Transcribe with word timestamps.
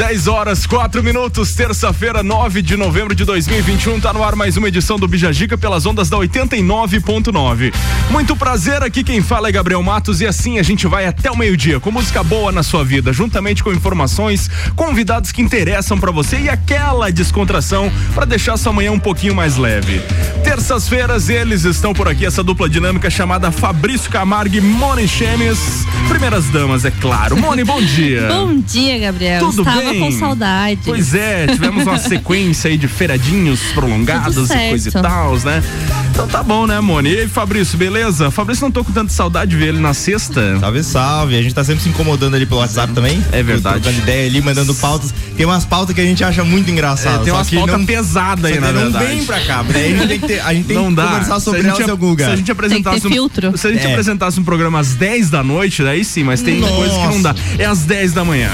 10 0.00 0.28
horas, 0.28 0.64
4 0.64 1.04
minutos, 1.04 1.54
terça-feira, 1.54 2.22
9 2.22 2.62
de 2.62 2.74
novembro 2.74 3.14
de 3.14 3.22
2021. 3.22 4.00
Tá 4.00 4.14
no 4.14 4.24
ar 4.24 4.34
mais 4.34 4.56
uma 4.56 4.66
edição 4.66 4.98
do 4.98 5.06
Bijagica 5.06 5.58
pelas 5.58 5.84
ondas 5.84 6.08
da 6.08 6.16
89.9. 6.16 7.70
Muito 8.10 8.34
prazer, 8.34 8.82
aqui 8.82 9.04
quem 9.04 9.20
fala 9.20 9.50
é 9.50 9.52
Gabriel 9.52 9.82
Matos 9.82 10.22
e 10.22 10.26
assim 10.26 10.58
a 10.58 10.62
gente 10.62 10.86
vai 10.86 11.04
até 11.04 11.30
o 11.30 11.36
meio-dia 11.36 11.78
com 11.78 11.90
música 11.90 12.24
boa 12.24 12.50
na 12.50 12.62
sua 12.62 12.82
vida, 12.82 13.12
juntamente 13.12 13.62
com 13.62 13.74
informações, 13.74 14.50
convidados 14.74 15.32
que 15.32 15.42
interessam 15.42 15.98
para 16.00 16.10
você 16.10 16.38
e 16.38 16.48
aquela 16.48 17.12
descontração 17.12 17.92
para 18.14 18.24
deixar 18.24 18.56
sua 18.56 18.72
manhã 18.72 18.92
um 18.92 18.98
pouquinho 18.98 19.34
mais 19.34 19.58
leve. 19.58 20.00
Terças-feiras 20.42 21.28
eles 21.28 21.64
estão 21.64 21.92
por 21.92 22.08
aqui, 22.08 22.24
essa 22.24 22.42
dupla 22.42 22.70
dinâmica 22.70 23.10
chamada 23.10 23.50
Fabrício 23.50 24.10
Camargo 24.10 24.56
e 24.56 24.62
Moni 24.62 25.06
Chemes. 25.06 25.86
Primeiras 26.08 26.46
damas, 26.46 26.86
é 26.86 26.90
claro. 26.90 27.36
Moni, 27.36 27.64
bom 27.64 27.82
dia. 27.82 28.28
Bom 28.32 28.58
dia, 28.58 28.98
Gabriel. 28.98 29.40
Tudo 29.40 29.62
Estava 29.62 29.80
bem? 29.82 29.89
Com 29.98 30.10
saudade. 30.12 30.80
Pois 30.84 31.14
é, 31.14 31.46
tivemos 31.46 31.84
uma 31.86 31.98
sequência 32.00 32.70
aí 32.70 32.76
de 32.76 32.88
feiradinhos 32.88 33.60
prolongados 33.74 34.50
e 34.50 34.68
coisa 34.70 34.88
e 34.88 34.92
tal, 34.92 35.36
né? 35.38 35.62
Então 36.12 36.26
tá 36.28 36.42
bom, 36.42 36.66
né, 36.66 36.80
Moni? 36.80 37.10
E 37.10 37.18
aí, 37.20 37.28
Fabrício, 37.28 37.78
beleza? 37.78 38.30
Fabrício, 38.30 38.64
não 38.64 38.70
tô 38.70 38.84
com 38.84 38.92
tanta 38.92 39.12
saudade 39.12 39.50
de 39.52 39.56
ver 39.56 39.68
ele 39.68 39.78
na 39.78 39.94
sexta. 39.94 40.58
Salve, 40.58 40.82
salve. 40.82 41.36
A 41.38 41.42
gente 41.42 41.54
tá 41.54 41.64
sempre 41.64 41.82
se 41.82 41.88
incomodando 41.88 42.34
ali 42.34 42.44
pelo 42.46 42.60
WhatsApp 42.60 42.92
também. 42.92 43.22
É 43.32 43.42
verdade. 43.42 43.80
Trocando 43.80 44.02
ideia 44.02 44.26
ali, 44.28 44.42
mandando 44.42 44.74
pautas. 44.74 45.14
Tem 45.36 45.46
umas 45.46 45.64
pautas 45.64 45.94
que 45.94 46.00
a 46.00 46.04
gente 46.04 46.22
acha 46.22 46.44
muito 46.44 46.68
É, 46.68 46.72
engraçadas. 46.72 47.20
tem 47.22 47.30
só 47.32 47.36
umas 47.38 47.50
pautas 47.50 47.78
não, 47.78 47.86
pesadas 47.86 48.44
aí, 48.44 48.60
na 48.60 48.72
não 48.72 48.82
verdade. 48.82 49.06
vem 49.06 49.24
pra 49.24 49.40
cá. 49.40 49.60
A 49.60 49.72
gente 49.72 50.06
tem 50.08 50.18
que, 50.20 50.26
ter, 50.26 50.40
a 50.40 50.52
gente 50.52 50.66
tem 50.66 50.76
não 50.76 50.88
que 50.88 50.94
dá. 50.96 51.06
conversar 51.06 51.40
sobre 51.40 51.60
se 51.60 51.66
a 51.66 51.68
ela, 51.70 51.78
gente, 51.78 51.86
seu 51.86 51.96
Guga. 51.96 52.24
Se 52.26 52.30
a 52.32 52.36
gente 52.36 52.52
apresentasse 52.52 53.00
Tem 53.00 53.10
que 53.10 53.16
ter 53.16 53.20
um, 53.20 53.28
filtro. 53.30 53.58
Se 53.58 53.66
a 53.66 53.72
gente 53.72 53.86
É. 53.86 53.90
apresentasse 53.90 54.40
um 54.40 54.44
programa 54.44 54.78
às 54.80 54.94
10 54.94 55.30
da 55.30 55.42
noite, 55.42 55.82
daí 55.82 56.04
sim, 56.04 56.22
mas 56.24 56.42
tem 56.42 56.60
Nossa. 56.60 56.74
coisas 56.74 56.96
que 56.98 57.06
não 57.06 57.22
dá. 57.22 57.34
É 57.58 57.64
às 57.64 57.80
10 57.84 58.12
da 58.12 58.24
manhã. 58.24 58.50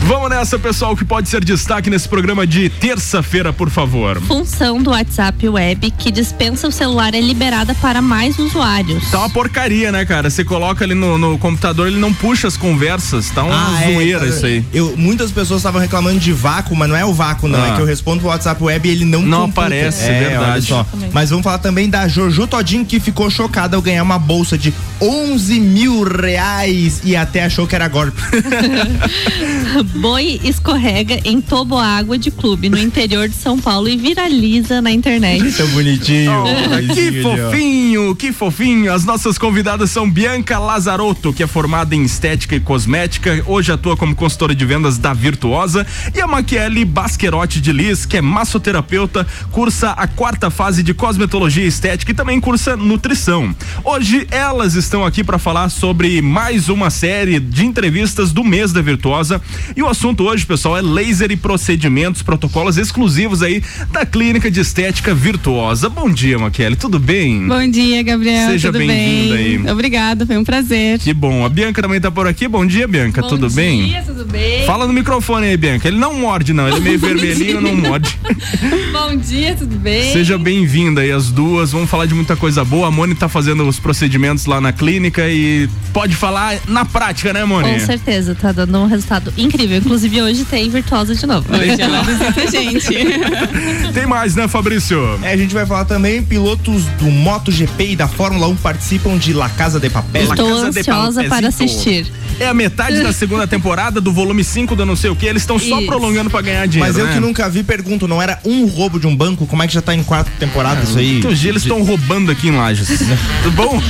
Vamos 0.00 0.15
nessa, 0.28 0.58
pessoal, 0.58 0.92
o 0.92 0.96
que 0.96 1.04
pode 1.04 1.28
ser 1.28 1.44
destaque 1.44 1.88
nesse 1.90 2.08
programa 2.08 2.46
de 2.46 2.68
terça-feira, 2.68 3.52
por 3.52 3.68
favor. 3.70 4.20
Função 4.22 4.82
do 4.82 4.90
WhatsApp 4.90 5.48
Web 5.48 5.90
que 5.92 6.10
dispensa 6.10 6.66
o 6.66 6.72
celular 6.72 7.14
é 7.14 7.20
liberada 7.20 7.74
para 7.76 8.00
mais 8.02 8.38
usuários. 8.38 9.08
Tá 9.10 9.18
uma 9.18 9.30
porcaria, 9.30 9.92
né, 9.92 10.04
cara? 10.04 10.28
Você 10.30 10.42
coloca 10.42 10.84
ali 10.84 10.94
no, 10.94 11.16
no 11.18 11.38
computador, 11.38 11.86
ele 11.86 11.98
não 11.98 12.12
puxa 12.12 12.48
as 12.48 12.56
conversas. 12.56 13.30
Tá 13.30 13.44
uma 13.44 13.70
zoeira 13.82 14.18
cara, 14.20 14.30
isso 14.30 14.46
aí. 14.46 14.64
Eu, 14.72 14.96
muitas 14.96 15.30
pessoas 15.30 15.60
estavam 15.60 15.80
reclamando 15.80 16.18
de 16.18 16.32
vácuo, 16.32 16.74
mas 16.74 16.88
não 16.88 16.96
é 16.96 17.04
o 17.04 17.12
vácuo, 17.12 17.46
não. 17.48 17.62
Ah. 17.62 17.68
É 17.68 17.74
que 17.76 17.80
eu 17.80 17.86
respondo 17.86 18.20
pro 18.20 18.28
WhatsApp 18.30 18.62
web 18.62 18.88
e 18.88 18.92
ele 18.92 19.04
não 19.04 19.22
Não 19.22 19.40
computa. 19.42 19.60
aparece, 19.60 20.04
é 20.04 20.18
verdade. 20.18 20.50
olha 20.50 20.62
só. 20.62 20.80
Exatamente. 20.80 21.14
Mas 21.14 21.30
vamos 21.30 21.44
falar 21.44 21.58
também 21.58 21.88
da 21.88 22.08
Jojo 22.08 22.46
Todinho, 22.46 22.84
que 22.84 22.98
ficou 22.98 23.30
chocada 23.30 23.76
ao 23.76 23.82
ganhar 23.82 24.02
uma 24.02 24.18
bolsa 24.18 24.56
de 24.58 24.72
11 25.00 25.60
mil 25.60 26.02
reais 26.02 27.00
e 27.04 27.14
até 27.14 27.44
achou 27.44 27.66
que 27.66 27.74
era 27.74 27.86
golpe. 27.88 28.16
Boi 29.96 30.40
escorrega 30.44 31.20
em 31.24 31.40
toboágua 31.40 32.18
de 32.18 32.30
clube 32.30 32.68
no 32.68 32.78
interior 32.78 33.28
de 33.28 33.34
São 33.34 33.58
Paulo 33.58 33.88
e 33.88 33.96
viraliza 33.96 34.82
na 34.82 34.90
internet. 34.90 35.42
Bonitinho. 35.72 36.32
Oh, 36.42 36.44
que 36.44 36.68
bonitinho 36.68 37.08
ali, 37.08 37.24
ó. 37.24 37.36
fofinho, 37.36 38.16
que 38.16 38.32
fofinho. 38.32 38.92
As 38.92 39.04
nossas 39.04 39.38
convidadas 39.38 39.90
são 39.90 40.10
Bianca 40.10 40.58
Lazarotto, 40.58 41.32
que 41.32 41.42
é 41.42 41.46
formada 41.46 41.94
em 41.94 42.02
estética 42.02 42.54
e 42.54 42.60
cosmética, 42.60 43.42
hoje 43.46 43.72
atua 43.72 43.96
como 43.96 44.14
consultora 44.14 44.54
de 44.54 44.64
vendas 44.64 44.98
da 44.98 45.14
Virtuosa, 45.14 45.86
e 46.14 46.20
a 46.20 46.26
Maquiele 46.26 46.84
Basquerotti 46.84 47.60
de 47.60 47.72
Liz, 47.72 48.04
que 48.04 48.18
é 48.18 48.20
massoterapeuta, 48.20 49.26
cursa 49.50 49.90
a 49.90 50.06
quarta 50.06 50.50
fase 50.50 50.82
de 50.82 50.92
cosmetologia 50.92 51.64
e 51.64 51.68
estética 51.68 52.12
e 52.12 52.14
também 52.14 52.40
cursa 52.40 52.76
nutrição. 52.76 53.54
Hoje 53.82 54.26
elas 54.30 54.74
estão 54.74 55.04
aqui 55.04 55.24
para 55.24 55.38
falar 55.38 55.70
sobre 55.70 56.20
mais 56.20 56.68
uma 56.68 56.90
série 56.90 57.40
de 57.40 57.64
entrevistas 57.64 58.32
do 58.32 58.44
mês 58.44 58.72
da 58.72 58.82
Virtuosa. 58.82 59.40
E 59.74 59.82
o 59.86 59.90
assunto 59.90 60.24
hoje, 60.24 60.44
pessoal, 60.44 60.76
é 60.76 60.82
laser 60.82 61.30
e 61.30 61.36
procedimentos, 61.36 62.20
protocolos 62.20 62.76
exclusivos 62.76 63.40
aí 63.40 63.62
da 63.92 64.04
Clínica 64.04 64.50
de 64.50 64.58
Estética 64.58 65.14
Virtuosa. 65.14 65.88
Bom 65.88 66.10
dia, 66.10 66.36
Maquiele, 66.38 66.74
tudo 66.74 66.98
bem? 66.98 67.46
Bom 67.46 67.70
dia, 67.70 68.02
Gabriel. 68.02 68.50
Seja 68.50 68.68
Tudo 68.68 68.78
bem-vinda 68.78 69.36
bem? 69.36 69.44
aí. 69.64 69.70
Obrigada, 69.70 70.26
foi 70.26 70.36
um 70.36 70.42
prazer. 70.42 70.98
Que 70.98 71.14
bom. 71.14 71.44
A 71.44 71.48
Bianca 71.48 71.80
também 71.80 72.00
tá 72.00 72.10
por 72.10 72.26
aqui. 72.26 72.48
Bom 72.48 72.66
dia, 72.66 72.88
Bianca. 72.88 73.22
Bom 73.22 73.28
tudo 73.28 73.48
bem? 73.48 73.86
dia, 73.86 74.02
tudo 74.02 74.24
bem? 74.24 74.66
Fala 74.66 74.88
no 74.88 74.92
microfone 74.92 75.46
aí, 75.46 75.56
Bianca. 75.56 75.86
Ele 75.86 75.98
não 75.98 76.14
morde, 76.14 76.52
não. 76.52 76.66
Ele 76.66 76.78
é 76.78 76.80
meio 76.80 76.98
vermelhinho, 76.98 77.60
não 77.60 77.76
morde. 77.76 78.18
Bom 78.92 79.16
dia, 79.16 79.54
tudo 79.54 79.76
bem? 79.76 80.12
Seja 80.12 80.36
bem-vinda 80.36 81.02
aí 81.02 81.12
as 81.12 81.30
duas. 81.30 81.70
Vamos 81.70 81.88
falar 81.88 82.06
de 82.06 82.14
muita 82.14 82.34
coisa 82.34 82.64
boa. 82.64 82.88
A 82.88 82.90
Moni 82.90 83.14
tá 83.14 83.28
fazendo 83.28 83.66
os 83.68 83.78
procedimentos 83.78 84.46
lá 84.46 84.60
na 84.60 84.72
clínica 84.72 85.28
e 85.28 85.68
pode 85.92 86.16
falar 86.16 86.58
na 86.66 86.84
prática, 86.84 87.32
né, 87.32 87.44
Moni? 87.44 87.70
Com 87.70 87.78
certeza, 87.78 88.34
tá 88.34 88.50
dando 88.50 88.78
um 88.78 88.86
resultado 88.86 89.32
incrível. 89.36 89.75
Inclusive 89.76 90.22
hoje 90.22 90.44
tem 90.44 90.68
Virtuosa 90.68 91.14
de 91.14 91.26
novo. 91.26 91.46
Hoje 91.54 91.76
ela 91.80 92.02
visita 92.02 92.42
a 92.42 92.46
gente. 92.46 93.92
Tem 93.92 94.06
mais, 94.06 94.34
né, 94.34 94.48
Fabrício? 94.48 95.18
É, 95.22 95.32
a 95.32 95.36
gente 95.36 95.54
vai 95.54 95.66
falar 95.66 95.84
também, 95.84 96.22
pilotos 96.22 96.84
do 96.98 97.06
MotoGP 97.06 97.92
e 97.92 97.96
da 97.96 98.08
Fórmula 98.08 98.48
1 98.48 98.56
participam 98.56 99.16
de 99.16 99.32
La 99.32 99.48
Casa 99.48 99.78
de 99.78 99.90
Papel. 99.90 100.26
La 100.26 100.34
Estou 100.34 100.48
Casa 100.48 100.70
de 100.70 100.78
ansiosa 100.80 101.24
para 101.24 101.48
assistir. 101.48 102.06
É 102.38 102.46
a 102.46 102.54
metade 102.54 103.02
da 103.02 103.12
segunda 103.12 103.46
temporada 103.46 104.00
do 104.00 104.12
volume 104.12 104.44
5 104.44 104.76
do 104.76 104.84
não 104.84 104.94
sei 104.94 105.08
o 105.10 105.16
que. 105.16 105.26
Eles 105.26 105.42
estão 105.42 105.58
só 105.58 105.78
Isso. 105.78 105.86
prolongando 105.86 106.28
pra 106.28 106.42
ganhar 106.42 106.66
dinheiro. 106.66 106.92
Mas 106.92 106.98
eu 106.98 107.06
né? 107.06 107.14
que 107.14 107.20
nunca 107.20 107.48
vi, 107.48 107.62
pergunto, 107.62 108.06
não 108.06 108.20
era 108.20 108.38
um 108.44 108.66
roubo 108.66 109.00
de 109.00 109.06
um 109.06 109.16
banco? 109.16 109.46
Como 109.46 109.62
é 109.62 109.66
que 109.66 109.72
já 109.72 109.80
tá 109.80 109.94
em 109.94 110.02
quatro 110.02 110.32
temporadas 110.38 110.90
isso 110.90 110.98
aí? 110.98 111.20
Dias 111.20 111.44
eles 111.44 111.62
estão 111.62 111.82
roubando 111.82 112.30
aqui 112.30 112.48
em 112.48 112.56
Lages. 112.56 112.88
Tudo 113.42 113.56
bom? 113.56 113.82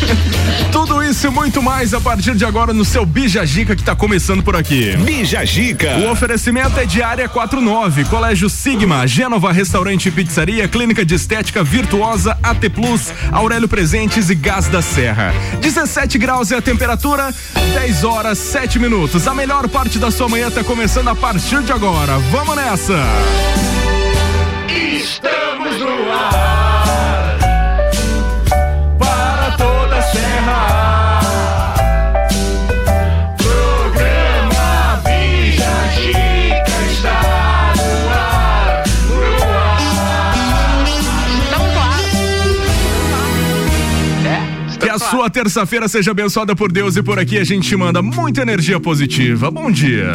Tudo 0.70 1.02
isso 1.02 1.26
e 1.26 1.30
muito 1.30 1.60
mais 1.60 1.92
a 1.92 2.00
partir 2.00 2.34
de 2.36 2.44
agora 2.44 2.72
no 2.72 2.84
seu 2.84 3.04
Bija 3.04 3.44
Gica 3.44 3.74
que 3.74 3.82
tá 3.82 3.96
começando 3.96 4.42
por 4.42 4.54
aqui. 4.54 4.96
Bija 4.96 5.44
Gica. 5.44 5.75
O 5.84 6.10
oferecimento 6.10 6.80
é 6.80 6.86
de 6.86 7.02
área 7.02 7.28
49, 7.28 8.04
Colégio 8.06 8.48
Sigma, 8.48 9.06
Gênova 9.06 9.52
Restaurante 9.52 10.08
e 10.08 10.12
Pizzaria, 10.12 10.66
Clínica 10.66 11.04
de 11.04 11.14
Estética 11.14 11.62
Virtuosa, 11.62 12.38
AT 12.42 12.70
Plus, 12.70 13.12
Aurélio 13.30 13.68
Presentes 13.68 14.30
e 14.30 14.34
Gás 14.34 14.68
da 14.68 14.80
Serra. 14.80 15.34
17 15.60 16.18
graus 16.18 16.50
é 16.50 16.56
a 16.56 16.62
temperatura, 16.62 17.34
10 17.74 18.04
horas 18.04 18.38
7 18.38 18.78
minutos. 18.78 19.28
A 19.28 19.34
melhor 19.34 19.68
parte 19.68 19.98
da 19.98 20.10
sua 20.10 20.28
manhã 20.28 20.50
tá 20.50 20.64
começando 20.64 21.08
a 21.08 21.14
partir 21.14 21.60
de 21.62 21.72
agora. 21.72 22.18
Vamos 22.30 22.56
nessa! 22.56 23.04
Estamos 24.68 25.78
no 25.78 26.12
ar 26.12 26.65
ar. 45.26 45.30
Que 45.30 45.30
a 45.30 45.30
sua 45.30 45.30
terça-feira 45.30 45.88
seja 45.88 46.10
abençoada 46.12 46.54
por 46.54 46.70
Deus 46.70 46.96
e 46.96 47.02
por 47.02 47.18
aqui 47.18 47.38
a 47.38 47.44
gente 47.44 47.74
manda 47.76 48.00
muita 48.00 48.42
energia 48.42 48.78
positiva. 48.78 49.50
Bom 49.50 49.70
dia. 49.70 50.12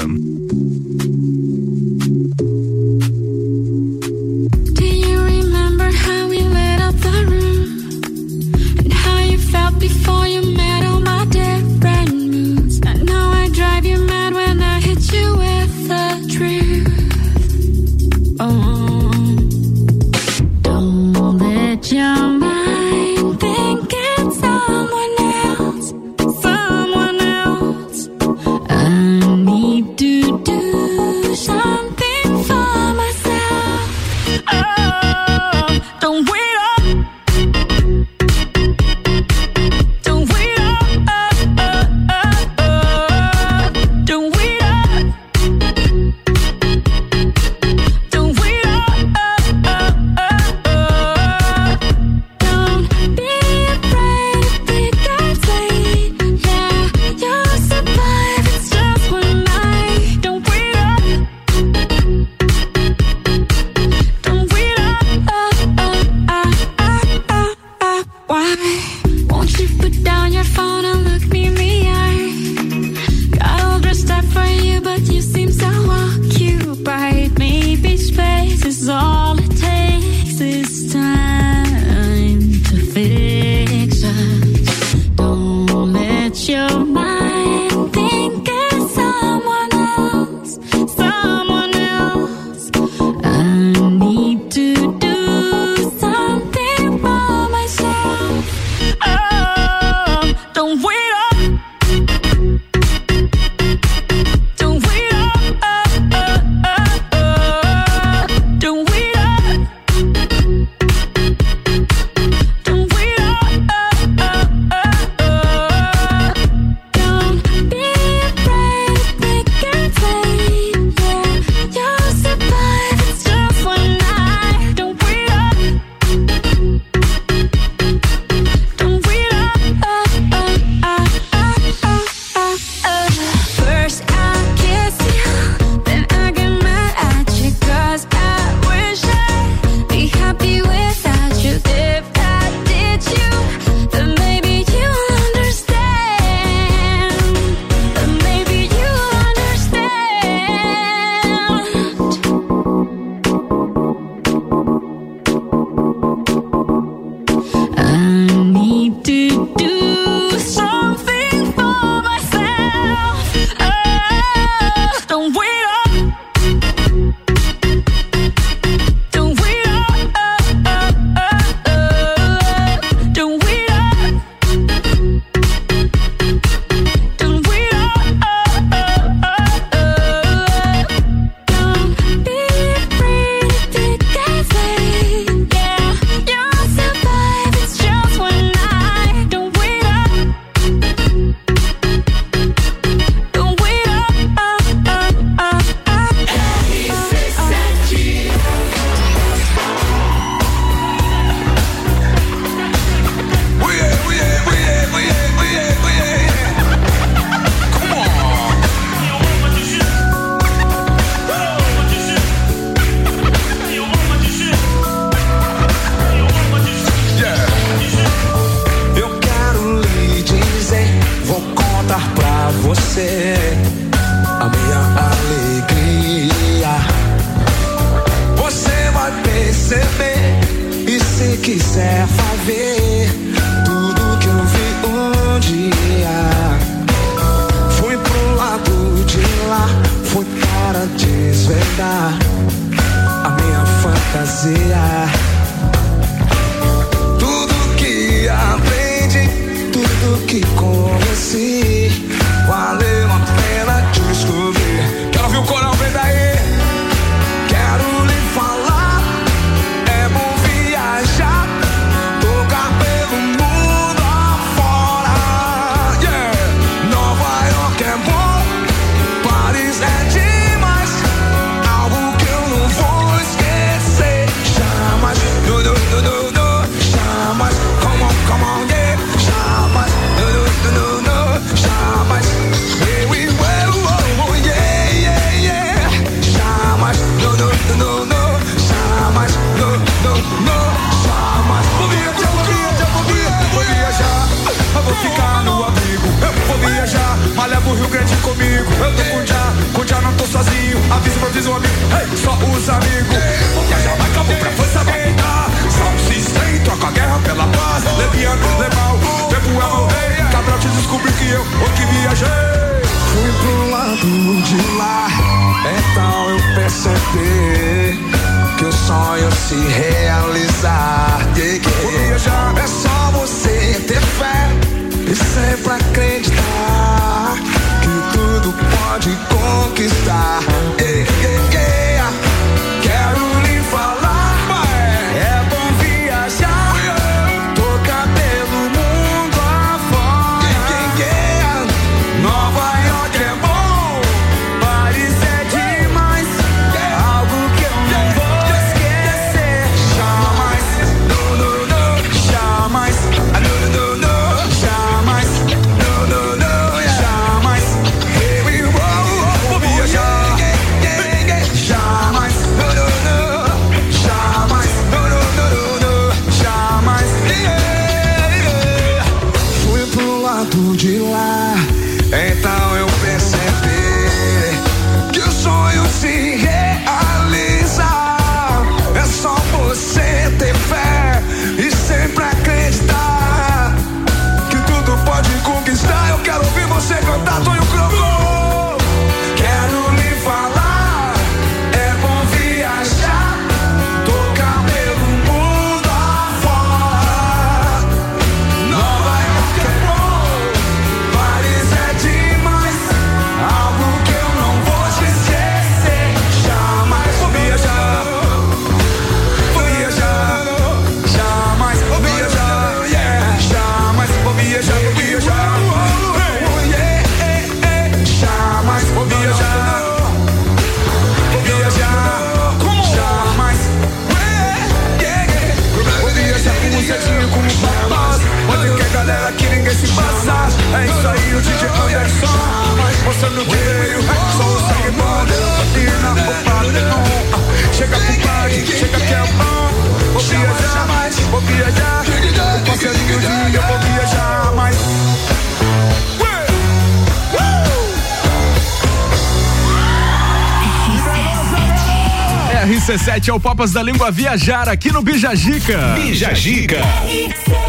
17 453.01 453.31
é 453.31 453.33
o 453.33 453.39
Papas 453.39 453.71
da 453.71 453.81
Língua 453.81 454.11
Viajar 454.11 454.69
aqui 454.69 454.91
no 454.91 455.01
Bijajica. 455.01 455.95
Bijajica. 455.95 456.77
Bijagica 457.07 457.60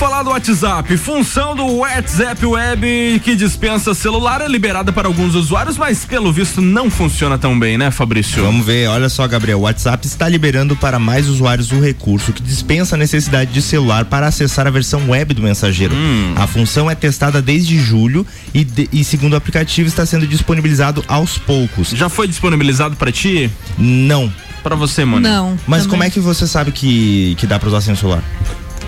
falar 0.00 0.22
do 0.22 0.30
WhatsApp. 0.30 0.96
Função 0.96 1.54
do 1.54 1.66
WhatsApp 1.76 2.46
Web 2.46 3.20
que 3.22 3.36
dispensa 3.36 3.92
celular 3.92 4.40
é 4.40 4.48
liberada 4.48 4.90
para 4.90 5.06
alguns 5.06 5.34
usuários, 5.34 5.76
mas 5.76 6.06
pelo 6.06 6.32
visto 6.32 6.62
não 6.62 6.90
funciona 6.90 7.36
tão 7.36 7.58
bem, 7.58 7.76
né, 7.76 7.90
Fabrício? 7.90 8.42
Vamos 8.42 8.64
ver, 8.64 8.88
olha 8.88 9.10
só, 9.10 9.28
Gabriel. 9.28 9.58
O 9.58 9.62
WhatsApp 9.62 10.06
está 10.06 10.26
liberando 10.26 10.74
para 10.74 10.98
mais 10.98 11.28
usuários 11.28 11.70
o 11.70 11.78
recurso 11.78 12.32
que 12.32 12.42
dispensa 12.42 12.94
a 12.96 12.98
necessidade 12.98 13.52
de 13.52 13.60
celular 13.60 14.06
para 14.06 14.26
acessar 14.26 14.66
a 14.66 14.70
versão 14.70 15.10
web 15.10 15.34
do 15.34 15.42
mensageiro. 15.42 15.94
A 16.34 16.46
função 16.46 16.90
é 16.90 16.94
testada 16.94 17.42
desde 17.42 17.78
julho 17.78 18.26
e, 18.54 18.64
de- 18.64 18.88
e, 18.90 19.04
segundo 19.04 19.34
o 19.34 19.36
aplicativo, 19.36 19.86
está 19.86 20.06
sendo 20.06 20.26
disponibilizado 20.26 21.04
aos 21.08 21.36
poucos. 21.36 21.90
Já 21.90 22.08
foi 22.08 22.26
disponibilizado 22.26 22.96
para 22.96 23.12
ti? 23.12 23.50
Não. 23.76 24.32
Para 24.62 24.74
você, 24.76 25.04
mano? 25.04 25.28
Não. 25.28 25.58
Mas 25.66 25.82
também. 25.82 25.90
como 25.90 26.02
é 26.04 26.10
que 26.10 26.20
você 26.20 26.46
sabe 26.46 26.72
que, 26.72 27.34
que 27.38 27.46
dá 27.46 27.58
para 27.58 27.68
usar 27.68 27.82
sem 27.82 27.92
o 27.92 27.96
celular? 27.98 28.22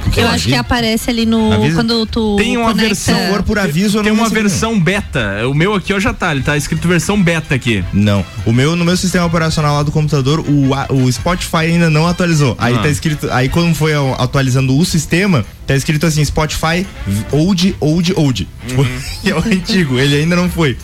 Porque 0.03 0.21
Eu 0.21 0.29
acho 0.29 0.49
que 0.49 0.55
aparece 0.55 1.09
ali 1.11 1.25
no. 1.25 1.53
Avisa? 1.53 1.77
Quando 1.77 2.05
tu. 2.07 2.37
Tem 2.37 2.57
uma 2.57 2.71
conecta- 2.73 3.13
versão 3.15 3.43
por 3.43 3.59
aviso, 3.59 4.03
Tem 4.03 4.13
uma 4.13 4.29
versão 4.29 4.79
beta. 4.79 5.49
O 5.49 5.55
meu 5.55 5.75
aqui 5.75 5.93
ó, 5.95 6.01
já 6.01 6.13
tá, 6.13 6.33
ele 6.33 6.43
tá 6.43 6.57
escrito 6.57 6.87
versão 6.89 7.21
beta 7.23 7.55
aqui. 7.55 7.85
Não. 7.93 8.25
O 8.45 8.53
meu, 8.53 8.77
no 8.77 8.85
meu 8.85 8.97
sistema 8.97 9.25
operacional 9.27 9.77
lá 9.77 9.83
do 9.83 9.91
computador, 9.93 10.41
o, 10.41 10.75
a- 10.75 10.87
o 10.91 11.11
Spotify 11.11 11.57
ainda 11.73 11.89
não 11.89 12.07
atualizou. 12.07 12.55
Aí 12.59 12.75
Ah. 12.75 12.79
tá 12.81 12.89
escrito. 12.89 13.29
Aí 13.31 13.49
quando 13.49 13.75
foi 13.75 13.93
atualizando 14.19 14.77
o 14.77 14.85
sistema, 14.85 15.45
tá 15.67 15.75
escrito 15.75 16.05
assim, 16.07 16.25
Spotify 16.25 16.87
old, 17.31 17.75
old, 17.81 18.13
old. 18.17 18.49
Tipo, 18.67 18.87
é 19.25 19.35
o 19.35 19.39
antigo, 19.39 19.99
ele 19.99 20.17
ainda 20.17 20.37
não 20.37 20.51
foi. 20.51 20.77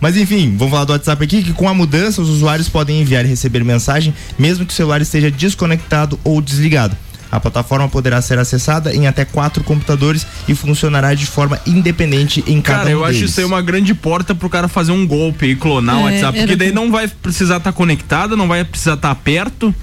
Mas 0.00 0.16
enfim, 0.16 0.54
vamos 0.58 0.72
falar 0.72 0.84
do 0.84 0.92
WhatsApp 0.92 1.24
aqui, 1.24 1.42
que 1.42 1.52
com 1.54 1.66
a 1.68 1.72
mudança 1.72 2.20
os 2.20 2.28
usuários 2.28 2.68
podem 2.68 3.00
enviar 3.00 3.24
e 3.24 3.28
receber 3.28 3.64
mensagem, 3.64 4.12
mesmo 4.38 4.66
que 4.66 4.72
o 4.72 4.76
celular 4.76 5.00
esteja 5.00 5.30
desconectado 5.30 6.18
ou 6.22 6.42
desligado. 6.42 6.94
A 7.34 7.40
plataforma 7.40 7.88
poderá 7.88 8.22
ser 8.22 8.38
acessada 8.38 8.94
em 8.94 9.08
até 9.08 9.24
quatro 9.24 9.64
computadores 9.64 10.24
e 10.46 10.54
funcionará 10.54 11.14
de 11.14 11.26
forma 11.26 11.58
independente 11.66 12.44
em 12.46 12.60
cada 12.62 12.78
Cara, 12.84 12.90
um 12.90 12.92
eu 12.92 13.04
acho 13.04 13.24
isso 13.24 13.40
aí 13.40 13.44
uma 13.44 13.60
grande 13.60 13.92
porta 13.92 14.36
pro 14.36 14.48
cara 14.48 14.68
fazer 14.68 14.92
um 14.92 15.04
golpe 15.04 15.46
e 15.46 15.56
clonar 15.56 15.96
o 15.96 16.08
É, 16.08 16.12
WhatsApp, 16.12 16.38
porque 16.38 16.54
daí 16.54 16.68
bom. 16.70 16.84
não 16.84 16.92
vai 16.92 17.08
precisar 17.08 17.56
estar 17.56 17.72
conectado, 17.72 18.36
não 18.36 18.46
vai 18.46 18.62
precisar 18.64 18.94
estar 18.94 19.12
perto. 19.16 19.74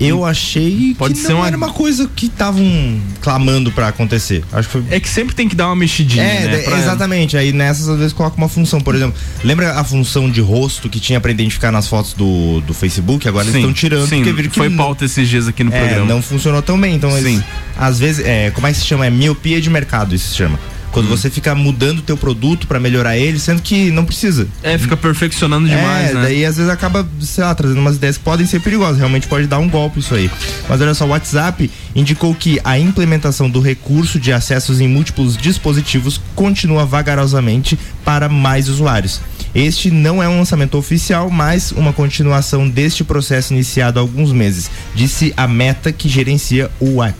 Eu 0.00 0.24
achei 0.24 0.94
Pode 0.98 1.14
que 1.14 1.20
ser 1.20 1.28
não 1.28 1.36
uma- 1.40 1.46
era 1.46 1.56
uma 1.56 1.70
coisa 1.72 2.08
que 2.16 2.26
estavam 2.26 2.98
clamando 3.20 3.70
pra 3.70 3.88
acontecer. 3.88 4.42
Acho 4.52 4.68
que 4.68 4.72
foi 4.72 4.84
É 4.90 4.98
que 4.98 5.08
sempre 5.08 5.34
tem 5.34 5.46
que 5.48 5.54
dar 5.54 5.66
uma 5.66 5.76
mexidinha, 5.76 6.22
É, 6.24 6.46
né? 6.46 6.58
Pra- 6.62 6.78
exatamente. 6.78 7.36
Aí 7.36 7.52
nessas 7.52 7.88
às 7.88 7.98
vezes 7.98 8.12
coloca 8.12 8.36
uma 8.36 8.48
função. 8.48 8.80
Por 8.80 8.94
exemplo, 8.94 9.14
lembra 9.44 9.78
a 9.78 9.84
função 9.84 10.30
de 10.30 10.40
rosto 10.40 10.88
que 10.88 10.98
tinha 10.98 11.20
pra 11.20 11.30
identificar 11.30 11.70
nas 11.70 11.86
fotos 11.86 12.14
do, 12.14 12.60
do 12.62 12.72
Facebook? 12.72 13.28
Agora 13.28 13.44
eles 13.44 13.52
Sim, 13.52 13.58
estão 13.60 13.72
tirando 13.74 14.08
sim, 14.08 14.16
porque 14.16 14.32
viram 14.32 14.48
que 14.50 14.56
foi 14.56 14.68
não- 14.70 14.76
pauta 14.78 15.04
esses 15.04 15.28
dias 15.28 15.46
aqui 15.46 15.62
no 15.62 15.72
é, 15.74 15.78
programa. 15.78 16.06
não 16.06 16.22
funcionou 16.22 16.62
tão 16.62 16.80
bem. 16.80 16.94
Então, 16.94 17.16
eles- 17.18 17.42
às 17.78 17.98
vezes, 17.98 18.24
é, 18.24 18.50
como 18.50 18.66
é 18.66 18.72
que 18.72 18.78
se 18.78 18.86
chama? 18.86 19.06
É 19.06 19.10
miopia 19.10 19.60
de 19.60 19.68
mercado, 19.68 20.14
isso 20.14 20.28
se 20.30 20.36
chama. 20.36 20.58
Quando 20.92 21.06
Hum. 21.06 21.10
você 21.10 21.30
fica 21.30 21.54
mudando 21.54 21.98
o 21.98 22.02
teu 22.02 22.16
produto 22.16 22.66
pra 22.66 22.80
melhorar 22.80 23.16
ele, 23.16 23.38
sendo 23.38 23.62
que 23.62 23.90
não 23.90 24.04
precisa. 24.04 24.46
É, 24.62 24.76
fica 24.76 24.96
perfeccionando 24.96 25.68
demais, 25.68 26.10
é, 26.10 26.14
né? 26.14 26.22
daí 26.22 26.44
às 26.44 26.56
vezes 26.56 26.70
acaba, 26.70 27.06
sei 27.20 27.44
lá, 27.44 27.54
trazendo 27.54 27.80
umas 27.80 27.96
ideias 27.96 28.16
que 28.18 28.24
podem 28.24 28.46
ser 28.46 28.60
perigosas. 28.60 28.98
Realmente 28.98 29.26
pode 29.26 29.46
dar 29.46 29.58
um 29.58 29.68
golpe 29.68 30.00
isso 30.00 30.14
aí. 30.14 30.30
Mas 30.68 30.80
olha 30.80 30.94
só, 30.94 31.04
o 31.04 31.08
WhatsApp 31.08 31.70
indicou 31.94 32.34
que 32.34 32.60
a 32.64 32.78
implementação 32.78 33.48
do 33.48 33.60
recurso 33.60 34.18
de 34.18 34.32
acessos 34.32 34.80
em 34.80 34.88
múltiplos 34.88 35.36
dispositivos 35.36 36.20
continua 36.34 36.84
vagarosamente 36.84 37.78
para 38.04 38.28
mais 38.28 38.68
usuários. 38.68 39.20
Este 39.54 39.90
não 39.90 40.22
é 40.22 40.28
um 40.28 40.38
lançamento 40.38 40.78
oficial, 40.78 41.28
mas 41.28 41.72
uma 41.72 41.92
continuação 41.92 42.68
deste 42.68 43.02
processo 43.02 43.52
iniciado 43.52 43.98
há 43.98 44.02
alguns 44.02 44.32
meses, 44.32 44.70
disse 44.94 45.34
a 45.36 45.48
Meta 45.48 45.90
que 45.92 46.08
gerencia 46.08 46.70
o 46.78 47.02
app. 47.02 47.18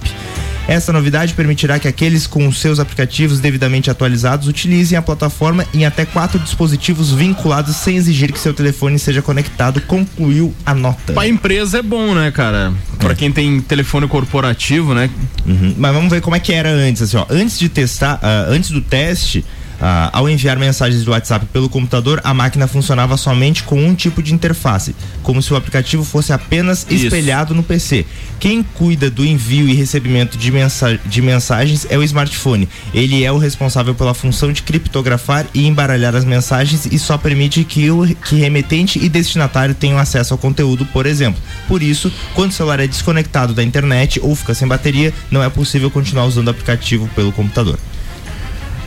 Essa 0.70 0.92
novidade 0.92 1.34
permitirá 1.34 1.80
que 1.80 1.88
aqueles 1.88 2.28
com 2.28 2.50
seus 2.52 2.78
aplicativos 2.78 3.40
devidamente 3.40 3.90
atualizados 3.90 4.46
utilizem 4.46 4.96
a 4.96 5.02
plataforma 5.02 5.66
em 5.74 5.84
até 5.84 6.06
quatro 6.06 6.38
dispositivos 6.38 7.10
vinculados 7.12 7.74
sem 7.74 7.96
exigir 7.96 8.32
que 8.32 8.38
seu 8.38 8.54
telefone 8.54 8.96
seja 8.96 9.20
conectado, 9.20 9.80
concluiu 9.80 10.54
a 10.64 10.72
nota. 10.72 11.12
Pra 11.12 11.26
empresa 11.26 11.78
é 11.78 11.82
bom, 11.82 12.14
né, 12.14 12.30
cara? 12.30 12.72
Pra 13.00 13.16
quem 13.16 13.32
tem 13.32 13.60
telefone 13.60 14.06
corporativo, 14.06 14.94
né? 14.94 15.10
Uhum. 15.44 15.74
Mas 15.76 15.92
vamos 15.92 16.08
ver 16.08 16.20
como 16.20 16.36
é 16.36 16.38
que 16.38 16.52
era 16.52 16.70
antes, 16.70 17.02
assim, 17.02 17.16
ó. 17.16 17.26
Antes 17.28 17.58
de 17.58 17.68
testar, 17.68 18.20
ah, 18.22 18.44
antes 18.48 18.70
do 18.70 18.80
teste, 18.80 19.44
ah, 19.80 20.10
ao 20.12 20.28
enviar 20.28 20.58
mensagens 20.58 21.04
do 21.04 21.12
WhatsApp 21.12 21.46
pelo 21.46 21.68
computador, 21.68 22.20
a 22.22 22.34
máquina 22.34 22.66
funcionava 22.66 23.16
somente 23.16 23.62
com 23.62 23.82
um 23.82 23.94
tipo 23.94 24.22
de 24.22 24.34
interface, 24.34 24.94
como 25.22 25.42
se 25.42 25.52
o 25.52 25.56
aplicativo 25.56 26.04
fosse 26.04 26.32
apenas 26.32 26.86
Isso. 26.88 27.06
espelhado 27.06 27.54
no 27.54 27.62
PC. 27.62 28.04
Quem 28.38 28.62
cuida 28.62 29.10
do 29.10 29.24
envio 29.24 29.68
e 29.68 29.74
recebimento 29.74 30.36
de, 30.36 30.50
mensa 30.50 30.98
de 31.04 31.22
mensagens 31.22 31.86
é 31.88 31.96
o 31.96 32.02
smartphone. 32.02 32.68
Ele 32.92 33.24
é 33.24 33.32
o 33.32 33.38
responsável 33.38 33.94
pela 33.94 34.14
função 34.14 34.52
de 34.52 34.62
criptografar 34.62 35.46
e 35.54 35.66
embaralhar 35.66 36.14
as 36.14 36.24
mensagens 36.24 36.86
e 36.86 36.98
só 36.98 37.16
permite 37.16 37.64
que 37.64 37.90
o 37.90 38.06
que 38.06 38.36
remetente 38.36 38.98
e 38.98 39.08
destinatário 39.08 39.74
tenham 39.74 39.98
acesso 39.98 40.34
ao 40.34 40.38
conteúdo, 40.38 40.84
por 40.86 41.06
exemplo. 41.06 41.40
Por 41.66 41.82
isso, 41.82 42.12
quando 42.34 42.50
o 42.50 42.54
celular 42.54 42.80
é 42.80 42.86
desconectado 42.86 43.54
da 43.54 43.62
internet 43.62 44.20
ou 44.22 44.34
fica 44.34 44.54
sem 44.54 44.68
bateria, 44.68 45.12
não 45.30 45.42
é 45.42 45.48
possível 45.48 45.90
continuar 45.90 46.26
usando 46.26 46.48
o 46.48 46.50
aplicativo 46.50 47.08
pelo 47.14 47.32
computador. 47.32 47.78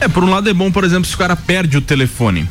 É, 0.04 0.08
por 0.08 0.24
um 0.24 0.30
lado 0.30 0.50
é 0.50 0.54
bom, 0.54 0.72
por 0.72 0.84
exemplo, 0.84 1.06
se 1.06 1.16
o 1.16 1.18
cara 1.18 1.36
perde 1.36 1.78
o 1.78 1.82
telefone 1.82 2.48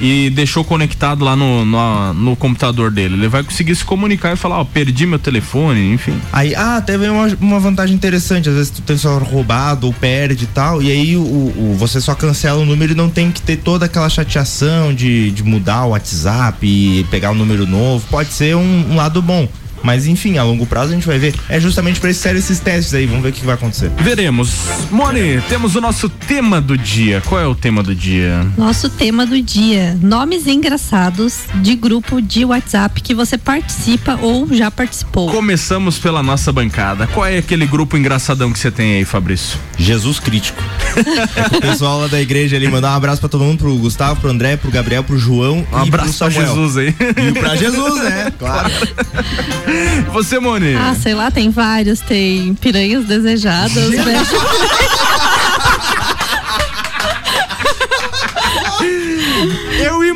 e 0.00 0.28
deixou 0.30 0.64
conectado 0.64 1.24
lá 1.24 1.36
no, 1.36 1.64
no, 1.64 2.14
no 2.14 2.34
computador 2.36 2.90
dele, 2.90 3.14
ele 3.14 3.28
vai 3.28 3.44
conseguir 3.44 3.74
se 3.76 3.84
comunicar 3.84 4.32
e 4.32 4.36
falar, 4.36 4.58
ó, 4.58 4.64
perdi 4.64 5.06
meu 5.06 5.18
telefone, 5.20 5.92
enfim. 5.92 6.18
Aí, 6.32 6.52
ah, 6.54 6.80
teve 6.80 7.08
uma, 7.08 7.26
uma 7.40 7.60
vantagem 7.60 7.94
interessante. 7.94 8.48
Às 8.48 8.54
vezes 8.56 8.70
tu 8.70 8.82
tem 8.82 8.96
celular 8.98 9.22
roubado 9.22 9.86
ou 9.86 9.92
perde 9.92 10.44
e 10.44 10.46
tal, 10.48 10.82
e 10.82 10.90
aí 10.90 11.16
o, 11.16 11.20
o- 11.20 11.76
você 11.78 12.00
só 12.00 12.14
cancela 12.14 12.60
o 12.60 12.64
número 12.66 12.92
e 12.92 12.96
não 12.96 13.08
tem 13.08 13.30
que 13.30 13.40
ter 13.40 13.56
toda 13.58 13.84
aquela 13.86 14.08
chateação 14.08 14.92
de, 14.92 15.30
de 15.30 15.44
mudar 15.44 15.84
o 15.84 15.90
WhatsApp 15.90 16.66
e 16.66 17.04
pegar 17.10 17.30
um 17.30 17.34
número 17.36 17.64
novo. 17.66 18.04
Pode 18.10 18.32
ser 18.32 18.56
um, 18.56 18.92
um 18.92 18.96
lado 18.96 19.22
bom. 19.22 19.46
Mas 19.84 20.06
enfim, 20.06 20.38
a 20.38 20.42
longo 20.42 20.66
prazo 20.66 20.92
a 20.92 20.94
gente 20.94 21.06
vai 21.06 21.18
ver. 21.18 21.34
É 21.48 21.60
justamente 21.60 21.96
isso 21.96 22.06
que 22.06 22.14
servem 22.14 22.38
esses 22.38 22.58
testes 22.58 22.94
aí. 22.94 23.06
Vamos 23.06 23.22
ver 23.22 23.28
o 23.28 23.32
que 23.32 23.44
vai 23.44 23.54
acontecer. 23.54 23.90
Veremos. 23.98 24.54
Moni, 24.90 25.40
temos 25.48 25.76
o 25.76 25.80
nosso 25.80 26.08
tema 26.08 26.60
do 26.60 26.76
dia. 26.76 27.22
Qual 27.26 27.40
é 27.40 27.46
o 27.46 27.54
tema 27.54 27.82
do 27.82 27.94
dia? 27.94 28.46
Nosso 28.56 28.88
tema 28.88 29.26
do 29.26 29.40
dia: 29.42 29.96
nomes 30.00 30.46
engraçados 30.46 31.40
de 31.56 31.76
grupo 31.76 32.22
de 32.22 32.44
WhatsApp 32.44 33.00
que 33.02 33.14
você 33.14 33.36
participa 33.36 34.18
ou 34.22 34.48
já 34.52 34.70
participou. 34.70 35.30
Começamos 35.30 35.98
pela 35.98 36.22
nossa 36.22 36.50
bancada. 36.50 37.06
Qual 37.08 37.26
é 37.26 37.36
aquele 37.36 37.66
grupo 37.66 37.96
engraçadão 37.96 38.52
que 38.52 38.58
você 38.58 38.70
tem 38.70 38.96
aí, 38.96 39.04
Fabrício? 39.04 39.58
Jesus 39.76 40.18
crítico. 40.18 40.62
é 41.52 41.56
o 41.56 41.60
pessoal 41.60 42.00
lá 42.00 42.06
da 42.06 42.20
igreja 42.20 42.56
ali 42.56 42.68
mandar 42.68 42.92
um 42.92 42.96
abraço 42.96 43.20
pra 43.20 43.28
todo 43.28 43.44
mundo, 43.44 43.58
pro 43.58 43.76
Gustavo, 43.76 44.20
pro 44.20 44.30
André, 44.30 44.56
pro 44.56 44.70
Gabriel, 44.70 45.04
pro 45.04 45.18
João 45.18 45.66
Um 45.70 45.84
e 45.84 45.88
abraço 45.88 46.24
pro 46.24 46.32
pra. 46.32 46.44
Jesus 46.46 46.76
aí. 46.78 46.88
E 46.88 47.32
pra 47.38 47.56
Jesus, 47.56 48.02
né? 48.02 48.32
Claro. 48.38 48.70
Você, 50.12 50.38
Moni? 50.38 50.74
Ah, 50.74 50.94
sei 50.94 51.14
lá, 51.14 51.30
tem 51.30 51.50
vários, 51.50 52.00
tem 52.00 52.54
piranhas 52.54 53.04
desejadas, 53.04 53.90
né? 53.90 54.22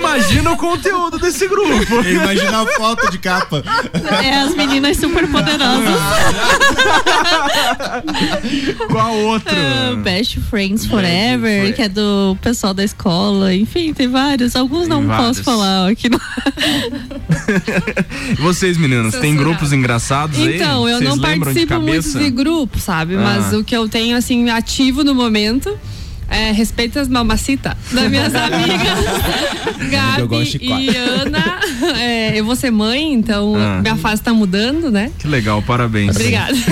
Eu 0.08 0.16
imagino 0.16 0.52
o 0.52 0.56
conteúdo 0.56 1.18
desse 1.18 1.46
grupo. 1.48 2.00
Imagina 2.06 2.62
a 2.62 2.66
foto 2.66 3.10
de 3.10 3.18
capa. 3.18 3.62
É 4.22 4.40
as 4.40 4.54
meninas 4.54 4.96
super 4.96 5.26
poderosas. 5.30 5.94
Qual 8.90 9.14
outro? 9.16 9.54
Ah, 9.56 9.96
Best 9.96 10.40
Friends 10.40 10.86
Forever, 10.86 11.60
Friends. 11.60 11.76
que 11.76 11.82
é 11.82 11.88
do 11.88 12.36
pessoal 12.40 12.72
da 12.74 12.84
escola. 12.84 13.54
Enfim, 13.54 13.92
tem 13.92 14.08
vários. 14.08 14.56
Alguns 14.56 14.88
não 14.88 15.06
vários. 15.06 15.26
posso 15.38 15.44
falar 15.44 15.88
aqui. 15.90 16.08
No... 16.08 16.20
Vocês, 18.38 18.76
meninas, 18.76 19.14
tem 19.16 19.36
grupos 19.36 19.72
engraçados 19.72 20.38
aí? 20.38 20.56
Então, 20.56 20.88
eu 20.88 20.98
Vocês 20.98 21.08
não 21.10 21.16
lembram 21.16 21.52
de 21.52 21.66
participo 21.66 21.80
muito 21.80 22.18
de 22.18 22.30
grupo, 22.30 22.78
sabe? 22.78 23.16
Mas 23.16 23.52
Ah. 23.52 23.58
o 23.58 23.64
que 23.64 23.76
eu 23.76 23.88
tenho, 23.88 24.16
assim, 24.16 24.48
ativo 24.50 25.04
no 25.04 25.14
momento 25.14 25.78
é 26.28 26.50
respeito 26.52 26.98
às 26.98 27.08
mamacita 27.08 27.76
das 27.92 28.10
minhas 28.10 28.34
amigas 28.36 28.98
Gabi 29.90 30.58
e 30.60 30.88
Ana. 30.96 31.58
É, 31.98 32.38
eu 32.38 32.44
vou 32.44 32.54
ser 32.56 32.70
mãe, 32.70 33.12
então 33.12 33.54
Ah. 33.56 33.80
minha 33.82 33.96
fase 33.96 34.22
tá 34.22 34.32
mudando, 34.32 34.90
né? 34.90 35.10
Que 35.18 35.26
legal, 35.26 35.62
parabéns. 35.62 36.16
Obrigada. 36.16 36.56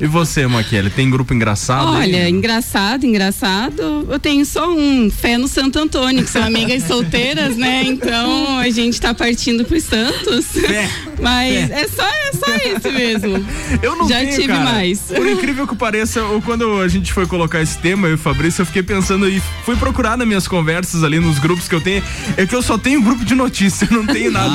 E 0.00 0.06
você, 0.06 0.46
Maquiele, 0.46 0.90
tem 0.90 1.08
grupo 1.08 1.32
engraçado? 1.32 1.88
Olha, 1.92 2.24
aí? 2.24 2.30
engraçado, 2.30 3.06
engraçado. 3.06 4.06
Eu 4.10 4.18
tenho 4.18 4.44
só 4.44 4.70
um, 4.70 5.10
fé 5.10 5.38
no 5.38 5.48
Santo 5.48 5.78
Antônio, 5.78 6.22
que 6.24 6.30
são 6.30 6.42
amigas 6.42 6.82
solteiras, 6.88 7.56
né? 7.56 7.82
Então 7.84 8.58
a 8.58 8.68
gente 8.70 9.00
tá 9.00 9.14
partindo 9.14 9.64
pros 9.64 9.84
Santos. 9.84 10.46
Fé. 10.46 10.88
Mas 11.20 11.70
é 11.70 11.86
só, 11.88 12.02
é 12.04 12.32
só 12.32 12.56
isso 12.76 12.92
mesmo. 12.92 13.46
Eu 13.82 13.96
não 13.96 14.08
Já 14.08 14.18
tenho, 14.18 14.34
tive 14.34 14.48
cara. 14.48 14.64
mais. 14.64 15.00
Por 15.02 15.26
incrível 15.26 15.66
que 15.66 15.76
pareça, 15.76 16.18
eu- 16.20 16.42
quando 16.44 16.80
a 16.80 16.88
gente 16.88 17.12
foi 17.12 17.26
colocar 17.26 17.62
esse 17.62 17.78
tema, 17.78 18.08
eu 18.08 18.12
e 18.12 18.14
o 18.14 18.18
Fabrício, 18.18 18.53
eu 18.62 18.66
fiquei 18.66 18.82
pensando 18.82 19.28
e 19.28 19.42
fui 19.64 19.76
procurar 19.76 20.16
nas 20.16 20.26
minhas 20.26 20.46
conversas 20.46 21.02
ali 21.02 21.18
nos 21.18 21.38
grupos 21.38 21.68
que 21.68 21.74
eu 21.74 21.80
tenho. 21.80 22.02
É 22.36 22.46
que 22.46 22.54
eu 22.54 22.62
só 22.62 22.78
tenho 22.78 23.02
grupo 23.02 23.24
de 23.24 23.34
notícias, 23.34 23.90
eu 23.90 23.96
não 23.96 24.06
tenho 24.06 24.30
nada. 24.30 24.54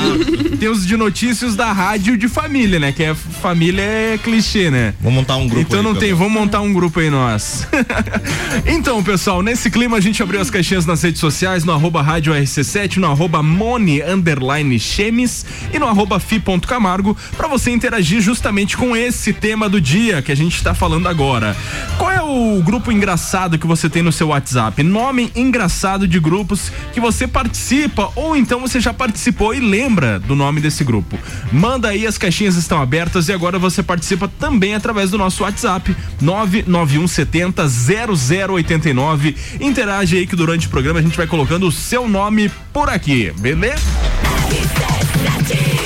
tem 0.58 0.68
os 0.68 0.86
de 0.86 0.96
notícias 0.96 1.54
da 1.54 1.72
rádio 1.72 2.16
de 2.16 2.28
família, 2.28 2.78
né? 2.78 2.92
Que 2.92 3.04
é 3.04 3.14
família 3.14 3.82
é 3.82 4.18
clichê, 4.18 4.70
né? 4.70 4.94
Vamos 5.00 5.18
montar 5.18 5.36
um 5.36 5.46
grupo 5.46 5.60
Então 5.60 5.80
aí, 5.80 5.84
não 5.84 5.94
tem, 5.94 6.12
vamos 6.12 6.32
montar 6.32 6.60
um 6.60 6.72
grupo 6.72 7.00
aí 7.00 7.10
nós. 7.10 7.66
então, 8.66 9.02
pessoal, 9.02 9.42
nesse 9.42 9.70
clima 9.70 9.96
a 9.96 10.00
gente 10.00 10.22
abriu 10.22 10.40
as 10.40 10.50
caixinhas 10.50 10.86
nas 10.86 11.02
redes 11.02 11.20
sociais, 11.20 11.64
no 11.64 11.72
arroba 11.72 12.02
rádio 12.02 12.32
RC7, 12.32 12.96
no 12.96 13.06
arroba 13.06 13.42
Mone 13.42 14.02
underline 14.02 14.78
Chemes 14.78 15.44
e 15.72 15.78
no 15.78 15.86
arroba 15.86 16.18
fi.camargo 16.18 17.16
pra 17.36 17.48
você 17.48 17.70
interagir 17.70 18.20
justamente 18.20 18.76
com 18.76 18.96
esse 18.96 19.32
tema 19.32 19.68
do 19.68 19.80
dia 19.80 20.22
que 20.22 20.32
a 20.32 20.36
gente 20.36 20.62
tá 20.62 20.74
falando 20.74 21.08
agora. 21.08 21.56
Qual 21.98 22.10
é 22.10 22.22
o 22.22 22.62
grupo 22.62 22.90
engraçado 22.90 23.58
que 23.58 23.66
você 23.66 23.89
tem 23.90 24.02
no 24.02 24.12
seu 24.12 24.28
WhatsApp? 24.28 24.82
Nome 24.82 25.30
engraçado 25.34 26.06
de 26.06 26.18
grupos 26.18 26.70
que 26.92 27.00
você 27.00 27.26
participa 27.26 28.10
ou 28.14 28.36
então 28.36 28.60
você 28.60 28.80
já 28.80 28.94
participou 28.94 29.54
e 29.54 29.60
lembra 29.60 30.18
do 30.18 30.34
nome 30.34 30.60
desse 30.60 30.84
grupo. 30.84 31.18
Manda 31.52 31.88
aí, 31.88 32.06
as 32.06 32.16
caixinhas 32.16 32.56
estão 32.56 32.80
abertas 32.80 33.28
e 33.28 33.32
agora 33.32 33.58
você 33.58 33.82
participa 33.82 34.28
também 34.28 34.74
através 34.74 35.10
do 35.10 35.18
nosso 35.18 35.42
WhatsApp 35.42 35.94
99170 36.20 37.66
0089. 37.68 39.36
Interage 39.60 40.16
aí 40.16 40.26
que 40.26 40.36
durante 40.36 40.66
o 40.66 40.70
programa 40.70 41.00
a 41.00 41.02
gente 41.02 41.16
vai 41.16 41.26
colocando 41.26 41.66
o 41.66 41.72
seu 41.72 42.08
nome 42.08 42.50
por 42.72 42.88
aqui, 42.88 43.32
beleza? 43.38 43.82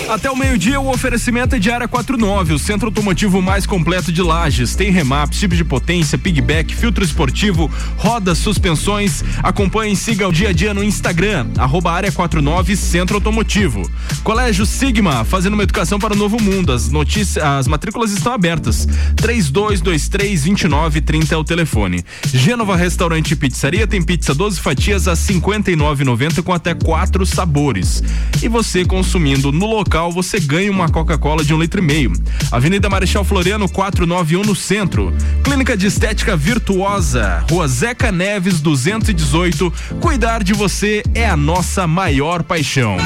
Até 0.09 0.31
o 0.31 0.37
meio-dia, 0.37 0.79
o 0.79 0.91
oferecimento 0.91 1.57
é 1.57 1.59
de 1.59 1.71
Área 1.71 1.89
49, 1.89 2.53
o 2.53 2.59
centro 2.59 2.89
automotivo 2.89 3.41
mais 3.41 3.65
completo 3.65 4.13
de 4.13 4.21
Lages. 4.21 4.77
Tem 4.77 4.91
remaps, 4.91 5.39
chip 5.39 5.57
de 5.57 5.65
potência, 5.65 6.19
pigback, 6.19 6.75
filtro 6.75 7.03
esportivo, 7.03 7.71
rodas, 7.97 8.37
suspensões. 8.37 9.25
Acompanhe 9.43 9.95
e 9.95 9.97
siga 9.97 10.29
o 10.29 10.33
dia 10.33 10.51
a 10.51 10.53
dia 10.53 10.75
no 10.75 10.85
Instagram, 10.85 11.47
arroba 11.57 11.91
Área 11.91 12.13
49 12.13 12.77
Centro 12.77 13.17
Automotivo. 13.17 13.91
Colégio 14.23 14.67
Sigma, 14.67 15.25
fazendo 15.25 15.55
uma 15.55 15.63
educação 15.63 15.99
para 15.99 16.13
o 16.13 16.17
novo 16.17 16.39
mundo. 16.41 16.71
As 16.71 16.91
notícias, 16.91 17.43
as 17.43 17.67
matrículas 17.67 18.13
estão 18.13 18.35
abertas. 18.35 18.87
3223-2930 19.17 21.33
é 21.33 21.37
o 21.37 21.45
telefone. 21.45 22.05
Gênova 22.27 22.77
Restaurante 22.77 23.31
e 23.31 23.37
Pizzaria 23.37 23.87
tem 23.87 24.03
pizza 24.03 24.35
12 24.35 24.61
fatias 24.61 25.09
a 25.09 25.15
59,90 25.15 26.43
com 26.43 26.53
até 26.53 26.75
quatro 26.75 27.25
sabores. 27.25 28.03
E 28.43 28.49
você 28.49 28.85
consumindo 28.85 29.51
no 29.51 29.65
local 29.65 29.94
local, 29.95 30.11
você 30.11 30.41
ganha 30.41 30.73
uma 30.73 30.89
Coca-Cola 30.89 31.45
de 31.45 31.55
um 31.55 31.61
litro 31.61 31.81
e 31.81 31.85
meio. 31.85 32.13
Avenida 32.51 32.91
Marechal 32.91 33.23
Floriano 33.23 33.69
491 33.69 34.43
no 34.43 34.55
centro. 34.57 35.15
Clínica 35.45 35.77
de 35.77 35.87
Estética 35.87 36.37
Virtuosa, 36.37 37.45
Rua 37.49 37.69
Zeca 37.69 38.11
Neves 38.11 38.61
218. 38.61 39.73
Cuidar 40.01 40.43
de 40.43 40.53
você 40.53 41.05
é 41.15 41.29
a 41.29 41.37
nossa 41.37 41.87
maior 41.87 42.43
paixão. 42.43 42.97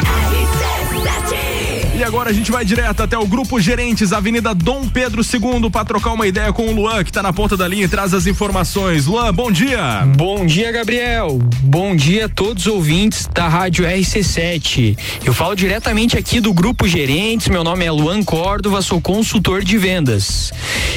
E 1.99 2.05
agora 2.05 2.31
a 2.31 2.33
gente 2.33 2.53
vai 2.53 2.65
direto 2.65 3.03
até 3.03 3.19
o 3.19 3.27
Grupo 3.27 3.61
Gerentes, 3.61 4.13
Avenida 4.13 4.55
Dom 4.55 4.89
Pedro 4.89 5.21
II, 5.21 5.69
para 5.69 5.85
trocar 5.85 6.13
uma 6.13 6.29
ideia 6.29 6.53
com 6.53 6.69
o 6.69 6.73
Luan, 6.73 7.03
que 7.03 7.11
tá 7.11 7.25
na 7.25 7.33
ponta 7.33 7.57
da 7.57 7.67
linha 7.67 7.87
e 7.87 7.89
traz 7.89 8.15
as 8.15 8.25
informações. 8.29 9.07
Luan, 9.07 9.35
bom 9.35 9.51
dia. 9.51 10.07
Bom 10.15 10.47
dia, 10.47 10.71
Gabriel. 10.71 11.41
Bom 11.61 11.97
dia 11.97 12.27
a 12.27 12.29
todos 12.29 12.67
os 12.67 12.73
ouvintes 12.73 13.29
da 13.35 13.49
Rádio 13.49 13.85
RC7. 13.85 14.97
Eu 15.25 15.35
falo 15.35 15.57
diretamente 15.57 16.17
aqui 16.17 16.39
do 16.39 16.55
Grupo 16.55 16.87
Gerentes. 16.87 17.49
Meu 17.49 17.65
nome 17.65 17.85
é 17.85 17.91
Luan 17.91 18.23
Córdova, 18.23 18.81
sou 18.81 19.01
consultor 19.01 19.65
de 19.65 19.77
vendas. 19.77 20.53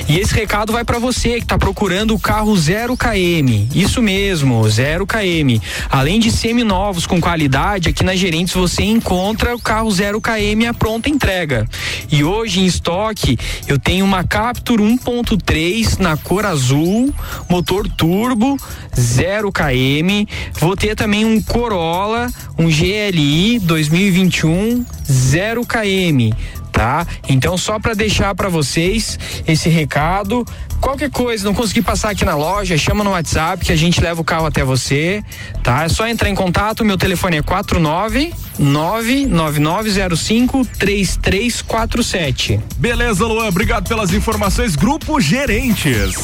E 0.08 0.20
esse 0.20 0.36
recado 0.36 0.72
vai 0.72 0.84
para 0.84 1.00
você 1.00 1.40
que 1.40 1.48
tá 1.48 1.58
procurando 1.58 2.14
o 2.14 2.20
carro 2.20 2.56
0 2.56 2.96
km. 2.96 3.68
Isso 3.74 4.04
mesmo, 4.04 4.70
0 4.70 5.08
km. 5.08 5.60
Além 5.90 6.20
de 6.20 6.32
seminovos 6.32 7.08
com 7.08 7.20
qualidade, 7.20 7.90
aqui 7.90 8.04
na 8.04 8.16
Gerentes 8.16 8.54
você 8.54 8.84
encontra 8.84 9.56
o 9.56 9.60
carro 9.60 9.90
0 9.90 10.22
km 10.22 10.70
à 10.70 10.74
pronta 10.92 11.10
entrega. 11.10 11.66
E 12.12 12.22
hoje 12.22 12.60
em 12.60 12.66
estoque 12.66 13.38
eu 13.66 13.80
tenho 13.80 14.04
uma 14.04 14.26
Captur 14.26 14.82
1.3 14.82 16.00
na 16.00 16.18
cor 16.18 16.46
azul, 16.46 17.14
motor 17.50 17.88
turbo, 17.88 18.58
0 19.00 19.52
km. 19.54 20.28
Vou 20.60 20.76
ter 20.76 20.94
também 20.96 21.24
um 21.24 21.42
Corolla, 21.42 22.28
um 22.58 22.66
GLI 22.66 23.60
2021, 23.60 24.86
0 25.10 25.66
km 25.66 26.36
tá? 26.72 27.06
Então 27.28 27.58
só 27.58 27.78
para 27.78 27.94
deixar 27.94 28.34
para 28.34 28.48
vocês 28.50 29.20
esse 29.46 29.70
recado, 29.70 30.46
qualquer 30.82 31.10
coisa, 31.10 31.46
não 31.46 31.54
conseguir 31.54 31.84
passar 31.84 32.10
aqui 32.10 32.26
na 32.26 32.36
loja, 32.36 32.78
chama 32.78 33.04
no 33.04 33.12
WhatsApp 33.12 33.64
que 33.64 33.72
a 33.72 33.76
gente 33.76 34.02
leva 34.02 34.20
o 34.20 34.24
carro 34.24 34.48
até 34.48 34.64
você, 34.64 35.24
tá? 35.64 35.86
É 35.86 35.90
só 35.90 36.08
entrar 36.08 36.30
em 36.30 36.36
contato, 36.36 36.84
meu 36.84 36.98
telefone 36.98 37.38
é 37.38 37.42
49 37.42 38.34
99905 38.60 40.66
3347. 40.78 42.60
Beleza, 42.78 43.26
Luan, 43.26 43.48
obrigado 43.48 43.88
pelas 43.88 44.14
informações. 44.14 44.76
Grupo 44.76 45.22
Gerentes. 45.22 46.16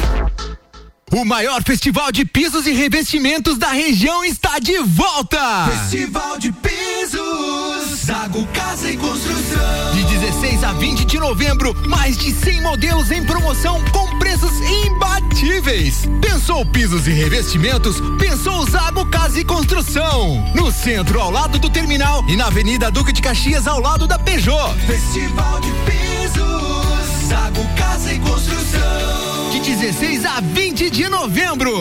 O 1.11 1.25
maior 1.25 1.61
festival 1.61 2.09
de 2.09 2.23
pisos 2.23 2.65
e 2.65 2.71
revestimentos 2.71 3.57
da 3.57 3.67
região 3.67 4.23
está 4.23 4.59
de 4.59 4.77
volta! 4.77 5.67
Festival 5.69 6.39
de 6.39 6.53
Pisos, 6.53 8.05
Zago 8.05 8.47
Casa 8.53 8.89
e 8.89 8.95
Construção. 8.95 9.93
De 9.93 10.05
16 10.05 10.63
a 10.63 10.71
20 10.71 11.03
de 11.03 11.19
novembro, 11.19 11.75
mais 11.85 12.17
de 12.17 12.31
100 12.31 12.61
modelos 12.61 13.11
em 13.11 13.25
promoção 13.25 13.83
com 13.91 14.17
preços 14.19 14.53
imbatíveis. 14.85 16.03
Pensou 16.21 16.65
pisos 16.65 17.05
e 17.07 17.11
revestimentos? 17.11 17.97
Pensou 18.17 18.65
Zago 18.69 19.05
Casa 19.07 19.37
e 19.37 19.43
Construção. 19.43 20.41
No 20.55 20.71
centro, 20.71 21.19
ao 21.19 21.29
lado 21.29 21.59
do 21.59 21.69
terminal 21.69 22.23
e 22.29 22.37
na 22.37 22.45
Avenida 22.45 22.89
Duque 22.89 23.11
de 23.11 23.21
Caxias, 23.21 23.67
ao 23.67 23.81
lado 23.81 24.07
da 24.07 24.17
Peugeot. 24.17 24.79
Festival 24.87 25.59
de 25.59 25.71
Pisos, 25.91 27.27
Zago 27.27 27.67
Casa 27.75 28.13
e 28.13 28.19
Construção. 28.19 29.40
De 29.51 29.59
16 29.59 30.25
a 30.25 30.39
20 30.39 30.89
de 30.89 31.09
novembro. 31.09 31.71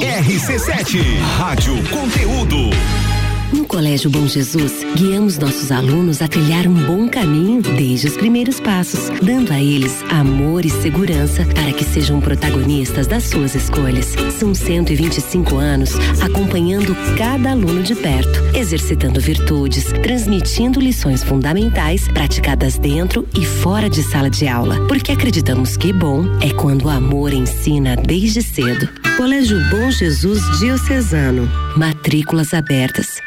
RC7, 0.00 1.18
Rádio 1.38 1.82
Conteúdo. 1.88 3.09
No 3.52 3.64
Colégio 3.66 4.08
Bom 4.08 4.28
Jesus, 4.28 4.72
guiamos 4.94 5.36
nossos 5.36 5.72
alunos 5.72 6.22
a 6.22 6.28
trilhar 6.28 6.68
um 6.68 6.86
bom 6.86 7.08
caminho 7.08 7.60
desde 7.60 8.06
os 8.06 8.16
primeiros 8.16 8.60
passos, 8.60 9.10
dando 9.20 9.52
a 9.52 9.60
eles 9.60 10.04
amor 10.08 10.64
e 10.64 10.70
segurança 10.70 11.44
para 11.46 11.72
que 11.72 11.82
sejam 11.82 12.20
protagonistas 12.20 13.08
das 13.08 13.24
suas 13.24 13.56
escolhas. 13.56 14.14
São 14.38 14.54
125 14.54 15.56
anos 15.56 15.90
acompanhando 16.22 16.94
cada 17.18 17.50
aluno 17.50 17.82
de 17.82 17.96
perto, 17.96 18.40
exercitando 18.56 19.20
virtudes, 19.20 19.86
transmitindo 20.00 20.78
lições 20.78 21.24
fundamentais 21.24 22.06
praticadas 22.06 22.78
dentro 22.78 23.26
e 23.34 23.44
fora 23.44 23.90
de 23.90 24.04
sala 24.04 24.30
de 24.30 24.46
aula, 24.46 24.86
porque 24.86 25.10
acreditamos 25.10 25.76
que 25.76 25.92
bom 25.92 26.24
é 26.40 26.50
quando 26.50 26.84
o 26.84 26.88
amor 26.88 27.32
ensina 27.32 27.96
desde 27.96 28.42
cedo. 28.42 28.88
Colégio 29.16 29.58
Bom 29.70 29.90
Jesus 29.90 30.40
Diocesano. 30.60 31.50
Matrículas 31.76 32.54
abertas. 32.54 33.20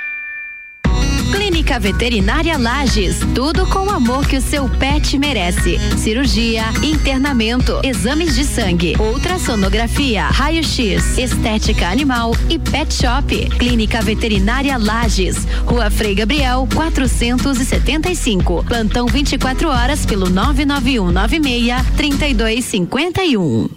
Clínica 1.64 1.80
Veterinária 1.80 2.58
Lages, 2.58 3.20
tudo 3.34 3.66
com 3.68 3.88
o 3.88 3.90
amor 3.90 4.28
que 4.28 4.36
o 4.36 4.42
seu 4.42 4.68
pet 4.68 5.18
merece. 5.18 5.80
Cirurgia, 5.98 6.66
internamento, 6.84 7.80
exames 7.86 8.36
de 8.36 8.44
sangue, 8.44 8.98
ultrassonografia, 9.00 10.26
raio-x, 10.26 11.18
estética 11.18 11.88
animal 11.88 12.36
e 12.50 12.60
pet 12.60 12.94
shop. 12.94 13.48
Clínica 13.58 14.02
Veterinária 14.02 14.78
Lages, 14.78 15.48
Rua 15.66 15.90
Frei 15.90 16.14
Gabriel, 16.14 16.68
475. 16.76 18.66
Plantão 18.66 19.08
24 19.08 19.70
horas 19.70 20.06
pelo 20.06 20.30
99196 20.30 21.82
3251. 21.96 23.70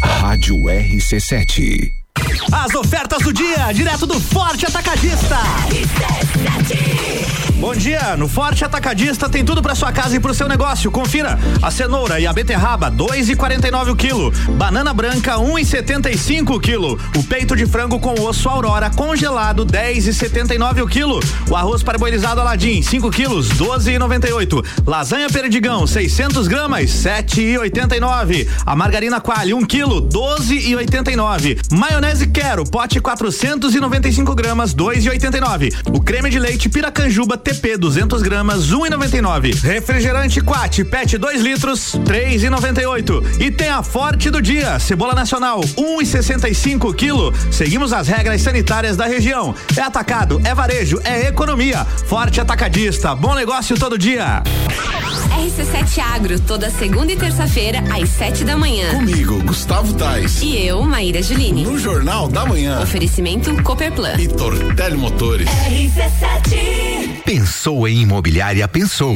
Rádio 0.00 0.54
RC7. 0.54 1.97
As 2.50 2.74
ofertas 2.74 3.22
do 3.22 3.32
dia, 3.32 3.72
direto 3.72 4.06
do 4.06 4.18
Forte 4.18 4.64
Atacadista. 4.66 5.36
Bom 7.60 7.74
dia, 7.74 8.16
no 8.16 8.28
Forte 8.28 8.64
Atacadista 8.64 9.28
tem 9.28 9.44
tudo 9.44 9.60
para 9.60 9.74
sua 9.74 9.90
casa 9.90 10.14
e 10.14 10.20
pro 10.20 10.32
seu 10.32 10.48
negócio. 10.48 10.92
Confira: 10.92 11.36
a 11.60 11.72
cenoura 11.72 12.20
e 12.20 12.26
a 12.26 12.32
beterraba 12.32 12.88
2,49 12.88 13.90
o 13.90 13.96
quilo, 13.96 14.30
banana 14.56 14.94
branca 14.94 15.34
1,75 15.34 16.54
o 16.54 16.60
quilo, 16.60 17.00
o 17.16 17.24
peito 17.24 17.56
de 17.56 17.66
frango 17.66 17.98
com 17.98 18.14
osso 18.20 18.48
Aurora 18.48 18.90
congelado 18.90 19.66
10,79 19.66 20.84
o 20.84 20.86
quilo, 20.86 21.18
o 21.50 21.56
arroz 21.56 21.82
parboilizado 21.82 22.40
Aladim 22.40 22.80
5 22.80 23.10
quilos 23.10 23.48
12,98, 23.48 24.64
lasanha 24.86 25.28
perdigão 25.28 25.84
600 25.84 26.46
gramas 26.46 26.90
7,89, 26.90 28.46
a 28.64 28.76
margarina 28.76 29.20
Quali 29.20 29.52
1 29.52 29.66
quilo 29.66 30.00
12,89, 30.02 31.58
maionese 31.72 32.28
Quero 32.28 32.62
pote 32.62 33.00
495 33.00 34.32
gramas 34.36 34.72
2,89, 34.72 35.74
o 35.92 36.00
creme 36.00 36.30
de 36.30 36.38
leite 36.38 36.68
Piracanjuba 36.68 37.36
TP 37.48 37.68
PP 37.68 37.76
200 37.78 38.22
gramas 38.22 38.70
1,99. 38.70 39.60
Refrigerante 39.62 40.40
Quat 40.40 40.84
PET 40.84 41.18
2 41.18 41.40
litros 41.42 41.98
3,98. 42.04 43.40
E 43.40 43.50
tem 43.50 43.68
a 43.68 43.82
Forte 43.82 44.30
do 44.30 44.40
dia, 44.40 44.78
cebola 44.78 45.14
nacional 45.14 45.60
1,65 45.60 46.94
quilo. 46.94 47.32
Seguimos 47.50 47.92
as 47.92 48.08
regras 48.08 48.40
sanitárias 48.42 48.96
da 48.96 49.06
região. 49.06 49.54
É 49.76 49.80
atacado, 49.80 50.40
é 50.44 50.54
varejo, 50.54 51.00
é 51.04 51.28
economia. 51.28 51.84
Forte 51.84 52.40
atacadista, 52.40 53.14
bom 53.14 53.34
negócio 53.34 53.78
todo 53.78 53.98
dia. 53.98 54.42
RC7 55.38 55.98
Agro, 56.00 56.40
toda 56.40 56.68
segunda 56.70 57.12
e 57.12 57.16
terça-feira, 57.16 57.82
às 57.94 58.08
sete 58.08 58.44
da 58.44 58.56
manhã. 58.56 58.90
Comigo, 58.90 59.42
Gustavo 59.44 59.94
Tais. 59.94 60.42
E 60.42 60.66
eu, 60.66 60.82
Maíra 60.82 61.22
Juline. 61.22 61.64
No 61.64 61.78
Jornal 61.78 62.28
da 62.28 62.44
Manhã. 62.44 62.80
Oferecimento 62.82 63.54
Cooperplan. 63.62 64.16
E 64.18 64.26
Tortel 64.28 64.98
Motores. 64.98 65.48
RC7. 65.48 67.22
Pensou 67.38 67.86
em 67.86 68.00
imobiliária, 68.00 68.66
pensou. 68.66 69.14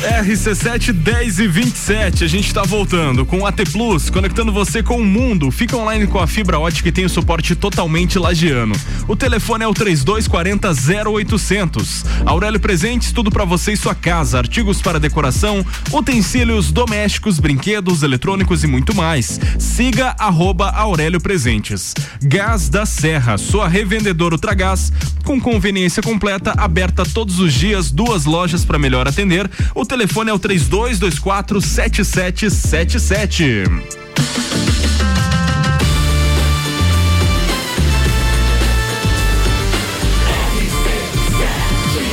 RC7 0.00 0.92
10 0.92 1.40
e 1.40 1.46
27, 1.46 2.24
a 2.24 2.26
gente 2.26 2.54
tá 2.54 2.62
voltando 2.62 3.26
com 3.26 3.40
o 3.40 3.46
AT 3.46 3.62
Plus, 3.70 4.08
conectando 4.08 4.50
você 4.50 4.82
com 4.82 4.96
o 4.96 5.04
mundo. 5.04 5.50
Fica 5.50 5.76
online 5.76 6.06
com 6.06 6.18
a 6.18 6.26
fibra 6.26 6.58
ótica 6.58 6.88
e 6.88 6.92
tem 6.92 7.04
o 7.04 7.08
suporte 7.08 7.54
totalmente 7.54 8.18
lagiano. 8.18 8.74
O 9.06 9.14
telefone 9.14 9.62
é 9.62 9.68
o 9.68 9.74
3240 9.74 10.70
0800. 11.10 12.04
Aurélio 12.24 12.58
Presentes, 12.58 13.12
tudo 13.12 13.30
para 13.30 13.44
você 13.44 13.72
e 13.72 13.76
sua 13.76 13.94
casa, 13.94 14.38
artigos 14.38 14.80
para 14.80 14.98
decoração, 14.98 15.64
utensílios 15.92 16.72
domésticos, 16.72 17.38
brinquedos, 17.38 18.02
eletrônicos 18.02 18.64
e 18.64 18.66
muito 18.66 18.96
mais. 18.96 19.38
Siga 19.58 20.16
arroba 20.18 20.70
Aurélio 20.70 21.20
Presentes. 21.20 21.92
Gás 22.22 22.70
da 22.70 22.86
Serra, 22.86 23.36
sua 23.36 23.68
revendedora 23.68 24.34
Ultragás, 24.34 24.90
com 25.24 25.38
conveniência 25.38 26.02
completa, 26.02 26.54
aberta 26.56 27.04
todos 27.04 27.38
os 27.38 27.52
dias, 27.52 27.90
duas 27.90 28.24
lojas 28.24 28.64
para 28.64 28.78
melhor 28.78 29.06
atender. 29.06 29.48
O 29.74 29.89
telefone 29.90 30.30
é 30.30 30.32
o 30.32 30.38
3224 30.38 31.60
7777. 31.60 33.64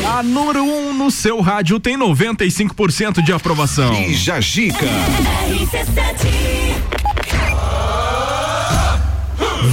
A 0.08 0.24
número 0.24 0.64
1 0.64 0.90
um 0.90 0.94
no 0.94 1.12
seu 1.12 1.40
rádio 1.40 1.80
tem 1.80 1.96
95% 1.96 3.24
de 3.24 3.32
aprovação. 3.32 3.94
E 3.94 4.16
Jajica. 4.16 4.88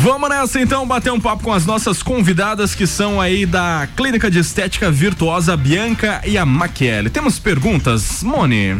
Vamos 0.04 0.28
nessa 0.28 0.60
então 0.60 0.86
bater 0.86 1.10
um 1.10 1.18
papo 1.18 1.44
com 1.44 1.50
as 1.50 1.64
nossas 1.64 2.02
convidadas 2.02 2.74
que 2.74 2.86
são 2.86 3.18
aí 3.18 3.46
da 3.46 3.88
Clínica 3.96 4.30
de 4.30 4.38
Estética 4.38 4.90
Virtuosa 4.90 5.56
Bianca 5.56 6.20
e 6.26 6.36
a 6.36 6.44
Maquiele. 6.44 7.08
Temos 7.08 7.38
perguntas, 7.38 8.22
Moni? 8.22 8.76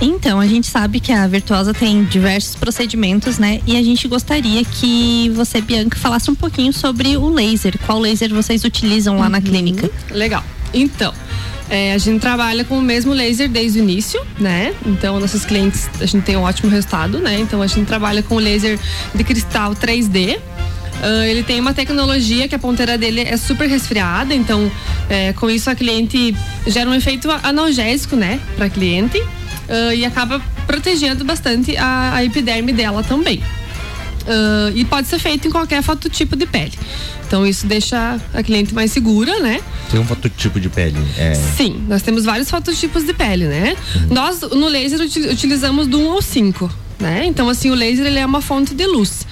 Então, 0.00 0.38
a 0.38 0.46
gente 0.46 0.68
sabe 0.68 1.00
que 1.00 1.10
a 1.10 1.26
Virtuosa 1.26 1.74
tem 1.74 2.04
diversos 2.04 2.54
procedimentos, 2.54 3.36
né? 3.36 3.60
E 3.66 3.76
a 3.76 3.82
gente 3.82 4.06
gostaria 4.06 4.64
que 4.64 5.28
você, 5.30 5.60
Bianca, 5.60 5.98
falasse 5.98 6.30
um 6.30 6.36
pouquinho 6.36 6.72
sobre 6.72 7.16
o 7.16 7.28
laser. 7.28 7.76
Qual 7.84 7.98
laser 7.98 8.32
vocês 8.32 8.62
utilizam 8.62 9.18
lá 9.18 9.28
na 9.28 9.40
clínica? 9.40 9.90
Legal. 10.08 10.44
Então, 10.72 11.12
é, 11.70 11.92
a 11.92 11.98
gente 11.98 12.20
trabalha 12.20 12.64
com 12.64 12.78
o 12.78 12.82
mesmo 12.82 13.12
laser 13.12 13.48
desde 13.48 13.78
o 13.78 13.82
início, 13.82 14.20
né? 14.38 14.74
Então, 14.86 15.20
nossos 15.20 15.44
clientes, 15.44 15.88
a 16.00 16.06
gente 16.06 16.24
tem 16.24 16.36
um 16.36 16.42
ótimo 16.42 16.70
resultado, 16.70 17.18
né? 17.18 17.38
Então, 17.38 17.60
a 17.60 17.66
gente 17.66 17.86
trabalha 17.86 18.22
com 18.22 18.36
o 18.36 18.38
laser 18.38 18.78
de 19.14 19.24
cristal 19.24 19.74
3D. 19.74 20.38
Ah, 21.02 21.26
ele 21.26 21.42
tem 21.42 21.60
uma 21.60 21.74
tecnologia 21.74 22.48
que 22.48 22.54
a 22.54 22.58
ponteira 22.58 22.98
dele 22.98 23.20
é 23.20 23.36
super 23.36 23.68
resfriada, 23.68 24.34
então 24.34 24.70
é, 25.08 25.32
com 25.32 25.48
isso 25.48 25.70
a 25.70 25.74
cliente 25.74 26.34
gera 26.66 26.88
um 26.90 26.94
efeito 26.94 27.30
analgésico, 27.42 28.16
né, 28.16 28.40
para 28.56 28.68
cliente 28.68 29.22
ah, 29.68 29.94
e 29.94 30.04
acaba 30.04 30.40
protegendo 30.66 31.24
bastante 31.24 31.76
a, 31.76 32.14
a 32.14 32.24
epiderme 32.24 32.72
dela 32.72 33.02
também. 33.02 33.42
Ah, 34.28 34.70
e 34.74 34.84
pode 34.84 35.08
ser 35.08 35.18
feito 35.18 35.48
em 35.48 35.50
qualquer 35.50 35.82
fototipo 35.82 36.36
de 36.36 36.46
pele. 36.46 36.72
Então 37.26 37.46
isso 37.46 37.66
deixa 37.66 38.18
a 38.32 38.42
cliente 38.42 38.74
mais 38.74 38.90
segura, 38.92 39.38
né? 39.40 39.60
Tem 39.90 39.98
um 40.00 40.04
fototipo 40.04 40.58
de 40.60 40.68
pele. 40.68 40.96
É... 41.16 41.34
Sim, 41.34 41.84
nós 41.88 42.02
temos 42.02 42.24
vários 42.24 42.48
fototipos 42.50 43.04
de 43.04 43.12
pele, 43.12 43.46
né? 43.46 43.76
Nós, 44.10 44.40
no 44.40 44.68
laser, 44.68 45.00
uti- 45.00 45.28
utilizamos 45.28 45.86
do 45.86 45.98
1 45.98 46.12
ao 46.12 46.22
5, 46.22 46.70
né? 46.98 47.24
Então, 47.26 47.48
assim, 47.48 47.70
o 47.70 47.74
laser, 47.74 48.06
ele 48.06 48.18
é 48.18 48.24
uma 48.26 48.40
fonte 48.40 48.74
de 48.74 48.86
luz. 48.86 49.26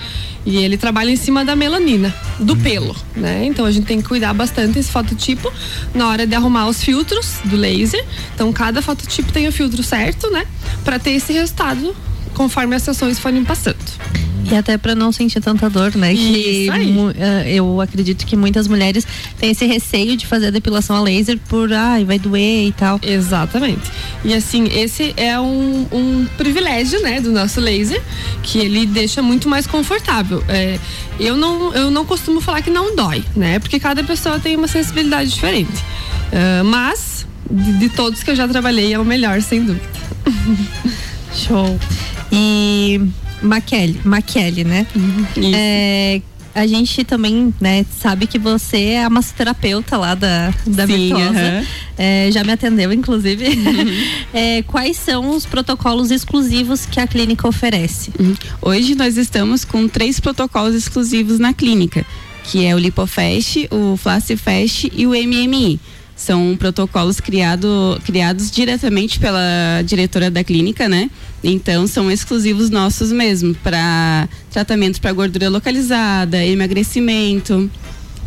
E 0.45 0.59
ele 0.59 0.77
trabalha 0.77 1.11
em 1.11 1.17
cima 1.17 1.45
da 1.45 1.57
melanina, 1.57 2.15
do 2.39 2.55
pelo, 2.57 2.95
né? 3.17 3.45
Então, 3.47 3.65
a 3.65 3.71
gente 3.73 3.87
tem 3.87 4.01
que 4.01 4.07
cuidar 4.09 4.33
bastante 4.33 4.73
desse 4.75 4.91
fototipo 4.93 5.53
na 5.93 6.09
hora 6.09 6.27
de 6.27 6.35
arrumar 6.37 6.69
os 6.69 6.83
filtros 6.85 7.39
do 7.45 7.57
laser. 7.57 8.05
Então, 8.35 8.53
cada 8.53 8.81
fototipo 8.81 9.33
tem 9.33 9.49
o 9.49 9.53
filtro 9.53 9.83
certo, 9.83 10.31
né? 10.31 10.47
Pra 10.85 10.99
ter 10.99 11.11
esse 11.13 11.33
resultado 11.33 11.97
conforme 12.35 12.77
as 12.77 12.83
sessões 12.83 13.19
forem 13.19 13.43
passando. 13.45 13.77
E 14.49 14.55
até 14.55 14.79
para 14.79 14.95
não 14.95 15.11
sentir 15.11 15.41
tanta 15.41 15.69
dor, 15.69 15.95
né? 15.97 16.15
Que 16.15 16.21
Isso 16.65 16.73
aí. 16.73 16.93
mu- 16.93 17.11
eh, 17.11 17.55
eu 17.55 17.81
acredito 17.81 18.25
que 18.25 18.37
muitas 18.37 18.69
mulheres 18.69 19.05
têm 19.39 19.51
esse 19.51 19.67
receio 19.67 20.17
de 20.17 20.25
fazer 20.27 20.47
a 20.47 20.51
depilação 20.51 20.95
a 20.97 21.01
laser 21.01 21.37
por, 21.49 21.73
ai, 21.73 22.05
vai 22.05 22.19
doer 22.19 22.69
e 22.69 22.73
tal. 22.73 23.01
Exatamente. 23.03 23.91
E 24.25 24.33
assim, 24.33 24.69
esse 24.73 25.13
é 25.17 25.39
um, 25.41 25.87
um 25.93 26.27
privilégio, 26.37 27.03
né, 27.03 27.21
do 27.21 27.33
nosso 27.33 27.61
laser, 27.61 28.01
que 28.43 28.59
ele 28.59 28.87
deixa 28.87 29.21
muito 29.21 29.49
mais 29.49 29.67
confortável. 29.67 30.43
É, 30.49 30.79
eu, 31.19 31.37
não, 31.37 31.75
eu 31.75 31.91
não 31.91 32.05
costumo 32.07 32.41
falar 32.41 32.63
que 32.63 32.71
não 32.71 32.95
dói, 32.95 33.25
né? 33.35 33.59
Porque 33.59 33.81
cada 33.81 34.05
pessoa 34.05 34.39
tem 34.39 34.55
uma 34.55 34.69
sensibilidade 34.69 35.31
diferente. 35.31 35.83
Ah, 36.33 36.63
mas, 36.65 37.27
de, 37.51 37.73
de 37.79 37.89
todos 37.89 38.23
que 38.23 38.31
eu 38.31 38.37
já 38.37 38.47
trabalhei, 38.47 38.93
é 38.93 38.99
o 38.99 39.05
melhor, 39.05 39.43
sem 39.43 39.65
dúvida. 39.65 39.87
Show. 41.35 41.79
E 42.33 43.01
Maquele, 43.43 44.01
Maquele, 44.05 44.65
né? 44.65 44.87
É, 45.55 46.21
a 46.55 46.67
gente 46.67 47.05
também, 47.05 47.53
né, 47.61 47.85
sabe 48.01 48.27
que 48.27 48.39
você 48.39 48.79
é 48.79 49.05
a 49.05 49.11
massoterapeuta 49.11 49.99
lá 49.99 50.15
da, 50.15 50.55
da 50.67 50.87
Sim, 50.87 51.09
Virtuosa. 51.09 51.39
aham. 51.39 51.67
É, 51.99 52.31
já 52.33 52.43
me 52.43 52.53
atendeu, 52.53 52.93
inclusive. 52.93 53.47
É, 54.33 54.63
quais 54.63 54.97
são 54.99 55.31
os 55.31 55.47
protocolos 55.47 56.11
exclusivos 56.11 56.85
que 56.85 57.01
a 57.01 57.07
clínica 57.07 57.49
oferece? 57.49 58.11
Hoje 58.61 58.95
nós 58.95 59.17
estamos 59.17 59.65
com 59.65 59.89
três 59.89 60.21
protocolos 60.21 60.75
exclusivos 60.75 61.39
na 61.39 61.55
clínica, 61.55 62.05
que 62.45 62.67
é 62.67 62.75
o 62.75 62.79
Lipofest, 62.79 63.67
o 63.71 63.97
Flascifest 63.97 64.91
e 64.95 65.07
o 65.07 65.11
MMI. 65.11 65.81
São 66.17 66.57
protocolos 66.57 67.21
criado, 67.21 68.01
criados 68.05 68.51
diretamente 68.51 69.21
pela 69.21 69.83
diretora 69.85 70.31
da 70.31 70.43
clínica, 70.43 70.89
né? 70.89 71.11
Então 71.45 71.87
são 71.87 72.11
exclusivos 72.11 72.71
nossos 72.71 73.13
mesmo 73.13 73.55
para 73.57 74.27
tratamento 74.51 75.01
para 75.01 75.13
gordura 75.13 75.51
localizada, 75.51 76.43
emagrecimento. 76.43 77.71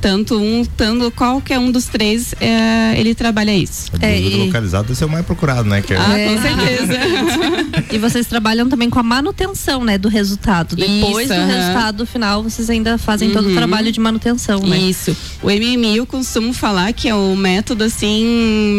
Tanto 0.02 0.38
um, 0.40 0.64
tanto 0.78 1.12
qualquer 1.12 1.60
um 1.60 1.70
dos 1.72 1.86
três, 1.86 2.34
é, 2.40 2.94
ele 2.98 3.14
trabalha 3.14 3.54
isso. 3.56 3.92
O 3.94 4.00
produto 4.00 4.38
localizado 4.46 4.84
deve 4.88 4.98
ser 4.98 5.06
o 5.06 5.10
mais 5.10 5.26
procurado, 5.26 5.68
né? 5.68 5.82
Que 5.82 5.94
é- 5.94 5.98
Ah, 5.98 6.18
É. 6.18 6.28
com 6.36 6.42
certeza. 6.42 7.00
E 7.92 7.98
vocês 7.98 8.28
trabalham 8.28 8.70
também 8.70 8.90
com 8.90 9.00
a 9.00 9.04
manutenção, 9.04 9.84
né, 9.84 9.98
do 9.98 10.08
resultado. 10.10 10.76
Depois 10.76 11.26
Isso, 11.26 11.34
do 11.34 11.40
aham. 11.42 11.48
resultado 11.48 12.06
final, 12.06 12.44
vocês 12.44 12.70
ainda 12.70 12.98
fazem 13.00 13.32
todo 13.32 13.46
o 13.46 13.50
Uhum. 13.50 13.56
trabalho 13.56 13.92
de 13.92 14.00
manutenção, 14.00 14.60
né? 14.60 14.78
Isso. 14.78 15.16
O 15.42 15.50
MMI 15.50 15.98
eu 15.98 16.06
costumo 16.06 16.54
falar 16.54 16.94
que 16.94 17.10
é 17.10 17.16
o 17.16 17.36
método 17.36 17.84
assim 17.84 18.26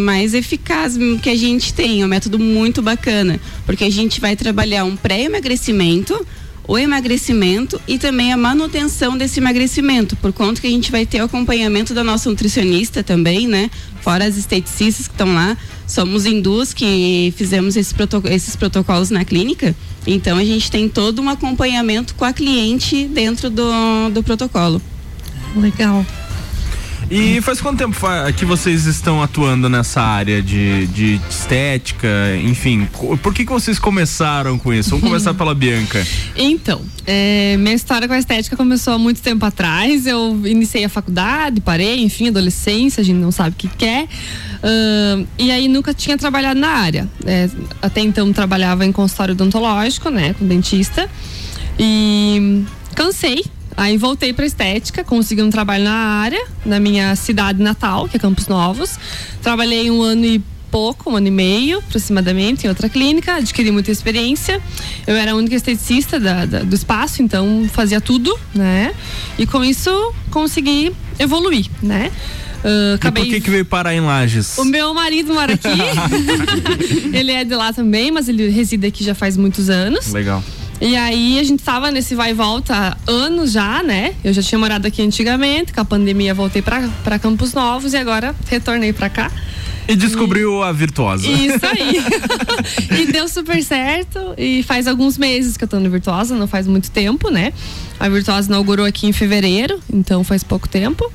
mais 0.04 0.32
eficaz 0.32 0.96
que 1.22 1.28
a 1.28 1.36
gente 1.36 1.74
tem, 1.74 2.02
é 2.02 2.04
um 2.04 2.08
método 2.08 2.38
muito 2.38 2.80
bacana, 2.82 3.40
porque 3.66 3.82
a 3.84 3.90
gente 3.90 4.20
vai 4.20 4.36
trabalhar 4.36 4.84
um 4.84 4.94
pré-emagrecimento, 4.96 6.24
o 6.70 6.78
emagrecimento 6.78 7.80
e 7.88 7.98
também 7.98 8.32
a 8.32 8.36
manutenção 8.36 9.18
desse 9.18 9.40
emagrecimento, 9.40 10.14
por 10.14 10.32
conta 10.32 10.60
que 10.60 10.68
a 10.68 10.70
gente 10.70 10.92
vai 10.92 11.04
ter 11.04 11.20
o 11.20 11.24
acompanhamento 11.24 11.92
da 11.92 12.04
nossa 12.04 12.30
nutricionista 12.30 13.02
também, 13.02 13.48
né? 13.48 13.68
Fora 14.02 14.24
as 14.24 14.36
esteticistas 14.36 15.08
que 15.08 15.14
estão 15.14 15.34
lá. 15.34 15.56
Somos 15.84 16.22
duas 16.40 16.72
que 16.72 17.34
fizemos 17.36 17.76
esse 17.76 17.92
proto- 17.92 18.22
esses 18.26 18.54
protocolos 18.54 19.10
na 19.10 19.24
clínica. 19.24 19.74
Então 20.06 20.38
a 20.38 20.44
gente 20.44 20.70
tem 20.70 20.88
todo 20.88 21.20
um 21.20 21.28
acompanhamento 21.28 22.14
com 22.14 22.24
a 22.24 22.32
cliente 22.32 23.04
dentro 23.08 23.50
do, 23.50 24.08
do 24.14 24.22
protocolo. 24.22 24.80
Legal. 25.56 26.06
E 27.10 27.40
faz 27.40 27.60
quanto 27.60 27.78
tempo 27.78 27.96
que 28.36 28.44
vocês 28.44 28.86
estão 28.86 29.20
atuando 29.20 29.68
nessa 29.68 30.00
área 30.00 30.40
de, 30.40 30.86
de 30.86 31.20
estética, 31.28 32.08
enfim? 32.40 32.86
Por 33.20 33.34
que, 33.34 33.44
que 33.44 33.50
vocês 33.50 33.80
começaram 33.80 34.56
com 34.56 34.72
isso? 34.72 34.90
Vamos 34.90 35.04
começar 35.06 35.34
pela 35.34 35.52
Bianca. 35.54 36.00
Então, 36.36 36.80
é, 37.06 37.56
minha 37.58 37.74
história 37.74 38.06
com 38.06 38.14
a 38.14 38.18
estética 38.18 38.56
começou 38.56 38.94
há 38.94 38.98
muito 38.98 39.20
tempo 39.20 39.44
atrás. 39.44 40.06
Eu 40.06 40.40
iniciei 40.44 40.84
a 40.84 40.88
faculdade, 40.88 41.60
parei, 41.60 42.02
enfim, 42.02 42.28
adolescência, 42.28 43.00
a 43.00 43.04
gente 43.04 43.18
não 43.18 43.32
sabe 43.32 43.50
o 43.50 43.52
que 43.54 43.68
quer. 43.68 44.06
Ahn, 44.62 45.24
e 45.38 45.50
aí 45.50 45.68
nunca 45.68 45.92
tinha 45.92 46.16
trabalhado 46.16 46.58
na 46.58 46.68
área. 46.68 47.08
É, 47.26 47.48
até 47.82 48.00
então 48.00 48.32
trabalhava 48.32 48.86
em 48.86 48.92
consultório 48.92 49.34
odontológico, 49.34 50.10
né, 50.10 50.34
com 50.34 50.46
dentista. 50.46 51.08
E 51.78 52.64
cansei 52.94 53.44
Aí 53.76 53.96
voltei 53.96 54.32
pra 54.32 54.44
estética, 54.44 55.02
consegui 55.04 55.42
um 55.42 55.50
trabalho 55.50 55.84
na 55.84 55.92
área, 55.92 56.44
na 56.66 56.78
minha 56.78 57.14
cidade 57.16 57.62
natal, 57.62 58.08
que 58.08 58.16
é 58.16 58.20
Campos 58.20 58.46
Novos. 58.46 58.98
Trabalhei 59.42 59.90
um 59.90 60.02
ano 60.02 60.24
e 60.26 60.42
pouco, 60.70 61.10
um 61.10 61.16
ano 61.16 61.26
e 61.28 61.30
meio 61.30 61.78
aproximadamente, 61.78 62.64
em 62.66 62.68
outra 62.68 62.88
clínica, 62.88 63.34
adquiri 63.36 63.70
muita 63.72 63.90
experiência. 63.90 64.60
Eu 65.06 65.16
era 65.16 65.32
a 65.32 65.34
única 65.34 65.56
esteticista 65.56 66.20
da- 66.20 66.44
da- 66.46 66.60
do 66.60 66.74
espaço, 66.74 67.22
então 67.22 67.66
fazia 67.72 68.00
tudo, 68.00 68.38
né? 68.54 68.92
E 69.38 69.46
com 69.46 69.64
isso 69.64 69.90
consegui 70.30 70.92
evoluir, 71.18 71.66
né? 71.82 72.10
Ah, 72.62 72.98
E 73.08 73.10
por 73.12 73.24
que 73.24 73.40
que 73.40 73.50
veio 73.50 73.64
parar 73.64 73.94
em 73.94 74.00
Lages? 74.00 74.58
o 74.58 74.64
meu 74.66 74.92
marido 74.92 75.32
mora 75.32 75.54
aqui. 75.54 75.66
ele 77.12 77.32
é 77.32 77.42
de 77.44 77.54
lá 77.54 77.72
também, 77.72 78.10
mas 78.10 78.28
ele 78.28 78.48
reside 78.50 78.86
aqui 78.86 79.02
já 79.02 79.14
faz 79.14 79.36
muitos 79.36 79.70
anos. 79.70 80.12
Legal. 80.12 80.44
E 80.80 80.96
aí 80.96 81.38
a 81.38 81.44
gente 81.44 81.62
tava 81.62 81.90
nesse 81.90 82.14
vai 82.14 82.30
e 82.30 82.34
volta 82.34 82.74
há 82.74 83.10
anos 83.10 83.52
já, 83.52 83.82
né? 83.82 84.14
Eu 84.24 84.32
já 84.32 84.42
tinha 84.42 84.58
morado 84.58 84.86
aqui 84.86 85.02
antigamente, 85.02 85.72
com 85.72 85.80
a 85.80 85.84
pandemia 85.84 86.32
voltei 86.32 86.62
pra 86.62 87.18
Campos 87.18 87.52
Novos 87.52 87.92
e 87.92 87.98
agora 87.98 88.34
retornei 88.48 88.92
pra 88.92 89.10
cá. 89.10 89.30
E 89.86 89.96
descobriu 89.96 90.62
a 90.62 90.70
virtuosa. 90.70 91.26
Isso 91.26 91.66
aí. 91.66 92.00
e 93.02 93.12
deu 93.12 93.28
super 93.28 93.62
certo. 93.62 94.34
E 94.38 94.62
faz 94.62 94.86
alguns 94.86 95.18
meses 95.18 95.56
que 95.56 95.64
eu 95.64 95.68
tô 95.68 95.80
no 95.80 95.90
Virtuosa, 95.90 96.36
não 96.36 96.46
faz 96.46 96.66
muito 96.66 96.90
tempo, 96.90 97.28
né? 97.28 97.52
A 97.98 98.08
Virtuosa 98.08 98.48
inaugurou 98.48 98.86
aqui 98.86 99.08
em 99.08 99.12
fevereiro, 99.12 99.80
então 99.92 100.22
faz 100.22 100.44
pouco 100.44 100.68
tempo. 100.68 101.10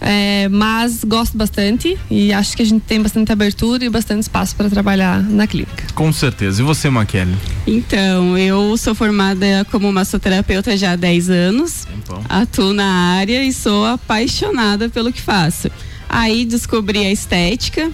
É, 0.00 0.48
mas 0.48 1.02
gosto 1.02 1.36
bastante 1.36 1.98
e 2.10 2.32
acho 2.32 2.56
que 2.56 2.62
a 2.62 2.64
gente 2.64 2.82
tem 2.82 3.02
bastante 3.02 3.32
abertura 3.32 3.84
e 3.84 3.88
bastante 3.88 4.22
espaço 4.22 4.54
para 4.54 4.70
trabalhar 4.70 5.22
na 5.22 5.46
clínica. 5.46 5.84
Com 5.94 6.12
certeza. 6.12 6.62
E 6.62 6.64
você, 6.64 6.88
Maquele? 6.88 7.34
Então, 7.66 8.38
eu 8.38 8.76
sou 8.76 8.94
formada 8.94 9.66
como 9.70 9.92
massoterapeuta 9.92 10.76
já 10.76 10.92
há 10.92 10.96
10 10.96 11.30
anos. 11.30 11.86
Atuo 12.28 12.72
na 12.72 13.16
área 13.16 13.42
e 13.42 13.52
sou 13.52 13.84
apaixonada 13.84 14.88
pelo 14.88 15.12
que 15.12 15.20
faço. 15.20 15.70
Aí 16.08 16.44
descobri 16.44 17.00
a 17.00 17.10
estética 17.10 17.90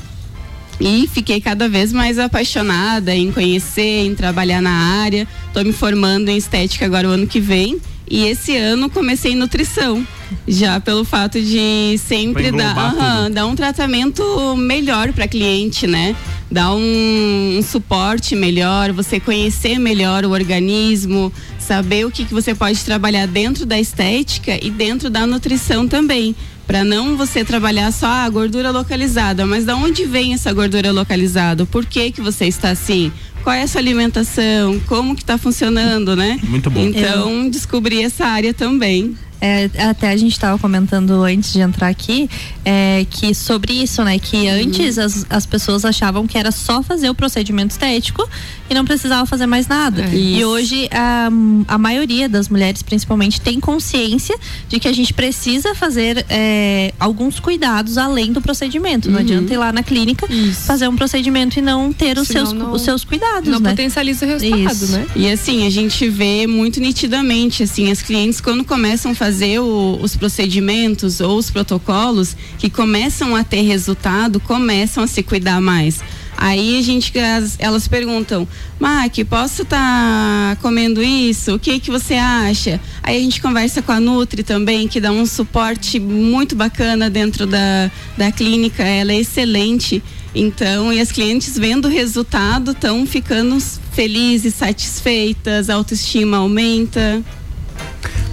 e 0.80 1.08
fiquei 1.08 1.40
cada 1.40 1.68
vez 1.68 1.92
mais 1.92 2.18
apaixonada 2.18 3.14
em 3.14 3.32
conhecer, 3.32 4.04
em 4.04 4.14
trabalhar 4.14 4.60
na 4.60 5.02
área. 5.02 5.26
Estou 5.46 5.64
me 5.64 5.72
formando 5.72 6.28
em 6.28 6.36
estética 6.36 6.84
agora 6.84 7.08
o 7.08 7.12
ano 7.12 7.26
que 7.26 7.40
vem. 7.40 7.80
E 8.08 8.26
esse 8.26 8.56
ano 8.56 8.90
comecei 8.90 9.32
em 9.32 9.36
nutrição. 9.36 10.06
Já 10.46 10.80
pelo 10.80 11.04
fato 11.04 11.40
de 11.40 11.96
sempre 11.98 12.50
dar, 12.50 12.76
aham, 12.76 13.30
dar 13.30 13.46
um 13.46 13.54
tratamento 13.54 14.56
melhor 14.56 15.12
para 15.12 15.28
cliente, 15.28 15.86
né? 15.86 16.14
Dar 16.50 16.74
um, 16.74 17.58
um 17.58 17.62
suporte 17.62 18.34
melhor, 18.34 18.92
você 18.92 19.20
conhecer 19.20 19.78
melhor 19.78 20.24
o 20.24 20.30
organismo, 20.30 21.32
saber 21.58 22.04
o 22.04 22.10
que, 22.10 22.24
que 22.24 22.34
você 22.34 22.54
pode 22.54 22.84
trabalhar 22.84 23.26
dentro 23.26 23.64
da 23.64 23.78
estética 23.78 24.58
e 24.62 24.70
dentro 24.70 25.08
da 25.08 25.26
nutrição 25.26 25.88
também. 25.88 26.34
Para 26.66 26.82
não 26.82 27.16
você 27.16 27.44
trabalhar 27.44 27.92
só 27.92 28.06
a 28.06 28.28
gordura 28.28 28.70
localizada, 28.70 29.44
mas 29.44 29.64
da 29.64 29.76
onde 29.76 30.04
vem 30.06 30.32
essa 30.32 30.52
gordura 30.52 30.92
localizada? 30.92 31.66
Por 31.66 31.84
que 31.84 32.10
que 32.10 32.22
você 32.22 32.46
está 32.46 32.70
assim? 32.70 33.12
Qual 33.44 33.54
é 33.54 33.60
a 33.60 33.66
sua 33.66 33.82
alimentação? 33.82 34.80
Como 34.86 35.14
que 35.14 35.20
está 35.20 35.36
funcionando, 35.36 36.16
né? 36.16 36.40
Muito 36.44 36.70
bom. 36.70 36.80
Então, 36.80 37.46
descobri 37.50 38.02
essa 38.02 38.24
área 38.24 38.54
também. 38.54 39.14
É, 39.40 39.68
até 39.88 40.10
a 40.10 40.16
gente 40.16 40.32
estava 40.32 40.58
comentando 40.58 41.22
antes 41.22 41.52
de 41.52 41.60
entrar 41.60 41.88
aqui 41.88 42.30
é, 42.64 43.06
que 43.10 43.34
sobre 43.34 43.72
isso, 43.74 44.02
né? 44.02 44.18
Que 44.18 44.48
antes 44.48 44.98
as, 44.98 45.26
as 45.28 45.44
pessoas 45.44 45.84
achavam 45.84 46.26
que 46.26 46.38
era 46.38 46.50
só 46.50 46.82
fazer 46.82 47.10
o 47.10 47.14
procedimento 47.14 47.72
estético 47.72 48.26
e 48.70 48.74
não 48.74 48.84
precisava 48.84 49.26
fazer 49.26 49.46
mais 49.46 49.66
nada. 49.68 50.02
É. 50.02 50.14
E 50.14 50.38
Isso. 50.38 50.48
hoje 50.48 50.88
a, 50.90 51.28
a 51.68 51.76
maioria 51.78 52.28
das 52.28 52.48
mulheres, 52.48 52.82
principalmente, 52.82 53.38
tem 53.40 53.60
consciência 53.60 54.34
de 54.68 54.80
que 54.80 54.88
a 54.88 54.92
gente 54.92 55.12
precisa 55.12 55.74
fazer 55.74 56.24
é, 56.30 56.94
alguns 56.98 57.38
cuidados 57.38 57.98
além 57.98 58.32
do 58.32 58.40
procedimento. 58.40 59.08
Não 59.10 59.14
Uhum. 59.18 59.24
adianta 59.24 59.52
ir 59.52 59.56
lá 59.58 59.72
na 59.72 59.82
clínica 59.82 60.26
fazer 60.66 60.88
um 60.88 60.96
procedimento 60.96 61.58
e 61.58 61.62
não 61.62 61.92
ter 61.92 62.16
os, 62.18 62.28
Senão 62.28 62.46
seus, 62.46 62.52
não- 62.58 62.72
os 62.72 62.82
seus 62.82 63.04
cuidados, 63.04 63.48
não 63.50 63.60
né? 63.60 63.70
potencializa 63.70 64.24
o 64.24 64.28
resultado, 64.30 64.72
Isso. 64.72 64.92
né? 64.92 65.06
E 65.14 65.30
assim, 65.30 65.66
a 65.66 65.70
gente 65.70 66.08
vê 66.08 66.46
muito 66.46 66.80
nitidamente, 66.80 67.62
assim, 67.62 67.90
as 67.90 68.00
clientes 68.00 68.40
quando 68.40 68.64
começam 68.64 69.12
a 69.12 69.14
fazer 69.24 69.58
o- 69.58 69.98
os 70.02 70.14
procedimentos 70.14 71.18
ou 71.18 71.38
os 71.38 71.50
protocolos 71.50 72.36
que 72.58 72.68
começam 72.68 73.34
a 73.34 73.42
ter 73.42 73.62
resultado, 73.62 74.38
começam 74.38 75.02
a 75.02 75.06
se 75.06 75.22
cuidar 75.22 75.62
mais. 75.62 76.00
Aí 76.36 76.78
a 76.78 76.82
gente, 76.82 77.18
as- 77.18 77.56
elas 77.58 77.88
perguntam, 77.88 78.46
Mac, 78.78 79.14
posso 79.30 79.62
estar 79.62 80.56
comendo 80.60 81.02
isso? 81.02 81.54
O 81.54 81.58
que 81.58 81.80
que 81.80 81.90
você 81.90 82.14
acha? 82.14 82.78
Aí 83.02 83.16
a 83.16 83.20
gente 83.20 83.40
conversa 83.40 83.80
com 83.80 83.92
a 83.92 84.00
Nutri 84.00 84.42
também, 84.42 84.86
que 84.88 85.00
dá 85.00 85.10
um 85.10 85.24
suporte 85.24 85.98
muito 85.98 86.54
bacana 86.54 87.08
dentro 87.08 87.46
da, 87.46 87.90
da 88.18 88.30
clínica, 88.30 88.82
ela 88.82 89.12
é 89.12 89.20
excelente. 89.20 90.02
Então, 90.34 90.92
e 90.92 91.00
as 91.00 91.10
clientes 91.10 91.56
vendo 91.56 91.86
o 91.86 91.90
resultado 91.90 92.72
estão 92.72 93.06
ficando 93.06 93.56
felizes, 93.92 94.52
satisfeitas, 94.54 95.70
a 95.70 95.76
autoestima 95.76 96.36
aumenta. 96.38 97.22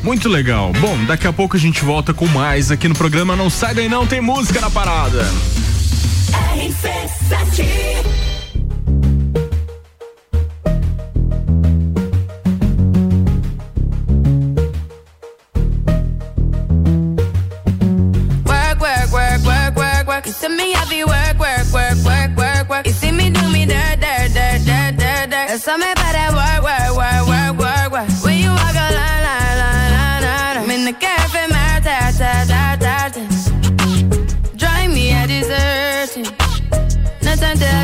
Muito 0.04 0.28
legal. 0.28 0.72
Bom, 0.80 1.06
daqui 1.06 1.28
a 1.28 1.34
pouco 1.34 1.56
a 1.56 1.60
gente 1.60 1.84
volta 1.84 2.14
com 2.14 2.28
mais 2.28 2.72
aqui 2.72 2.88
no 2.88 2.96
programa. 2.96 3.36
Não 3.36 3.50
sai 3.50 3.74
daí 3.74 3.88
não, 3.88 4.06
tem 4.08 4.20
música 4.20 4.60
na 4.60 4.70
parada. 4.70 5.26
Work, 18.46 18.82
work, 18.82 19.12
work, 19.12 19.44
work, 19.46 19.76
work, 19.78 20.08
work. 20.08 20.26
You 20.26 20.34
see 20.34 20.50
me 20.50 20.74
heavy 20.74 21.04
work, 21.04 21.40
work, 21.40 21.72
work, 21.74 21.98
work, 22.04 22.38
work, 22.38 22.70
work. 22.70 22.88
You 22.88 22.94
see 22.94 23.12
me 23.12 23.30
do 23.30 23.48
me 23.50 23.66
dirt, 23.66 24.00
dirt, 24.00 24.34
dirt, 24.34 24.66
dirt, 24.66 24.98
dirt, 24.98 25.30
dirt. 25.30 25.48
There's 25.48 25.64
something 25.64 25.92
about 25.92 26.14
that 26.14 26.32
work, 26.34 26.64
work, 26.64 26.98
work, 26.98 27.28
work, 27.28 27.58
work, 27.60 27.92
work. 27.92 28.24
When 28.24 28.38
you 28.40 28.50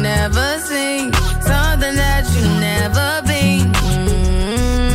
never 0.00 0.58
seen, 0.58 1.12
something 1.42 1.96
that 1.96 2.24
you 2.34 2.42
never 2.60 3.22
been. 3.26 3.72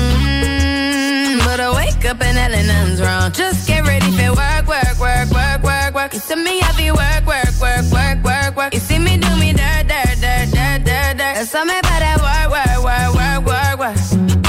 Mm, 0.10 1.45
But 1.45 1.60
I 1.60 1.69
wake 1.75 2.06
up 2.06 2.21
and 2.21 2.38
hell 2.38 2.52
nothing's 2.52 3.02
wrong. 3.02 3.32
Just 3.32 3.67
get 3.67 3.86
ready 3.86 4.12
for 4.12 4.32
work, 4.34 4.67
work, 4.67 4.99
work, 4.99 5.30
work, 5.32 5.63
work, 5.63 5.93
work. 5.95 6.13
You 6.13 6.19
see 6.19 6.36
me 6.36 6.60
happy 6.60 6.91
work, 6.91 7.25
work, 7.25 7.54
work, 7.62 7.86
work, 7.91 8.23
work, 8.23 8.56
work. 8.56 8.73
You 8.73 8.80
see 8.80 8.99
me 8.99 9.17
do 9.17 9.30
me 9.38 9.54
dirt, 9.54 9.88
dirt, 9.88 10.17
dirt, 10.21 10.49
dirt, 10.52 10.84
dirt, 10.86 11.17
dirt. 11.17 11.36
There's 11.36 11.49
something 11.49 11.78
about 11.78 11.99
that 12.06 12.19
work, 12.21 12.49
work, 12.56 12.80
work, 12.84 13.13
work, 13.15 13.45
work, 13.45 13.78
work. 13.80 14.48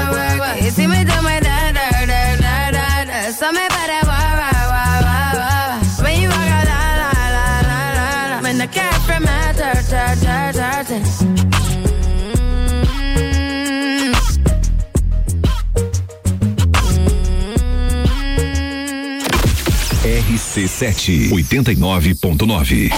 RC7 20.81 21.29
89.9. 21.29 22.89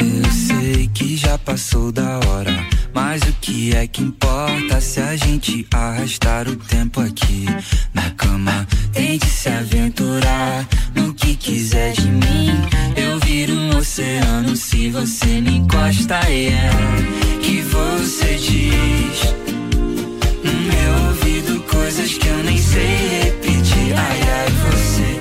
Eu 0.00 0.32
sei 0.32 0.88
que 0.94 1.18
já 1.18 1.36
passou 1.36 1.92
da 1.92 2.18
hora, 2.26 2.66
mas 2.94 3.22
o 3.22 3.32
que 3.40 3.74
é 3.74 3.86
que 3.88 4.02
importa 4.02 4.80
se 4.80 5.00
a 5.00 5.16
gente 5.16 5.66
arrastar 5.74 6.48
o 6.48 6.54
tempo 6.54 7.00
aqui 7.00 7.44
na 7.92 8.10
cama? 8.10 8.66
Tente 8.92 9.26
se 9.26 9.48
aventurar 9.48 10.66
no 10.94 11.12
que 11.12 11.34
quiser 11.34 11.92
de 11.92 12.08
mim. 12.08 12.50
Eu 12.96 13.18
viro 13.20 13.52
um 13.52 13.76
oceano 13.76 14.56
se 14.56 14.90
você 14.90 15.40
me 15.40 15.56
encosta. 15.58 16.20
E 16.30 16.46
é 16.46 16.70
que 17.42 17.60
você 17.62 18.36
diz 18.36 19.34
no 20.44 20.52
meu 20.52 21.08
ouvido 21.08 21.60
coisas 21.62 22.14
que 22.14 22.28
eu 22.28 22.44
nem 22.44 22.58
sei 22.58 23.22
repetir. 23.24 23.92
Ai, 23.96 24.20
ai, 24.22 24.50
você 24.70 25.13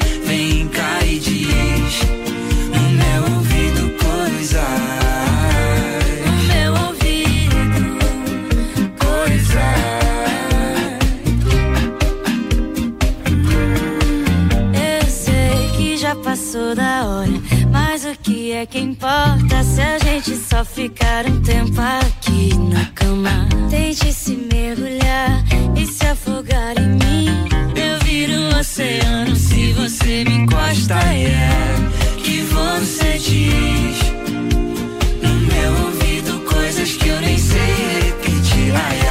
que 18.66 18.80
importa 18.80 19.64
se 19.64 19.82
a 19.82 19.98
gente 19.98 20.38
só 20.38 20.64
ficar 20.64 21.26
um 21.26 21.42
tempo 21.42 21.82
aqui 21.82 22.56
na 22.58 22.86
cama? 22.94 23.48
Tente 23.70 24.14
se 24.14 24.36
mergulhar 24.36 25.44
e 25.76 25.86
se 25.86 26.06
afogar 26.06 26.78
em 26.78 26.88
mim. 26.88 27.28
Eu 27.76 28.00
viro 28.06 28.34
um 28.34 28.60
oceano 28.60 29.36
se 29.36 29.74
você 29.74 30.24
me 30.24 30.36
encosta. 30.36 30.96
E 31.14 31.26
é 31.26 32.20
que 32.24 32.42
você 32.42 33.18
diz 33.18 33.98
no 35.22 35.34
meu 35.40 35.86
ouvido 35.86 36.40
coisas 36.50 36.92
que 36.94 37.08
eu 37.10 37.20
nem 37.22 37.38
sei 37.38 37.60
repetir. 37.60 38.74
Ai, 38.76 39.03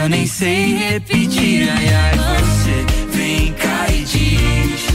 eu 0.00 0.08
nem 0.08 0.26
sei 0.26 0.76
repetir. 0.76 1.68
Ai, 1.68 1.88
ai, 1.88 2.16
você 2.16 3.16
vem 3.16 3.52
cá 3.52 3.86
e 3.90 4.04
diz 4.04 4.89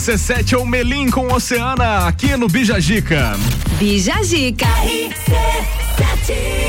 RC7 0.00 0.54
é 0.54 0.56
o 0.56 0.64
Melim 0.64 1.10
com 1.10 1.30
Oceana 1.30 2.08
aqui 2.08 2.34
no 2.34 2.48
Bijagica. 2.48 3.34
Bijagica. 3.78 4.66
Vamos 5.98 6.59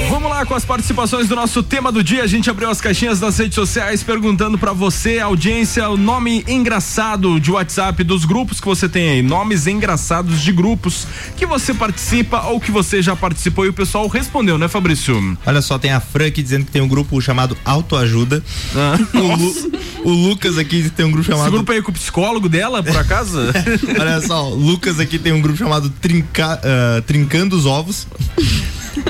lá 0.41 0.45
com 0.45 0.55
as 0.55 0.65
participações 0.65 1.27
do 1.27 1.35
nosso 1.35 1.61
tema 1.61 1.91
do 1.91 2.03
dia. 2.03 2.23
A 2.23 2.27
gente 2.27 2.49
abriu 2.49 2.67
as 2.69 2.81
caixinhas 2.81 3.19
das 3.19 3.37
redes 3.37 3.53
sociais 3.53 4.01
perguntando 4.01 4.57
pra 4.57 4.73
você, 4.73 5.19
audiência, 5.19 5.87
o 5.87 5.95
nome 5.95 6.43
engraçado 6.47 7.39
de 7.39 7.51
WhatsApp 7.51 8.03
dos 8.03 8.25
grupos 8.25 8.59
que 8.59 8.65
você 8.65 8.89
tem 8.89 9.09
aí. 9.09 9.21
Nomes 9.21 9.67
engraçados 9.67 10.41
de 10.41 10.51
grupos 10.51 11.05
que 11.37 11.45
você 11.45 11.75
participa 11.75 12.41
ou 12.47 12.59
que 12.59 12.71
você 12.71 13.03
já 13.03 13.15
participou 13.15 13.65
e 13.65 13.69
o 13.69 13.73
pessoal 13.73 14.07
respondeu, 14.07 14.57
né, 14.57 14.67
Fabrício? 14.67 15.37
Olha 15.45 15.61
só, 15.61 15.77
tem 15.77 15.91
a 15.91 15.99
Fran 15.99 16.27
aqui 16.27 16.41
dizendo 16.41 16.65
que 16.65 16.71
tem 16.71 16.81
um 16.81 16.87
grupo 16.87 17.21
chamado 17.21 17.55
Autoajuda. 17.63 18.43
o, 19.13 19.35
Lu- 19.35 19.71
o 20.05 20.11
Lucas 20.11 20.57
aqui 20.57 20.89
tem 20.89 21.05
um 21.05 21.11
grupo 21.11 21.27
chamado. 21.27 21.43
Esse 21.45 21.51
grupo 21.55 21.71
aí 21.71 21.81
com 21.83 21.91
o 21.91 21.93
psicólogo 21.93 22.49
dela, 22.49 22.81
por 22.81 22.97
acaso? 22.97 23.37
Olha 23.99 24.19
só, 24.21 24.49
o 24.49 24.55
Lucas 24.55 24.99
aqui 24.99 25.19
tem 25.19 25.31
um 25.33 25.41
grupo 25.41 25.57
chamado 25.59 25.87
Trinca, 26.01 26.59
ah, 26.63 27.01
Trincando 27.05 27.55
os 27.55 27.67
Ovos. 27.67 28.07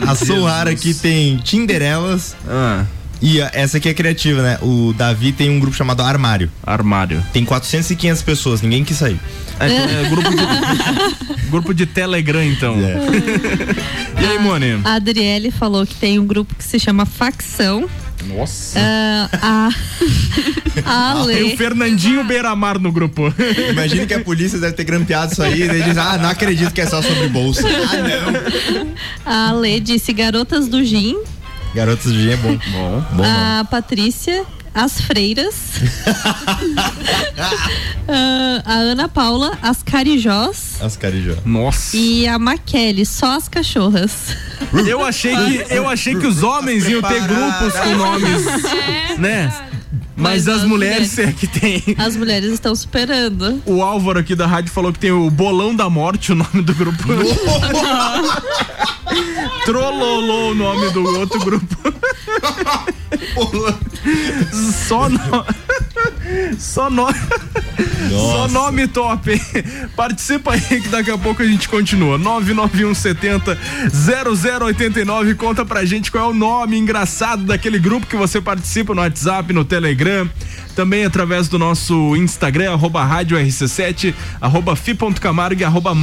A 0.07 0.15
Soara 0.15 0.71
aqui 0.71 0.93
tem 0.93 1.37
Tinderelas. 1.37 2.35
Ah. 2.47 2.85
E 3.21 3.39
essa 3.39 3.77
aqui 3.77 3.87
é 3.87 3.93
criativa, 3.93 4.41
né? 4.41 4.57
O 4.63 4.93
Davi 4.97 5.31
tem 5.31 5.49
um 5.49 5.59
grupo 5.59 5.75
chamado 5.75 6.01
Armário. 6.01 6.51
Armário. 6.63 7.23
Tem 7.31 7.45
400 7.45 7.91
e 7.91 7.95
500 7.95 8.21
pessoas, 8.23 8.61
ninguém 8.63 8.83
quis 8.83 8.97
sair. 8.97 9.19
É, 9.59 10.05
é 10.05 10.09
grupo, 10.09 10.29
de, 10.29 11.45
grupo 11.51 11.73
de 11.73 11.85
Telegram, 11.85 12.43
então. 12.43 12.75
e 14.19 14.25
aí, 14.25 14.39
Mone? 14.39 14.81
A 14.83 14.93
Adriele 14.95 15.51
falou 15.51 15.85
que 15.85 15.93
tem 15.93 16.17
um 16.17 16.25
grupo 16.25 16.55
que 16.55 16.63
se 16.63 16.79
chama 16.79 17.05
Facção. 17.05 17.87
Nossa. 18.27 18.79
Ah, 18.79 19.29
a 19.41 19.69
a 20.85 21.25
Tem 21.25 21.35
Ale, 21.35 21.53
o 21.53 21.57
Fernandinho 21.57 22.23
Beiramar 22.23 22.79
no 22.79 22.91
grupo. 22.91 23.33
Imagina 23.69 24.05
que 24.05 24.13
a 24.13 24.21
polícia 24.21 24.59
deve 24.59 24.73
ter 24.73 24.83
grampeado 24.83 25.31
isso 25.31 25.43
aí. 25.43 25.67
Daí 25.67 25.83
diz, 25.83 25.97
ah, 25.97 26.17
não 26.17 26.29
acredito 26.29 26.73
que 26.73 26.81
é 26.81 26.85
só 26.85 27.01
sobre 27.01 27.27
bolsa. 27.27 27.67
Ah, 27.67 27.97
não. 27.97 28.93
a 29.25 29.49
Ale 29.49 29.79
disse 29.79 30.13
Garotas 30.13 30.67
do 30.67 30.83
Gin. 30.83 31.17
Garotos 31.73 32.11
de 32.11 32.23
Gin 32.23 32.31
é 32.31 32.37
bom. 32.37 32.57
Bom. 32.71 33.05
Bom, 33.13 33.23
a 33.23 33.65
Patrícia 33.69 34.45
as 34.73 35.01
freiras. 35.01 35.55
Ah, 38.13 38.61
a 38.65 38.73
Ana 38.73 39.07
Paula, 39.07 39.57
as 39.61 39.81
carijós. 39.81 40.81
As 40.81 40.97
carijó. 40.97 41.35
Nossa. 41.45 41.95
E 41.95 42.27
a 42.27 42.37
Maquele, 42.37 43.05
só 43.05 43.37
as 43.37 43.47
cachorras. 43.47 44.35
Eu 44.85 45.05
achei 45.05 45.33
que, 45.33 45.73
eu 45.73 45.87
achei 45.87 46.15
que 46.15 46.27
os 46.27 46.43
homens 46.43 46.85
iam 46.89 47.01
ter 47.01 47.21
grupos 47.25 47.73
com 47.73 47.95
nomes, 47.95 48.43
né? 49.17 49.53
Mas, 50.15 50.47
as, 50.47 50.63
mulheres, 50.63 51.17
é 51.17 51.31
que 51.31 51.47
tem. 51.47 51.81
As 51.97 52.15
mulheres 52.17 52.51
estão 52.51 52.75
superando. 52.75 53.61
O 53.65 53.81
Álvaro 53.81 54.19
aqui 54.19 54.35
da 54.35 54.45
rádio 54.45 54.71
falou 54.71 54.91
que 54.93 54.99
tem 54.99 55.11
o 55.11 55.29
Bolão 55.31 55.75
da 55.75 55.89
Morte, 55.89 56.31
o 56.31 56.35
nome 56.35 56.61
do 56.61 56.75
grupo. 56.75 57.03
Trololô 59.65 60.51
o 60.51 60.55
nome 60.55 60.89
do 60.91 61.03
outro 61.17 61.39
grupo. 61.39 61.75
Só 64.87 65.09
no... 65.09 65.19
Só 66.57 66.89
nome. 66.89 67.15
Só 68.09 68.47
nome 68.47 68.87
top. 68.87 69.39
Participa 69.95 70.53
aí 70.53 70.61
que 70.81 70.87
daqui 70.89 71.11
a 71.11 71.17
pouco 71.17 71.41
a 71.41 71.45
gente 71.45 71.67
continua. 71.67 72.17
99170 72.17 73.57
0089 73.91 75.35
conta 75.35 75.65
pra 75.65 75.85
gente 75.85 76.11
qual 76.11 76.29
é 76.29 76.31
o 76.31 76.33
nome 76.33 76.77
engraçado 76.77 77.43
daquele 77.43 77.79
grupo 77.79 78.07
que 78.07 78.15
você 78.15 78.39
participa 78.41 78.93
no 78.93 79.01
WhatsApp, 79.01 79.53
no 79.53 79.65
Telegram, 79.65 80.29
também 80.75 81.05
através 81.05 81.47
do 81.47 81.57
nosso 81.57 82.15
Instagram, 82.15 82.73
arroba 82.73 83.03
rádio 83.03 83.37
RC7, 83.37 84.13
arroba 84.39 84.75
fi.camargo 84.75 85.61
e 85.61 85.63
arroba 85.63 85.93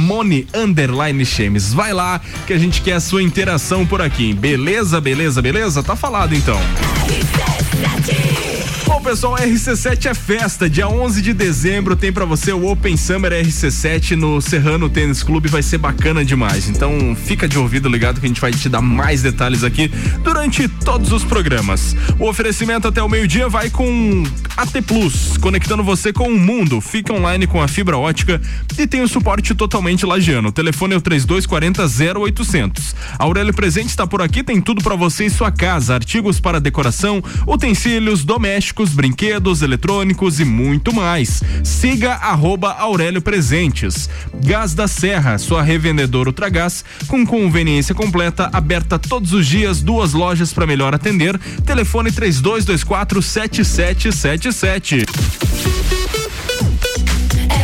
underline 0.53 1.25
chemes. 1.25 1.73
Vai 1.73 1.93
lá 1.93 2.21
que 2.45 2.53
a 2.53 2.57
gente 2.57 2.81
quer 2.81 2.93
a 2.93 2.99
sua 2.99 3.23
interação 3.23 3.85
por 3.85 4.01
aqui. 4.01 4.33
Beleza, 4.33 4.99
beleza, 5.01 5.41
beleza? 5.41 5.83
Tá 5.83 5.95
falado 5.95 6.35
então. 6.35 6.59
Says, 7.07 8.48
Bom, 8.89 8.99
pessoal, 9.03 9.35
RC7 9.35 10.07
é 10.07 10.13
festa. 10.15 10.67
Dia 10.67 10.89
11 10.89 11.21
de 11.21 11.31
dezembro 11.31 11.95
tem 11.95 12.11
pra 12.11 12.25
você 12.25 12.51
o 12.51 12.67
Open 12.67 12.97
Summer 12.97 13.31
RC7 13.31 14.15
no 14.15 14.41
Serrano 14.41 14.89
Tênis 14.89 15.21
Clube. 15.21 15.47
Vai 15.47 15.61
ser 15.61 15.77
bacana 15.77 16.25
demais. 16.25 16.67
Então, 16.67 17.15
fica 17.15 17.47
de 17.47 17.59
ouvido 17.59 17.87
ligado 17.87 18.19
que 18.19 18.25
a 18.25 18.27
gente 18.27 18.41
vai 18.41 18.49
te 18.51 18.67
dar 18.67 18.81
mais 18.81 19.21
detalhes 19.21 19.63
aqui 19.63 19.91
durante 20.23 20.67
todos 20.67 21.11
os 21.11 21.23
programas. 21.23 21.95
O 22.17 22.27
oferecimento 22.27 22.87
até 22.87 23.01
o 23.01 23.07
meio-dia 23.07 23.47
vai 23.47 23.69
com 23.69 24.23
AT 24.57 24.81
Plus, 24.81 25.37
conectando 25.37 25.83
você 25.83 26.11
com 26.11 26.27
o 26.27 26.39
mundo. 26.39 26.81
Fica 26.81 27.13
online 27.13 27.45
com 27.45 27.61
a 27.61 27.67
fibra 27.67 27.95
ótica 27.95 28.41
e 28.75 28.87
tem 28.87 29.01
o 29.01 29.07
suporte 29.07 29.53
totalmente 29.53 30.03
lagiano. 30.03 30.49
O 30.49 30.51
telefone 30.51 30.95
é 30.95 30.97
o 30.97 31.01
3240 31.01 31.83
0800. 32.19 32.95
A 33.19 33.23
Aurélio 33.23 33.53
Presente 33.53 33.89
está 33.89 34.07
por 34.07 34.21
aqui, 34.21 34.43
tem 34.43 34.59
tudo 34.59 34.81
pra 34.81 34.95
você 34.95 35.25
e 35.25 35.29
sua 35.29 35.51
casa: 35.51 35.93
artigos 35.93 36.39
para 36.39 36.59
decoração, 36.59 37.21
utensílios 37.45 38.23
domésticos, 38.23 38.78
brinquedos, 38.87 39.61
eletrônicos 39.61 40.39
e 40.39 40.45
muito 40.45 40.93
mais. 40.93 41.43
Siga 41.63 42.13
arroba 42.13 42.71
Aurélio 42.71 43.21
Presentes. 43.21 44.09
Gás 44.45 44.73
da 44.73 44.87
Serra, 44.87 45.37
sua 45.37 45.61
revendedora 45.61 46.29
Ultragás, 46.29 46.85
com 47.07 47.25
conveniência 47.25 47.93
completa, 47.93 48.49
aberta 48.53 48.97
todos 48.97 49.33
os 49.33 49.45
dias, 49.45 49.81
duas 49.81 50.13
lojas 50.13 50.53
para 50.53 50.65
melhor 50.65 50.95
atender. 50.95 51.37
Telefone 51.65 52.11
3224 52.11 53.21
7777. 53.21 55.05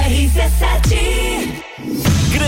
RC7 0.05 1.24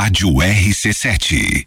Rádio 0.00 0.30
RC7. 0.30 1.66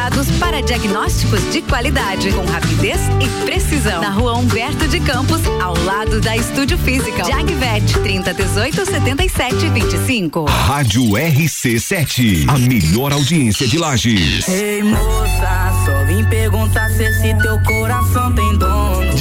especializados 0.01 0.31
para 0.39 0.61
diagnósticos 0.61 1.51
de 1.51 1.61
qualidade, 1.61 2.31
com 2.31 2.45
rapidez 2.45 2.99
e 3.19 3.45
precisão. 3.45 4.01
Na 4.01 4.09
rua 4.09 4.33
Humberto 4.33 4.87
de 4.87 4.99
Campos, 4.99 5.41
ao 5.61 5.77
lado 5.83 6.19
da 6.19 6.35
Estúdio 6.35 6.77
Física. 6.77 7.23
Jagvet, 7.23 7.99
30 8.01 8.33
18 8.33 8.85
77 8.85 9.69
25. 9.69 10.45
Rádio 10.45 11.03
RC7, 11.03 12.49
a 12.49 12.57
melhor 12.57 13.13
audiência 13.13 13.67
de 13.67 13.77
Lages. 13.77 14.47
Ei 14.47 14.81
moça, 14.81 15.71
só 15.85 16.05
vim 16.05 16.23
perguntar 16.25 16.89
se 16.89 17.03
esse 17.03 17.35
teu 17.35 17.59
coração 17.61 18.33
tem 18.33 18.57
dono. 18.57 18.70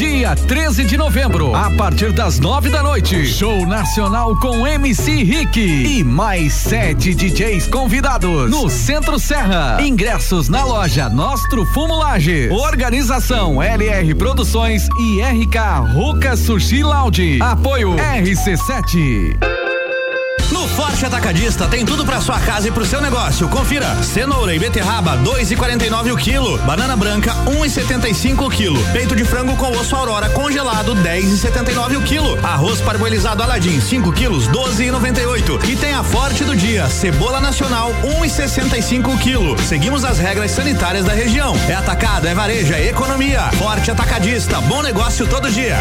Dia 0.00 0.34
13 0.34 0.86
de 0.86 0.96
novembro, 0.96 1.54
a 1.54 1.70
partir 1.72 2.10
das 2.10 2.40
nove 2.40 2.70
da 2.70 2.82
noite, 2.82 3.26
show 3.26 3.66
nacional 3.66 4.34
com 4.36 4.66
MC 4.66 5.22
Rick 5.22 5.60
e 5.60 6.02
mais 6.02 6.54
sete 6.54 7.14
DJs 7.14 7.66
convidados 7.66 8.50
no 8.50 8.70
Centro 8.70 9.18
Serra. 9.18 9.76
Ingressos 9.82 10.48
na 10.48 10.64
loja 10.64 11.10
Nostro 11.10 11.66
Fumo 11.66 11.98
Lages. 11.98 12.50
Organização 12.50 13.62
LR 13.62 14.14
Produções 14.14 14.88
e 14.98 15.20
RK 15.20 15.92
Ruka 15.92 16.34
Sushi 16.34 16.82
Lounge. 16.82 17.38
Apoio 17.42 17.94
RC7. 17.96 19.59
No 20.52 20.66
Forte 20.68 21.06
Atacadista 21.06 21.68
tem 21.68 21.86
tudo 21.86 22.04
pra 22.04 22.20
sua 22.20 22.38
casa 22.40 22.68
e 22.68 22.70
pro 22.70 22.84
seu 22.84 23.00
negócio. 23.00 23.48
Confira: 23.48 24.02
cenoura 24.02 24.54
e 24.54 24.58
beterraba 24.58 25.16
2,49 25.18 26.12
o 26.12 26.16
quilo, 26.16 26.58
banana 26.58 26.96
branca 26.96 27.34
1,75 27.46 28.46
o 28.46 28.50
quilo, 28.50 28.84
peito 28.92 29.14
de 29.14 29.24
frango 29.24 29.56
com 29.56 29.70
osso 29.70 29.94
aurora 29.94 30.28
congelado 30.30 30.94
10,79 30.96 31.98
o 31.98 32.02
quilo, 32.02 32.38
arroz 32.44 32.80
parboilizado 32.80 33.42
Aladim 33.42 33.80
5 33.80 34.12
quilos 34.12 34.48
12,98 34.48 35.68
e 35.68 35.76
tem 35.76 35.94
a 35.94 36.02
Forte 36.02 36.44
do 36.44 36.56
dia 36.56 36.88
cebola 36.88 37.40
nacional 37.40 37.94
1,65 38.02 39.14
o 39.14 39.18
quilo. 39.18 39.56
Seguimos 39.62 40.04
as 40.04 40.18
regras 40.18 40.50
sanitárias 40.50 41.04
da 41.04 41.12
região. 41.12 41.54
É 41.68 41.74
atacado, 41.74 42.26
é 42.26 42.34
varejo, 42.34 42.74
é 42.74 42.88
economia. 42.88 43.50
Forte 43.52 43.90
Atacadista, 43.90 44.60
bom 44.62 44.82
negócio 44.82 45.26
todo 45.26 45.50
dia. 45.50 45.76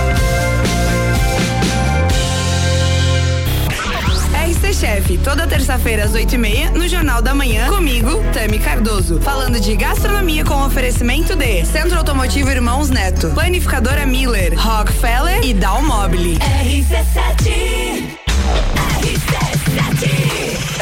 RC 4.69 4.73
Chef, 4.73 5.17
toda 5.23 5.47
terça-feira 5.47 6.03
às 6.03 6.13
8h30, 6.13 6.71
no 6.71 6.87
Jornal 6.87 7.21
da 7.21 7.33
Manhã, 7.33 7.67
comigo, 7.69 8.21
Tami 8.31 8.59
Cardoso. 8.59 9.19
Falando 9.19 9.59
de 9.59 9.75
gastronomia 9.75 10.45
com 10.45 10.63
oferecimento 10.63 11.35
de 11.35 11.65
Centro 11.65 11.97
Automotivo 11.97 12.51
Irmãos 12.51 12.89
Neto, 12.89 13.29
Planificadora 13.31 14.05
Miller, 14.05 14.53
Rockefeller 14.55 15.43
e 15.43 15.53
Dalmobile. 15.55 16.37
RC7 16.37 18.19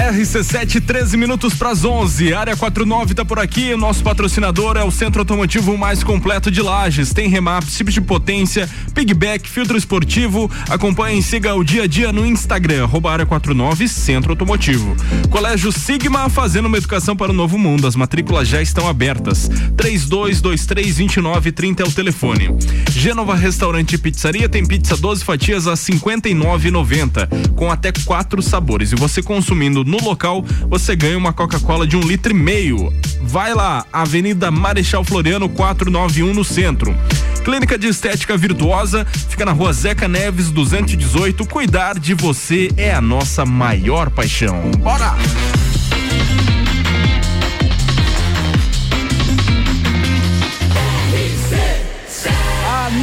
RC7, 0.07 0.81
13 0.81 1.17
minutos 1.17 1.53
para 1.53 1.69
as 1.69 1.83
11. 1.83 2.33
Área 2.33 2.55
49 2.55 3.13
tá 3.13 3.25
por 3.25 3.39
aqui. 3.39 3.75
Nosso 3.75 4.01
patrocinador 4.01 4.77
é 4.77 4.83
o 4.83 4.89
Centro 4.89 5.19
Automotivo 5.19 5.77
mais 5.77 6.03
completo 6.03 6.49
de 6.49 6.61
Lages. 6.61 7.11
Tem 7.11 7.27
remap, 7.27 7.65
chips 7.65 7.93
de 7.93 7.99
potência, 7.99 8.69
pigback, 8.93 9.49
filtro 9.49 9.77
esportivo. 9.77 10.49
Acompanhe 10.69 11.19
e 11.19 11.23
siga 11.23 11.53
o 11.55 11.63
dia 11.63 11.83
a 11.83 11.87
dia 11.87 12.13
no 12.13 12.25
Instagram, 12.25 12.83
arroba 12.83 13.11
área 13.11 13.25
49 13.25 13.87
Centro 13.89 14.31
Automotivo. 14.31 14.95
Colégio 15.29 15.73
Sigma 15.73 16.29
fazendo 16.29 16.67
uma 16.67 16.77
educação 16.77 17.15
para 17.15 17.31
o 17.31 17.35
novo 17.35 17.57
mundo. 17.57 17.85
As 17.85 17.95
matrículas 17.95 18.47
já 18.47 18.61
estão 18.61 18.87
abertas. 18.87 19.49
32232930 19.75 21.81
é 21.81 21.83
o 21.83 21.91
telefone. 21.91 22.55
Gênova 22.91 23.35
Restaurante 23.35 23.95
e 23.95 23.97
Pizzaria 23.97 24.47
tem 24.47 24.65
pizza 24.65 24.95
12 24.95 25.25
fatias 25.25 25.67
a 25.67 25.73
59,90 25.73 27.55
com 27.55 27.69
até 27.69 27.91
quatro 28.05 28.41
sabores. 28.41 28.76
E 28.81 28.95
você 28.95 29.21
consumindo 29.21 29.83
no 29.83 29.97
local, 30.03 30.43
você 30.69 30.95
ganha 30.95 31.17
uma 31.17 31.33
Coca-Cola 31.33 31.85
de 31.85 31.97
um 31.97 32.01
litro 32.01 32.31
e 32.31 32.35
meio. 32.35 32.93
Vai 33.21 33.53
lá, 33.53 33.85
Avenida 33.91 34.49
Marechal 34.51 35.03
Floriano 35.03 35.49
491 35.49 36.33
no 36.33 36.43
centro. 36.43 36.95
Clínica 37.43 37.77
de 37.77 37.87
Estética 37.87 38.37
Virtuosa 38.37 39.05
fica 39.29 39.45
na 39.45 39.51
rua 39.51 39.73
Zeca 39.73 40.07
Neves 40.07 40.51
218. 40.51 41.45
Cuidar 41.45 41.97
de 41.99 42.13
você 42.13 42.69
é 42.77 42.93
a 42.93 43.01
nossa 43.01 43.45
maior 43.45 44.09
paixão. 44.09 44.71
Bora! 44.79 45.15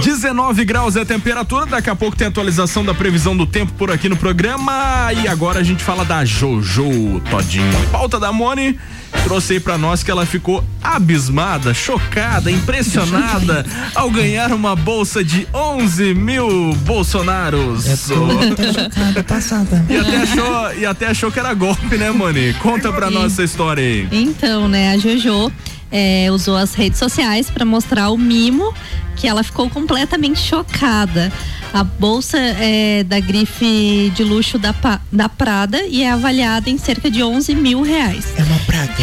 19 0.00 0.64
graus 0.64 0.96
é 0.96 1.02
a 1.02 1.04
temperatura, 1.04 1.66
daqui 1.66 1.90
a 1.90 1.94
pouco 1.94 2.16
tem 2.16 2.26
atualização 2.26 2.84
da 2.84 2.94
previsão 2.94 3.36
do 3.36 3.46
tempo 3.46 3.72
por 3.74 3.90
aqui 3.90 4.08
no 4.08 4.16
programa. 4.16 5.10
E 5.12 5.28
agora 5.28 5.60
a 5.60 5.62
gente 5.62 5.84
fala 5.84 6.04
da 6.04 6.24
Jojo 6.24 7.20
Todinho. 7.30 7.88
Pauta 7.90 8.18
da 8.18 8.32
Mone 8.32 8.78
trouxe 9.24 9.54
aí 9.54 9.60
pra 9.60 9.76
nós 9.76 10.02
que 10.02 10.10
ela 10.10 10.24
ficou 10.24 10.64
abismada, 10.82 11.74
chocada, 11.74 12.50
impressionada 12.50 13.66
ao 13.94 14.10
ganhar 14.10 14.52
uma 14.52 14.74
bolsa 14.74 15.22
de 15.22 15.46
11 15.52 16.14
mil 16.14 16.72
Bolsonaros. 16.84 17.84
chocada, 18.06 19.24
passada. 19.24 19.84
E 19.88 19.96
até, 19.96 20.16
achou, 20.16 20.74
e 20.78 20.86
até 20.86 21.06
achou 21.08 21.30
que 21.30 21.38
era 21.38 21.52
golpe, 21.52 21.96
né, 21.96 22.10
Mone? 22.10 22.54
Conta 22.54 22.92
pra 22.92 23.10
nós 23.10 23.32
essa 23.32 23.42
história 23.42 23.82
aí. 23.82 24.08
Então, 24.10 24.68
né, 24.68 24.92
a 24.92 24.98
Jojo 24.98 25.52
é, 25.90 26.28
usou 26.30 26.56
as 26.56 26.74
redes 26.74 26.98
sociais 26.98 27.50
para 27.50 27.64
mostrar 27.64 28.10
o 28.10 28.18
mimo 28.18 28.72
que 29.16 29.28
ela 29.28 29.42
ficou 29.42 29.68
completamente 29.68 30.40
chocada. 30.40 31.30
A 31.72 31.84
bolsa 31.84 32.38
é 32.38 33.04
da 33.04 33.20
grife 33.20 34.10
de 34.14 34.24
luxo 34.24 34.58
da, 34.58 34.74
da 35.12 35.28
Prada 35.28 35.84
e 35.84 36.02
é 36.02 36.10
avaliada 36.10 36.68
em 36.68 36.78
cerca 36.78 37.10
de 37.10 37.22
11 37.22 37.54
mil 37.54 37.82
reais. 37.82 38.26
É 38.36 38.42
uma 38.42 38.58
Prada. 38.60 38.94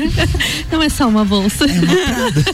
Não 0.72 0.82
é 0.82 0.88
só 0.88 1.08
uma 1.08 1.24
bolsa. 1.24 1.66
É 1.66 1.80
uma 1.80 1.96
Prada. 1.96 2.44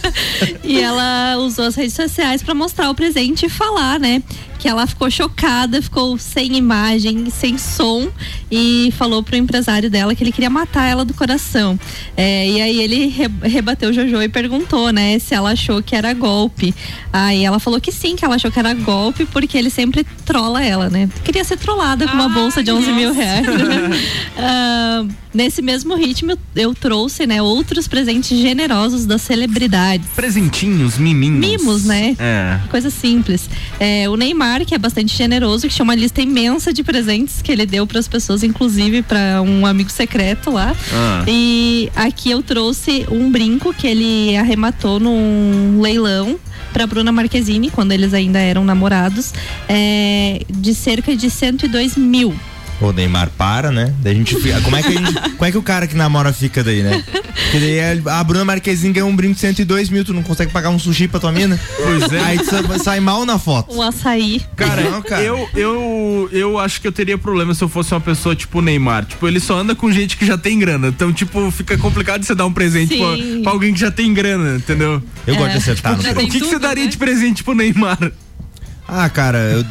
e 0.64 0.80
ela 0.80 1.36
usou 1.38 1.66
as 1.66 1.76
redes 1.76 1.94
sociais 1.94 2.42
para 2.42 2.54
mostrar 2.54 2.90
o 2.90 2.94
presente 2.94 3.46
e 3.46 3.48
falar, 3.48 4.00
né? 4.00 4.22
Que 4.64 4.68
ela 4.70 4.86
ficou 4.86 5.10
chocada, 5.10 5.82
ficou 5.82 6.16
sem 6.16 6.56
imagem, 6.56 7.28
sem 7.28 7.58
som 7.58 8.08
e 8.50 8.90
falou 8.96 9.22
pro 9.22 9.36
empresário 9.36 9.90
dela 9.90 10.14
que 10.14 10.24
ele 10.24 10.32
queria 10.32 10.48
matar 10.48 10.86
ela 10.86 11.04
do 11.04 11.12
coração. 11.12 11.78
É, 12.16 12.48
e 12.48 12.62
aí 12.62 12.80
ele 12.80 13.08
re- 13.08 13.28
rebateu 13.42 13.90
o 13.90 13.92
Jojo 13.92 14.22
e 14.22 14.28
perguntou, 14.30 14.90
né, 14.90 15.18
se 15.18 15.34
ela 15.34 15.50
achou 15.50 15.82
que 15.82 15.94
era 15.94 16.14
golpe. 16.14 16.74
Aí 17.12 17.44
ela 17.44 17.58
falou 17.58 17.78
que 17.78 17.92
sim, 17.92 18.16
que 18.16 18.24
ela 18.24 18.36
achou 18.36 18.50
que 18.50 18.58
era 18.58 18.72
golpe 18.72 19.26
porque 19.26 19.58
ele 19.58 19.68
sempre 19.68 20.02
trola 20.24 20.64
ela, 20.64 20.88
né? 20.88 21.10
Queria 21.22 21.44
ser 21.44 21.58
trollada 21.58 22.08
com 22.08 22.14
uma 22.14 22.30
bolsa 22.30 22.62
de 22.62 22.72
11 22.72 22.90
mil 22.92 23.12
reais. 23.12 23.46
Ah, 24.36 25.04
nesse 25.32 25.62
mesmo 25.62 25.94
ritmo, 25.94 26.32
eu- 26.32 26.38
eu 26.56 26.74
trouxe, 26.74 27.26
né, 27.26 27.40
outros 27.42 27.86
presentes 27.86 28.36
generosos 28.38 29.06
das 29.06 29.22
celebridades. 29.22 30.08
Presentinhos, 30.14 30.98
miminhos. 30.98 31.38
Mimos, 31.40 31.84
né? 31.84 32.16
É. 32.18 32.58
Coisa 32.70 32.90
simples. 32.90 33.48
É, 33.78 34.08
o 34.08 34.16
Neymar, 34.16 34.53
que 34.62 34.74
é 34.74 34.78
bastante 34.78 35.16
generoso, 35.16 35.66
que 35.66 35.74
tinha 35.74 35.84
uma 35.84 35.94
lista 35.94 36.20
imensa 36.20 36.70
de 36.70 36.82
presentes 36.82 37.40
que 37.40 37.50
ele 37.50 37.64
deu 37.64 37.86
para 37.86 37.98
as 37.98 38.06
pessoas, 38.06 38.42
inclusive 38.42 39.00
para 39.00 39.40
um 39.40 39.64
amigo 39.64 39.90
secreto 39.90 40.50
lá. 40.50 40.76
Ah. 40.92 41.24
E 41.26 41.90
aqui 41.96 42.30
eu 42.30 42.42
trouxe 42.42 43.06
um 43.10 43.30
brinco 43.30 43.72
que 43.72 43.86
ele 43.86 44.36
arrematou 44.36 45.00
num 45.00 45.80
leilão 45.80 46.38
para 46.74 46.86
Bruna 46.86 47.12
Marquezine, 47.12 47.70
quando 47.70 47.92
eles 47.92 48.12
ainda 48.12 48.40
eram 48.40 48.64
namorados, 48.64 49.32
é, 49.68 50.42
de 50.50 50.74
cerca 50.74 51.16
de 51.16 51.30
102 51.30 51.96
mil. 51.96 52.34
Ô, 52.80 52.92
Neymar, 52.92 53.30
para, 53.38 53.70
né? 53.70 53.94
Daí 54.00 54.12
a 54.14 54.16
gente 54.16 54.34
fica. 54.36 54.60
Como 54.60 54.76
é 54.76 54.82
que, 54.82 54.88
a 54.88 54.92
gente- 54.92 55.12
como 55.36 55.44
é 55.44 55.50
que 55.50 55.56
o 55.58 55.62
cara 55.62 55.86
que 55.86 55.94
namora 55.96 56.32
fica 56.32 56.62
daí, 56.62 56.82
né? 56.82 57.02
Porque 57.06 57.58
daí 57.58 57.80
a 58.08 58.18
a 58.20 58.24
Bruna 58.24 58.44
Marquezine 58.44 58.92
ganhou 58.92 59.08
um 59.08 59.14
brinco 59.16 59.34
de 59.34 59.40
102 59.40 59.88
mil, 59.88 60.04
tu 60.04 60.12
não 60.12 60.22
consegue 60.22 60.52
pagar 60.52 60.70
um 60.70 60.78
sushi 60.78 61.06
pra 61.08 61.18
tua 61.20 61.30
mina? 61.32 61.58
Pois 61.76 62.12
é. 62.12 62.20
Aí 62.20 62.38
tu 62.38 62.46
sa- 62.46 62.78
sai 62.78 63.00
mal 63.00 63.24
na 63.24 63.38
foto. 63.38 63.74
O 63.74 63.80
açaí. 63.82 64.42
Cara, 64.56 64.82
Não, 64.90 65.00
cara. 65.02 65.22
Eu, 65.22 65.48
eu, 65.54 66.28
eu 66.32 66.58
acho 66.58 66.80
que 66.80 66.86
eu 66.88 66.92
teria 66.92 67.16
problema 67.16 67.54
se 67.54 67.62
eu 67.62 67.68
fosse 67.68 67.94
uma 67.94 68.00
pessoa 68.00 68.34
tipo 68.36 68.58
o 68.58 68.62
Neymar. 68.62 69.04
Tipo, 69.06 69.26
ele 69.28 69.40
só 69.40 69.56
anda 69.58 69.74
com 69.74 69.90
gente 69.90 70.16
que 70.16 70.26
já 70.26 70.36
tem 70.36 70.58
grana. 70.58 70.88
Então, 70.88 71.12
tipo, 71.12 71.50
fica 71.52 71.78
complicado 71.78 72.22
você 72.24 72.34
dar 72.34 72.44
um 72.46 72.52
presente 72.52 72.96
pra, 72.98 73.42
pra 73.44 73.52
alguém 73.52 73.72
que 73.72 73.80
já 73.80 73.90
tem 73.90 74.12
grana, 74.12 74.56
entendeu? 74.56 75.02
Eu 75.26 75.36
gosto 75.36 75.52
de 75.52 75.58
acertar 75.58 75.96
no 75.96 76.02
Tipo, 76.02 76.20
o 76.20 76.28
que, 76.28 76.40
que 76.40 76.46
você 76.46 76.58
daria 76.58 76.88
de 76.88 76.98
presente 76.98 77.42
pro 77.44 77.54
Neymar? 77.54 78.10
Ah, 78.86 79.08
cara, 79.08 79.38
eu. 79.38 79.64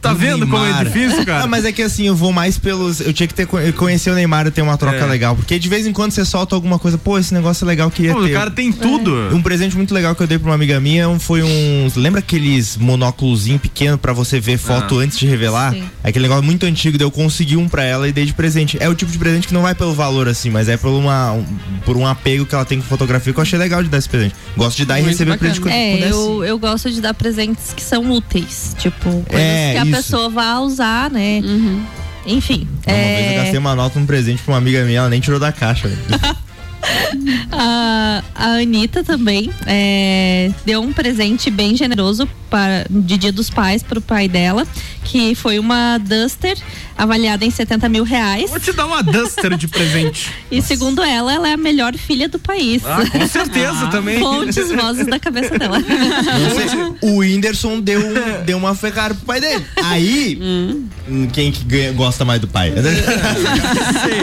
Tá 0.00 0.12
vendo 0.12 0.46
como 0.46 0.58
é 0.64 0.68
Neymar. 0.72 0.84
difícil, 0.84 1.24
cara? 1.24 1.40
Não, 1.40 1.48
mas 1.48 1.64
é 1.64 1.72
que 1.72 1.82
assim, 1.82 2.06
eu 2.06 2.14
vou 2.14 2.32
mais 2.32 2.58
pelos. 2.58 3.00
Eu 3.00 3.12
tinha 3.12 3.26
que 3.26 3.34
ter 3.34 3.46
co- 3.46 3.58
conhecer 3.76 4.10
o 4.10 4.14
Neymar 4.14 4.46
e 4.46 4.50
ter 4.50 4.62
uma 4.62 4.76
troca 4.76 4.96
É. 4.98 5.06
legal. 5.06 5.34
Porque 5.36 5.58
de 5.58 5.68
vez 5.68 5.86
em 5.86 5.92
quando 5.92 6.12
você 6.12 6.24
solta 6.24 6.54
alguma 6.54 6.78
coisa, 6.78 6.98
pô, 6.98 7.18
esse 7.18 7.32
negócio 7.34 7.64
é 7.64 7.66
legal, 7.68 7.88
eu 7.88 7.90
queria 7.92 8.12
Pô, 8.12 8.22
ter. 8.24 8.30
o 8.30 8.34
cara 8.34 8.50
tem 8.50 8.72
tudo. 8.72 9.34
Um 9.34 9.42
presente 9.42 9.76
muito 9.76 9.92
legal 9.94 10.14
que 10.14 10.22
eu 10.22 10.26
dei 10.26 10.38
pra 10.38 10.48
uma 10.48 10.54
amiga 10.54 10.78
minha 10.80 11.08
um- 11.08 11.18
foi 11.18 11.42
um. 11.42 11.90
Lembra 11.96 12.20
aqueles 12.20 12.76
monóculozinho 12.76 13.58
pequeno 13.58 13.96
pra 13.98 14.12
você 14.12 14.40
ver 14.40 14.58
foto 14.58 14.98
Ah. 14.98 15.02
antes 15.02 15.18
de 15.18 15.26
revelar? 15.26 15.72
Sim. 15.72 15.84
Aquele 16.02 16.22
negócio 16.24 16.44
muito 16.44 16.66
antigo, 16.66 16.98
daí 16.98 17.06
eu 17.06 17.10
consegui 17.10 17.56
um 17.56 17.68
pra 17.68 17.82
ela 17.84 18.08
e 18.08 18.12
dei 18.12 18.24
de 18.26 18.32
presente. 18.32 18.76
É 18.80 18.88
o 18.88 18.94
tipo 18.94 19.10
de 19.10 19.18
presente 19.18 19.48
que 19.48 19.54
não 19.54 19.62
vai 19.62 19.74
pelo 19.74 19.94
valor 19.94 20.28
assim, 20.28 20.50
mas 20.50 20.68
é 20.68 20.76
por, 20.76 20.88
uma, 20.90 21.32
um, 21.32 21.44
por 21.84 21.96
um 21.96 22.06
apego 22.06 22.44
que 22.46 22.54
ela 22.54 22.64
tem 22.64 22.78
com 22.80 22.84
fotografia 22.86 23.32
que 23.32 23.38
eu 23.38 23.42
achei 23.42 23.58
legal 23.58 23.82
de 23.82 23.88
dar 23.88 23.98
esse 23.98 24.08
presente. 24.08 24.34
Gosto 24.56 24.76
de 24.76 24.84
dar 24.84 24.98
e 25.00 25.02
receber 25.02 25.38
presente 25.38 25.60
quando 25.60 25.72
É, 25.74 26.10
eu, 26.10 26.44
eu 26.44 26.58
gosto 26.58 26.90
de 26.90 27.00
dar 27.00 27.14
presentes 27.14 27.72
que 27.74 27.82
são 27.82 28.10
úteis. 28.10 28.74
Tipo, 28.78 29.10
coisas 29.28 29.34
É, 29.48 29.77
que 29.82 29.88
a 29.88 29.90
isso. 29.90 29.96
pessoa 29.96 30.28
vai 30.28 30.56
usar, 30.56 31.10
né? 31.10 31.40
Enfim. 32.26 32.68
Uma 32.86 32.94
vez 32.94 33.26
eu 33.26 33.32
é, 33.32 33.34
gastei 33.36 33.58
uma 33.58 33.74
nota, 33.74 33.98
um 33.98 34.06
presente 34.06 34.42
pra 34.42 34.52
uma 34.52 34.58
amiga 34.58 34.84
minha, 34.84 34.98
ela 34.98 35.08
nem 35.08 35.20
tirou 35.20 35.38
da 35.40 35.52
caixa. 35.52 35.88
A, 37.52 38.22
a 38.34 38.46
Anitta 38.56 39.02
também 39.04 39.50
é, 39.66 40.50
deu 40.64 40.80
um 40.80 40.92
presente 40.92 41.50
bem 41.50 41.76
generoso 41.76 42.28
para, 42.50 42.86
de 42.88 43.16
Dia 43.18 43.32
dos 43.32 43.50
Pais 43.50 43.82
para 43.82 43.98
o 43.98 44.02
pai 44.02 44.28
dela, 44.28 44.66
que 45.04 45.34
foi 45.34 45.58
uma 45.58 45.98
Duster 45.98 46.56
avaliada 46.96 47.44
em 47.44 47.50
70 47.50 47.88
mil 47.88 48.04
reais. 48.04 48.50
Vou 48.50 48.58
te 48.58 48.72
dar 48.72 48.86
uma 48.86 49.02
Duster 49.02 49.56
de 49.56 49.68
presente. 49.68 50.30
E 50.50 50.62
segundo 50.62 51.02
ela, 51.02 51.30
ela 51.34 51.46
é 51.50 51.52
a 51.52 51.56
melhor 51.58 51.94
filha 51.94 52.26
do 52.26 52.38
país. 52.38 52.80
Ah, 52.86 53.02
com 53.12 53.28
certeza 53.28 53.86
também. 53.92 54.18
Fontes, 54.18 54.72
vozes 54.72 55.06
da 55.06 55.18
cabeça 55.18 55.58
dela. 55.58 55.76
Não 55.84 56.50
sei, 56.50 57.10
o 57.10 57.18
Whindersson 57.18 57.80
deu, 57.80 58.00
um- 58.00 58.44
deu 58.46 58.56
uma 58.56 58.74
Ferrari 58.74 59.12
pro 59.12 59.26
pai 59.26 59.40
dele. 59.42 59.62
Aí, 59.84 60.38
hum, 60.40 61.28
quem 61.34 61.52
que 61.52 61.64
ganha- 61.64 61.92
gosta 61.92 62.24
mais 62.24 62.40
do 62.40 62.48
pai? 62.48 62.72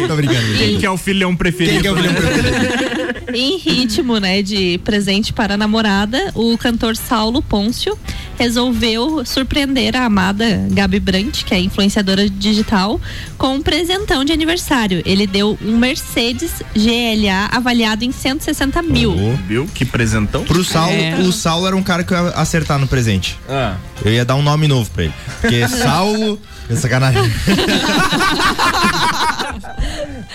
Tô 0.08 0.16
brincando. 0.16 0.58
Quem 0.58 0.80
que 0.80 0.86
é 0.86 0.90
o 0.90 0.98
filhão 0.98 1.36
preferido? 1.36 1.74
Quem 1.74 1.82
que 1.84 1.88
é 1.88 1.92
o 1.92 1.96
filhão 1.96 2.14
preferido? 2.16 2.55
Em 3.34 3.58
ritmo, 3.58 4.20
né, 4.20 4.42
de 4.42 4.80
presente 4.84 5.34
para 5.34 5.56
a 5.56 5.58
namorada, 5.58 6.32
o 6.36 6.58
cantor 6.58 6.96
Saulo 6.96 7.42
Pôncio 7.42 7.98
resolveu 8.38 9.24
surpreender 9.26 9.96
a 9.96 10.06
amada 10.06 10.66
Gabi 10.72 11.00
Brandt, 11.00 11.46
que 11.46 11.54
é 11.54 11.60
influenciadora 11.60 12.30
digital, 12.30 13.00
com 13.38 13.56
um 13.56 13.62
presentão 13.62 14.24
de 14.26 14.34
aniversário. 14.34 15.02
Ele 15.06 15.26
deu 15.26 15.58
um 15.62 15.78
Mercedes 15.78 16.52
GLA 16.76 17.50
avaliado 17.52 18.04
em 18.04 18.12
160 18.12 18.82
mil. 18.82 19.16
Viu? 19.48 19.68
Que 19.74 19.86
presentão. 19.86 20.44
Pro 20.44 20.64
Saulo, 20.64 20.92
É. 20.94 21.16
o 21.20 21.32
Saulo 21.32 21.68
era 21.68 21.76
um 21.76 21.84
cara 21.84 22.04
que 22.04 22.14
eu 22.14 22.26
ia 22.26 22.30
acertar 22.32 22.78
no 22.80 22.88
presente. 22.88 23.38
Ah. 23.50 23.76
Eu 24.04 24.12
ia 24.12 24.26
dar 24.26 24.36
um 24.36 24.42
nome 24.44 24.68
novo 24.68 24.90
pra 24.92 25.04
ele. 25.06 25.14
Porque 25.42 25.68
Saulo. 25.68 26.40
É 26.70 26.76
sacanagem. 26.76 27.22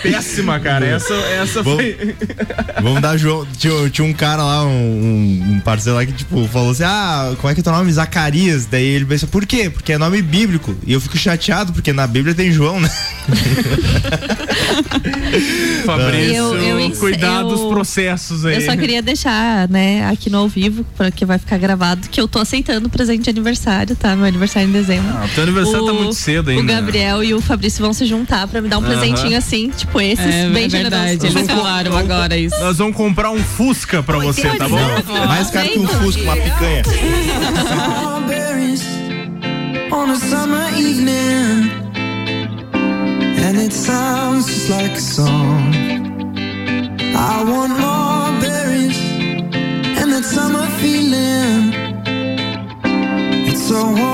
Péssima, 0.03 0.59
cara. 0.59 0.85
Essa, 0.85 1.13
essa 1.13 1.61
Vamos- 1.63 1.81
foi. 1.81 2.15
Vamos 2.81 3.01
dar 3.01 3.17
João. 3.17 3.45
Tinha, 3.57 3.89
tinha 3.89 4.05
um 4.07 4.13
cara 4.13 4.43
lá, 4.43 4.65
um, 4.65 5.53
um 5.55 5.59
parceiro 5.63 5.97
lá 5.97 6.05
que, 6.05 6.11
tipo, 6.13 6.47
falou 6.47 6.71
assim: 6.71 6.83
Ah, 6.83 7.33
como 7.37 7.51
é 7.51 7.53
que 7.53 7.59
é 7.59 7.63
teu 7.63 7.71
nome? 7.73 7.91
Zacarias. 7.91 8.65
Daí 8.65 8.83
ele 8.85 9.05
pensou, 9.05 9.29
por 9.29 9.45
quê? 9.45 9.69
Porque 9.69 9.93
é 9.93 9.97
nome 9.97 10.21
bíblico. 10.21 10.75
E 10.85 10.93
eu 10.93 11.01
fico 11.01 11.17
chateado, 11.17 11.73
porque 11.73 11.93
na 11.93 12.07
Bíblia 12.07 12.33
tem 12.33 12.51
João, 12.51 12.79
né? 12.79 12.89
Fabrício, 15.85 16.35
Eu- 16.35 16.55
eu 16.57 16.79
eu- 16.79 17.47
dos 17.47 17.61
processos 17.69 18.45
aí. 18.45 18.55
Eu 18.55 18.61
só 18.61 18.75
queria 18.77 19.01
deixar, 19.01 19.67
né, 19.69 20.07
aqui 20.09 20.29
no 20.29 20.37
ao 20.39 20.47
vivo, 20.47 20.85
porque 20.95 21.25
vai 21.25 21.37
ficar 21.37 21.57
gravado, 21.57 22.07
que 22.09 22.19
eu 22.19 22.27
tô 22.27 22.39
aceitando 22.39 22.87
o 22.87 22.89
presente 22.89 23.23
de 23.23 23.29
aniversário, 23.29 23.95
tá? 23.95 24.15
Meu 24.15 24.25
aniversário 24.25 24.67
em 24.69 24.71
dezembro. 24.71 25.09
Ah, 25.15 25.27
teu 25.33 25.43
aniversário 25.43 25.85
tá 25.85 25.93
muito 25.93 26.13
cedo 26.13 26.49
ainda. 26.49 26.61
O 26.61 26.65
Gabriel 26.65 27.23
e 27.23 27.33
o 27.33 27.41
Fabrício 27.41 27.81
vão 27.83 27.93
se 27.93 28.05
juntar 28.05 28.47
pra 28.47 28.61
me 28.61 28.69
dar 28.69 28.77
um 28.79 28.83
Aham. 28.85 28.89
presentinho 28.97 29.37
assim, 29.37 29.69
tipo 29.69 29.90
esses, 29.99 30.25
É, 30.25 30.49
bem 30.49 30.65
é 30.65 30.67
verdade, 30.69 31.21
generosos. 31.21 31.35
eles 31.35 31.47
falaram 31.51 31.97
agora 31.97 32.37
isso. 32.37 32.57
Nós 32.59 32.77
vamos 32.77 32.95
comprar 32.95 33.31
um 33.31 33.43
Fusca 33.43 34.01
pra 34.03 34.19
você, 34.19 34.47
tá 34.55 34.69
bom? 34.69 34.77
Mais 35.27 35.49
caro 35.49 35.67
que 35.69 35.79
um 35.79 35.87
Fusco, 35.87 36.21
uma 36.21 36.35
picanha. 36.35 36.83
On 39.93 40.09
a 40.09 40.15
summer 40.15 40.69
evening, 40.77 41.69
and 42.73 43.57
it 43.59 43.73
sounds 43.73 44.47
just 44.47 44.69
like 44.69 44.93
a 44.93 45.01
song. 45.01 45.73
I 47.13 47.43
want 47.43 47.77
more 47.77 48.31
berries 48.39 48.97
and 49.99 50.13
that 50.13 50.23
summer 50.23 50.65
feeling. 50.79 51.73
It's 53.47 53.61
so 53.67 53.83
wonderful 53.85 54.10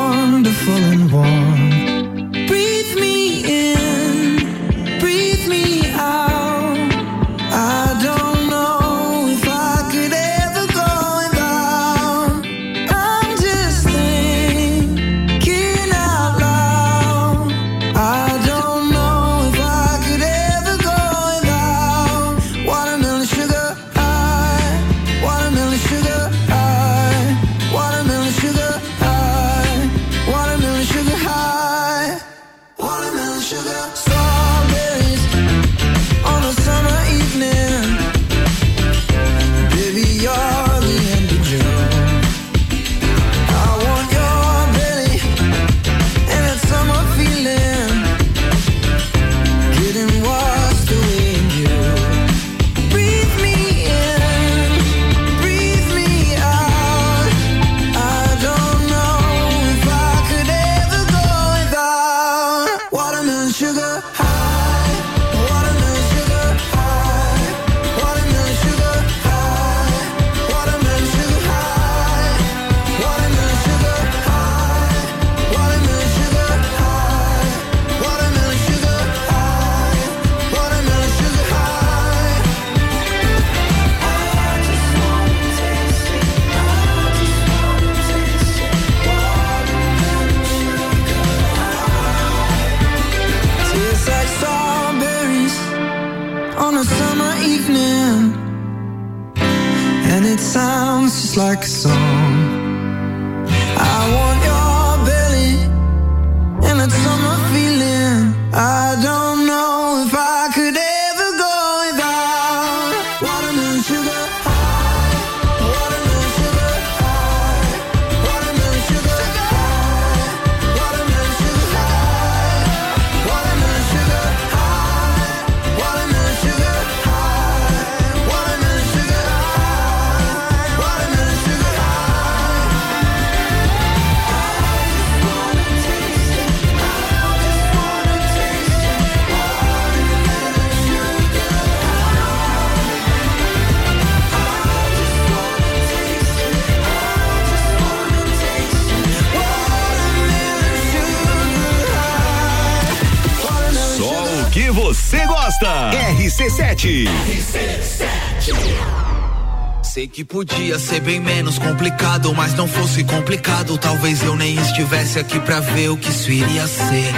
que 160.17 160.25
podia 160.25 160.79
ser 160.79 160.99
bem 160.99 161.19
menos 161.19 161.59
complicado, 161.59 162.33
mas 162.33 162.55
não 162.55 162.67
fosse 162.67 163.03
complicado, 163.03 163.77
talvez 163.77 164.23
eu 164.23 164.35
nem 164.35 164.55
estivesse 164.55 165.19
aqui 165.19 165.39
pra 165.39 165.59
ver 165.59 165.89
o 165.89 165.97
que 165.97 166.09
isso 166.09 166.31
iria 166.31 166.65
ser. 166.65 167.13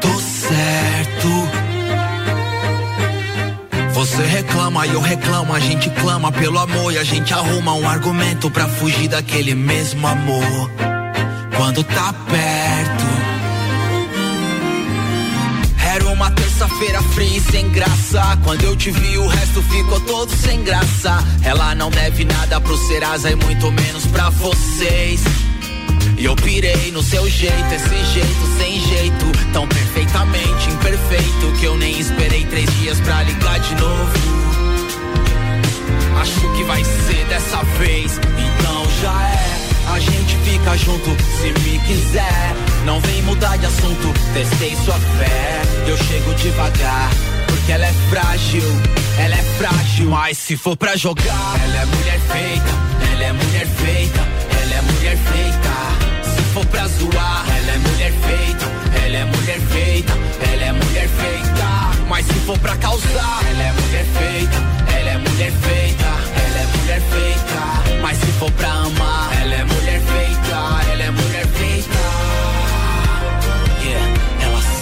Tô 0.00 0.08
certo. 0.20 1.28
Você 3.92 4.22
reclama 4.22 4.86
e 4.86 4.94
eu 4.94 5.02
reclamo, 5.02 5.52
a 5.52 5.60
gente 5.60 5.90
clama 5.90 6.32
pelo 6.32 6.58
amor 6.58 6.94
e 6.94 6.98
a 6.98 7.04
gente 7.04 7.30
arruma 7.34 7.74
um 7.74 7.86
argumento 7.86 8.50
pra 8.50 8.66
fugir 8.66 9.08
daquele 9.08 9.54
mesmo 9.54 10.06
amor. 10.06 10.70
Quando 11.58 11.84
tá 11.84 12.14
perto. 12.26 12.69
E 17.18 17.40
sem 17.40 17.68
graça. 17.70 18.38
Quando 18.44 18.62
eu 18.64 18.76
te 18.76 18.90
vi, 18.90 19.18
o 19.18 19.26
resto 19.26 19.62
ficou 19.62 20.00
todo 20.00 20.30
sem 20.30 20.62
graça. 20.62 21.18
Ela 21.42 21.74
não 21.74 21.90
deve 21.90 22.24
nada 22.24 22.60
pro 22.60 22.76
Serasa 22.76 23.30
e 23.30 23.34
muito 23.34 23.70
menos 23.72 24.06
pra 24.06 24.30
vocês. 24.30 25.20
E 26.16 26.24
eu 26.24 26.36
pirei 26.36 26.90
no 26.92 27.02
seu 27.02 27.28
jeito, 27.28 27.74
esse 27.74 28.12
jeito 28.12 28.58
sem 28.58 28.80
jeito, 28.80 29.26
tão 29.52 29.66
perfeitamente 29.66 30.70
imperfeito 30.70 31.52
que 31.58 31.64
eu 31.64 31.76
nem 31.76 31.98
esperei 31.98 32.44
três 32.44 32.70
dias 32.78 33.00
pra 33.00 33.22
ligar 33.22 33.58
de 33.58 33.74
novo. 33.74 34.12
Acho 36.20 36.52
que 36.54 36.64
vai 36.64 36.84
ser 36.84 37.24
dessa 37.26 37.62
vez, 37.78 38.18
então 38.18 38.84
já 39.00 39.28
é. 39.28 39.60
A 39.94 39.98
gente 39.98 40.36
fica 40.44 40.76
junto 40.76 41.16
se 41.40 41.52
me 41.60 41.78
quiser. 41.80 42.69
Não 42.84 43.00
vem 43.00 43.22
mudar 43.22 43.56
de 43.58 43.66
assunto, 43.66 44.12
testei 44.32 44.76
sua 44.84 44.98
fé. 44.98 45.62
Eu 45.86 45.96
chego 45.96 46.34
devagar, 46.34 47.10
porque 47.46 47.72
ela 47.72 47.86
é 47.86 47.92
frágil. 48.08 48.62
Ela 49.18 49.34
é 49.34 49.44
frágil, 49.58 50.10
mas 50.10 50.38
se 50.38 50.56
for 50.56 50.76
pra 50.76 50.96
jogar, 50.96 51.60
ela 51.62 51.82
é 51.82 51.86
mulher 51.86 52.20
feita, 52.32 52.70
ela 53.12 53.24
é 53.24 53.32
mulher 53.32 53.66
feita, 53.66 54.20
ela 54.62 54.74
é 54.74 54.82
mulher 54.82 55.16
feita. 55.16 56.30
Se 56.34 56.42
for 56.54 56.66
pra 56.66 56.86
zoar, 56.88 57.44
ela 57.48 57.72
é 57.72 57.78
mulher 57.78 58.12
feita, 58.12 58.66
ela 59.04 59.16
é 59.16 59.24
mulher 59.26 59.60
feita, 59.60 60.12
ela 60.52 60.64
é 60.64 60.72
mulher 60.72 61.08
feita. 61.08 62.06
Mas 62.08 62.26
se 62.26 62.34
for 62.46 62.58
pra 62.58 62.76
causar, 62.76 63.40
ela 63.50 63.62
é 63.62 63.72
mulher 63.72 64.04
feita, 64.18 64.56
ela 64.96 65.10
é 65.10 65.18
mulher 65.18 65.52
feita, 65.52 66.06
ela 66.46 66.58
é 66.58 66.66
mulher 66.76 67.00
feita. 67.10 68.00
Mas 68.00 68.16
se 68.18 68.26
for 68.38 68.50
pra 68.52 68.68
amar, 68.70 69.30
ela 69.42 69.54
é 69.54 69.64
mulher 69.64 70.00
feita, 70.00 70.90
ela 70.92 71.02
é 71.02 71.10
mulher 71.10 71.40
feita. 71.42 71.49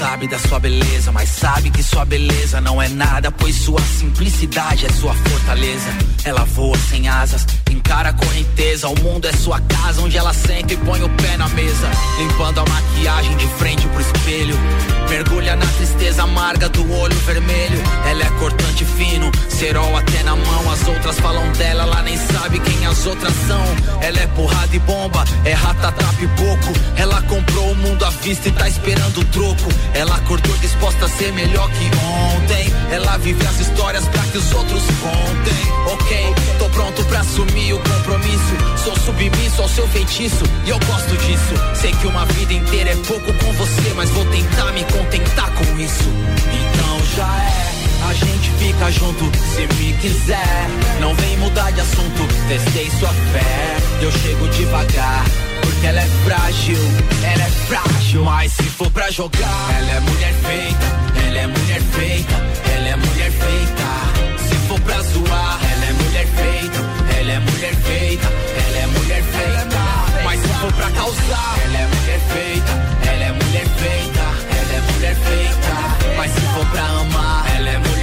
Sabe 0.08 0.26
da 0.26 0.38
sua 0.38 0.58
beleza, 0.58 1.12
mas 1.12 1.28
sabe 1.28 1.68
que 1.68 1.82
sua 1.82 2.02
beleza 2.02 2.62
não 2.62 2.80
é 2.80 2.88
nada, 2.88 3.30
pois 3.30 3.54
sua 3.54 3.78
simplicidade 3.82 4.86
é 4.86 4.88
sua 4.88 5.12
fortaleza. 5.12 5.90
Ela 6.24 6.44
voa 6.46 6.78
sem 6.78 7.06
asas, 7.06 7.46
encara 7.88 8.10
a 8.10 8.12
correnteza. 8.12 8.86
O 8.88 9.00
mundo 9.00 9.26
é 9.26 9.32
sua 9.32 9.58
casa, 9.62 10.02
onde 10.02 10.18
ela 10.18 10.34
senta 10.34 10.74
e 10.74 10.76
põe 10.76 11.02
o 11.02 11.08
pé 11.08 11.38
na 11.38 11.48
mesa. 11.48 11.90
Limpando 12.18 12.60
a 12.60 12.64
maquiagem 12.68 13.34
de 13.38 13.46
frente 13.46 13.88
pro 13.88 14.02
espelho. 14.02 14.54
Mergulha 15.08 15.56
na 15.56 15.64
tristeza 15.64 16.24
amarga 16.24 16.68
do 16.68 16.92
olho 16.92 17.16
vermelho. 17.20 17.80
Ela 18.04 18.24
é 18.24 18.30
cortante 18.38 18.84
fino, 18.84 19.32
cerol 19.48 19.96
até 19.96 20.22
na 20.22 20.36
mão. 20.36 20.70
As 20.70 20.86
outras 20.86 21.18
falam 21.18 21.50
dela, 21.52 21.84
ela 21.84 22.02
nem 22.02 22.18
sabe 22.18 22.60
quem 22.60 22.84
as 22.84 23.06
outras 23.06 23.32
são. 23.46 23.64
Ela 24.02 24.18
é 24.20 24.26
porrada 24.28 24.76
e 24.76 24.78
bomba, 24.80 25.24
é 25.46 25.54
ratatá 25.54 26.12
pipoco. 26.18 26.72
Ela 26.94 27.22
comprou 27.22 27.72
o 27.72 27.76
mundo 27.76 28.04
à 28.04 28.10
vista 28.10 28.48
e 28.48 28.52
tá 28.52 28.68
esperando 28.68 29.18
o 29.18 29.24
troco. 29.24 29.70
Ela 29.94 30.14
acordou 30.14 30.54
disposta 30.58 31.06
a 31.06 31.08
ser 31.08 31.32
melhor 31.32 31.70
que 31.70 31.90
ontem. 32.36 32.70
Ela 32.92 33.16
vive 33.16 33.46
as 33.46 33.60
histórias 33.60 34.06
pra 34.08 34.22
que 34.24 34.36
os 34.36 34.52
outros 34.52 34.82
assumir 37.38 37.72
o 37.72 37.78
compromisso. 37.78 38.82
Sou 38.82 38.96
submisso 38.96 39.62
ao 39.62 39.68
seu 39.68 39.86
feitiço 39.88 40.44
e 40.66 40.70
eu 40.70 40.78
gosto 40.80 41.16
disso. 41.18 41.54
Sei 41.74 41.92
que 41.92 42.06
uma 42.06 42.24
vida 42.26 42.52
inteira 42.52 42.90
é 42.90 42.96
pouco 42.96 43.32
com 43.32 43.52
você, 43.52 43.92
mas 43.94 44.10
vou 44.10 44.24
tentar 44.26 44.72
me 44.72 44.82
contentar 44.84 45.50
com 45.52 45.78
isso. 45.78 46.10
Então 46.52 47.00
já 47.16 47.44
é. 47.44 47.68
A 48.08 48.14
gente 48.14 48.50
fica 48.58 48.90
junto 48.90 49.24
se 49.54 49.74
me 49.76 49.92
quiser. 49.98 50.68
Não 51.00 51.14
vem 51.14 51.36
mudar 51.36 51.70
de 51.72 51.80
assunto, 51.80 52.26
testei 52.48 52.90
sua 52.98 53.10
fé. 53.32 53.76
Eu 54.00 54.10
chego 54.10 54.48
devagar, 54.48 55.24
porque 55.60 55.86
ela 55.86 56.00
é 56.00 56.08
frágil. 56.24 56.78
Ela 57.22 57.44
é 57.44 57.50
frágil, 57.68 58.24
mas 58.24 58.52
se 58.52 58.64
for 58.64 58.90
pra 58.90 59.10
jogar, 59.10 59.76
ela 59.78 59.90
é 59.92 60.00
mulher 60.00 60.34
feita. 60.34 60.86
Ela 61.26 61.38
é 61.38 61.46
mulher 61.46 61.82
feita, 61.92 62.34
ela 62.74 62.88
é 62.88 62.96
mulher 62.96 63.30
feita. 63.30 64.48
Se 64.48 64.54
for 64.66 64.80
pra 64.80 65.02
zoar, 65.02 65.58
ela 65.70 65.84
é 65.84 65.92
mulher 65.92 66.26
feita. 66.26 66.97
Ela 67.28 67.36
é 67.36 67.40
mulher 67.40 67.74
feita, 67.74 68.26
ela 68.26 68.78
é 68.78 68.86
mulher 68.86 69.22
feita. 69.22 70.24
Mas 70.24 70.40
se 70.40 70.48
for 70.48 70.72
pra 70.72 70.90
causar, 70.92 71.58
ela 71.62 71.76
é 71.76 71.86
mulher 71.86 72.20
feita. 72.32 72.72
Ela 73.06 73.24
é 73.24 73.32
mulher 73.32 73.66
feita, 73.76 74.20
ela 74.56 74.72
é 74.72 74.92
mulher 74.92 75.14
feita. 75.14 76.16
Mas 76.16 76.32
se 76.32 76.40
for 76.40 76.66
pra 76.70 76.84
amar, 76.86 77.44
ela 77.54 77.68
é 77.68 77.76
mulher 77.76 77.97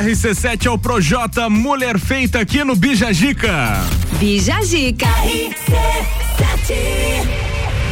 RC7 0.00 0.64
é 0.64 0.70
o 0.70 0.78
Projota 0.78 1.50
Mulher 1.50 1.98
Feita 1.98 2.40
aqui 2.40 2.64
no 2.64 2.74
Bijagica. 2.74 3.82
Bijagica. 4.18 5.06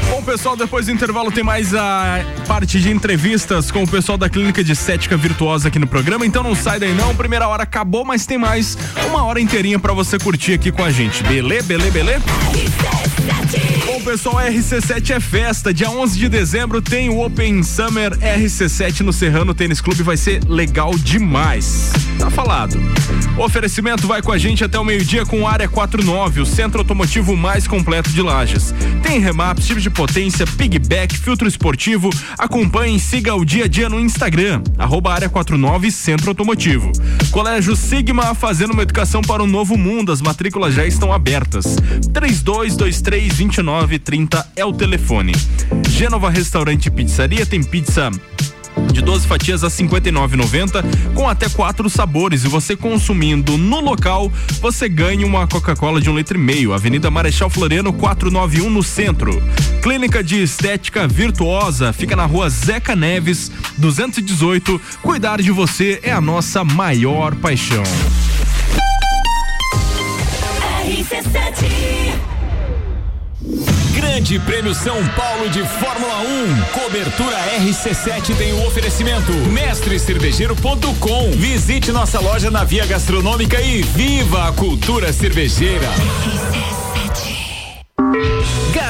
Bom, 0.09 0.23
pessoal, 0.23 0.57
depois 0.57 0.87
do 0.87 0.93
intervalo 0.93 1.31
tem 1.31 1.45
mais 1.45 1.75
a 1.75 2.25
parte 2.47 2.81
de 2.81 2.91
entrevistas 2.91 3.71
com 3.71 3.83
o 3.83 3.87
pessoal 3.87 4.17
da 4.17 4.31
Clínica 4.31 4.65
de 4.65 4.73
Estética 4.73 5.19
Virtuosa 5.19 5.69
aqui 5.69 5.79
no 5.79 5.87
programa, 5.87 6.25
então 6.25 6.43
não 6.43 6.55
sai 6.55 6.81
daí 6.81 6.95
não. 6.95 7.15
Primeira 7.15 7.47
hora 7.47 7.65
acabou, 7.65 8.07
mas 8.07 8.25
tem 8.25 8.39
mais 8.39 8.79
uma 9.07 9.23
hora 9.25 9.39
inteirinha 9.39 9.79
pra 9.79 9.93
você 9.93 10.19
curtir 10.19 10.55
aqui 10.55 10.73
com 10.73 10.83
a 10.83 10.91
gente. 10.91 11.23
Belê, 11.25 11.61
belê, 11.61 11.91
belê? 11.91 12.15
Pessoal, 14.09 14.37
RC7 14.37 15.11
é 15.11 15.21
festa. 15.21 15.75
Dia 15.75 15.91
11 15.91 16.19
de 16.19 16.31
dezembro 16.31 16.81
tem 16.81 17.11
o 17.11 17.23
Open 17.23 17.63
Summer 17.63 18.17
RC7 18.19 19.01
no 19.01 19.13
Serrano 19.13 19.53
Tênis 19.53 19.83
Clube. 19.83 20.03
Vai 20.03 20.17
ser 20.17 20.43
legal 20.45 20.97
demais. 20.97 21.93
Tá 22.19 22.31
falado. 22.31 22.81
O 23.37 23.45
oferecimento 23.45 24.07
vai 24.07 24.23
com 24.23 24.33
a 24.33 24.39
gente 24.39 24.65
até 24.65 24.79
o 24.79 24.85
meio-dia 24.85 25.27
com 25.27 25.47
Área 25.47 25.69
49, 25.69 26.41
o 26.41 26.47
centro 26.47 26.79
automotivo 26.79 27.37
mais 27.37 27.69
completo 27.69 28.11
de 28.11 28.23
Lages. 28.23 28.75
Tem 29.03 29.21
remaps, 29.21 29.67
tipo 29.67 29.81
de 29.81 29.91
potência, 29.91 30.47
pigback, 30.47 31.17
filtro 31.17 31.47
esportivo. 31.47 32.09
Acompanhe 32.39 32.97
e 32.97 33.01
siga 33.01 33.35
o 33.35 33.45
dia 33.45 33.67
a 33.67 33.69
dia 33.69 33.91
no 33.91 34.01
Instagram, 34.01 34.63
arroba 34.79 35.13
Área 35.13 35.29
49 35.29 35.91
Centro 35.91 36.31
Automotivo. 36.31 36.91
Colégio 37.31 37.77
Sigma 37.77 38.35
fazendo 38.35 38.73
uma 38.73 38.83
educação 38.83 39.21
para 39.21 39.43
o 39.43 39.47
novo 39.47 39.77
mundo. 39.77 40.11
As 40.11 40.23
matrículas 40.23 40.75
já 40.75 40.87
estão 40.87 41.13
abertas. 41.13 41.77
3223 42.13 43.39
2930 43.99 44.53
é 44.57 44.65
o 44.65 44.73
telefone. 44.73 45.33
Gênova 45.89 46.31
Restaurante 46.31 46.91
Pizzaria 46.91 47.45
tem 47.45 47.63
pizza 47.63 48.11
de 48.93 49.03
12 49.03 49.27
fatias 49.27 49.65
a 49.65 49.69
59,90 49.69 51.15
com 51.15 51.29
até 51.29 51.49
quatro 51.49 51.91
sabores. 51.91 52.45
E 52.45 52.49
você 52.49 52.77
consumindo 52.77 53.59
no 53.59 53.81
local 53.81 54.33
você 54.61 54.89
ganha 54.89 55.27
uma 55.27 55.47
Coca-Cola 55.47 56.01
de 56.01 56.09
um 56.09 56.17
litro 56.17 56.39
e 56.39 56.41
meio. 56.41 56.73
Avenida 56.73 57.11
Marechal 57.11 57.51
Floriano 57.51 57.93
491 57.93 58.71
no 58.71 58.83
centro. 58.83 59.43
Clínica 59.83 60.23
de 60.23 60.43
Estética 60.43 61.07
Virtuosa 61.09 61.93
fica 61.93 62.15
na 62.15 62.25
rua 62.25 62.49
Zeca 62.49 62.95
Neves 62.95 63.51
218 63.77 64.81
cuidar 65.03 65.43
de 65.43 65.51
você 65.51 66.01
é 66.03 66.13
a 66.13 66.21
nossa 66.21 66.65
maior 66.65 67.35
paixão 67.37 67.83
Grande 73.99 74.39
Prêmio 74.39 74.73
São 74.77 75.05
Paulo 75.09 75.51
de 75.51 75.65
Fórmula 75.65 76.21
1. 76.21 76.81
Cobertura 76.81 77.37
RC7 77.61 78.37
tem 78.37 78.53
o 78.53 78.65
oferecimento. 78.65 79.33
Mestrecervejeiro.com. 79.33 81.33
Visite 81.33 81.91
nossa 81.91 82.21
loja 82.21 82.49
na 82.49 82.63
Via 82.63 82.87
Gastronômica 82.87 83.61
e 83.61 83.83
viva 83.83 84.47
a 84.47 84.53
cultura 84.53 85.13
cervejeira. 85.13 85.89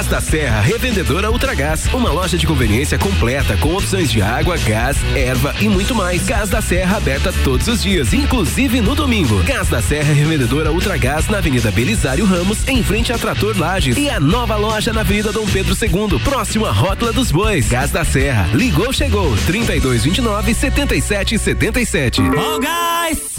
Gás 0.08 0.24
da 0.24 0.30
Serra 0.30 0.60
Revendedora 0.62 1.30
Ultragás, 1.30 1.86
uma 1.92 2.10
loja 2.10 2.38
de 2.38 2.46
conveniência 2.46 2.98
completa 2.98 3.58
com 3.58 3.74
opções 3.74 4.10
de 4.10 4.22
água, 4.22 4.56
gás, 4.56 4.96
erva 5.14 5.54
e 5.60 5.68
muito 5.68 5.94
mais. 5.94 6.24
Gás 6.24 6.48
da 6.48 6.62
Serra 6.62 6.96
aberta 6.96 7.30
todos 7.44 7.68
os 7.68 7.82
dias, 7.82 8.14
inclusive 8.14 8.80
no 8.80 8.94
domingo. 8.94 9.42
Gás 9.42 9.68
da 9.68 9.82
Serra 9.82 10.14
Revendedora 10.14 10.72
Ultragás 10.72 11.28
na 11.28 11.36
Avenida 11.38 11.70
Belisário 11.70 12.24
Ramos, 12.24 12.66
em 12.66 12.82
frente 12.82 13.12
a 13.12 13.18
Trator 13.18 13.58
Lages 13.58 13.98
e 13.98 14.08
a 14.08 14.18
nova 14.18 14.56
loja 14.56 14.94
na 14.94 15.02
Avenida 15.02 15.30
Dom 15.30 15.46
Pedro 15.46 15.76
II, 15.78 16.18
próximo 16.20 16.64
à 16.64 16.72
Rótula 16.72 17.12
dos 17.12 17.30
Bois. 17.30 17.68
Gás 17.68 17.90
da 17.90 18.02
Serra. 18.04 18.48
Ligou, 18.54 18.90
chegou. 18.94 19.36
3229 19.46 20.54
7777. 20.54 22.22
Oh, 22.22 22.58
guys! 22.58 23.38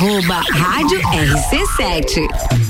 Arroba 0.00 0.42
Rádio 0.54 0.98
RC7. 1.12 2.69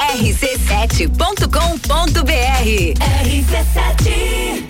rc7.com.br 0.00 3.00
RC7 3.00 4.69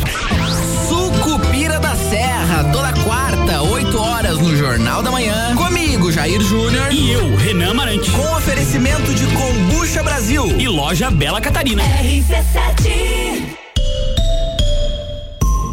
Sucupira 1.41 1.79
da 1.79 1.95
Serra, 1.95 2.63
toda 2.71 2.93
quarta, 3.03 3.63
8 3.63 3.99
horas 3.99 4.37
no 4.37 4.55
Jornal 4.55 5.01
da 5.01 5.09
Manhã. 5.09 5.55
Comigo, 5.55 6.11
Jair 6.11 6.39
Júnior. 6.39 6.91
E 6.91 7.11
eu, 7.11 7.35
Renan 7.35 7.73
Marante. 7.73 8.11
Com 8.11 8.35
oferecimento 8.35 9.11
de 9.13 9.25
Combucha 9.27 10.03
Brasil. 10.03 10.45
E 10.59 10.67
loja 10.67 11.09
Bela 11.09 11.41
Catarina. 11.41 11.81
RC7 11.83 13.57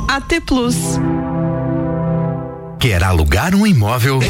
AT 0.08 0.40
Plus. 0.46 0.76
Quer 2.80 3.04
alugar 3.04 3.54
um 3.54 3.66
imóvel? 3.66 4.20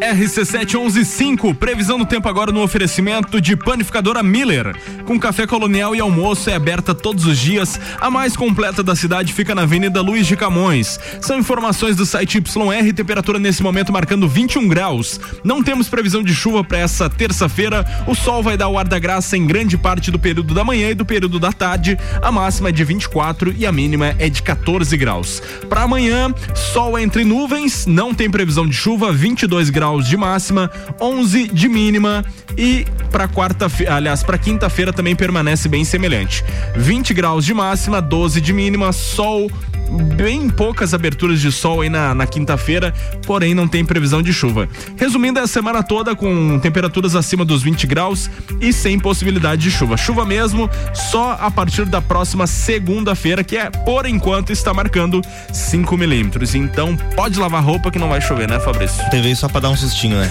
RC7115, 0.00 1.54
previsão 1.54 1.98
do 1.98 2.06
tempo 2.06 2.28
agora 2.28 2.50
no 2.50 2.62
oferecimento 2.62 3.40
de 3.40 3.56
panificadora 3.56 4.22
Miller. 4.22 4.74
Com 5.04 5.18
café 5.18 5.46
colonial 5.46 5.94
e 5.94 6.00
almoço 6.00 6.50
é 6.50 6.54
aberta 6.54 6.94
todos 6.94 7.26
os 7.26 7.38
dias. 7.38 7.80
A 8.00 8.10
mais 8.10 8.36
completa 8.36 8.82
da 8.82 8.96
cidade 8.96 9.32
fica 9.32 9.54
na 9.54 9.62
Avenida 9.62 10.00
Luiz 10.00 10.26
de 10.26 10.36
Camões. 10.36 10.98
São 11.20 11.38
informações 11.38 11.96
do 11.96 12.04
site 12.04 12.38
YR, 12.38 12.92
temperatura 12.94 13.38
nesse 13.38 13.62
momento 13.62 13.92
marcando 13.92 14.28
21 14.28 14.68
graus. 14.68 15.20
Não 15.42 15.62
temos 15.62 15.88
previsão 15.88 16.22
de 16.22 16.34
chuva 16.34 16.64
para 16.64 16.78
essa 16.78 17.08
terça-feira. 17.08 17.84
O 18.06 18.14
sol 18.14 18.42
vai 18.42 18.56
dar 18.56 18.68
o 18.68 18.78
ar 18.78 18.88
da 18.88 18.98
graça 18.98 19.36
em 19.36 19.46
grande 19.46 19.78
parte 19.78 20.10
do 20.10 20.18
período 20.18 20.54
da 20.54 20.64
manhã 20.64 20.90
e 20.90 20.94
do 20.94 21.04
período 21.04 21.38
da 21.38 21.52
tarde. 21.52 21.98
A 22.20 22.32
máxima 22.32 22.70
é 22.70 22.72
de 22.72 22.84
24 22.84 23.54
e 23.56 23.64
a 23.66 23.72
mínima 23.72 24.14
é 24.18 24.28
de 24.28 24.42
14 24.42 24.96
graus. 24.96 25.42
Para 25.68 25.82
amanhã, 25.82 26.32
sol 26.54 26.98
entre 26.98 27.24
nuvens, 27.24 27.86
não 27.86 28.12
tem 28.12 28.30
previsão 28.30 28.66
de 28.66 28.74
chuva, 28.74 29.12
22 29.12 29.70
graus 29.70 29.93
de 30.00 30.16
máxima, 30.16 30.70
11 31.00 31.48
de 31.48 31.68
mínima 31.68 32.24
e 32.56 32.86
para 33.10 33.28
quarta-feira, 33.28 33.94
aliás, 33.94 34.22
para 34.22 34.38
quinta-feira 34.38 34.92
também 34.92 35.14
permanece 35.14 35.68
bem 35.68 35.84
semelhante. 35.84 36.44
20 36.76 37.14
graus 37.14 37.44
de 37.44 37.54
máxima, 37.54 38.00
12 38.00 38.40
de 38.40 38.52
mínima, 38.52 38.92
sol 38.92 39.50
bem 39.94 40.48
poucas 40.48 40.94
aberturas 40.94 41.40
de 41.40 41.50
sol 41.50 41.80
aí 41.80 41.88
na, 41.88 42.14
na 42.14 42.26
quinta-feira, 42.26 42.92
porém 43.26 43.54
não 43.54 43.68
tem 43.68 43.84
previsão 43.84 44.22
de 44.22 44.32
chuva. 44.32 44.68
Resumindo, 44.96 45.38
é 45.38 45.42
a 45.42 45.46
semana 45.46 45.82
toda 45.82 46.14
com 46.14 46.58
temperaturas 46.58 47.14
acima 47.14 47.44
dos 47.44 47.62
20 47.62 47.86
graus 47.86 48.30
e 48.60 48.72
sem 48.72 48.98
possibilidade 48.98 49.62
de 49.62 49.70
chuva. 49.70 49.96
Chuva 49.96 50.24
mesmo 50.24 50.68
só 50.92 51.36
a 51.40 51.50
partir 51.50 51.84
da 51.84 52.00
próxima 52.00 52.46
segunda-feira, 52.46 53.44
que 53.44 53.56
é, 53.56 53.70
por 53.70 54.06
enquanto, 54.06 54.52
está 54.52 54.72
marcando 54.72 55.20
5 55.52 55.96
milímetros. 55.96 56.54
Então 56.54 56.96
pode 57.14 57.38
lavar 57.38 57.62
roupa 57.62 57.90
que 57.90 57.98
não 57.98 58.08
vai 58.08 58.20
chover, 58.20 58.48
né, 58.48 58.58
Fabrício? 58.60 59.04
TV 59.10 59.34
só 59.34 59.48
pra 59.48 59.60
dar 59.60 59.70
um 59.70 59.76
sustinho, 59.76 60.18
né? 60.18 60.30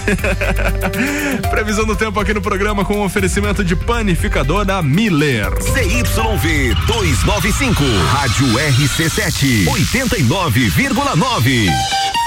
Previsão 1.50 1.84
do 1.84 1.96
tempo 1.96 2.18
aqui 2.20 2.34
no 2.34 2.40
programa 2.40 2.84
com 2.84 3.04
oferecimento 3.04 3.64
de 3.64 3.76
panificador 3.76 4.64
da 4.64 4.82
Miller. 4.82 5.50
CYV 5.62 6.74
295, 6.86 7.82
Rádio 8.12 8.46
RC7, 8.46 9.53
89,9. 9.62 12.23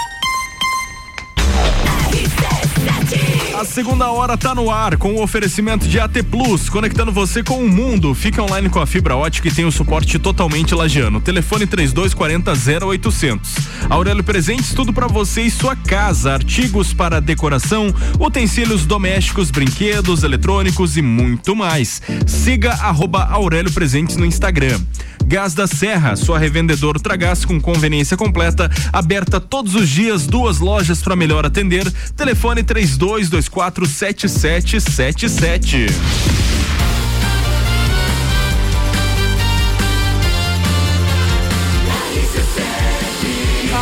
A 3.58 3.66
segunda 3.66 4.12
hora 4.12 4.38
tá 4.38 4.54
no 4.54 4.70
ar 4.70 4.98
com 4.98 5.16
o 5.16 5.24
oferecimento 5.24 5.88
de 5.88 6.00
AT 6.00 6.22
Plus, 6.30 6.70
conectando 6.70 7.12
você 7.12 7.42
com 7.42 7.58
o 7.58 7.68
mundo. 7.68 8.14
Fica 8.14 8.44
online 8.44 8.70
com 8.70 8.80
a 8.80 8.86
fibra 8.86 9.16
ótica 9.16 9.48
e 9.48 9.52
tem 9.52 9.66
o 9.66 9.72
suporte 9.72 10.20
totalmente 10.20 10.76
lagiano. 10.76 11.20
Telefone 11.20 11.66
3240 11.66 12.86
0800. 12.86 13.56
Aurélio 13.90 14.24
Presentes, 14.24 14.76
tudo 14.76 14.94
para 14.94 15.08
você 15.08 15.42
e 15.42 15.50
sua 15.50 15.76
casa. 15.76 16.34
Artigos 16.34 16.94
para 16.94 17.20
decoração, 17.20 17.92
utensílios 18.20 18.86
domésticos, 18.86 19.50
brinquedos, 19.50 20.22
eletrônicos 20.22 20.96
e 20.96 21.02
muito 21.02 21.56
mais. 21.56 22.00
Siga 22.28 22.74
arroba 22.74 23.24
Aurélio 23.24 23.72
Presentes 23.72 24.18
no 24.18 24.26
Instagram. 24.28 24.80
Gás 25.28 25.54
da 25.54 25.68
Serra, 25.68 26.16
sua 26.16 26.40
revendedora 26.40 26.98
Ultragás 26.98 27.44
com 27.44 27.60
conveniência 27.60 28.16
completa, 28.16 28.72
aberta 28.94 29.42
todos 29.42 29.76
os 29.76 29.90
dias, 29.90 30.26
duas 30.26 30.60
lojas 30.60 31.02
para 31.02 31.18
melhor 31.18 31.46
atender. 31.46 31.92
Telefone 32.16 32.64
3224 32.64 33.47
7777. 33.50 35.88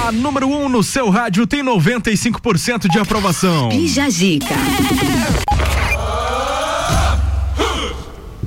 A 0.05 0.11
número 0.11 0.47
1 0.47 0.65
um 0.65 0.69
no 0.69 0.83
seu 0.83 1.09
rádio 1.09 1.47
tem 1.47 1.63
95% 1.63 2.87
de 2.87 2.99
aprovação. 2.99 3.69
Bija 3.69 4.07
Zica. 4.09 4.53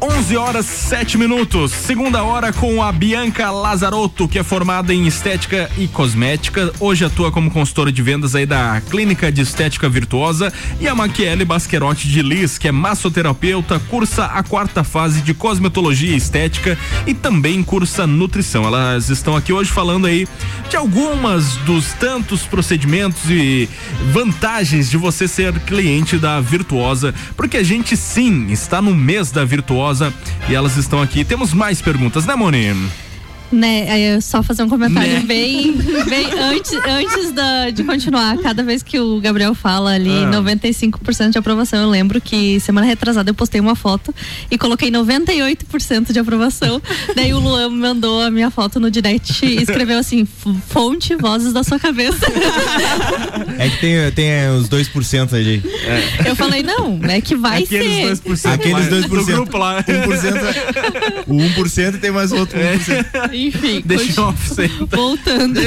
11 0.00 0.36
horas 0.36 0.66
7 0.66 1.18
minutos. 1.18 1.72
Segunda 1.72 2.22
hora 2.22 2.52
com 2.52 2.80
a 2.80 2.92
Bianca 2.92 3.50
Lazarotto, 3.50 4.28
que 4.28 4.38
é 4.38 4.44
formada 4.44 4.94
em 4.94 5.08
estética 5.08 5.68
e 5.76 5.88
cosmética. 5.88 6.72
Hoje 6.78 7.04
atua 7.04 7.32
como 7.32 7.50
consultora 7.50 7.90
de 7.90 8.00
vendas 8.00 8.36
aí 8.36 8.46
da 8.46 8.80
Clínica 8.80 9.32
de 9.32 9.40
Estética 9.40 9.88
Virtuosa. 9.88 10.52
E 10.80 10.86
a 10.86 10.94
Maquiele 10.94 11.44
Basquerotti 11.44 12.06
de 12.06 12.22
Liz, 12.22 12.58
que 12.58 12.68
é 12.68 12.72
massoterapeuta, 12.72 13.80
cursa 13.88 14.26
a 14.26 14.42
quarta 14.44 14.84
fase 14.84 15.20
de 15.20 15.34
cosmetologia 15.34 16.12
e 16.12 16.16
estética 16.16 16.78
e 17.04 17.12
também 17.12 17.62
cursa 17.64 18.06
nutrição. 18.06 18.64
Elas 18.64 19.08
estão 19.08 19.36
aqui 19.36 19.52
hoje 19.52 19.70
falando 19.70 20.06
aí 20.06 20.28
de 20.70 20.76
algumas 20.76 21.56
dos 21.58 21.92
tantos 21.94 22.42
procedimentos 22.42 23.28
e 23.28 23.68
vantagens 24.12 24.88
de 24.88 24.96
você 24.96 25.26
ser 25.26 25.58
cliente 25.60 26.18
da 26.18 26.40
Virtuosa, 26.40 27.12
porque 27.36 27.56
a 27.56 27.64
gente 27.64 27.96
sim 27.96 28.46
está 28.50 28.80
no 28.80 28.94
mês 28.94 29.32
da 29.32 29.44
Virtuosa 29.44 29.87
e 30.48 30.54
elas 30.54 30.76
estão 30.76 31.00
aqui. 31.00 31.24
Temos 31.24 31.52
mais 31.52 31.80
perguntas, 31.80 32.26
né, 32.26 32.34
Moni? 32.34 33.07
Né, 33.50 33.86
é 34.14 34.20
só 34.20 34.42
fazer 34.42 34.62
um 34.62 34.68
comentário 34.68 35.10
Né? 35.14 35.20
bem, 35.20 35.72
bem 36.06 36.26
antes, 36.38 36.72
antes 36.72 37.32
da, 37.32 37.70
de 37.70 37.82
continuar. 37.82 38.36
Cada 38.38 38.62
vez 38.62 38.82
que 38.82 39.00
o 39.00 39.18
Gabriel 39.20 39.54
fala 39.54 39.92
ali, 39.92 40.10
Ah. 40.24 40.30
95% 40.42 41.30
de 41.30 41.38
aprovação. 41.38 41.80
Eu 41.80 41.88
lembro 41.88 42.20
que 42.20 42.60
semana 42.60 42.86
retrasada 42.86 43.30
eu 43.30 43.34
postei 43.34 43.58
uma 43.60 43.74
foto 43.74 44.14
e 44.50 44.58
coloquei 44.58 44.90
98% 44.90 46.12
de 46.12 46.18
aprovação. 46.18 46.80
Daí 47.16 47.32
o 47.32 47.38
Luan 47.38 47.70
mandou 47.70 48.20
a 48.20 48.30
minha 48.30 48.50
foto 48.50 48.78
no 48.78 48.90
direct 48.90 49.44
e 49.46 49.62
escreveu 49.62 49.98
assim: 49.98 50.22
"F- 50.22 50.54
fonte, 50.68 51.14
vozes 51.16 51.52
da 51.52 51.64
sua 51.64 51.78
cabeça. 51.78 52.26
É 53.58 53.68
que 53.70 53.78
tem, 53.78 54.10
tem 54.12 54.28
é, 54.30 54.50
os 54.50 54.68
2% 54.68 55.32
ali. 55.34 55.62
Eu 56.24 56.36
falei, 56.36 56.62
não, 56.62 57.00
é 57.04 57.20
que 57.20 57.34
vai 57.34 57.62
Aqueles 57.62 58.18
ser. 58.18 58.28
2%. 58.28 58.52
Aqueles 58.52 58.72
mas 58.90 59.04
2%. 59.04 59.08
do 59.08 59.24
grupo 59.24 59.56
lá. 59.58 59.82
1%, 59.82 61.24
o 61.26 61.34
1% 61.34 61.98
tem 62.00 62.10
mais 62.10 62.30
outro 62.32 62.58
1%. 62.58 63.30
Enfim, 63.46 63.82
Deixa 63.84 64.22
off 64.22 64.54
voltando. 64.90 65.60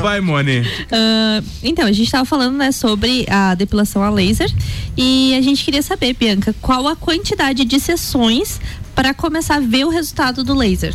Vai, 0.00 0.20
Moni. 0.20 0.62
Ah, 0.90 1.42
então, 1.62 1.86
a 1.86 1.92
gente 1.92 2.06
estava 2.06 2.24
falando 2.24 2.56
né, 2.56 2.72
sobre 2.72 3.26
a 3.28 3.54
depilação 3.54 4.02
a 4.02 4.10
laser 4.10 4.50
e 4.96 5.34
a 5.36 5.42
gente 5.42 5.64
queria 5.64 5.82
saber, 5.82 6.14
Bianca, 6.14 6.54
qual 6.60 6.88
a 6.88 6.96
quantidade 6.96 7.64
de 7.64 7.80
sessões 7.80 8.60
para 8.94 9.14
começar 9.14 9.56
a 9.56 9.60
ver 9.60 9.84
o 9.84 9.88
resultado 9.88 10.42
do 10.42 10.54
laser? 10.54 10.94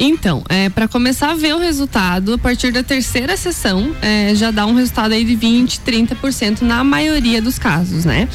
Então, 0.00 0.44
é, 0.48 0.68
para 0.68 0.86
começar 0.86 1.32
a 1.32 1.34
ver 1.34 1.54
o 1.56 1.58
resultado, 1.58 2.34
a 2.34 2.38
partir 2.38 2.70
da 2.70 2.84
terceira 2.84 3.36
sessão, 3.36 3.90
é, 4.00 4.32
já 4.34 4.52
dá 4.52 4.64
um 4.64 4.74
resultado 4.74 5.10
aí 5.12 5.24
de 5.24 5.34
20, 5.34 5.80
30% 5.80 6.62
na 6.62 6.84
maioria 6.84 7.42
dos 7.42 7.58
casos, 7.58 8.04
né? 8.04 8.28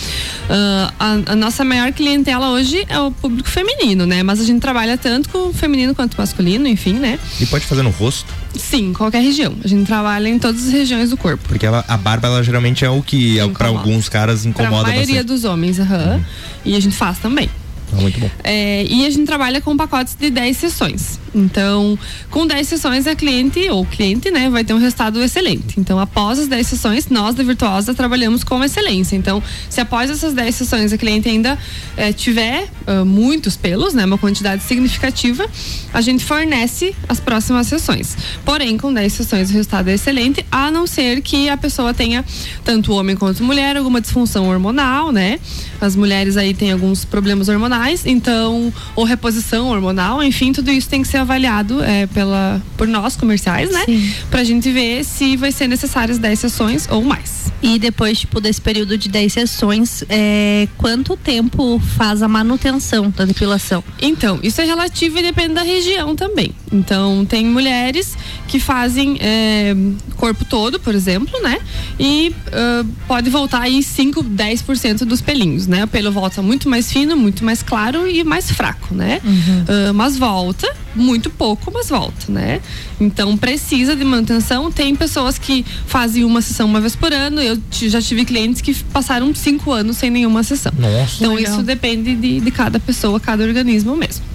Ah, 0.49 0.93
a, 0.99 1.31
a 1.31 1.35
nossa 1.37 1.63
maior 1.63 1.93
clientela 1.93 2.49
hoje 2.49 2.83
é 2.89 2.99
o 2.99 3.11
público 3.11 3.47
feminino, 3.49 4.05
né? 4.05 4.21
Mas 4.23 4.41
a 4.41 4.43
gente 4.43 4.59
trabalha 4.59 4.97
tanto 4.97 5.29
com 5.29 5.47
o 5.49 5.53
feminino 5.53 5.95
quanto 5.95 6.15
o 6.15 6.17
masculino, 6.17 6.67
enfim, 6.67 6.93
né? 6.95 7.17
E 7.39 7.45
pode 7.45 7.65
fazer 7.65 7.81
no 7.81 7.91
rosto, 7.91 8.25
Sim, 8.55 8.93
qualquer 8.93 9.21
região. 9.23 9.55
A 9.63 9.67
gente 9.67 9.87
trabalha 9.87 10.27
em 10.27 10.37
todas 10.37 10.67
as 10.67 10.71
regiões 10.71 11.09
do 11.09 11.17
corpo. 11.17 11.43
porque 11.47 11.65
ela- 11.65 11.83
a 11.87 11.97
barba 11.97 12.27
ela 12.27 12.43
geralmente 12.43 12.85
é 12.85 12.89
o 12.89 13.01
que 13.01 13.39
é, 13.39 13.47
para 13.47 13.69
alguns 13.69 14.07
caras 14.09 14.41
Para 14.41 14.47
a 14.47 14.49
incomoda 14.51 14.89
maioria 14.89 15.05
bastante. 15.23 15.25
dos 15.27 15.43
homens, 15.43 15.79
aham. 15.79 16.23
E 16.65 16.75
a 16.75 16.79
gente 16.79 16.95
faz 16.95 17.17
também. 17.17 17.49
Então, 17.93 18.01
muito 18.01 18.19
bom. 18.19 18.29
É, 18.43 18.83
e 18.85 19.05
a 19.05 19.09
gente 19.09 19.25
trabalha 19.25 19.61
com 19.61 19.77
pacotes 19.77 20.15
de 20.15 20.29
10 20.29 20.57
sessões. 20.57 21.19
Então, 21.35 21.97
com 22.29 22.45
10 22.45 22.67
sessões, 22.67 23.07
a 23.07 23.15
cliente 23.15 23.67
ou 23.69 23.85
cliente, 23.85 24.29
né, 24.29 24.49
vai 24.49 24.63
ter 24.63 24.73
um 24.73 24.77
resultado 24.77 25.21
excelente. 25.21 25.79
Então, 25.79 25.99
após 25.99 26.39
as 26.39 26.47
10 26.47 26.67
sessões, 26.67 27.09
nós 27.09 27.35
da 27.35 27.43
Virtuosa 27.43 27.93
trabalhamos 27.93 28.43
com 28.43 28.63
excelência. 28.63 29.15
Então, 29.15 29.41
se 29.69 29.81
após 29.81 30.09
essas 30.09 30.33
10 30.33 30.55
sessões 30.55 30.93
a 30.93 30.97
cliente 30.97 31.27
ainda 31.27 31.57
eh, 31.97 32.13
tiver 32.13 32.67
ah, 32.85 33.05
muitos 33.05 33.55
pelos, 33.55 33.93
né, 33.93 34.05
uma 34.05 34.17
quantidade 34.17 34.63
significativa, 34.63 35.45
a 35.93 36.01
gente 36.01 36.23
fornece 36.23 36.95
as 37.07 37.19
próximas 37.19 37.67
sessões. 37.67 38.15
Porém, 38.45 38.77
com 38.77 38.93
10 38.93 39.13
sessões 39.13 39.49
o 39.49 39.53
resultado 39.53 39.89
é 39.89 39.93
excelente, 39.93 40.45
a 40.51 40.69
não 40.69 40.85
ser 40.85 41.21
que 41.21 41.49
a 41.49 41.57
pessoa 41.57 41.93
tenha, 41.93 42.23
tanto 42.63 42.91
homem 42.93 43.15
quanto 43.15 43.43
mulher, 43.43 43.77
alguma 43.77 44.01
disfunção 44.01 44.49
hormonal, 44.49 45.11
né? 45.11 45.39
As 45.79 45.95
mulheres 45.95 46.37
aí 46.37 46.53
têm 46.53 46.71
alguns 46.71 47.05
problemas 47.05 47.49
hormonais, 47.49 47.82
então, 48.05 48.73
ou 48.95 49.03
reposição 49.03 49.67
hormonal, 49.67 50.23
enfim, 50.23 50.51
tudo 50.51 50.71
isso 50.71 50.89
tem 50.89 51.01
que 51.01 51.07
ser 51.07 51.17
avaliado 51.17 51.83
eh, 51.83 52.07
pela, 52.07 52.61
por 52.77 52.87
nós 52.87 53.15
comerciais, 53.15 53.71
né? 53.71 53.83
Pra 54.29 54.43
gente 54.43 54.71
ver 54.71 55.03
se 55.03 55.35
vai 55.37 55.51
ser 55.51 55.67
necessárias 55.67 56.17
10 56.17 56.39
sessões 56.39 56.87
ou 56.89 57.03
mais. 57.03 57.51
E 57.61 57.79
depois, 57.79 58.19
tipo, 58.19 58.41
desse 58.41 58.59
período 58.59 58.97
de 58.97 59.07
10 59.07 59.31
sessões, 59.31 60.03
é, 60.09 60.67
quanto 60.77 61.15
tempo 61.15 61.79
faz 61.95 62.21
a 62.21 62.27
manutenção 62.27 63.09
da 63.09 63.23
depilação? 63.23 63.83
Então, 64.01 64.39
isso 64.43 64.59
é 64.59 64.65
relativo 64.65 65.19
e 65.19 65.21
depende 65.21 65.53
da 65.53 65.63
região 65.63 66.13
também. 66.13 66.53
Então, 66.73 67.23
tem 67.25 67.45
mulheres 67.45 68.17
que 68.47 68.59
fazem 68.59 69.17
é, 69.21 69.75
corpo 70.17 70.43
todo, 70.43 70.79
por 70.79 70.95
exemplo, 70.95 71.39
né? 71.41 71.59
E 71.99 72.35
ah, 72.51 72.83
pode 73.07 73.29
voltar 73.29 73.61
aí 73.61 73.83
5, 73.83 74.23
10% 74.23 75.05
dos 75.05 75.21
pelinhos, 75.21 75.67
né? 75.67 75.83
O 75.83 75.87
pelo 75.87 76.11
volta 76.11 76.41
muito 76.41 76.67
mais 76.67 76.91
fino, 76.91 77.15
muito 77.15 77.45
mais 77.45 77.61
claro 77.61 78.07
e 78.07 78.23
mais 78.23 78.51
fraco, 78.51 78.95
né? 78.95 79.21
Ah, 79.67 79.93
mas 79.93 80.17
volta, 80.17 80.67
muito 80.95 81.29
pouco, 81.29 81.71
mas 81.73 81.89
volta, 81.89 82.31
né? 82.31 82.59
Então, 82.99 83.37
precisa 83.37 83.95
de 83.95 84.03
manutenção. 84.03 84.71
Tem 84.71 84.95
pessoas 84.95 85.37
que 85.37 85.65
fazem 85.85 86.23
uma 86.23 86.41
sessão 86.41 86.65
uma 86.65 86.81
vez 86.81 86.95
por 86.95 87.13
ano. 87.13 87.41
Eu 87.41 87.57
já 87.71 88.01
tive 88.01 88.25
clientes 88.25 88.61
que 88.61 88.73
passaram 88.73 89.33
cinco 89.35 89.71
anos 89.71 89.97
sem 89.97 90.09
nenhuma 90.09 90.43
sessão. 90.43 90.71
Nossa. 90.77 91.17
Então, 91.17 91.35
Legal. 91.35 91.53
isso 91.53 91.63
depende 91.63 92.15
de, 92.15 92.39
de 92.39 92.51
cada 92.51 92.79
pessoa, 92.79 93.19
cada 93.19 93.43
organismo 93.43 93.95
mesmo. 93.95 94.32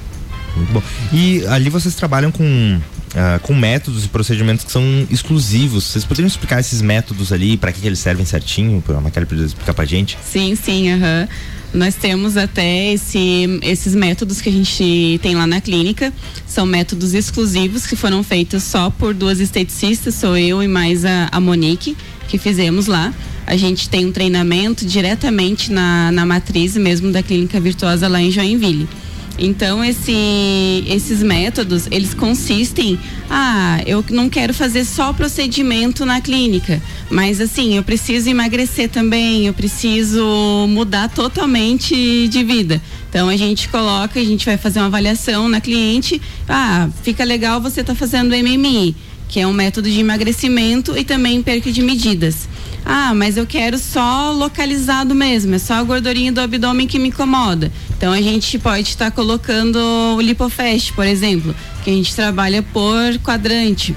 Muito 0.59 0.73
bom. 0.73 0.83
E 1.13 1.47
ali 1.47 1.71
vocês 1.71 1.95
trabalham 1.95 2.31
com 2.31 2.81
ah, 3.15 3.39
com 3.43 3.55
métodos 3.55 4.05
e 4.05 4.09
procedimentos 4.09 4.65
que 4.65 4.73
são 4.73 4.83
exclusivos. 5.11 5.85
Vocês 5.85 6.05
poderiam 6.05 6.27
explicar 6.27 6.61
esses 6.61 6.83
métodos 6.83 7.33
ali, 7.33 7.57
para 7.57 7.73
que, 7.73 7.81
que 7.81 7.87
eles 7.87 7.99
servem 7.99 8.25
certinho? 8.25 8.83
A 8.89 9.01
Maquele 9.01 9.27
poderia 9.27 9.47
explicar 9.47 9.75
pra 9.75 9.85
gente? 9.85 10.19
Sim, 10.23 10.55
sim, 10.55 10.93
aham. 10.93 11.29
Nós 11.73 11.95
temos 11.95 12.37
até 12.37 12.93
esse, 12.93 13.61
esses 13.63 13.95
métodos 13.95 14.41
que 14.41 14.49
a 14.49 14.53
gente 14.53 15.21
tem 15.23 15.35
lá 15.35 15.47
na 15.47 15.61
clínica. 15.61 16.13
São 16.47 16.65
métodos 16.65 17.13
exclusivos 17.13 17.87
que 17.87 17.95
foram 17.95 18.23
feitos 18.23 18.63
só 18.63 18.89
por 18.89 19.13
duas 19.13 19.39
esteticistas, 19.39 20.15
sou 20.15 20.37
eu 20.37 20.63
e 20.63 20.69
mais 20.69 21.05
a, 21.05 21.29
a 21.31 21.41
Monique, 21.41 21.97
que 22.27 22.39
fizemos 22.39 22.87
lá. 22.87 23.13
A 23.47 23.57
gente 23.57 23.89
tem 23.89 24.07
um 24.07 24.13
treinamento 24.13 24.87
diretamente 24.87 25.71
na, 25.73 26.11
na 26.13 26.25
matriz 26.25 26.77
mesmo 26.77 27.11
da 27.11 27.23
Clínica 27.23 27.61
Virtuosa 27.61 28.09
lá 28.09 28.21
em 28.21 28.31
Joinville. 28.31 28.89
Então 29.39 29.85
esse, 29.85 30.85
esses 30.89 31.23
métodos, 31.23 31.87
eles 31.91 32.13
consistem, 32.13 32.99
ah, 33.31 33.81
eu 33.87 34.05
não 34.11 34.29
quero 34.29 34.53
fazer 34.53 34.85
só 34.85 35.13
procedimento 35.13 36.05
na 36.05 36.21
clínica, 36.21 36.83
mas 37.09 37.41
assim, 37.41 37.77
eu 37.77 37.83
preciso 37.85 38.29
emagrecer 38.29 38.89
também, 38.89 39.47
eu 39.47 39.55
preciso 39.55 40.67
mudar 40.69 41.09
totalmente 41.09 42.27
de 42.29 42.43
vida. 42.43 42.83
Então 43.09 43.29
a 43.29 43.37
gente 43.37 43.69
coloca, 43.69 44.19
a 44.19 44.25
gente 44.25 44.45
vai 44.45 44.57
fazer 44.57 44.81
uma 44.81 44.87
avaliação 44.87 45.49
na 45.49 45.61
cliente, 45.61 46.21
ah, 46.49 46.89
fica 47.03 47.23
legal 47.23 47.61
você 47.61 47.85
tá 47.85 47.95
fazendo 47.95 48.35
MMI, 48.35 48.97
que 49.29 49.39
é 49.39 49.47
um 49.47 49.53
método 49.53 49.89
de 49.89 50.01
emagrecimento 50.01 50.99
e 50.99 51.05
também 51.05 51.41
perca 51.43 51.71
de 51.71 51.81
medidas. 51.81 52.49
Ah, 52.91 53.13
mas 53.15 53.37
eu 53.37 53.47
quero 53.47 53.77
só 53.77 54.33
localizado 54.33 55.15
mesmo, 55.15 55.55
é 55.55 55.59
só 55.59 55.75
a 55.75 55.83
gordurinha 55.83 56.33
do 56.33 56.41
abdômen 56.41 56.87
que 56.87 56.99
me 56.99 57.09
incomoda. 57.09 57.71
Então 57.95 58.15
a 58.15 58.23
gente 58.23 58.59
pode 58.59 58.89
estar 58.89 59.11
colocando 59.11 59.77
o 60.17 60.21
Lipofast, 60.23 60.95
por 60.95 61.07
exemplo, 61.07 61.55
que 61.85 61.91
a 61.91 61.93
gente 61.93 62.15
trabalha 62.17 62.63
por 62.63 63.19
quadrante, 63.23 63.95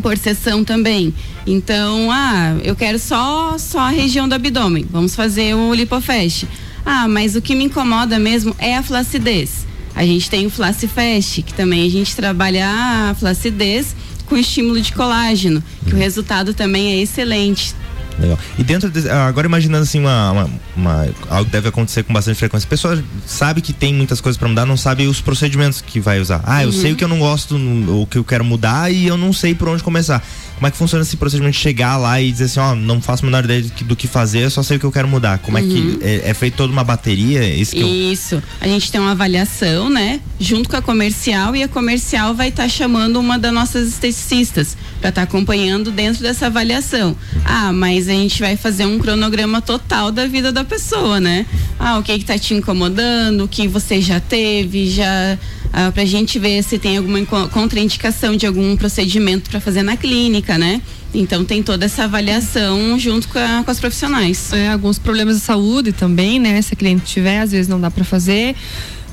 por 0.00 0.16
seção 0.16 0.64
também. 0.64 1.12
Então, 1.46 2.10
ah, 2.10 2.56
eu 2.64 2.74
quero 2.74 2.98
só 2.98 3.58
só 3.58 3.80
a 3.80 3.90
região 3.90 4.26
do 4.26 4.34
abdômen. 4.34 4.86
Vamos 4.90 5.14
fazer 5.14 5.54
o 5.54 5.74
Lipofast. 5.74 6.48
Ah, 6.86 7.06
mas 7.06 7.36
o 7.36 7.42
que 7.42 7.54
me 7.54 7.64
incomoda 7.64 8.18
mesmo 8.18 8.56
é 8.58 8.74
a 8.74 8.82
flacidez. 8.82 9.66
A 9.94 10.02
gente 10.06 10.30
tem 10.30 10.46
o 10.46 10.50
Flacifest, 10.50 11.42
que 11.42 11.52
também 11.52 11.86
a 11.86 11.90
gente 11.90 12.16
trabalha 12.16 12.66
a 12.70 13.14
flacidez 13.14 13.94
com 14.24 14.36
estímulo 14.36 14.80
de 14.80 14.92
colágeno, 14.92 15.62
que 15.84 15.92
o 15.92 15.98
resultado 15.98 16.54
também 16.54 16.92
é 16.92 17.02
excelente. 17.02 17.74
Legal. 18.18 18.38
E 18.58 18.64
dentro 18.64 18.90
de, 18.90 19.08
agora 19.08 19.46
imaginando 19.46 19.84
assim 19.84 20.00
uma, 20.00 20.30
uma, 20.32 20.50
uma- 20.76 21.08
algo 21.30 21.44
que 21.44 21.52
deve 21.52 21.68
acontecer 21.68 22.02
com 22.02 22.12
bastante 22.12 22.36
frequência. 22.36 22.66
A 22.66 22.70
pessoa 22.70 23.02
sabe 23.26 23.60
que 23.60 23.72
tem 23.72 23.94
muitas 23.94 24.20
coisas 24.20 24.36
pra 24.36 24.48
mudar, 24.48 24.66
não 24.66 24.76
sabe 24.76 25.06
os 25.06 25.20
procedimentos 25.20 25.80
que 25.80 26.00
vai 26.00 26.20
usar. 26.20 26.40
Ah, 26.44 26.62
eu 26.64 26.68
Uhum. 26.70 26.72
sei 26.80 26.92
o 26.92 26.96
que 26.96 27.04
eu 27.04 27.08
não 27.08 27.18
gosto, 27.20 27.54
o 27.56 28.06
que 28.10 28.18
eu 28.18 28.24
quero 28.24 28.44
mudar 28.44 28.90
e 28.92 29.06
eu 29.06 29.16
não 29.16 29.32
sei 29.32 29.54
por 29.54 29.68
onde 29.68 29.82
começar. 29.82 30.22
Como 30.58 30.66
é 30.66 30.70
que 30.72 30.76
funciona 30.76 31.02
esse 31.02 31.16
procedimento 31.16 31.52
de 31.54 31.60
chegar 31.60 31.96
lá 31.96 32.20
e 32.20 32.32
dizer 32.32 32.44
assim, 32.46 32.58
ó, 32.58 32.74
não 32.74 33.00
faço 33.00 33.24
a 33.24 33.26
menor 33.26 33.44
ideia 33.44 33.62
do 33.62 33.70
que, 33.70 33.84
do 33.84 33.94
que 33.94 34.08
fazer, 34.08 34.40
eu 34.40 34.50
só 34.50 34.60
sei 34.62 34.76
o 34.76 34.80
que 34.80 34.86
eu 34.86 34.90
quero 34.90 35.06
mudar. 35.06 35.38
Como 35.38 35.56
é 35.56 35.62
Uhum. 35.62 35.68
que 35.98 36.04
é, 36.04 36.30
é 36.30 36.34
feito 36.34 36.56
toda 36.56 36.72
uma 36.72 36.82
bateria? 36.82 37.44
Isso 37.48 37.72
que 37.76 37.80
eu, 37.80 37.86
Isso. 37.88 38.42
A 38.60 38.66
gente 38.66 38.90
tem 38.90 39.00
uma 39.00 39.12
avaliação, 39.12 39.88
né? 39.88 40.20
Junto 40.40 40.68
com 40.68 40.76
a 40.76 40.82
comercial 40.82 41.54
e 41.54 41.62
a 41.62 41.68
comercial 41.68 42.34
vai 42.34 42.48
estar 42.48 42.68
chamando 42.68 43.20
uma 43.20 43.38
das 43.38 43.52
nossas 43.52 43.88
esteticistas 43.88 44.76
para 45.00 45.10
estar 45.10 45.22
acompanhando 45.22 45.92
dentro 45.92 46.22
dessa 46.22 46.46
avaliação. 46.46 47.16
Ah, 47.44 47.72
mas 47.72 48.08
a 48.08 48.12
gente 48.12 48.40
vai 48.40 48.56
fazer 48.56 48.84
um 48.84 48.98
cronograma 48.98 49.62
total 49.62 50.10
da 50.10 50.26
vida 50.26 50.50
da 50.50 50.64
pessoa, 50.64 51.20
né? 51.20 51.46
Ah, 51.78 51.98
o 51.98 52.02
que 52.02 52.18
que 52.18 52.24
tá 52.24 52.36
te 52.36 52.52
incomodando, 52.54 53.44
o 53.44 53.48
que 53.48 53.68
você 53.68 54.00
já 54.00 54.18
teve, 54.18 54.90
já 54.90 55.38
ah, 55.72 55.90
pra 55.92 56.04
gente 56.04 56.38
ver 56.38 56.62
se 56.62 56.78
tem 56.78 56.96
alguma 56.96 57.24
contraindicação 57.48 58.36
de 58.36 58.46
algum 58.46 58.76
procedimento 58.76 59.50
para 59.50 59.60
fazer 59.60 59.82
na 59.82 59.96
clínica, 59.96 60.56
né? 60.58 60.80
Então 61.14 61.44
tem 61.44 61.62
toda 61.62 61.86
essa 61.86 62.04
avaliação 62.04 62.98
junto 62.98 63.28
com, 63.28 63.38
a- 63.38 63.62
com 63.64 63.70
as 63.70 63.80
profissionais. 63.80 64.52
É, 64.52 64.68
alguns 64.68 64.98
problemas 64.98 65.36
de 65.36 65.42
saúde 65.42 65.92
também, 65.92 66.38
né? 66.38 66.60
Se 66.62 66.74
a 66.74 66.76
cliente 66.76 67.04
tiver, 67.06 67.40
às 67.40 67.52
vezes 67.52 67.68
não 67.68 67.80
dá 67.80 67.90
para 67.90 68.04
fazer. 68.04 68.54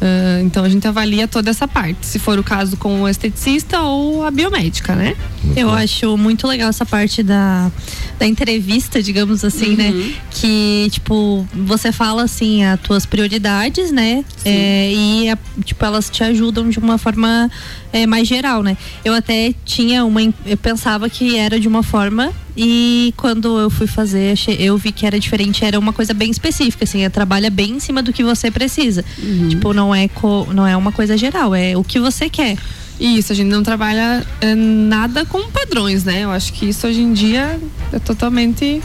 Ah, 0.01 0.41
então 0.41 0.63
a 0.63 0.69
gente 0.69 0.87
avalia 0.87 1.27
toda 1.27 1.49
essa 1.49 1.67
parte, 1.67 2.05
se 2.05 2.19
for 2.19 2.37
o 2.37 2.43
caso 2.43 2.75
com 2.77 3.01
o 3.03 3.07
esteticista 3.09 3.81
ou 3.81 4.23
a 4.25 4.31
biomédica, 4.31 4.93
né? 4.95 5.15
Eu 5.55 5.69
acho 5.71 6.17
muito 6.17 6.45
legal 6.47 6.69
essa 6.69 6.85
parte 6.85 7.23
da, 7.23 7.71
da 8.19 8.25
entrevista, 8.27 9.01
digamos 9.01 9.43
assim, 9.45 9.69
Uhum. 9.69 9.75
né? 9.77 10.13
Que, 10.31 10.87
tipo, 10.91 11.47
você 11.53 11.91
fala 11.91 12.23
assim, 12.23 12.63
as 12.63 12.79
tuas 12.81 13.05
prioridades, 13.05 13.91
né? 13.91 14.25
É, 14.43 14.91
e, 14.93 15.29
a- 15.29 15.37
tipo, 15.63 15.83
elas 15.85 16.09
te 16.09 16.23
ajudam 16.23 16.69
de 16.69 16.77
uma 16.79 16.97
forma 16.97 17.49
é, 17.93 18.05
mais 18.05 18.27
geral, 18.27 18.61
né? 18.63 18.75
Eu 19.03 19.13
até 19.13 19.53
tinha 19.63 20.03
uma. 20.03 20.21
Eu 20.45 20.57
pensava 20.57 21.09
que 21.09 21.37
era 21.37 21.59
de 21.59 21.67
uma 21.67 21.81
forma. 21.83 22.33
E 22.57 23.13
quando 23.17 23.59
eu 23.59 23.69
fui 23.69 23.85
fazer, 23.87 24.33
eu 24.59 24.77
vi 24.77 24.91
que 24.91 25.05
era 25.05 25.19
diferente, 25.19 25.65
era 25.65 25.77
uma 25.77 25.91
coisa 25.91 26.13
bem 26.13 26.31
específica, 26.31 26.85
assim, 26.85 27.03
é, 27.03 27.09
trabalha 27.09 27.49
bem 27.49 27.71
em 27.71 27.79
cima 27.79 28.01
do 28.01 28.13
que 28.13 28.23
você 28.23 28.49
precisa. 28.49 29.03
Tipo, 29.49 29.73
não 29.73 29.93
é, 29.93 30.07
co- 30.07 30.47
não 30.53 30.65
é 30.65 30.75
uma 30.77 30.91
coisa 30.91 31.17
geral, 31.17 31.53
é 31.53 31.75
o 31.75 31.83
que 31.83 31.99
você 31.99 32.29
quer. 32.29 32.57
Isso, 32.97 33.33
a 33.33 33.35
gente 33.35 33.49
não 33.49 33.61
trabalha 33.61 34.25
é, 34.39 34.55
nada 34.55 35.25
com 35.25 35.49
padrões, 35.51 36.05
né? 36.05 36.21
Eu 36.23 36.31
acho 36.31 36.53
que 36.53 36.65
isso 36.69 36.87
hoje 36.87 37.01
em 37.01 37.11
dia 37.11 37.59
é 37.91 37.99
totalmente 37.99 38.81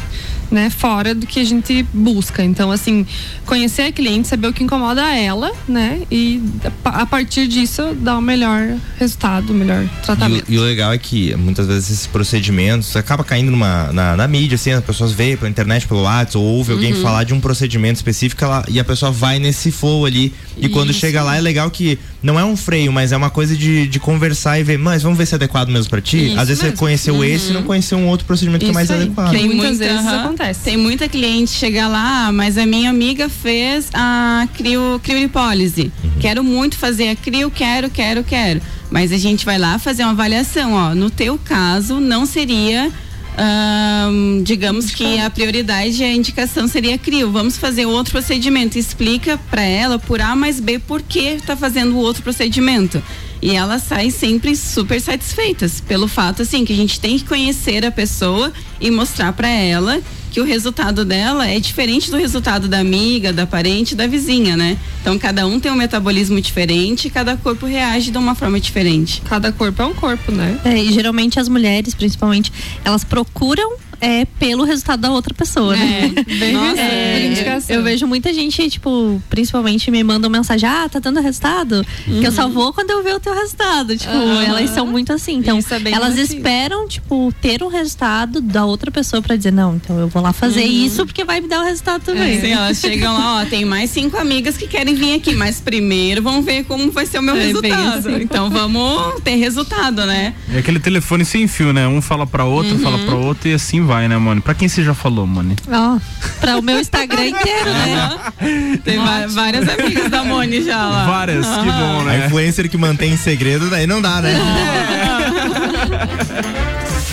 né, 0.51 0.69
fora 0.71 1.15
do 1.15 1.27
que 1.27 1.39
a 1.41 1.45
gente 1.45 1.85
busca. 1.93 2.43
Então, 2.45 2.71
assim, 2.71 3.07
conhecer 3.47 3.83
a 3.83 3.93
cliente, 3.93 4.29
saber 4.29 4.49
o 4.49 4.53
que 4.53 4.65
incomoda 4.65 5.03
ela, 5.17 5.53
né? 5.69 6.01
E 6.11 6.43
a 6.85 7.07
partir 7.07 7.47
disso 7.47 7.95
dar 7.95 8.19
o 8.19 8.21
melhor 8.21 8.75
resultado, 8.99 9.51
o 9.51 9.55
melhor 9.55 9.89
tratamento. 10.05 10.45
E 10.51 10.57
o, 10.57 10.57
e 10.57 10.59
o 10.59 10.63
legal 10.63 10.93
é 10.93 10.99
que 10.99 11.35
muitas 11.37 11.67
vezes 11.67 11.91
esses 11.91 12.07
procedimentos 12.07 12.95
acaba 12.97 13.23
caindo 13.25 13.51
numa, 13.51 13.93
na, 13.93 14.17
na 14.17 14.29
mídia, 14.29 14.55
assim, 14.57 14.73
as 14.73 14.85
pessoas 14.85 15.13
veem 15.13 15.37
pela 15.37 15.49
internet, 15.51 15.87
pelo 15.87 16.03
WhatsApp, 16.03 16.39
ou 16.39 16.45
ouve 16.45 16.73
alguém 16.73 16.93
Uhum. 16.93 17.03
falar 17.03 17.25
de 17.25 17.33
um 17.35 17.41
procedimento 17.41 17.97
específico 17.97 18.45
ela- 18.45 18.65
e 18.69 18.79
a 18.81 18.85
pessoa 18.85 19.11
vai 19.13 19.39
nesse 19.39 19.71
flow 19.71 20.05
ali. 20.05 20.33
E 20.57 20.69
quando 20.69 20.91
Isso. 20.91 20.99
chega 21.01 21.23
lá 21.23 21.37
é 21.37 21.41
legal 21.41 21.71
que 21.71 21.99
não 22.23 22.39
é 22.39 22.45
um 22.45 22.57
freio, 22.57 22.93
mas 22.93 23.13
é 23.13 23.17
uma 23.17 23.31
coisa 23.31 23.57
de, 23.57 23.87
de 23.87 23.99
conversar 24.01 24.59
e 24.59 24.63
ver, 24.63 24.79
mas 24.79 25.03
vamos 25.03 25.17
ver 25.17 25.27
se 25.27 25.35
é 25.35 25.37
adequado 25.37 25.69
mesmo 25.69 25.89
pra 25.91 26.01
ti. 26.01 26.27
Isso 26.29 26.39
Às 26.41 26.49
vezes 26.49 26.59
você 26.61 26.67
mesmo. 26.67 26.79
conheceu 26.79 27.15
Uhum. 27.15 27.25
esse 27.25 27.51
e 27.51 27.53
não 27.53 27.63
conheceu 27.63 27.97
um 27.99 28.09
outro 28.09 28.27
procedimento 28.27 28.65
que 28.65 28.71
é 28.71 28.75
mais 28.75 28.91
adequado. 28.91 29.31
Tem 29.31 29.47
muitas 29.47 29.79
muita, 29.79 29.85
vezes 29.85 30.07
aham. 30.07 30.25
acontece. 30.25 30.40
Tem 30.65 30.77
muita 30.77 31.07
cliente 31.09 31.51
chegar 31.51 31.87
lá, 31.89 32.29
"Ah, 32.29 32.33
mas 32.33 32.57
a 32.57 32.65
minha 32.65 32.89
amiga 32.89 33.29
fez 33.29 33.91
a 33.93 34.49
crio, 34.57 34.99
criolipólise. 35.03 35.93
Quero 36.19 36.43
muito 36.43 36.77
fazer 36.79 37.11
a 37.11 37.17
crio, 37.17 37.51
quero, 37.51 37.91
quero, 37.91 38.25
quero. 38.25 38.61
Mas 38.91 39.13
a 39.13 39.19
gente 39.19 39.45
vai 39.45 39.59
lá 39.59 39.79
fazer 39.79 40.03
uma 40.03 40.13
avaliação, 40.13 40.73
ó. 40.73 40.95
No 40.95 41.11
teu 41.11 41.39
caso, 41.39 42.01
não 42.01 42.25
seria. 42.27 42.91
ahn, 43.39 44.43
digamos 44.43 44.91
que 44.91 45.19
a 45.19 45.31
prioridade, 45.31 46.03
a 46.03 46.13
indicação 46.13 46.67
seria 46.67 46.99
crio. 46.99 47.31
Vamos 47.31 47.57
fazer 47.57 47.87
outro 47.87 48.13
procedimento. 48.13 48.77
Explica 48.77 49.39
para 49.51 49.63
ela 49.63 49.99
por 49.99 50.21
A 50.21 50.35
mais 50.35 50.59
B 50.61 50.79
por 50.79 51.01
que 51.01 51.37
tá 51.47 51.57
fazendo 51.57 51.95
o 51.95 51.99
outro 51.99 52.23
procedimento. 52.23 53.03
E 53.41 53.53
ela 53.53 53.79
sai 53.79 54.11
sempre 54.11 54.55
super 54.55 55.01
satisfeitas 55.01 55.81
pelo 55.81 56.07
fato 56.07 56.43
assim 56.43 56.65
que 56.65 56.73
a 56.73 56.77
gente 56.77 57.01
tem 57.01 57.19
que 57.19 57.25
conhecer 57.25 57.87
a 57.87 57.91
pessoa 57.91 58.53
e 58.79 58.91
mostrar 58.91 59.33
para 59.33 59.49
ela 59.49 60.03
que 60.31 60.41
o 60.41 60.45
resultado 60.45 61.05
dela 61.05 61.47
é 61.47 61.59
diferente 61.59 62.11
do 62.11 62.17
resultado 62.17 62.69
da 62.69 62.79
amiga, 62.79 63.33
da 63.33 63.47
parente, 63.47 63.95
da 63.95 64.07
vizinha, 64.07 64.57
né? 64.57 64.79
Então 65.01 65.19
cada 65.19 65.47
um 65.47 65.59
tem 65.59 65.71
um 65.71 65.77
metabolismo 65.77 66.41
diferente, 66.41 67.09
e 67.09 67.11
cada 67.11 67.37
corpo 67.37 67.67
reage 67.67 68.11
de 68.11 68.19
uma 68.19 68.35
forma 68.35 68.61
diferente. 68.61 69.23
Cada 69.29 69.53
corpo 69.53 69.83
é 69.83 69.87
um 69.87 69.95
corpo, 69.95 70.31
né? 70.33 70.59
É, 70.65 70.77
e 70.77 70.93
geralmente 70.93 71.41
as 71.41 71.49
mulheres, 71.49 71.95
principalmente, 71.95 72.53
elas 72.85 73.05
procuram 73.05 73.77
é, 74.01 74.25
pelo 74.25 74.65
resultado 74.65 75.01
da 75.01 75.11
outra 75.11 75.35
pessoa, 75.35 75.77
né? 75.77 76.11
É, 76.17 76.23
bem 76.39 76.53
Nossa, 76.53 76.81
é, 76.81 77.35
eu 77.69 77.83
vejo 77.83 78.07
muita 78.07 78.33
gente, 78.33 78.69
tipo, 78.71 79.23
principalmente 79.29 79.91
me 79.91 80.03
mandam 80.03 80.31
mensagem, 80.31 80.69
ah, 80.69 80.89
tá 80.89 80.99
dando 80.99 81.21
resultado? 81.21 81.85
Que 82.05 82.27
eu 82.27 82.33
só 82.33 82.49
vou 82.49 82.73
quando 82.73 82.91
eu 82.91 83.03
ver 83.03 83.15
o 83.15 83.21
teu 83.21 83.35
resultado. 83.35 83.97
Tipo, 83.97 84.13
Aham. 84.13 84.43
elas 84.45 84.71
são 84.71 84.87
muito 84.87 85.13
assim. 85.13 85.35
Então, 85.37 85.59
é 85.59 85.75
elas 85.93 86.15
relativo. 86.15 86.21
esperam, 86.21 86.89
tipo, 86.89 87.33
ter 87.41 87.63
um 87.63 87.69
resultado 87.69 88.41
da 88.41 88.65
outra 88.65 88.91
pessoa 88.91 89.21
pra 89.23 89.37
dizer, 89.37 89.53
não, 89.53 89.77
então 89.77 89.99
eu 89.99 90.09
vou 90.09 90.23
lá 90.23 90.33
fazer 90.33 90.63
Uhum. 90.65 90.87
isso 90.87 91.07
porque 91.07 91.25
vai 91.25 91.41
me 91.41 91.49
dar 91.49 91.61
o 91.61 91.65
resultado 91.65 92.03
também. 92.03 92.41
Sim, 92.41 92.53
elas 92.53 92.79
chegam 92.79 93.13
lá, 93.15 93.43
ó, 93.43 93.45
tem 93.45 93.65
mais 93.65 93.91
cinco 93.91 94.17
amigas 94.17 94.57
que 94.57 94.67
querem 94.67 94.95
vir 94.95 95.15
aqui, 95.15 95.35
mas 95.35 95.61
primeiro 95.61 96.23
vamos 96.23 96.45
ver 96.45 96.65
como 96.65 96.91
vai 96.91 97.07
ser 97.07 97.19
o 97.19 97.23
meu 97.23 97.37
É, 97.37 97.47
resultado. 97.47 98.09
assim. 98.09 98.23
Então 98.23 98.49
vamos 98.51 99.21
ter 99.23 99.37
resultado, 99.37 100.05
né? 100.07 100.35
É 100.53 100.59
aquele 100.59 100.79
telefone 100.81 101.25
sem 101.25 101.47
fio, 101.47 101.73
né? 101.73 101.87
Um 101.87 102.01
fala 102.01 102.27
pra 102.27 102.45
outro, 102.45 102.79
fala 102.79 102.99
pra 102.99 103.15
outro 103.17 103.49
e 103.49 103.55
assim 103.55 103.83
vai, 103.83 103.90
né, 104.09 104.17
mano? 104.19 104.41
Pra 104.41 104.55
quem 104.55 104.69
você 104.69 104.83
já 104.83 104.95
falou, 104.95 105.27
mano? 105.27 105.55
Ó, 105.71 105.99
pra 106.41 106.59
o 106.59 106.63
meu 106.63 106.79
Instagram 106.81 107.27
inteiro, 107.27 107.71
né? 107.71 108.79
Tem 108.85 108.99
várias 109.29 109.69
amigas 109.69 110.11
da 110.11 110.25
Moni 110.25 110.63
já 110.63 110.87
lá. 110.87 111.07
Várias, 111.07 111.47
que 111.47 111.65
bom, 111.65 112.01
A 112.01 112.05
né? 112.05 112.27
influencer 112.27 112.69
que 112.69 112.77
mantém 112.77 113.13
em 113.13 113.17
segredo, 113.17 113.69
daí 113.71 113.87
não 113.87 114.01
dá, 114.01 114.21
né? 114.21 114.35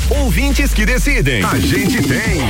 Ouvintes 0.10 0.74
que 0.74 0.86
decidem. 0.86 1.44
A 1.44 1.60
gente 1.60 2.02
tem. 2.02 2.42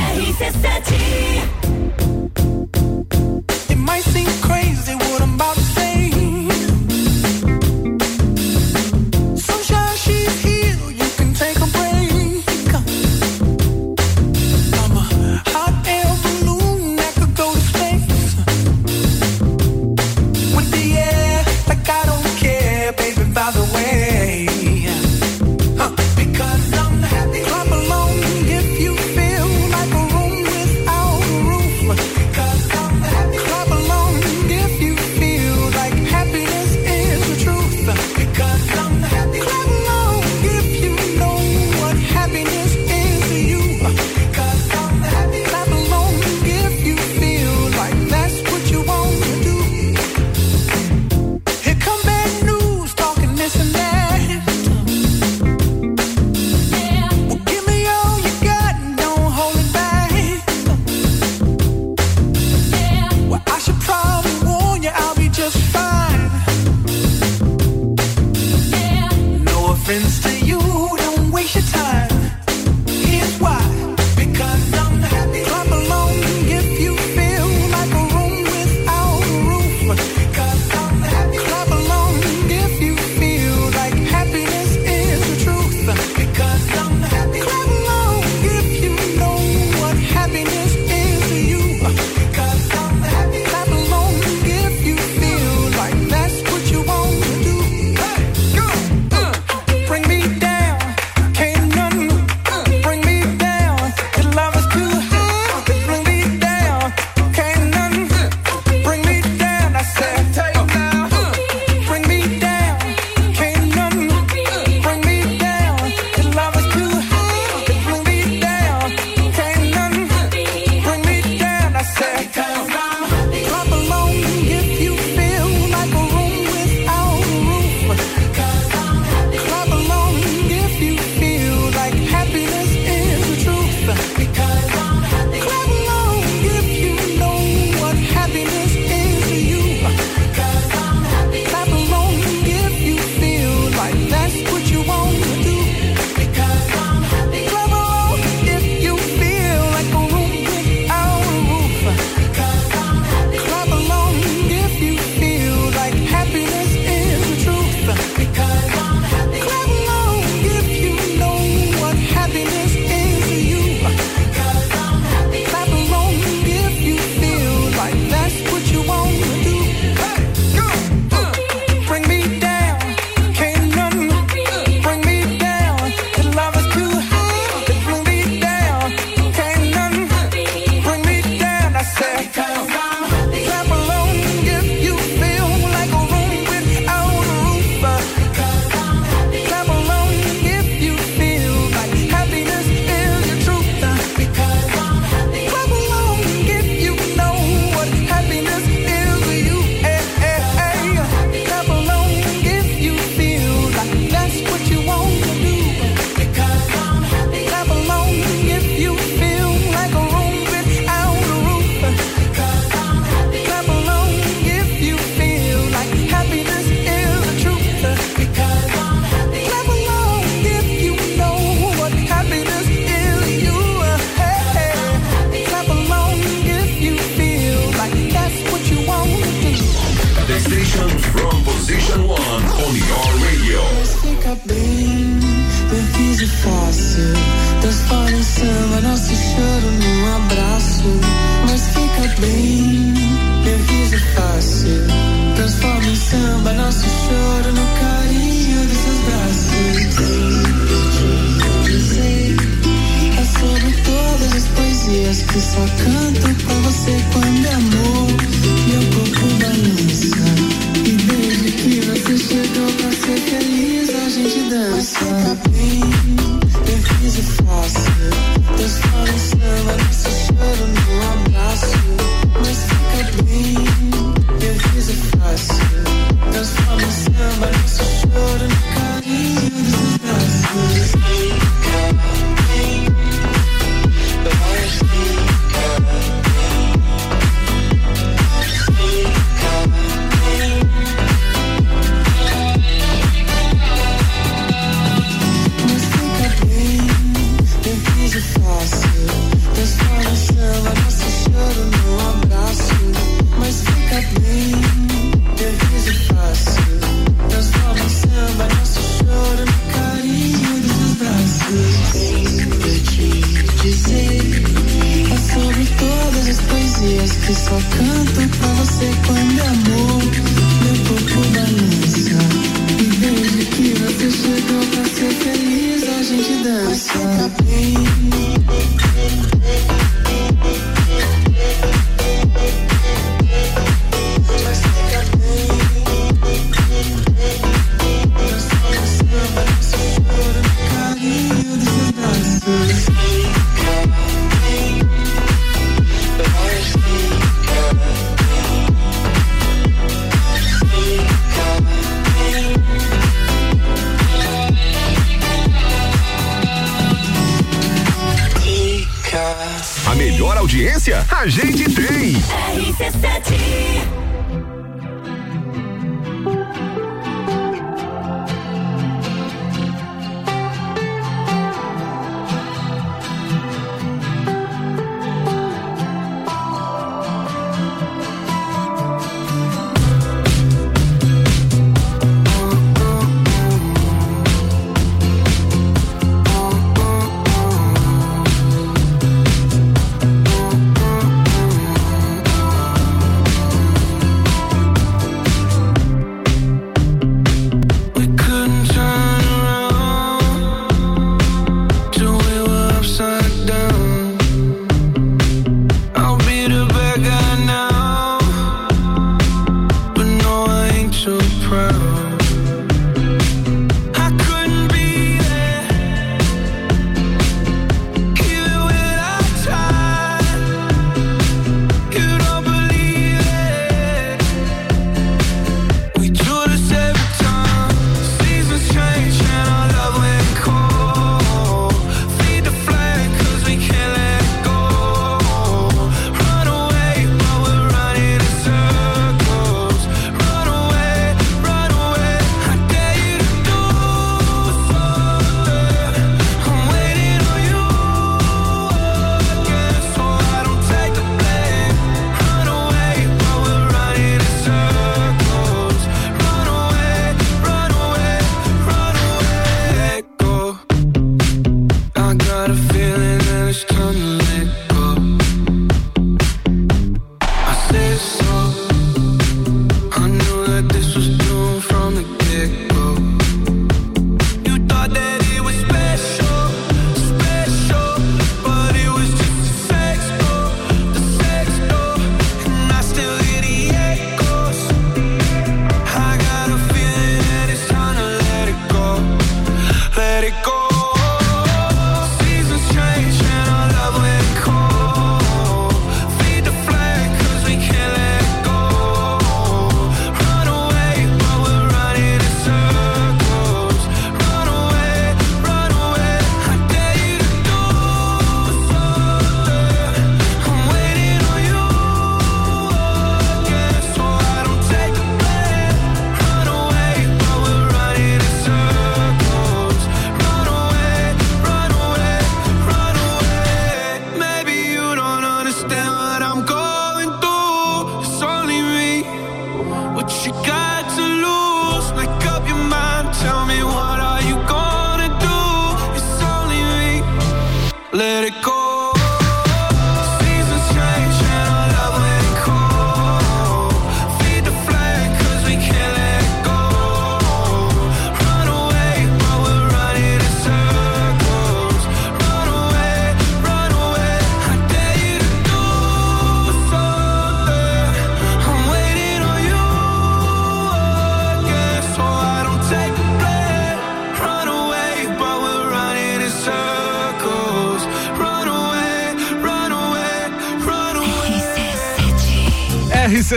It's 490.28 490.57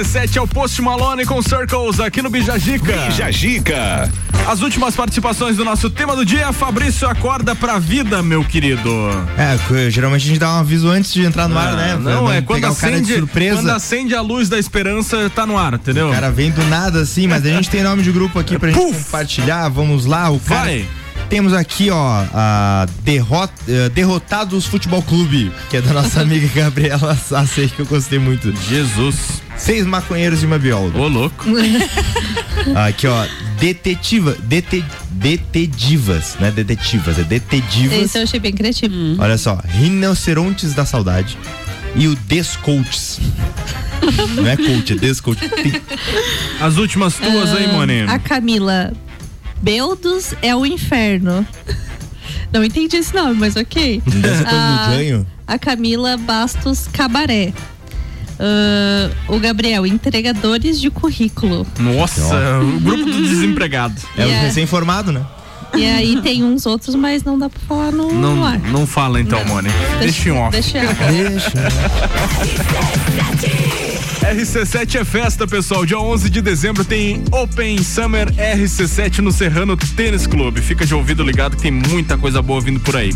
RC7 0.02 0.38
é 0.38 0.42
o 0.42 0.48
Post 0.48 0.82
Malone 0.82 1.26
com 1.26 1.40
Circles 1.44 2.00
aqui 2.00 2.24
no 2.24 2.30
Bijagica. 2.30 2.92
Bijagica. 3.08 4.12
As 4.48 4.62
últimas 4.62 4.96
participações 4.96 5.58
do 5.58 5.64
nosso 5.64 5.92
tema 5.92 6.16
do 6.16 6.26
dia, 6.26 6.52
Fabrício 6.52 7.08
acorda 7.08 7.54
pra 7.56 7.78
vida, 7.78 8.24
meu 8.24 8.44
querido. 8.44 8.90
É, 9.38 9.60
que, 9.68 9.92
geralmente 9.92 10.24
a 10.26 10.28
gente 10.28 10.40
dá 10.40 10.56
um 10.56 10.60
aviso 10.60 10.90
antes 10.90 11.14
de 11.14 11.24
entrar 11.24 11.48
no 11.48 11.56
ar, 11.58 11.76
né? 11.76 12.00
Pra 12.02 12.14
Não, 12.14 12.32
é 12.32 12.42
quando 12.42 12.62
pegar 12.62 12.72
o 12.72 12.76
cara 12.76 12.94
de 12.94 13.04
acende, 13.04 13.20
surpresa. 13.20 13.56
quando 13.58 13.70
acende 13.70 14.16
a 14.16 14.22
luz 14.22 14.50
da 14.50 14.58
esperança, 14.58 15.30
tá 15.36 15.46
no 15.46 15.56
ar, 15.56 15.76
entendeu? 15.76 16.10
O 16.10 16.14
cara 16.14 16.32
vem 16.32 16.50
do 16.50 16.64
nada 16.66 17.02
assim, 17.02 17.28
mas 17.28 17.46
a 17.46 17.50
gente 17.50 17.70
tem 17.70 17.84
nome 17.84 18.02
de 18.02 18.12
grupo 18.12 18.40
aqui 18.40 18.58
pra 18.58 18.72
gente 18.72 18.82
compartilhar. 18.82 19.70
Vamos 19.70 20.06
lá, 20.08 20.32
o 20.32 20.40
cara. 20.40 20.62
Vai. 20.62 20.88
Temos 21.30 21.54
aqui, 21.54 21.90
ó, 21.92 22.26
a 22.34 22.88
derrota, 23.04 23.54
eh, 23.68 23.88
Derrotados 23.90 24.66
Futebol 24.66 25.02
Clube, 25.02 25.50
que 25.70 25.78
é 25.78 25.82
da 25.82 25.94
nossa 25.94 26.20
amiga 26.22 26.50
Gabriela 26.54 27.16
Sassi, 27.16 27.72
que 27.74 27.82
eu 27.82 27.86
gostei 27.86 28.20
muito. 28.20 28.52
Jesus. 28.68 29.41
Seis 29.62 29.86
maconheiros 29.86 30.42
e 30.42 30.46
uma 30.46 30.58
bióloga. 30.58 30.98
Ô, 31.00 31.08
louco. 31.08 31.46
Aqui, 32.88 33.06
ó, 33.08 33.26
detetiva, 33.60 34.36
dete, 34.44 34.84
detedivas, 35.12 36.36
não 36.40 36.48
é 36.48 36.52
detetivas, 36.52 37.20
é 37.20 37.24
detedivas. 37.24 37.98
Esse 38.00 38.18
eu 38.18 38.24
achei 38.24 38.40
bem 38.40 38.54
criativo. 38.54 38.94
Olha 39.20 39.38
só, 39.38 39.62
rinocerontes 39.64 40.74
da 40.74 40.86
saudade 40.86 41.38
e 41.96 42.08
o 42.08 42.16
descoaches. 42.16 43.20
não 44.36 44.48
é 44.48 44.58
coach, 44.58 44.94
é 44.94 44.96
descoach. 44.96 45.48
Tem- 45.50 45.74
As 46.60 46.78
últimas 46.78 47.16
tuas 47.16 47.54
aí, 47.54 47.66
Ah, 47.66 47.74
Mone. 47.74 48.02
A 48.08 48.18
Camila 48.20 48.92
Beldos 49.62 50.34
é 50.42 50.56
o 50.56 50.66
inferno. 50.66 51.46
Não 52.52 52.64
entendi 52.64 52.98
esse 52.98 53.14
nome, 53.14 53.36
mas 53.36 53.56
ok. 53.56 54.02
Dessa 54.06 54.44
coisa 54.44 54.44
do 54.44 54.50
Ah, 54.50 54.92
Janho? 54.96 55.28
A 55.48 55.58
Camila 55.60 56.18
Bastos 56.18 56.88
Cabaré. 56.92 57.54
Ah, 58.44 59.10
o 59.28 59.40
Gabriel, 59.40 59.86
entregadores 59.86 60.82
de 60.82 60.90
currículo. 60.90 61.66
Nossa, 61.80 62.60
o 62.60 62.80
grupo 62.80 63.06
do 63.06 63.22
desempregado. 63.28 63.96
É 64.18 64.24
o 64.24 64.28
Yeah. 64.28 64.48
recém-formado, 64.48 65.12
né? 65.12 65.24
E 65.74 65.86
aí 65.86 66.22
tem 66.22 66.44
uns 66.44 66.66
outros, 66.66 66.96
mas 66.96 67.24
não 67.24 67.40
dá 67.40 67.50
pra 67.50 67.60
falar 67.68 67.92
no, 67.92 68.12
Não, 68.12 68.36
no 68.36 68.44
ar. 68.44 68.60
não 68.60 68.86
fala 68.86 69.22
então, 69.22 69.44
Mone. 69.46 69.70
Deixa 70.00 70.28
em 70.30 70.32
off. 70.34 70.52
Deixa 70.52 70.80
RC7 74.22 74.96
é 75.00 75.06
festa, 75.06 75.48
pessoal. 75.48 75.86
Dia 75.86 76.00
11 76.00 76.30
de 76.30 76.42
dezembro 76.42 76.84
tem 76.84 77.24
Open 77.32 77.82
Summer 77.84 78.30
RC7 78.34 79.20
no 79.20 79.32
Serrano 79.32 79.76
Tênis 79.78 80.28
Clube. 80.28 80.62
Fica 80.62 80.86
de 80.86 80.94
ouvido 80.94 81.24
ligado 81.24 81.56
que 81.56 81.62
tem 81.64 81.72
muita 81.72 82.18
coisa 82.18 82.42
boa 82.42 82.60
vindo 82.62 82.80
por 82.80 82.96
aí. 82.96 83.12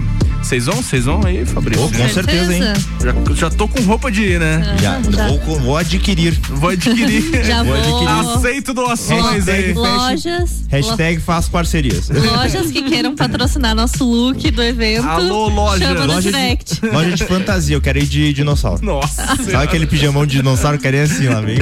Vocês 0.45 0.67
vão? 0.67 0.75
Vocês 0.75 1.05
vão 1.05 1.25
aí, 1.25 1.43
Fabrício? 1.43 1.83
Oh, 1.83 1.89
com 1.89 2.07
certeza, 2.07 2.53
hein? 2.53 2.61
Já, 3.01 3.33
já 3.33 3.49
tô 3.49 3.67
com 3.67 3.81
roupa 3.81 4.11
de 4.11 4.21
ir, 4.21 4.39
né? 4.39 4.77
Já, 4.79 4.99
Vou, 4.99 5.59
vou 5.59 5.75
adquirir. 5.75 6.39
Vou 6.51 6.69
adquirir. 6.69 7.23
Já 7.43 7.63
Vou 7.63 7.73
adquirir. 7.73 8.07
Aceito 8.07 8.71
doações 8.71 9.47
aí. 9.47 9.73
Hashtag 9.73 9.73
Lojas. 9.73 10.51
Hashtag 10.69 11.19
faço 11.19 11.49
parcerias. 11.49 12.09
Lojas 12.09 12.69
que 12.69 12.83
queiram 12.83 13.15
patrocinar 13.15 13.73
nosso 13.73 14.03
look 14.05 14.51
do 14.51 14.61
evento. 14.61 15.07
Alô, 15.07 15.47
loja. 15.49 15.83
Chama 15.83 16.05
no 16.05 16.13
Loja 16.13 16.31
direct. 16.31 16.79
de, 16.79 16.89
loja 16.89 17.11
de 17.15 17.25
fantasia, 17.25 17.75
eu 17.75 17.81
quero 17.81 17.97
ir 17.97 18.05
de 18.05 18.31
dinossauro. 18.31 18.85
Nossa. 18.85 19.25
Sabe 19.37 19.63
aquele 19.63 19.87
pijamão 19.87 20.27
de 20.27 20.37
dinossauro? 20.37 20.77
Eu 20.77 20.81
quero 20.81 20.97
ir 20.97 21.01
assim 21.01 21.27
lá, 21.27 21.41
meio. 21.41 21.59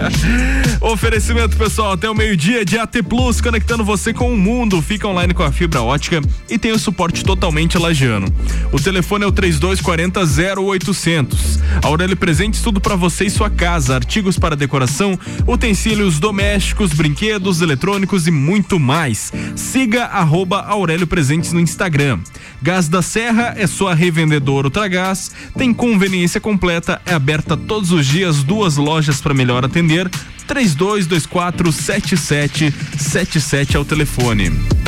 Oferecimento, 0.80 1.54
pessoal, 1.54 1.92
até 1.92 2.08
o 2.08 2.14
meio-dia 2.14 2.64
de 2.64 2.78
AT 2.78 3.02
Plus, 3.06 3.42
conectando 3.42 3.84
você 3.84 4.14
com 4.14 4.32
o 4.32 4.36
mundo. 4.38 4.80
Fica 4.80 5.06
online 5.06 5.34
com 5.34 5.42
a 5.42 5.52
fibra 5.52 5.82
ótica 5.82 6.22
e 6.48 6.58
tem 6.58 6.72
o 6.72 6.78
suporte 6.78 7.22
totalmente 7.22 7.76
lagiano. 7.90 8.32
O 8.72 8.78
telefone 8.78 9.24
é 9.24 9.26
o 9.26 9.32
3240 9.32 10.20
0800. 10.60 11.58
A 11.82 11.86
Aurélio 11.86 12.16
Presentes, 12.16 12.62
tudo 12.62 12.80
pra 12.80 12.96
você 12.96 13.26
e 13.26 13.30
sua 13.30 13.50
casa. 13.50 13.96
Artigos 13.96 14.38
para 14.38 14.56
decoração, 14.56 15.18
utensílios 15.46 16.18
domésticos, 16.18 16.92
brinquedos, 16.92 17.60
eletrônicos 17.60 18.26
e 18.26 18.30
muito 18.30 18.78
mais. 18.78 19.30
Siga 19.56 20.06
arroba 20.06 20.60
Aurélio 20.60 21.06
Presentes 21.06 21.52
no 21.52 21.60
Instagram. 21.60 22.20
Gás 22.62 22.88
da 22.88 23.02
Serra 23.02 23.52
é 23.56 23.66
sua 23.66 23.94
revendedora 23.94 24.68
Ultragás. 24.68 25.30
Tem 25.56 25.74
conveniência 25.74 26.40
completa, 26.40 27.00
é 27.04 27.14
aberta 27.14 27.56
todos 27.56 27.90
os 27.92 28.06
dias, 28.06 28.42
duas 28.42 28.76
lojas 28.76 29.20
para 29.20 29.34
melhor 29.34 29.64
atender. 29.64 30.08
3224 30.46 31.72
7777 31.72 33.76
é 33.76 33.80
o 33.80 33.84
telefone. 33.84 34.79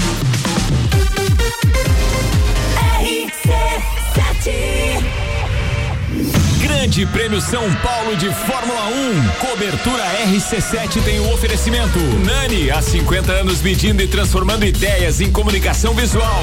Grande 6.82 7.06
Prêmio 7.06 7.40
São 7.40 7.62
Paulo 7.76 8.16
de 8.16 8.28
Fórmula 8.34 8.88
1. 8.88 9.28
Cobertura 9.38 10.02
RC7 10.26 11.00
tem 11.04 11.20
o 11.20 11.32
oferecimento. 11.32 11.96
Nani, 12.26 12.72
há 12.72 12.82
50 12.82 13.30
anos 13.30 13.62
medindo 13.62 14.02
e 14.02 14.08
transformando 14.08 14.66
ideias 14.66 15.20
em 15.20 15.30
comunicação 15.30 15.94
visual. 15.94 16.42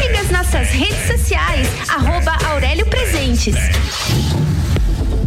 Siga 0.00 0.18
as 0.18 0.30
nossas 0.30 0.70
redes 0.70 1.06
sociais, 1.06 1.68
arroba 1.90 2.34
Aurélio 2.52 2.86
Presentes. 2.86 3.54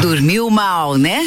Dormiu 0.00 0.50
mal, 0.50 0.96
né? 0.96 1.26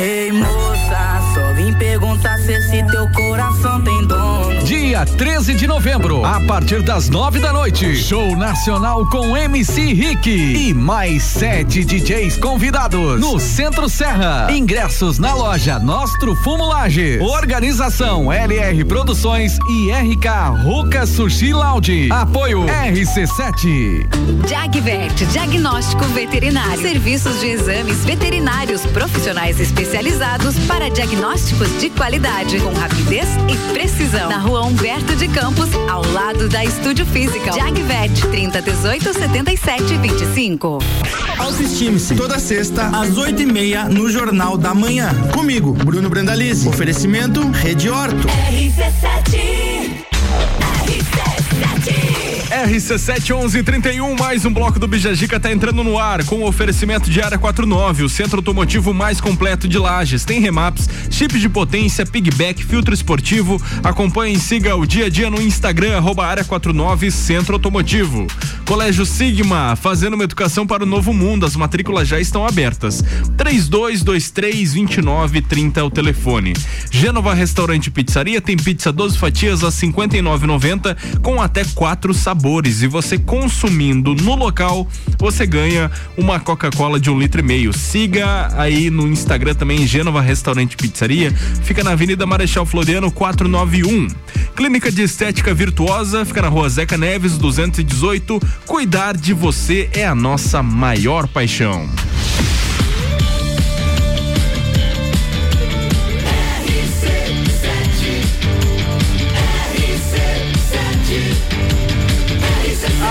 Ei 0.00 0.30
moça, 0.30 1.20
só 1.34 1.52
vim 1.54 1.72
perguntar 1.74 2.38
se 2.38 2.52
esse 2.52 2.84
teu 2.84 3.08
coração 3.10 3.82
tem. 3.82 3.97
Dia 4.98 5.06
13 5.06 5.54
de 5.54 5.66
novembro, 5.68 6.24
a 6.24 6.40
partir 6.40 6.82
das 6.82 7.08
nove 7.08 7.38
da 7.38 7.52
noite, 7.52 7.94
show 7.94 8.34
nacional 8.34 9.06
com 9.06 9.36
MC 9.36 9.92
Rick 9.92 10.28
e 10.28 10.74
mais 10.74 11.22
sete 11.22 11.84
DJs 11.84 12.36
convidados 12.38 13.20
no 13.20 13.38
Centro 13.38 13.88
Serra. 13.88 14.48
Ingressos 14.50 15.20
na 15.20 15.34
loja 15.34 15.78
Nostro 15.78 16.34
Fumo 16.34 16.66
Lages. 16.66 17.22
Organização 17.22 18.32
LR 18.32 18.84
Produções 18.86 19.56
e 19.70 19.92
RK 19.92 20.64
Ruka 20.64 21.06
Sushi 21.06 21.52
Lounge. 21.52 22.08
Apoio 22.10 22.66
RC7. 22.66 24.48
Jagvet, 24.48 25.26
diagnóstico 25.26 26.06
veterinário. 26.06 26.82
Serviços 26.82 27.38
de 27.38 27.46
exames 27.46 28.04
veterinários 28.04 28.84
profissionais 28.86 29.60
especializados 29.60 30.58
para 30.66 30.90
diagnósticos 30.90 31.68
de 31.78 31.88
qualidade, 31.90 32.58
com 32.58 32.72
rapidez 32.72 33.28
e 33.48 33.72
precisão. 33.72 34.28
Na 34.28 34.38
rua 34.38 34.62
Humberto 34.88 35.16
de 35.16 35.28
Campos, 35.28 35.68
ao 35.86 36.02
lado 36.12 36.48
da 36.48 36.64
Estúdio 36.64 37.04
Física. 37.04 37.52
Jagvet, 37.52 38.26
30 38.30 38.62
18 38.62 39.12
77 39.12 39.98
25. 39.98 40.78
Autoestime-se. 41.38 42.14
Toda 42.14 42.38
sexta, 42.38 42.86
às 42.86 43.18
oito 43.18 43.42
e 43.42 43.44
meia, 43.44 43.84
no 43.84 44.10
Jornal 44.10 44.56
da 44.56 44.72
Manhã. 44.72 45.10
Comigo, 45.34 45.74
Bruno 45.74 46.08
Brandalize. 46.08 46.66
Oferecimento 46.66 47.46
Rede 47.50 47.90
Horto. 47.90 48.26
RC7 48.28 49.67
RC7 52.48 53.34
1131, 53.34 54.16
mais 54.16 54.46
um 54.46 54.50
bloco 54.50 54.78
do 54.78 54.88
Bijagica 54.88 55.38
tá 55.38 55.52
entrando 55.52 55.84
no 55.84 55.98
ar 55.98 56.24
com 56.24 56.36
o 56.36 56.46
oferecimento 56.46 57.10
de 57.10 57.20
área 57.20 57.36
49, 57.36 58.04
o 58.04 58.08
centro 58.08 58.38
automotivo 58.38 58.94
mais 58.94 59.20
completo 59.20 59.68
de 59.68 59.78
Lages. 59.78 60.24
Tem 60.24 60.40
remaps, 60.40 60.88
chip 61.10 61.38
de 61.38 61.46
potência, 61.46 62.06
pigback, 62.06 62.64
filtro 62.64 62.94
esportivo. 62.94 63.60
Acompanhe 63.84 64.36
e 64.36 64.40
siga 64.40 64.74
o 64.76 64.86
dia 64.86 65.06
a 65.06 65.08
dia 65.10 65.28
no 65.28 65.42
Instagram, 65.42 65.98
arroba 65.98 66.26
área 66.26 66.42
49 66.42 67.10
Centro 67.10 67.52
Automotivo. 67.52 68.26
Colégio 68.64 69.04
Sigma, 69.04 69.76
fazendo 69.76 70.14
uma 70.14 70.24
educação 70.24 70.66
para 70.66 70.82
o 70.82 70.86
novo 70.86 71.12
mundo. 71.12 71.44
As 71.44 71.54
matrículas 71.54 72.08
já 72.08 72.18
estão 72.18 72.46
abertas. 72.46 73.04
3223 73.36 74.72
2930 74.72 75.80
é 75.80 75.82
o 75.82 75.90
telefone. 75.90 76.54
Gênova 76.90 77.34
Restaurante 77.34 77.90
Pizzaria 77.90 78.40
tem 78.40 78.56
pizza 78.56 78.90
12 78.90 79.18
fatias 79.18 79.62
a 79.62 79.68
59,90 79.68 81.20
com 81.20 81.42
até 81.42 81.62
quatro 81.74 82.14
sabores. 82.14 82.37
E 82.82 82.86
você 82.86 83.18
consumindo 83.18 84.14
no 84.14 84.34
local, 84.34 84.86
você 85.18 85.46
ganha 85.46 85.90
uma 86.16 86.38
Coca-Cola 86.38 87.00
de 87.00 87.10
um 87.10 87.18
litro 87.18 87.40
e 87.40 87.42
meio. 87.42 87.72
Siga 87.72 88.48
aí 88.56 88.90
no 88.90 89.08
Instagram 89.08 89.54
também 89.54 89.86
Gênova 89.86 90.20
Restaurante 90.20 90.76
Pizzaria. 90.76 91.32
Fica 91.62 91.82
na 91.82 91.92
Avenida 91.92 92.26
Marechal 92.26 92.64
Floriano 92.64 93.10
491. 93.10 94.08
Clínica 94.54 94.90
de 94.90 95.02
Estética 95.02 95.52
Virtuosa 95.52 96.24
fica 96.24 96.42
na 96.42 96.48
Rua 96.48 96.68
Zeca 96.68 96.96
Neves 96.96 97.36
218. 97.38 98.40
Cuidar 98.66 99.16
de 99.16 99.32
você 99.32 99.88
é 99.92 100.06
a 100.06 100.14
nossa 100.14 100.62
maior 100.62 101.26
paixão. 101.28 101.88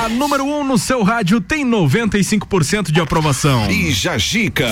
A 0.08 0.10
número 0.10 0.46
1 0.46 0.60
um 0.60 0.64
no 0.64 0.78
seu 0.78 1.04
rádio 1.04 1.42
tem 1.42 1.70
95% 1.70 2.94
de 2.94 3.02
aprovação. 3.02 3.70
E 3.70 3.92
Jajica. 3.92 4.70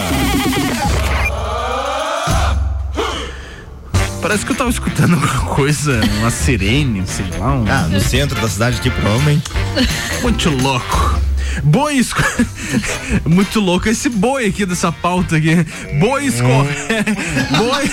Parece 4.21 4.45
que 4.45 4.53
eu 4.53 4.55
tava 4.55 4.69
escutando 4.69 5.15
alguma 5.15 5.53
coisa, 5.53 5.99
uma 6.19 6.31
sirene, 6.31 7.05
sei 7.05 7.25
lá. 7.37 7.53
Um... 7.53 7.65
Ah, 7.67 7.85
no 7.89 7.99
centro 7.99 8.39
da 8.39 8.47
cidade 8.47 8.77
aqui, 8.77 8.89
provavelmente. 8.89 9.51
Muito 10.23 10.49
louco. 10.51 11.19
Boi 11.63 11.97
esco... 11.97 12.21
Muito 13.25 13.59
louco 13.59 13.89
esse 13.89 14.09
boi 14.09 14.47
aqui 14.47 14.65
dessa 14.65 14.91
pauta 14.91 15.37
aqui. 15.37 15.55
Boi 15.99 16.25
escorrega. 16.25 17.15
Boi. 17.57 17.89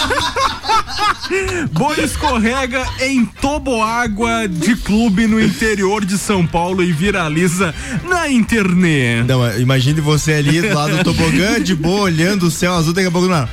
boi 1.73 2.05
escorrega 2.05 2.87
em 3.01 3.25
toboágua 3.25 4.49
de 4.49 4.77
clube 4.77 5.27
no 5.27 5.41
interior 5.41 6.05
de 6.05 6.19
São 6.19 6.47
Paulo 6.47 6.83
e 6.83 6.93
viraliza 6.93 7.75
na 8.09 8.29
internet. 8.29 9.27
Não, 9.27 9.59
imagine 9.59 10.01
você 10.01 10.35
ali 10.35 10.61
do 10.61 10.75
lado 10.75 10.97
do 10.97 11.05
tobogã, 11.05 11.61
de 11.61 11.75
boa, 11.75 12.03
olhando 12.03 12.47
o 12.47 12.51
céu 12.51 12.75
azul, 12.75 12.93
daqui 12.93 13.09
a 13.09 13.11
pouco 13.11 13.29
não. 13.29 13.49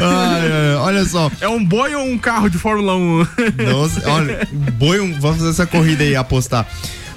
Ai, 0.00 0.50
ai, 0.50 0.74
olha 0.76 1.04
só. 1.04 1.30
É 1.40 1.48
um 1.48 1.64
boi 1.64 1.94
ou 1.94 2.04
um 2.04 2.18
carro 2.18 2.48
de 2.48 2.58
Fórmula 2.58 2.96
1? 2.96 3.26
Nossa, 3.72 4.08
olha, 4.10 4.46
boi, 4.78 5.00
um- 5.00 5.18
vamos 5.20 5.38
fazer 5.38 5.50
essa 5.50 5.66
corrida 5.66 6.02
aí, 6.04 6.14
apostar. 6.16 6.66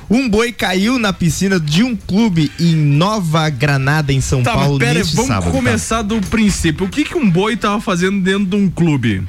Um 0.09 0.29
boi 0.29 0.53
caiu 0.53 0.97
na 0.97 1.11
piscina 1.11 1.59
de 1.59 1.83
um 1.83 1.93
clube 1.95 2.49
em 2.59 2.73
Nova 2.75 3.49
Granada, 3.49 4.13
em 4.13 4.21
São 4.21 4.41
Tá, 4.41 4.53
Paulo, 4.53 4.79
pera, 4.79 4.93
neste 4.99 5.15
vamos 5.15 5.27
sábado. 5.27 5.45
tá? 5.47 5.51
começar 5.51 6.01
do 6.01 6.21
princípio. 6.21 6.85
O 6.85 6.89
que 6.89 7.03
que 7.03 7.17
um 7.17 7.29
boi 7.29 7.57
tava 7.57 7.81
fazendo 7.81 8.21
dentro 8.21 8.45
de 8.45 8.55
um 8.55 8.69
clube? 8.69 9.21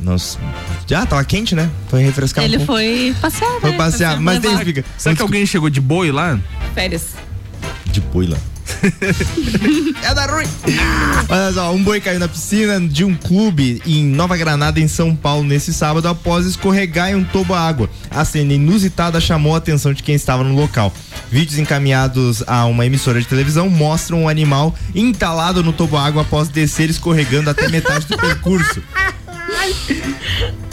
Nossa, 0.00 0.38
já 0.86 1.04
tava 1.04 1.22
quente, 1.24 1.54
né? 1.54 1.70
Foi 1.88 2.02
refrescar 2.02 2.44
Ele 2.44 2.56
um 2.56 2.64
foi 2.66 3.14
passear, 3.20 3.60
Foi 3.60 3.70
né? 3.72 3.76
passear, 3.76 4.18
mas 4.20 4.40
tem. 4.40 4.56
Será 4.96 5.14
que 5.14 5.22
alguém 5.22 5.44
chegou 5.44 5.68
de 5.68 5.80
boi 5.82 6.10
lá? 6.10 6.40
Férias. 6.74 7.08
De 7.92 8.00
boi 8.00 8.26
lá. 8.26 8.38
é 10.02 10.14
da 10.14 10.26
ruim. 10.26 10.46
Olha 11.28 11.52
só, 11.52 11.72
um 11.72 11.82
boi 11.82 12.00
caiu 12.00 12.18
na 12.18 12.28
piscina 12.28 12.80
de 12.80 13.04
um 13.04 13.14
clube 13.14 13.82
em 13.86 14.04
Nova 14.04 14.36
Granada, 14.36 14.80
em 14.80 14.88
São 14.88 15.14
Paulo, 15.14 15.44
nesse 15.44 15.72
sábado, 15.72 16.08
após 16.08 16.46
escorregar 16.46 17.10
em 17.10 17.14
um 17.14 17.24
tobo 17.24 17.54
água. 17.54 17.88
A 18.10 18.24
cena 18.24 18.52
inusitada 18.52 19.20
chamou 19.20 19.54
a 19.54 19.58
atenção 19.58 19.92
de 19.92 20.02
quem 20.02 20.14
estava 20.14 20.44
no 20.44 20.54
local. 20.54 20.92
Vídeos 21.30 21.58
encaminhados 21.58 22.42
a 22.46 22.66
uma 22.66 22.84
emissora 22.84 23.20
de 23.20 23.26
televisão 23.26 23.68
mostram 23.68 24.24
o 24.24 24.28
animal 24.28 24.74
entalado 24.94 25.62
no 25.62 25.72
toboágua 25.72 26.22
após 26.22 26.48
descer 26.48 26.90
escorregando 26.90 27.50
até 27.50 27.68
metade 27.68 28.06
do 28.06 28.16
percurso. 28.16 28.82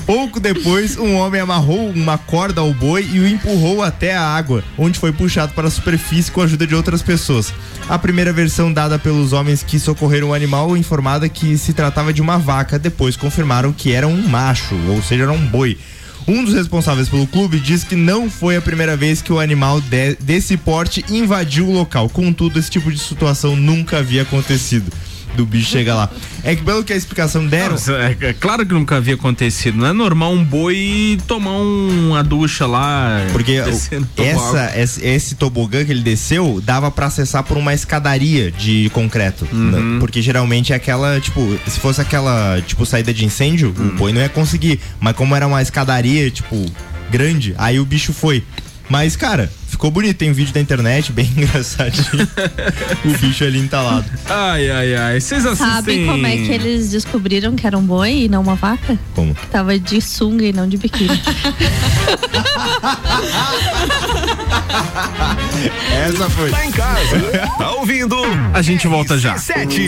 Pouco 0.06 0.40
depois, 0.40 0.98
um 0.98 1.14
homem 1.16 1.40
amarrou 1.40 1.90
uma 1.92 2.18
corda 2.18 2.62
ao 2.62 2.74
boi 2.74 3.08
e 3.14 3.20
o 3.20 3.28
empurrou 3.28 3.84
até 3.84 4.16
a 4.16 4.24
água, 4.24 4.64
onde 4.76 4.98
foi 4.98 5.12
puxado 5.12 5.54
para 5.54 5.68
a 5.68 5.72
superfície 5.72 6.32
com 6.32 6.42
a 6.42 6.46
ajuda 6.46 6.66
de 6.66 6.74
outras 6.74 7.04
pessoas. 7.04 7.54
A 7.88 8.00
primeira 8.00 8.34
versão 8.34 8.74
dada 8.74 8.98
pelos 8.98 9.34
homens 9.34 9.62
que 9.62 9.80
socorreram 9.80 10.30
o 10.30 10.34
animal 10.34 10.76
informada 10.76 11.30
que 11.30 11.56
se 11.60 11.74
tratava 11.74 12.12
de 12.12 12.24
uma 12.24 12.40
vaca, 12.40 12.80
depois 12.80 13.16
confirmaram 13.16 13.72
que 13.72 13.92
era 13.92 14.08
um 14.08 14.28
macho, 14.28 14.76
ou 14.88 15.02
seja, 15.04 15.24
era 15.24 15.32
um 15.32 15.46
boi. 15.46 15.78
Um 16.28 16.44
dos 16.44 16.54
responsáveis 16.56 17.08
pelo 17.08 17.26
clube 17.28 17.60
diz 17.60 17.84
que 17.84 17.96
não 17.96 18.30
foi 18.30 18.56
a 18.58 18.62
primeira 18.62 18.96
vez 18.98 19.22
que 19.22 19.32
o 19.34 19.40
animal 19.40 19.80
de- 19.80 20.16
desse 20.20 20.58
porte 20.58 21.04
invadiu 21.10 21.68
o 21.68 21.74
local. 21.74 22.10
Contudo, 22.10 22.58
esse 22.60 22.70
tipo 22.70 22.92
de 22.92 23.00
situação 23.00 23.56
nunca 23.56 24.00
havia 24.00 24.24
acontecido. 24.24 24.92
Do 25.36 25.46
bicho 25.46 25.70
chegar 25.72 25.96
lá. 25.96 26.10
É 26.44 26.56
que 26.56 26.64
pelo 26.64 26.84
que 26.84 26.92
a 26.92 26.96
explicação 26.96 27.46
deram. 27.48 27.72
Nossa, 27.72 27.94
é, 27.94 28.18
é 28.22 28.34
claro 28.34 28.66
que 28.66 28.74
nunca 28.74 28.98
havia 28.98 29.14
acontecido. 29.14 29.78
Não 29.78 29.86
é 29.88 29.94
normal 29.94 30.34
um 30.34 30.44
boi 30.44 31.18
tomar 31.28 31.52
um- 31.52 32.10
uma 32.10 32.24
ducha 32.24 32.66
lá. 32.66 33.26
Porque 33.32 33.62
descendo 33.62 34.08
essa, 34.18 34.74
esse, 34.78 35.06
esse 35.06 35.36
tobogã 35.36 35.86
que 35.86 35.92
ele 35.92 36.02
desceu 36.02 36.60
dava 36.64 36.92
pra 36.92 37.06
acessar 37.06 37.44
por 37.44 37.58
uma 37.58 37.74
escadaria 37.74 38.52
de 38.52 38.90
concreto. 38.94 39.48
Uhum. 39.52 39.72
né? 39.72 40.00
Porque 40.00 40.22
geralmente 40.22 40.74
é 40.74 40.76
aquela, 40.76 41.20
tipo, 41.22 41.58
se 41.68 41.80
fosse 41.80 42.02
aquela, 42.02 42.62
tipo, 42.66 42.86
saída 42.86 43.14
de 43.14 43.24
incêndio, 43.24 43.74
Uhum. 43.78 43.88
o 43.90 43.92
boi 43.94 44.12
não 44.12 44.22
ia 44.22 44.30
conseguir. 44.30 44.80
Mas 45.00 45.16
como 45.16 45.36
era 45.36 45.48
uma 45.48 45.62
escadaria, 45.62 46.30
tipo, 46.32 46.66
grande, 47.10 47.54
aí 47.58 47.80
o 47.80 47.86
bicho 47.86 48.12
foi. 48.14 48.44
Mas, 48.90 49.16
cara, 49.16 49.52
ficou 49.68 49.91
bonito. 49.91 50.18
Tem 50.18 50.32
um 50.32 50.34
vídeo 50.34 50.53
da 50.53 50.60
internet, 50.60 51.11
bem 51.11 51.26
engraçadinho. 51.38 52.28
o 53.06 53.18
bicho 53.20 53.44
ali 53.44 53.60
entalado. 53.60 54.06
Ai, 54.28 54.70
ai, 54.70 54.95
ai. 54.95 55.22
Vocês 55.22 55.45
assistem. 55.45 55.68
Sabe 55.70 56.06
como 56.07 56.26
é 56.26 56.36
que 56.36 56.52
eles 56.52 56.90
descobriram 56.90 57.56
que 57.56 57.68
era 57.68 57.78
um 57.78 57.84
boi 57.84 58.24
e 58.24 58.30
não 58.30 58.41
uma 58.41 58.56
vaca? 58.56 58.98
Como? 59.14 59.36
Que 59.36 59.48
tava 59.48 59.78
de 59.78 60.02
sunga 60.02 60.44
e 60.45 60.52
não 60.52 60.68
de 60.68 60.78
biquíni. 60.78 61.22
Essa 66.07 66.30
foi. 66.30 66.49
Tá 66.49 66.66
em 66.66 66.72
casa, 66.72 67.20
tá 67.57 67.72
ouvindo? 67.74 68.16
A 68.53 68.61
gente 68.61 68.88
volta 68.88 69.18
já. 69.18 69.38
Sete. 69.38 69.88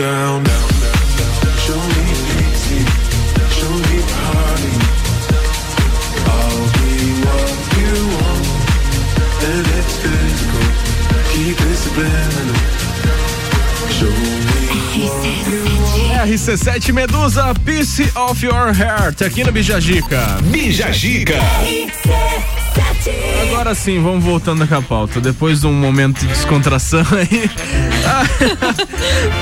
Down, 0.00 0.49
RC7 16.50 16.92
Medusa, 16.92 17.54
Piece 17.64 18.10
of 18.16 18.44
Your 18.44 18.76
Heart, 18.76 19.22
aqui 19.22 19.44
no 19.44 19.52
Bijagica. 19.52 20.38
Bijagica. 20.42 21.38
Agora 23.42 23.74
sim, 23.74 24.00
vamos 24.02 24.22
voltando 24.24 24.66
com 24.66 24.74
a 24.74 24.82
pauta. 24.82 25.20
Depois 25.20 25.60
de 25.60 25.66
um 25.66 25.72
momento 25.72 26.20
de 26.20 26.26
descontração 26.26 27.04
aí. 27.12 27.50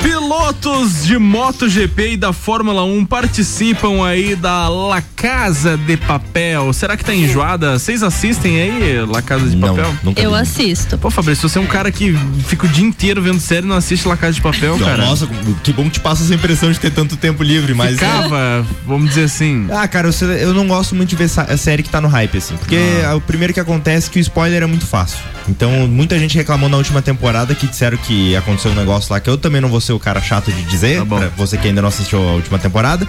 Pilotos 0.01 1.05
de 1.05 1.17
MotoGP 1.17 2.13
e 2.13 2.17
da 2.17 2.31
Fórmula 2.31 2.83
1 2.83 3.05
participam 3.05 4.05
aí 4.05 4.35
da 4.35 4.67
La 4.69 5.01
Casa 5.01 5.77
de 5.77 5.97
Papel. 5.97 6.71
Será 6.73 6.95
que 6.95 7.03
tá 7.03 7.13
enjoada? 7.13 7.77
Vocês 7.77 8.03
assistem 8.03 8.61
aí 8.61 9.05
La 9.05 9.21
Casa 9.21 9.47
de 9.49 9.57
Papel? 9.57 9.93
Eu 10.15 10.33
assisto. 10.33 10.97
Pô, 10.97 11.09
Fabrício, 11.09 11.47
você 11.47 11.59
é 11.59 11.61
um 11.61 11.67
cara 11.67 11.91
que 11.91 12.15
fica 12.45 12.65
o 12.65 12.69
dia 12.69 12.85
inteiro 12.85 13.21
vendo 13.21 13.39
série 13.39 13.65
e 13.65 13.69
não 13.69 13.75
assiste 13.75 14.07
La 14.07 14.17
Casa 14.17 14.33
de 14.33 14.41
Papel, 14.41 14.77
cara. 14.79 15.05
Nossa, 15.05 15.27
que 15.63 15.73
bom 15.73 15.83
que 15.85 15.91
te 15.91 15.99
passa 15.99 16.23
essa 16.23 16.33
impressão 16.33 16.71
de 16.71 16.79
ter 16.79 16.91
tanto 16.99 17.15
tempo 17.17 17.41
livre, 17.43 17.73
mas. 17.73 17.93
Ficava, 17.93 18.65
vamos 18.85 19.09
dizer 19.09 19.23
assim. 19.23 19.67
Ah, 19.71 19.87
cara, 19.87 20.09
eu, 20.09 20.31
eu 20.33 20.53
não 20.53 20.67
gosto 20.67 20.93
muito 20.95 21.09
de 21.09 21.15
ver 21.15 21.29
a 21.47 21.55
série 21.57 21.81
que 21.83 21.89
tá 21.89 22.01
no 22.01 22.07
hype, 22.07 22.37
assim. 22.37 22.55
Porque 22.57 22.77
Ah. 23.05 23.15
o 23.15 23.21
primeiro 23.21 23.53
que 23.53 23.59
acontece 23.59 24.09
é 24.09 24.11
que 24.11 24.19
o 24.19 24.21
spoiler 24.21 24.63
é 24.63 24.65
muito 24.65 24.85
fácil. 24.85 25.17
Então, 25.47 25.87
muita 25.87 26.19
gente 26.19 26.35
reclamou 26.37 26.69
na 26.69 26.77
última 26.77 27.01
temporada 27.01 27.55
que 27.55 27.65
disseram 27.65 27.97
que 27.97 28.35
aconteceu 28.35 28.71
um 28.71 28.75
negócio 28.75 29.11
lá 29.11 29.19
que 29.19 29.29
eu 29.29 29.37
também 29.37 29.61
não 29.61 29.69
vou 29.69 29.81
ser 29.81 29.93
o 29.93 29.99
cara 29.99 30.21
chato 30.21 30.51
de 30.51 30.61
dizer, 30.63 31.03
pra 31.05 31.29
você 31.37 31.57
que 31.57 31.67
ainda 31.67 31.81
não 31.81 31.89
assistiu 31.89 32.19
a 32.19 32.33
última 32.33 32.59
temporada. 32.59 33.07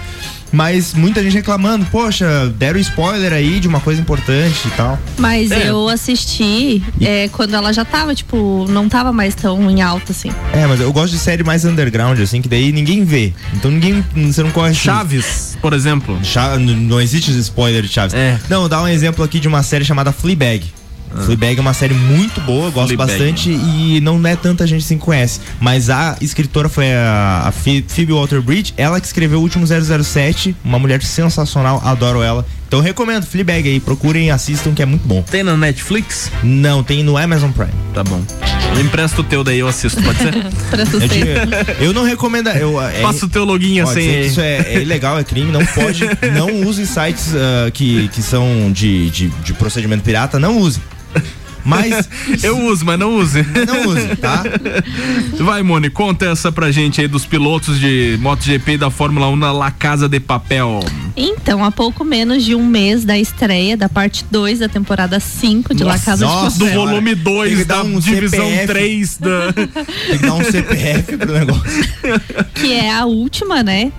Mas 0.53 0.93
muita 0.93 1.23
gente 1.23 1.33
reclamando, 1.33 1.85
poxa, 1.85 2.51
deram 2.57 2.77
spoiler 2.79 3.31
aí 3.31 3.57
de 3.59 3.69
uma 3.69 3.79
coisa 3.79 4.01
importante 4.01 4.67
e 4.67 4.71
tal. 4.71 4.99
Mas 5.17 5.49
É. 5.49 5.69
eu 5.69 5.87
assisti 5.87 6.83
é, 6.99 7.29
quando 7.29 7.53
ela 7.55 7.71
já 7.71 7.85
tava, 7.85 8.13
tipo, 8.13 8.65
não 8.69 8.89
tava 8.89 9.13
mais 9.13 9.33
tão 9.33 9.71
em 9.71 9.81
alta 9.81 10.11
assim. 10.11 10.29
É, 10.51 10.67
mas 10.67 10.81
eu 10.81 10.91
gosto 10.91 11.13
de 11.13 11.19
série 11.19 11.41
mais 11.41 11.63
underground, 11.63 12.19
assim, 12.19 12.41
que 12.41 12.49
daí 12.49 12.73
ninguém 12.73 13.05
vê. 13.05 13.31
Então 13.53 13.70
ninguém. 13.71 14.05
Você 14.31 14.43
não 14.43 14.51
corre. 14.51 14.73
Chaves, 14.73 15.57
por 15.61 15.73
exemplo. 15.73 16.19
não 16.59 16.99
existe 16.99 17.31
spoiler 17.39 17.81
de 17.83 17.89
Chaves. 17.89 18.13
Não, 18.49 18.67
dá 18.67 18.81
um 18.81 18.87
exemplo 18.87 19.23
aqui 19.23 19.39
de 19.39 19.47
uma 19.47 19.63
série 19.63 19.85
chamada 19.85 20.11
Fleabag. 20.11 20.80
Fleabag 21.25 21.57
é 21.57 21.61
uma 21.61 21.73
série 21.73 21.93
muito 21.93 22.39
boa, 22.41 22.65
eu 22.67 22.71
gosto 22.71 22.87
Fleabag. 22.95 23.11
bastante 23.11 23.49
e 23.51 23.99
não 24.01 24.25
é 24.25 24.35
tanta 24.35 24.65
gente 24.67 24.83
assim 24.83 24.97
que 24.97 25.03
conhece. 25.05 25.39
Mas 25.59 25.89
a 25.89 26.17
escritora 26.21 26.69
foi 26.69 26.91
a, 26.93 27.43
a 27.47 27.51
Phoe- 27.51 27.83
Phoebe 27.87 28.13
Water-Bridge, 28.13 28.73
ela 28.77 28.99
que 28.99 29.07
escreveu 29.07 29.39
o 29.39 29.41
último 29.41 29.65
007, 29.67 30.55
uma 30.63 30.79
mulher 30.79 31.01
sensacional, 31.03 31.81
adoro 31.85 32.21
ela. 32.21 32.45
Então 32.67 32.79
eu 32.79 32.83
recomendo 32.83 33.25
Fleabag 33.25 33.67
aí, 33.67 33.79
procurem, 33.81 34.31
assistam 34.31 34.73
que 34.73 34.81
é 34.81 34.85
muito 34.85 35.05
bom. 35.05 35.21
Tem 35.23 35.43
na 35.43 35.57
Netflix? 35.57 36.31
Não, 36.41 36.81
tem 36.81 37.03
no 37.03 37.17
Amazon 37.17 37.51
Prime. 37.51 37.71
Tá 37.93 38.01
bom. 38.01 38.21
Eu 38.73 38.79
empresto 38.79 39.19
o 39.19 39.23
teu 39.25 39.43
daí, 39.43 39.59
eu 39.59 39.67
assisto, 39.67 40.01
pode 40.01 40.17
ser? 40.19 40.33
Eu, 41.01 41.09
te- 41.09 41.83
eu 41.83 41.93
não 41.93 42.03
recomendo. 42.05 42.47
Eu, 42.49 42.81
é, 42.81 43.01
Passa 43.01 43.25
o 43.25 43.29
teu 43.29 43.43
login 43.43 43.81
assim. 43.81 44.21
Isso 44.21 44.39
é, 44.39 44.57
é 44.75 44.81
ilegal, 44.81 45.19
é 45.19 45.23
crime, 45.25 45.51
não 45.51 45.65
pode. 45.65 46.03
não 46.33 46.61
use 46.65 46.87
sites 46.87 47.33
ah, 47.35 47.69
que, 47.71 48.07
que 48.07 48.21
são 48.21 48.71
de, 48.71 49.09
de, 49.09 49.27
de 49.27 49.53
procedimento 49.53 50.01
pirata, 50.03 50.39
não 50.39 50.57
use. 50.57 50.79
Mas. 51.63 52.09
Eu 52.43 52.57
uso, 52.65 52.85
mas 52.85 52.99
não 52.99 53.15
use. 53.17 53.45
Não 53.67 53.89
use, 53.89 54.15
tá? 54.15 54.43
Vai, 55.39 55.61
Moni, 55.63 55.89
conta 55.89 56.25
essa 56.25 56.51
pra 56.51 56.71
gente 56.71 57.01
aí 57.01 57.07
dos 57.07 57.25
pilotos 57.25 57.79
de 57.79 58.17
MotoGP 58.19 58.73
e 58.73 58.77
da 58.77 58.89
Fórmula 58.89 59.27
1 59.29 59.35
na 59.35 59.51
La 59.51 59.71
Casa 59.71 60.07
de 60.09 60.19
Papel. 60.19 60.79
Então, 61.15 61.63
há 61.63 61.71
pouco 61.71 62.03
menos 62.03 62.43
de 62.43 62.55
um 62.55 62.65
mês 62.65 63.03
da 63.05 63.17
estreia 63.17 63.75
da 63.75 63.89
parte 63.89 64.25
2 64.31 64.59
da 64.59 64.69
temporada 64.69 65.19
5 65.19 65.73
de 65.73 65.83
La 65.83 65.99
Casa 65.99 66.25
de 66.25 66.57
do 66.57 66.65
Papel. 66.65 66.79
volume 66.79 67.15
2 67.15 67.65
da 67.65 67.83
divisão 67.83 68.49
CPF. 68.49 68.67
3 68.67 69.17
da. 69.17 69.53
Tem 69.53 69.67
que 70.17 70.25
dar 70.25 70.33
um 70.33 70.43
CPF 70.43 71.17
pro 71.17 71.33
negócio. 71.33 71.83
Que 72.55 72.73
é 72.73 72.91
a 72.91 73.05
última, 73.05 73.61
né? 73.63 73.91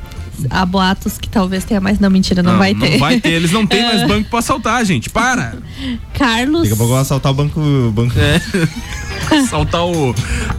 Há 0.51 0.67
boatos 0.67 1.19
que 1.19 1.29
talvez 1.29 1.65
tenha 1.65 1.81
mais. 1.81 1.99
Não, 1.99 2.11
mentira, 2.11 2.43
não, 2.43 2.59
vai 2.59 2.75
ter. 2.75 2.93
Não 2.93 2.99
vai 2.99 3.21
ter, 3.21 3.31
eles 3.31 3.53
não 3.53 3.67
têm 3.67 3.83
mais 3.83 4.03
banco 4.09 4.29
pra 4.29 4.39
assaltar, 4.39 4.85
gente. 4.85 5.11
Para! 5.11 5.57
Carlos. 6.15 6.63
Daqui 6.63 6.75
a 6.75 6.77
pouco 6.77 6.93
eu 6.93 6.97
vou 6.97 6.99
assaltar 6.99 7.33
o 7.33 7.35
banco. 7.35 7.61
o 7.61 7.93
banco. 7.93 8.15
É. 8.19 8.41
Assaltar 9.45 9.85
o 9.87 10.15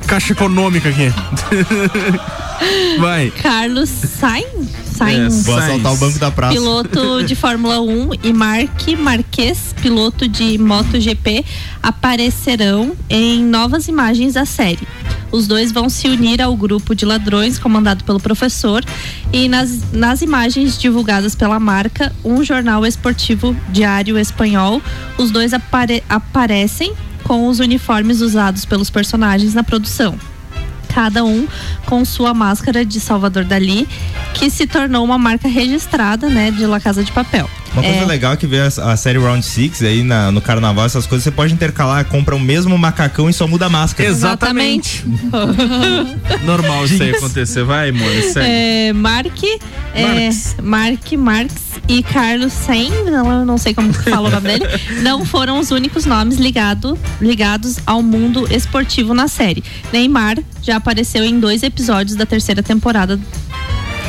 Caixa 0.08 0.34
Econômica 0.34 0.90
aqui. 0.90 1.12
Vai. 3.00 3.32
Carlos 3.42 3.90
Sainz, 3.90 4.70
Sainz 4.96 5.46
Vou 5.46 5.58
assaltar 5.58 5.94
o 5.94 5.98
banco 5.98 6.18
da 6.20 6.32
praça. 6.32 6.54
piloto 6.54 7.24
de 7.24 7.36
Fórmula 7.36 7.82
1 7.82 8.10
e 8.24 8.32
Mark 8.32 8.88
Marques, 8.98 9.76
piloto 9.82 10.28
de 10.28 10.58
MotoGP, 10.58 11.44
aparecerão 11.82 12.94
em 13.10 13.44
novas 13.44 13.88
imagens 13.88 14.34
da 14.36 14.46
série. 14.46 14.88
Os 15.32 15.48
dois 15.48 15.72
vão 15.72 15.90
se 15.90 16.08
unir 16.08 16.42
ao 16.42 16.56
grupo 16.56 16.94
de 16.96 17.06
ladrões 17.06 17.58
comandado 17.58 18.04
pelo 18.04 18.20
professor 18.20 18.84
e 19.34 19.50
nas, 19.50 19.92
nas 19.92 20.22
imagens 20.22 20.78
divulgadas 20.78 21.34
pela 21.36 21.60
marca, 21.60 22.14
um 22.24 22.44
jornal 22.44 22.86
esportivo 22.86 23.56
diário 23.70 24.18
espanhol, 24.18 24.80
os 25.18 25.32
dois 25.32 25.52
apare- 25.54 26.04
aparecem 26.08 26.94
com 27.24 27.48
os 27.48 27.60
uniformes 27.60 28.22
usados 28.22 28.66
pelos 28.66 28.90
personagens 28.90 29.54
na 29.54 29.64
produção 29.64 30.18
cada 30.94 31.24
um 31.24 31.48
com 31.88 32.06
sua 32.06 32.36
máscara 32.36 32.86
de 32.86 33.00
Salvador 33.00 33.44
Dali, 33.44 33.88
que 34.36 34.48
se 34.50 34.68
tornou 34.68 35.04
uma 35.04 35.18
marca 35.18 35.48
registrada, 35.48 36.30
né, 36.30 36.52
de 36.52 36.68
La 36.68 36.80
Casa 36.80 37.04
de 37.04 37.12
Papel. 37.12 37.50
Uma 37.74 37.82
coisa 37.82 38.02
É, 38.02 38.06
legal 38.06 38.34
é 38.34 38.38
que 38.38 38.46
ver 38.46 38.62
a, 38.62 38.92
a 38.92 38.96
série 38.98 39.18
Round 39.18 39.44
Six 39.44 39.82
aí 39.82 40.04
na- 40.04 40.32
no 40.32 40.40
carnaval, 40.42 40.86
essas 40.86 41.08
coisas, 41.08 41.24
você 41.24 41.32
pode 41.32 41.54
intercalar, 41.54 42.06
compra 42.06 42.36
o 42.36 42.40
mesmo 42.40 42.78
macacão 42.78 43.28
e 43.30 43.34
só 43.34 43.48
muda 43.48 43.66
a 43.66 43.70
máscara. 43.70 44.08
Exatamente. 44.08 45.04
Normal 46.46 46.86
isso 46.86 47.02
aí 47.02 47.12
acontecer. 47.16 47.64
Vai, 47.64 47.92
Moni, 47.92 48.22
segue. 48.24 48.46
É, 48.48 48.94
Mark, 48.94 49.44
é, 49.96 50.30
Mark 50.62 51.12
Marx 51.14 51.54
e 51.88 52.04
Carlos 52.04 52.54
Sainz, 52.54 52.94
não, 53.06 53.46
não 53.46 53.58
sei 53.58 53.74
como 53.74 53.92
que 53.94 54.10
fala 54.10 54.28
o 54.30 54.32
nome 54.32 54.48
dele, 54.48 54.66
não 55.02 55.26
foram 55.26 55.60
os 55.60 55.72
únicos 55.72 56.06
nomes 56.06 56.38
ligado, 56.38 56.98
ligados 57.22 57.78
ao 57.86 58.02
mundo 58.02 58.48
esportivo 58.54 59.14
na 59.14 59.28
série. 59.28 59.64
Neymar 59.92 60.38
já 60.62 60.78
apareceu 60.78 61.24
em 61.24 61.40
dois 61.40 61.64
episódios 61.64 62.16
da 62.16 62.26
terceira 62.26 62.62
temporada 62.62 63.20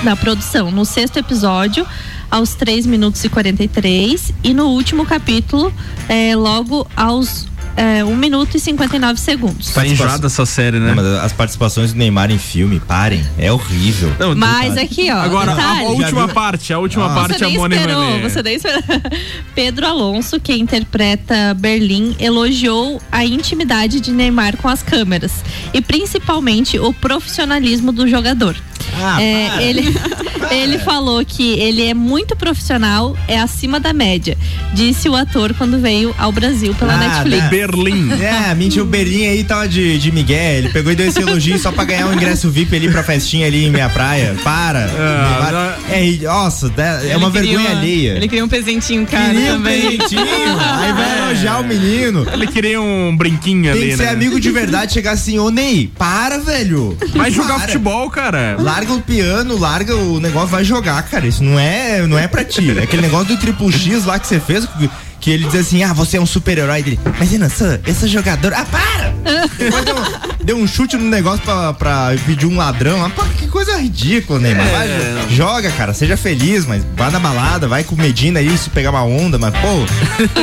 da 0.03 0.15
produção. 0.15 0.71
No 0.71 0.85
sexto 0.85 1.17
episódio, 1.19 1.87
aos 2.35 2.55
3 2.55 2.85
minutos 2.87 3.23
e 3.25 3.29
43, 3.29 4.33
e 4.43 4.53
no 4.53 4.67
último 4.71 5.07
capítulo, 5.07 5.73
é, 6.09 6.35
logo 6.35 6.85
aos 6.97 7.47
é, 7.77 8.05
1 8.05 8.17
minuto 8.17 8.57
e 8.57 8.61
59 8.61 9.19
segundos. 9.21 9.71
Tá 9.73 9.87
enjoada 9.87 10.27
essa 10.27 10.45
série, 10.45 10.79
né? 10.81 10.89
Não, 10.89 10.97
mas 10.97 11.07
as 11.25 11.33
participações 11.33 11.93
do 11.93 11.99
Neymar 11.99 12.31
em 12.33 12.39
filme, 12.39 12.81
parem, 12.81 13.25
é 13.39 13.53
horrível. 13.53 14.13
Mas 14.37 14.77
aqui, 14.77 15.11
ó, 15.13 15.17
Agora, 15.17 15.53
a, 15.53 15.79
a 15.79 15.83
última 15.83 16.27
parte, 16.29 16.73
a 16.73 16.79
última 16.81 17.07
Ah. 17.07 17.15
parte 17.15 17.39
Você 17.39 17.45
a 17.45 17.49
nem 17.49 17.57
Moni 17.57 17.75
vai 17.77 17.85
esperou, 17.85 18.21
você 18.21 18.43
nem 18.43 18.55
esperou. 18.57 18.83
Pedro 19.55 19.87
Alonso, 19.87 20.41
que 20.41 20.55
interpreta 20.55 21.55
Berlim, 21.55 22.17
elogiou 22.19 23.01
a 23.13 23.25
intimidade 23.25 24.01
de 24.01 24.11
Neymar 24.13 24.57
com 24.57 24.69
as 24.69 24.83
câmeras 24.83 25.33
e 25.73 25.81
principalmente 25.81 26.79
o 26.81 26.93
profissionalismo 26.93 27.93
do 27.93 28.09
jogador. 28.09 28.57
Ah, 28.97 29.21
É, 29.21 29.49
para. 29.49 29.63
ele, 29.63 29.83
ele 30.51 30.79
falou 30.79 31.25
que 31.25 31.59
ele 31.59 31.83
é 31.83 31.95
muito 31.95 32.37
profissional, 32.37 33.17
é 33.29 33.39
acima 33.39 33.79
da 33.81 33.93
média, 33.93 34.37
disse 34.73 35.09
o 35.09 35.15
ator 35.15 35.55
quando 35.55 35.79
veio 35.81 36.15
ao 36.19 36.31
Brasil 36.33 36.75
pela 36.75 36.95
Ah, 36.95 36.99
Netflix. 36.99 37.43
né? 37.45 37.49
Berlim. 37.49 38.11
É, 38.23 38.55
mentira, 38.55 38.83
o 38.83 38.87
Berlim 38.87 39.27
aí 39.27 39.45
tava 39.45 39.69
de, 39.69 39.99
de 39.99 40.13
Miguel, 40.13 40.59
ele 40.59 40.69
pegou 40.71 40.93
e 40.93 40.97
deu 40.97 41.07
esse 41.09 41.21
elogio 41.21 41.59
só 41.59 41.71
pra 41.73 41.85
ganhar 41.85 42.07
um 42.07 42.13
ingresso 42.15 42.51
VIP 42.51 42.75
ali 42.77 42.91
pra 42.91 43.03
festinha 43.03 43.47
ali 43.47 43.65
em 43.67 43.71
minha 43.71 43.89
praia. 43.89 44.35
Para. 44.43 44.87
Neymar- 44.87 45.79
é, 45.91 46.25
nossa, 46.25 46.73
é 46.77 47.07
Ele 47.07 47.17
uma 47.17 47.31
vergonha 47.31 47.59
uma- 47.61 47.71
alheia. 47.71 48.13
Ele 48.17 48.29
queria 48.29 48.45
um 48.45 48.49
presentinho 48.49 49.07
caro 49.07 49.33
Queria 49.35 49.53
um 49.53 49.57
também. 49.57 49.81
presentinho, 49.97 50.23
aí 50.81 50.93
vai 50.93 51.19
elogiar 51.19 51.61
o 51.61 51.65
menino. 51.65 52.27
Ele 52.33 52.47
queria 52.47 52.81
um 52.81 53.17
brinquinho 53.17 53.63
Tem 53.65 53.71
ali, 53.73 53.81
que 53.91 53.97
né? 53.97 54.05
ser 54.05 54.09
amigo 54.09 54.41
de 54.41 54.51
verdade, 54.51 54.93
chegar 54.93 55.13
assim, 55.13 55.39
ô 55.39 55.51
Ney, 55.51 55.91
para, 55.97 56.39
velho. 56.39 56.97
Vai 57.15 57.31
jogar 57.31 57.55
Para. 57.55 57.67
futebol, 57.67 58.11
cara. 58.11 58.57
Larga 58.59 58.93
o 58.93 59.01
piano, 59.01 59.59
larga 59.59 59.97
o 59.97 60.19
negócio, 60.21 60.34
vai 60.47 60.65
jogar, 60.65 61.03
cara. 61.05 61.27
Isso 61.27 61.43
não 61.43 61.59
é, 61.59 62.07
não 62.07 62.19
é 62.19 62.27
pra 62.29 62.45
ti. 62.45 62.77
É 62.79 62.83
aquele 62.83 63.03
negócio 63.03 63.27
do 63.29 63.37
triplo 63.39 63.71
X 63.73 64.05
lá 64.05 64.19
que 64.19 64.27
você 64.27 64.39
fez, 64.41 64.67
que, 64.67 64.91
que 65.21 65.31
ele 65.31 65.45
diz 65.47 65.55
assim, 65.61 65.83
ah, 65.83 65.93
você 65.93 66.17
é 66.17 66.21
um 66.21 66.27
super-herói 66.27 66.83
dele. 66.83 67.01
Mas 67.19 67.33
eu 67.33 67.39
não 67.39 67.49
sou, 67.49 67.79
eu 67.87 67.95
sou 67.95 68.09
jogador. 68.09 68.53
Ah, 68.55 68.65
para! 68.65 69.15
Depois 69.59 69.85
deu, 69.85 69.97
deu 70.45 70.57
um 70.59 70.67
chute 70.67 70.97
no 70.97 71.09
negócio 71.09 71.41
pra, 71.43 71.73
pra 71.73 72.13
pedir 72.27 72.47
um 72.47 72.57
ladrão. 72.57 73.05
Ah, 73.05 73.11
pô, 73.11 73.23
que 73.39 73.47
coisa 73.49 73.77
ridícula, 73.79 74.39
Neymar. 74.39 74.67
Vai, 74.69 74.89
É. 74.89 75.27
joga, 75.31 75.71
cara, 75.73 75.95
seja 75.95 76.17
feliz, 76.17 76.67
mas 76.67 76.83
vá 76.97 77.11
na 77.11 77.19
balada, 77.21 77.67
vai 77.69 77.85
com 77.85 77.95
Medina 77.97 78.41
aí, 78.41 78.57
se 78.59 78.69
pegar 78.71 78.91
uma 78.91 79.05
onda, 79.05 79.39
mas, 79.39 79.55
pô, 79.55 79.87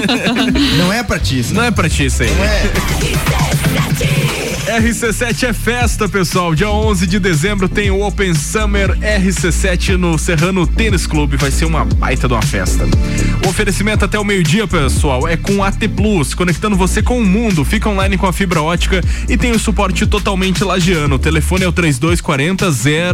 não 0.79 0.91
é 0.91 1.03
pra 1.03 1.19
ti 1.19 1.39
isso. 1.39 1.53
Não 1.53 1.63
é 1.63 1.69
pra 1.71 1.87
ti 1.89 2.05
isso 2.05 2.23
aí. 2.23 2.31
Não 2.33 2.43
é. 2.43 4.40
RC7 4.71 5.49
é 5.49 5.51
festa, 5.51 6.07
pessoal. 6.07 6.55
Dia 6.55 6.69
11 6.69 7.05
de 7.05 7.19
dezembro 7.19 7.67
tem 7.67 7.91
o 7.91 8.01
Open 8.07 8.33
Summer 8.33 8.97
RC7 8.99 9.97
no 9.97 10.17
Serrano 10.17 10.65
Tênis 10.65 11.05
Clube. 11.05 11.35
Vai 11.35 11.51
ser 11.51 11.65
uma 11.65 11.83
baita 11.83 12.25
de 12.25 12.33
uma 12.33 12.41
festa. 12.41 12.85
O 13.45 13.49
oferecimento 13.49 14.05
até 14.05 14.17
o 14.17 14.23
meio-dia, 14.23 14.65
pessoal, 14.65 15.27
é 15.27 15.35
com 15.35 15.61
AT 15.61 15.85
Plus, 15.89 16.33
conectando 16.33 16.77
você 16.77 17.03
com 17.03 17.19
o 17.19 17.25
mundo. 17.25 17.65
Fica 17.65 17.89
online 17.89 18.17
com 18.17 18.25
a 18.27 18.31
fibra 18.31 18.61
ótica 18.61 19.03
e 19.27 19.35
tem 19.35 19.51
o 19.51 19.59
suporte 19.59 20.07
totalmente 20.07 20.63
lagiano. 20.63 21.15
O 21.15 21.19
telefone 21.19 21.65
é 21.65 21.67
o 21.67 21.73
3240 21.73 22.67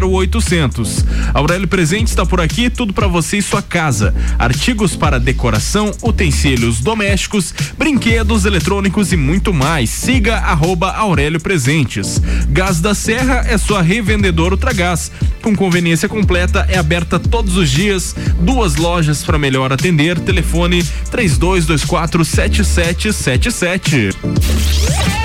0800. 0.06 1.06
Aurélio 1.34 1.68
Presente 1.68 2.10
está 2.10 2.24
por 2.24 2.40
aqui, 2.40 2.70
tudo 2.70 2.94
para 2.94 3.08
você 3.08 3.38
e 3.38 3.42
sua 3.42 3.64
casa. 3.64 4.14
Artigos 4.38 4.96
para 4.96 5.20
decoração, 5.20 5.92
utensílios 6.04 6.82
domésticos, 6.82 7.52
brinquedos 7.76 8.46
eletrônicos 8.46 9.12
e 9.12 9.18
muito 9.18 9.52
mais. 9.52 9.90
Siga 9.90 10.38
arroba 10.38 10.92
Aurélio 10.92 11.47
Presentes. 11.48 12.22
Gás 12.50 12.82
da 12.82 12.94
Serra 12.94 13.46
é 13.48 13.58
sua 13.58 13.82
revendedora 13.82 14.56
Ultragás. 14.56 15.10
Com 15.42 15.56
conveniência 15.56 16.10
completa, 16.10 16.66
é 16.68 16.78
aberta 16.78 17.18
todos 17.18 17.56
os 17.56 17.70
dias. 17.70 18.14
Duas 18.42 18.76
lojas 18.76 19.24
para 19.24 19.40
melhor 19.40 19.72
atender. 19.72 20.20
Telefone 20.20 20.84
3224 21.10 22.26
7777. 22.26 25.17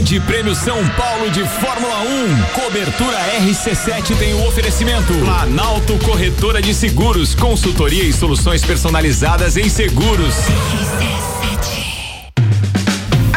Grande 0.00 0.18
Prêmio 0.20 0.54
São 0.54 0.78
Paulo 0.96 1.30
de 1.30 1.46
Fórmula 1.46 2.00
1. 2.00 2.42
Cobertura 2.58 3.18
RC7 3.42 4.16
tem 4.16 4.32
o 4.32 4.46
oferecimento. 4.46 5.12
Planalto 5.12 5.98
Corretora 5.98 6.62
de 6.62 6.72
Seguros, 6.72 7.34
consultoria 7.34 8.04
e 8.04 8.10
soluções 8.10 8.64
personalizadas 8.64 9.58
em 9.58 9.68
seguros. 9.68 10.36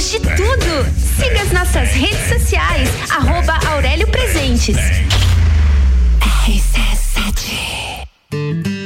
De 0.00 0.18
tudo. 0.18 0.86
Siga 1.16 1.42
as 1.42 1.52
nossas 1.52 1.90
redes 1.90 2.28
sociais, 2.28 2.88
arroba 3.08 3.58
Aurélio 3.72 4.06
Presentes. 4.08 4.76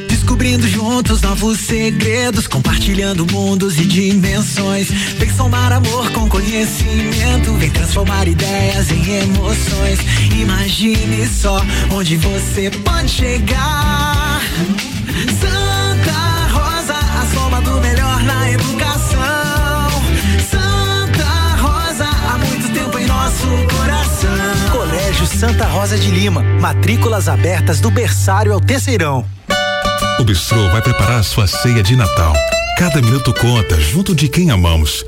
Descobrindo 0.08 0.68
juntos 0.68 1.22
novos 1.22 1.58
segredos, 1.60 2.46
compartilhando 2.46 3.26
mundos 3.32 3.78
e 3.78 3.84
dimensões. 3.84 4.90
Vem 4.90 5.32
somar 5.32 5.72
amor 5.72 6.10
com 6.10 6.28
conhecimento, 6.28 7.52
vem 7.54 7.70
transformar 7.70 8.28
ideias 8.28 8.90
em 8.90 9.22
emoções. 9.22 9.98
Imagine 10.38 11.26
só 11.26 11.64
onde 11.90 12.16
você 12.16 12.70
pode 12.84 13.10
chegar. 13.10 14.42
Santa 15.40 15.85
nosso 23.46 23.76
coração. 23.76 24.30
Colégio 24.72 25.26
Santa 25.26 25.64
Rosa 25.64 25.96
de 25.96 26.10
Lima. 26.10 26.42
Matrículas 26.60 27.28
abertas 27.28 27.80
do 27.80 27.90
berçário 27.90 28.52
ao 28.52 28.60
terceirão. 28.60 29.24
O 30.18 30.24
Bistrô 30.24 30.68
vai 30.70 30.82
preparar 30.82 31.20
a 31.20 31.22
sua 31.22 31.46
ceia 31.46 31.82
de 31.82 31.94
Natal. 31.94 32.34
Cada 32.78 33.00
minuto 33.00 33.32
conta, 33.32 33.80
junto 33.80 34.14
de 34.14 34.28
quem 34.28 34.50
amamos. 34.50 35.04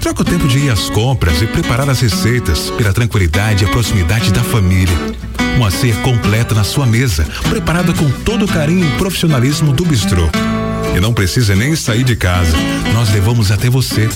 Troca 0.00 0.22
o 0.22 0.24
tempo 0.24 0.48
de 0.48 0.58
ir 0.58 0.70
às 0.70 0.88
compras 0.88 1.42
e 1.42 1.46
preparar 1.46 1.88
as 1.90 2.00
receitas 2.00 2.70
pela 2.70 2.92
tranquilidade 2.92 3.64
e 3.64 3.68
a 3.68 3.70
proximidade 3.70 4.32
da 4.32 4.42
família. 4.42 4.96
Uma 5.56 5.70
ceia 5.70 5.94
completa 5.96 6.54
na 6.54 6.64
sua 6.64 6.86
mesa, 6.86 7.26
preparada 7.48 7.92
com 7.92 8.10
todo 8.10 8.46
o 8.46 8.48
carinho 8.48 8.86
e 8.86 8.98
profissionalismo 8.98 9.72
do 9.72 9.84
Bistrô. 9.84 10.30
E 10.96 11.00
não 11.00 11.12
precisa 11.12 11.54
nem 11.54 11.76
sair 11.76 12.04
de 12.04 12.16
casa. 12.16 12.56
Nós 12.92 13.12
levamos 13.12 13.50
até 13.50 13.68
você. 13.68 14.08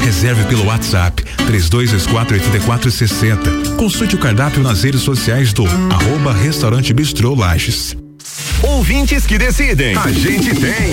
Reserve 0.00 0.44
pelo 0.44 0.66
WhatsApp 0.66 1.22
32248460. 1.46 3.76
Consulte 3.76 4.14
o 4.16 4.18
cardápio 4.18 4.62
nas 4.62 4.82
redes 4.82 5.02
sociais 5.02 5.52
do 5.52 5.64
arroba 5.66 6.32
Restaurante 6.32 6.92
Bistrô 6.92 7.34
Lages. 7.34 7.96
Ouvintes 8.62 9.26
que 9.26 9.38
decidem. 9.38 9.96
A 9.96 10.10
gente 10.10 10.54
tem. 10.54 10.92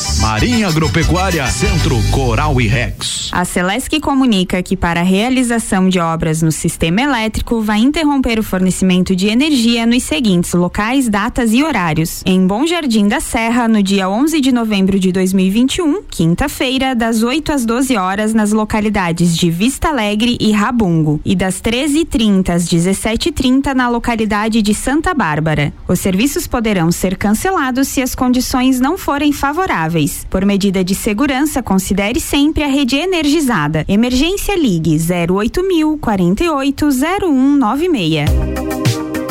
Marinha 0.19 0.67
Agropecuária, 0.67 1.45
Centro 1.47 2.01
Coral 2.11 2.59
e 2.59 2.67
Rex. 2.67 3.29
A 3.31 3.45
Celesc 3.45 3.99
comunica 3.99 4.61
que 4.63 4.75
para 4.75 5.01
a 5.01 5.03
realização 5.03 5.87
de 5.87 5.99
obras 5.99 6.41
no 6.41 6.51
sistema 6.51 7.01
elétrico 7.01 7.61
vai 7.61 7.79
interromper 7.79 8.39
o 8.39 8.43
fornecimento 8.43 9.15
de 9.15 9.27
energia 9.27 9.85
nos 9.85 10.03
seguintes 10.03 10.53
locais, 10.53 11.07
datas 11.07 11.53
e 11.53 11.63
horários. 11.63 12.23
Em 12.25 12.45
Bom 12.47 12.65
Jardim 12.65 13.07
da 13.07 13.19
Serra, 13.19 13.67
no 13.67 13.83
dia 13.83 14.09
11 14.09 14.41
de 14.41 14.51
novembro 14.51 14.99
de 14.99 15.11
2021, 15.11 16.01
quinta-feira, 16.09 16.95
das 16.95 17.21
8 17.21 17.51
às 17.51 17.65
12 17.65 17.95
horas 17.95 18.33
nas 18.33 18.51
localidades 18.51 19.37
de 19.37 19.51
Vista 19.51 19.89
Alegre 19.89 20.37
e 20.39 20.51
Rabungo, 20.51 21.19
e 21.23 21.35
das 21.35 21.61
13h30 21.61 22.49
às 22.49 22.67
17h30 22.67 23.73
na 23.73 23.87
localidade 23.89 24.61
de 24.61 24.73
Santa 24.73 25.13
Bárbara. 25.13 25.73
Os 25.87 25.99
serviços 25.99 26.47
poderão 26.47 26.91
ser 26.91 27.17
cancelados 27.17 27.87
se 27.87 28.01
as 28.01 28.15
condições 28.15 28.79
não 28.79 28.97
forem 28.97 29.31
favoráveis. 29.31 29.90
Por 30.29 30.45
medida 30.45 30.83
de 30.83 30.95
segurança, 30.95 31.61
considere 31.61 32.19
sempre 32.19 32.63
a 32.63 32.67
rede 32.67 32.95
energizada. 32.95 33.83
Emergência 33.87 34.55
Ligue 34.55 34.97
08000 34.97 35.97
48 35.97 36.89
0196. 36.91 38.29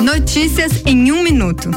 Notícias 0.02 0.82
em 0.86 1.12
um 1.12 1.22
minuto. 1.22 1.70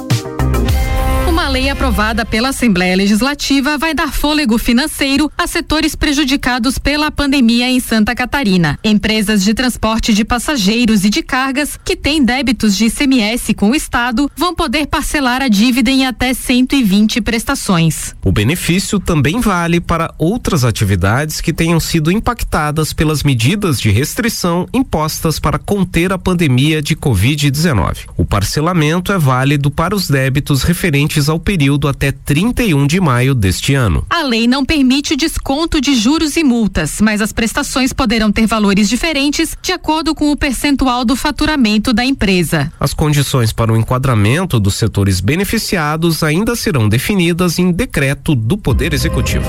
Uma 1.44 1.50
lei 1.50 1.70
aprovada 1.70 2.26
pela 2.26 2.50
Assembleia 2.50 2.96
Legislativa 2.96 3.78
vai 3.78 3.94
dar 3.94 4.14
fôlego 4.14 4.58
financeiro 4.58 5.30
a 5.38 5.46
setores 5.46 5.94
prejudicados 5.94 6.78
pela 6.78 7.12
pandemia 7.12 7.70
em 7.70 7.82
Santa 7.82 8.16
Catarina. 8.16 8.80
Empresas 8.82 9.44
de 9.44 9.54
transporte 9.54 10.14
de 10.14 10.24
passageiros 10.24 11.04
e 11.04 11.10
de 11.10 11.22
cargas 11.22 11.78
que 11.84 11.98
têm 11.98 12.24
débitos 12.24 12.78
de 12.78 12.86
ICMS 12.86 13.54
com 13.56 13.72
o 13.72 13.76
Estado 13.76 14.32
vão 14.38 14.56
poder 14.56 14.88
parcelar 14.88 15.42
a 15.42 15.50
dívida 15.50 15.92
em 15.92 16.06
até 16.06 16.34
120 16.34 17.20
prestações. 17.20 18.16
O 18.24 18.32
benefício 18.32 18.98
também 18.98 19.42
vale 19.42 19.82
para 19.82 20.16
outras 20.18 20.64
atividades 20.64 21.42
que 21.42 21.52
tenham 21.52 21.78
sido 21.78 22.10
impactadas 22.10 22.94
pelas 22.94 23.22
medidas 23.22 23.82
de 23.82 23.92
restrição 23.92 24.66
impostas 24.74 25.40
para 25.40 25.60
conter 25.60 26.14
a 26.14 26.18
pandemia 26.18 26.82
de 26.82 26.96
Covid-19. 26.96 28.06
O 28.16 28.24
parcelamento 28.24 29.12
é 29.12 29.18
válido 29.18 29.70
para 29.70 29.94
os 29.94 30.08
débitos 30.08 30.64
referentes 30.64 31.28
ao 31.34 31.40
período 31.44 31.88
até 31.88 32.12
31 32.12 32.88
de 32.88 33.00
maio 33.00 33.36
deste 33.36 33.76
ano. 33.76 34.06
A 34.10 34.24
lei 34.24 34.48
não 34.48 34.66
permite 34.66 35.14
o 35.14 35.18
desconto 35.18 35.80
de 35.80 35.96
juros 35.96 36.38
e 36.38 36.44
multas, 36.44 37.00
mas 37.02 37.22
as 37.22 37.32
prestações 37.32 37.94
poderão 37.94 38.32
ter 38.32 38.48
valores 38.48 38.90
diferentes 38.90 39.56
de 39.62 39.72
acordo 39.72 40.16
com 40.16 40.32
o 40.32 40.38
percentual 40.38 41.06
do 41.06 41.16
faturamento 41.16 41.94
da 41.94 42.04
empresa. 42.04 42.72
As 42.80 42.94
condições 42.94 43.54
para 43.54 43.72
o 43.72 43.78
enquadramento 43.78 44.60
dos 44.60 44.76
setores 44.76 45.20
beneficiados 45.20 46.24
ainda 46.24 46.56
serão 46.56 46.88
definidas 46.88 47.60
em 47.60 47.72
decreto 47.72 48.34
do 48.34 48.58
Poder 48.58 48.94
Executivo. 48.94 49.46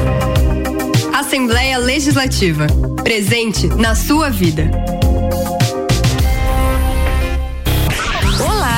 Assembleia 1.12 1.78
Legislativa. 1.78 2.66
Presente 3.02 3.66
na 3.68 3.94
sua 3.94 4.30
vida. 4.30 4.70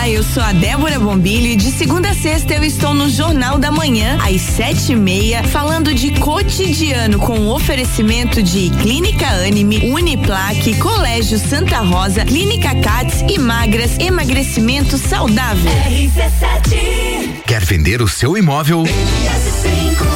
Olá, 0.07 0.13
eu 0.13 0.23
sou 0.23 0.41
a 0.41 0.53
Débora 0.53 1.01
Bombilho 1.01 1.49
e 1.49 1.57
de 1.57 1.73
segunda 1.73 2.11
a 2.11 2.15
sexta 2.15 2.55
eu 2.55 2.63
estou 2.63 2.95
no 2.95 3.11
Jornal 3.11 3.59
da 3.59 3.73
Manhã, 3.73 4.17
às 4.23 4.41
sete 4.41 4.93
e 4.93 4.95
meia, 4.95 5.43
falando 5.43 5.93
de 5.93 6.13
cotidiano 6.21 7.19
com 7.19 7.49
oferecimento 7.49 8.41
de 8.41 8.71
Clínica 8.71 9.27
Anime, 9.27 9.91
Uniplaque, 9.91 10.79
Colégio 10.79 11.41
Santa 11.41 11.79
Rosa, 11.79 12.25
Clínica 12.25 12.73
Cats 12.83 13.25
e 13.29 13.37
Magras, 13.37 13.99
emagrecimento 13.99 14.97
saudável. 14.97 15.73
Quer 17.45 17.65
vender 17.65 18.01
o 18.01 18.07
seu 18.07 18.39
imóvel? 18.39 18.85
RC7, 18.85 20.07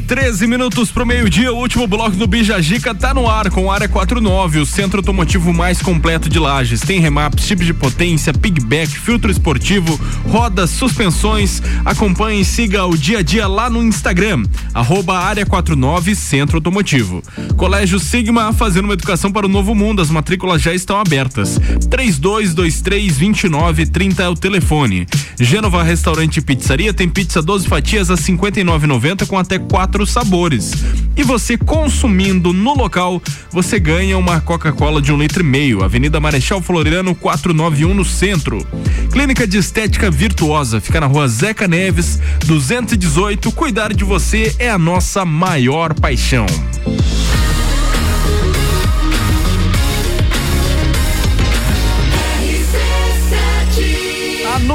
13 0.00 0.46
minutos 0.46 0.90
pro 0.90 1.06
meio-dia, 1.06 1.50
o 1.50 1.56
último 1.56 1.86
bloco 1.86 2.14
do 2.14 2.26
Bijagica 2.26 2.94
tá 2.94 3.14
no 3.14 3.26
ar 3.26 3.50
com 3.50 3.72
Área 3.72 3.88
49, 3.88 4.58
o 4.58 4.66
centro 4.66 4.98
automotivo 4.98 5.50
mais 5.50 5.80
completo 5.80 6.28
de 6.28 6.38
lajes. 6.38 6.82
Tem 6.82 7.00
remaps, 7.00 7.46
chip 7.46 7.64
de 7.64 7.72
potência, 7.72 8.34
pigback, 8.34 8.98
filtro 8.98 9.30
esportivo, 9.30 9.98
rodas, 10.26 10.68
suspensões. 10.68 11.62
Acompanhe 11.86 12.42
e 12.42 12.44
siga 12.44 12.84
o 12.84 12.98
dia 12.98 13.20
a 13.20 13.22
dia 13.22 13.46
lá 13.46 13.70
no 13.70 13.82
Instagram, 13.82 14.44
arroba 14.74 15.18
Área 15.18 15.46
49 15.46 16.14
Centro 16.14 16.58
Automotivo. 16.58 17.22
Colégio 17.56 17.98
Sigma 17.98 18.52
fazendo 18.52 18.84
uma 18.84 18.94
educação 18.94 19.32
para 19.32 19.46
o 19.46 19.48
novo 19.48 19.74
mundo, 19.74 20.02
as 20.02 20.10
matrículas 20.10 20.60
já 20.60 20.74
estão 20.74 21.00
abertas. 21.00 21.58
3223 21.88 23.16
2930 23.16 24.22
é 24.22 24.28
o 24.28 24.34
telefone. 24.34 25.06
Gênova 25.40 25.82
Restaurante 25.82 26.36
e 26.36 26.42
Pizzaria 26.42 26.92
tem 26.92 27.08
pizza 27.08 27.40
12 27.40 27.66
fatias 27.66 28.10
a 28.10 28.14
59,90 28.14 28.97
com 29.26 29.38
até 29.38 29.58
quatro 29.58 30.04
sabores. 30.06 30.72
E 31.16 31.22
você 31.22 31.56
consumindo 31.56 32.52
no 32.52 32.74
local, 32.74 33.22
você 33.50 33.78
ganha 33.78 34.18
uma 34.18 34.40
Coca-Cola 34.40 35.00
de 35.00 35.12
um 35.12 35.18
litro 35.18 35.42
e 35.42 35.46
meio. 35.46 35.84
Avenida 35.84 36.18
Marechal 36.18 36.60
Floriano 36.60 37.14
491 37.14 37.94
no 37.94 38.04
centro. 38.04 38.66
Clínica 39.12 39.46
de 39.46 39.58
Estética 39.58 40.10
Virtuosa 40.10 40.80
fica 40.80 41.00
na 41.00 41.06
rua 41.06 41.28
Zeca 41.28 41.68
Neves 41.68 42.20
218. 42.46 43.52
Cuidar 43.52 43.92
de 43.94 44.04
você 44.04 44.54
é 44.58 44.68
a 44.68 44.78
nossa 44.78 45.24
maior 45.24 45.94
paixão. 45.94 46.46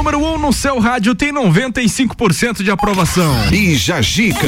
Número 0.04 0.18
1 0.18 0.34
um 0.34 0.38
no 0.38 0.52
seu 0.52 0.78
rádio 0.78 1.14
tem 1.14 1.32
95% 1.32 2.62
de 2.62 2.70
aprovação. 2.70 3.34
E 3.50 3.74
Jajica. 3.74 4.46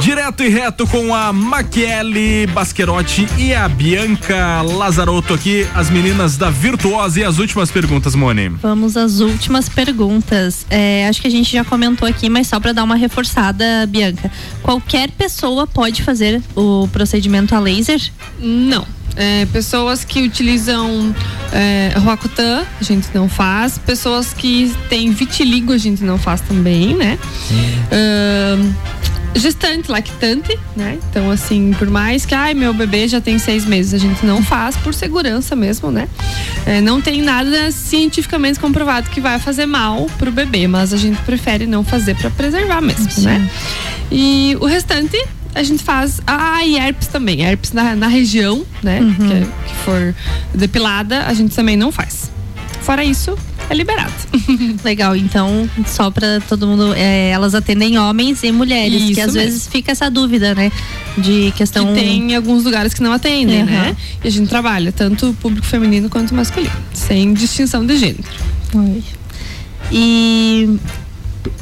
Direto 0.00 0.42
e 0.42 0.48
reto 0.48 0.88
com 0.88 1.14
a 1.14 1.32
Maquiele 1.32 2.48
Basquerotti 2.48 3.28
e 3.38 3.54
a 3.54 3.68
Bianca 3.68 4.62
Lazarotto 4.62 5.32
aqui, 5.32 5.64
as 5.76 5.88
meninas 5.88 6.36
da 6.36 6.50
Virtuosa 6.50 7.20
e 7.20 7.24
as 7.24 7.38
últimas 7.38 7.70
perguntas, 7.70 8.16
Mone. 8.16 8.48
Vamos 8.48 8.96
às 8.96 9.20
últimas 9.20 9.68
perguntas. 9.68 10.66
É, 10.68 11.06
acho 11.06 11.20
que 11.20 11.28
a 11.28 11.30
gente 11.30 11.52
já 11.52 11.64
comentou 11.64 12.08
aqui, 12.08 12.28
mas 12.28 12.48
só 12.48 12.58
para 12.58 12.72
dar 12.72 12.82
uma 12.82 12.96
reforçada, 12.96 13.86
Bianca. 13.86 14.28
Qualquer 14.60 15.12
pessoa 15.12 15.68
pode 15.68 16.02
fazer 16.02 16.42
o 16.56 16.88
procedimento 16.88 17.54
a 17.54 17.60
laser? 17.60 18.10
Não. 18.40 18.99
É, 19.16 19.46
pessoas 19.46 20.04
que 20.04 20.22
utilizam 20.22 21.14
é, 21.52 21.92
Roacutan, 21.98 22.64
a 22.80 22.84
gente 22.84 23.08
não 23.14 23.28
faz. 23.28 23.78
Pessoas 23.78 24.32
que 24.32 24.74
têm 24.88 25.10
vitiligo, 25.10 25.72
a 25.72 25.78
gente 25.78 26.02
não 26.02 26.18
faz 26.18 26.40
também, 26.40 26.94
né? 26.94 27.18
Ahn, 27.92 28.72
gestante, 29.34 29.90
lactante, 29.90 30.58
né? 30.76 30.98
Então, 31.08 31.30
assim, 31.30 31.72
por 31.78 31.88
mais 31.88 32.24
que, 32.24 32.34
ai, 32.34 32.54
meu 32.54 32.72
bebê 32.72 33.06
já 33.06 33.20
tem 33.20 33.38
seis 33.38 33.64
meses, 33.64 33.94
a 33.94 33.98
gente 33.98 34.24
não 34.24 34.42
faz 34.42 34.76
por 34.76 34.92
segurança 34.94 35.54
mesmo, 35.54 35.90
né? 35.90 36.08
É, 36.66 36.80
não 36.80 37.00
tem 37.00 37.22
nada 37.22 37.70
cientificamente 37.70 38.58
comprovado 38.58 39.10
que 39.10 39.20
vai 39.20 39.38
fazer 39.38 39.66
mal 39.66 40.06
pro 40.18 40.32
bebê, 40.32 40.66
mas 40.66 40.92
a 40.92 40.96
gente 40.96 41.20
prefere 41.22 41.66
não 41.66 41.84
fazer 41.84 42.16
para 42.16 42.30
preservar 42.30 42.80
mesmo, 42.80 43.22
né? 43.22 43.48
E 44.10 44.56
o 44.60 44.66
restante 44.66 45.16
a 45.54 45.62
gente 45.62 45.82
faz. 45.82 46.20
Ah, 46.26 46.64
e 46.64 46.76
herpes 46.76 47.08
também. 47.08 47.42
Herpes 47.42 47.72
na, 47.72 47.94
na 47.96 48.06
região, 48.06 48.64
né? 48.82 49.00
Uhum. 49.00 49.14
Que, 49.14 49.68
que 49.68 49.74
for 49.84 50.14
depilada, 50.54 51.26
a 51.26 51.34
gente 51.34 51.54
também 51.54 51.76
não 51.76 51.90
faz. 51.92 52.30
Fora 52.82 53.04
isso, 53.04 53.36
é 53.68 53.74
liberado. 53.74 54.12
Legal, 54.82 55.14
então, 55.14 55.68
só 55.86 56.10
pra 56.10 56.40
todo 56.48 56.66
mundo, 56.66 56.94
é, 56.94 57.28
elas 57.30 57.54
atendem 57.54 57.98
homens 57.98 58.42
e 58.42 58.50
mulheres, 58.50 59.02
que 59.04 59.10
Isso 59.12 59.20
às 59.20 59.26
mesmo. 59.34 59.40
vezes 59.42 59.66
fica 59.66 59.92
essa 59.92 60.10
dúvida, 60.10 60.54
né? 60.54 60.72
De 61.18 61.52
questão. 61.56 61.88
Que 61.88 62.00
tem 62.00 62.34
alguns 62.34 62.64
lugares 62.64 62.94
que 62.94 63.02
não 63.02 63.12
atendem, 63.12 63.60
Uhum. 63.60 63.66
né? 63.66 63.96
E 64.24 64.28
a 64.28 64.30
gente 64.30 64.48
trabalha 64.48 64.90
tanto 64.92 65.28
o 65.30 65.34
público 65.34 65.66
feminino 65.66 66.08
quanto 66.08 66.34
masculino, 66.34 66.72
sem 66.94 67.34
distinção 67.34 67.84
de 67.84 67.96
gênero. 67.98 68.24
Oi. 68.74 69.02
E 69.92 70.78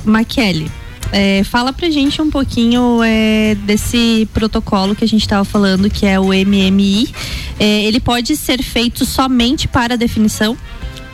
Maquele, 0.04 0.70
é, 1.12 1.42
fala 1.44 1.72
pra 1.72 1.90
gente 1.90 2.20
um 2.20 2.30
pouquinho 2.30 3.02
é, 3.02 3.54
desse 3.64 4.28
protocolo 4.32 4.94
que 4.94 5.04
a 5.04 5.08
gente 5.08 5.22
estava 5.22 5.44
falando, 5.44 5.88
que 5.88 6.06
é 6.06 6.18
o 6.18 6.28
MMI. 6.28 7.08
É, 7.58 7.84
ele 7.84 8.00
pode 8.00 8.36
ser 8.36 8.62
feito 8.62 9.04
somente 9.04 9.66
para 9.66 9.96
definição? 9.96 10.56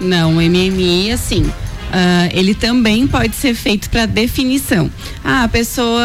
Não, 0.01 0.37
o 0.37 0.41
MMI, 0.41 1.12
assim, 1.12 1.51
ah, 1.97 2.29
ele 2.33 2.55
também 2.55 3.07
pode 3.07 3.37
ser 3.37 3.55
feito 3.55 3.89
para 3.89 4.05
definição. 4.05 4.91
Ah, 5.23 5.45
a 5.45 5.49
pessoa, 5.49 6.03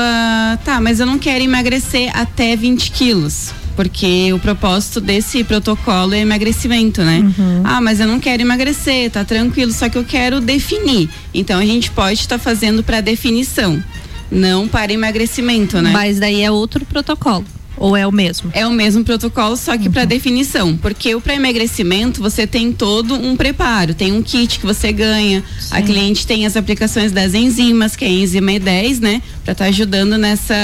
tá, 0.63 0.79
mas 0.79 0.99
eu 0.99 1.05
não 1.07 1.17
quero 1.17 1.43
emagrecer 1.43 2.11
até 2.15 2.55
20 2.55 2.91
quilos. 2.91 3.51
Porque 3.79 4.33
o 4.33 4.39
propósito 4.39 4.99
desse 4.99 5.41
protocolo 5.41 6.13
é 6.13 6.19
emagrecimento, 6.19 7.01
né? 7.01 7.23
Ah, 7.63 7.79
mas 7.79 8.01
eu 8.01 8.07
não 8.07 8.19
quero 8.19 8.41
emagrecer, 8.41 9.09
tá 9.09 9.23
tranquilo, 9.23 9.71
só 9.71 9.87
que 9.87 9.97
eu 9.97 10.03
quero 10.03 10.41
definir. 10.41 11.09
Então 11.33 11.57
a 11.57 11.65
gente 11.65 11.89
pode 11.89 12.19
estar 12.19 12.37
fazendo 12.37 12.83
para 12.83 12.99
definição, 12.99 13.81
não 14.29 14.67
para 14.67 14.91
emagrecimento, 14.91 15.81
né? 15.81 15.91
Mas 15.93 16.19
daí 16.19 16.41
é 16.41 16.51
outro 16.51 16.83
protocolo. 16.83 17.45
Ou 17.79 17.95
é 17.95 18.05
o 18.05 18.11
mesmo? 18.11 18.51
É 18.53 18.67
o 18.67 18.71
mesmo 18.71 19.05
protocolo, 19.05 19.55
só 19.55 19.77
que 19.77 19.89
para 19.89 20.03
definição. 20.03 20.75
Porque 20.75 21.15
o 21.15 21.21
para 21.21 21.33
emagrecimento 21.33 22.21
você 22.21 22.45
tem 22.45 22.73
todo 22.73 23.15
um 23.15 23.37
preparo. 23.37 23.93
Tem 23.93 24.11
um 24.11 24.21
kit 24.21 24.59
que 24.59 24.65
você 24.65 24.91
ganha. 24.91 25.41
A 25.71 25.81
cliente 25.81 26.27
tem 26.27 26.45
as 26.45 26.57
aplicações 26.57 27.13
das 27.13 27.33
enzimas, 27.33 27.95
que 27.95 28.03
é 28.03 28.09
a 28.09 28.11
enzima 28.11 28.51
E10, 28.51 28.99
né? 28.99 29.21
Para 29.45 29.53
estar 29.53 29.65
ajudando 29.65 30.17
nessa, 30.17 30.55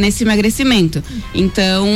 nesse 0.00 0.24
emagrecimento. 0.24 1.04
Então, 1.34 1.86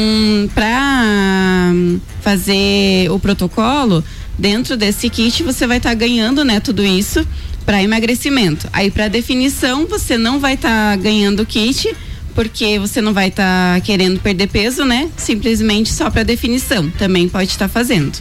para 0.54 1.72
fazer 2.20 3.10
o 3.10 3.18
protocolo, 3.18 4.04
dentro 4.38 4.76
desse 4.76 5.08
kit 5.08 5.42
você 5.42 5.66
vai 5.66 5.78
estar 5.78 5.94
ganhando, 5.94 6.44
né? 6.44 6.60
Tudo 6.60 6.84
isso 6.84 7.26
para 7.64 7.82
emagrecimento. 7.82 8.68
Aí, 8.72 8.90
para 8.90 9.08
definição, 9.08 9.86
você 9.86 10.18
não 10.18 10.38
vai 10.38 10.54
estar 10.54 10.96
ganhando 10.98 11.40
o 11.40 11.46
kit 11.46 11.96
porque 12.36 12.78
você 12.78 13.00
não 13.00 13.12
vai 13.12 13.28
estar 13.28 13.80
querendo 13.80 14.20
perder 14.20 14.46
peso, 14.48 14.84
né? 14.84 15.08
Simplesmente 15.16 15.92
só 15.92 16.08
para 16.10 16.22
definição. 16.22 16.88
Também 16.90 17.28
pode 17.28 17.50
estar 17.50 17.66
fazendo. 17.66 18.16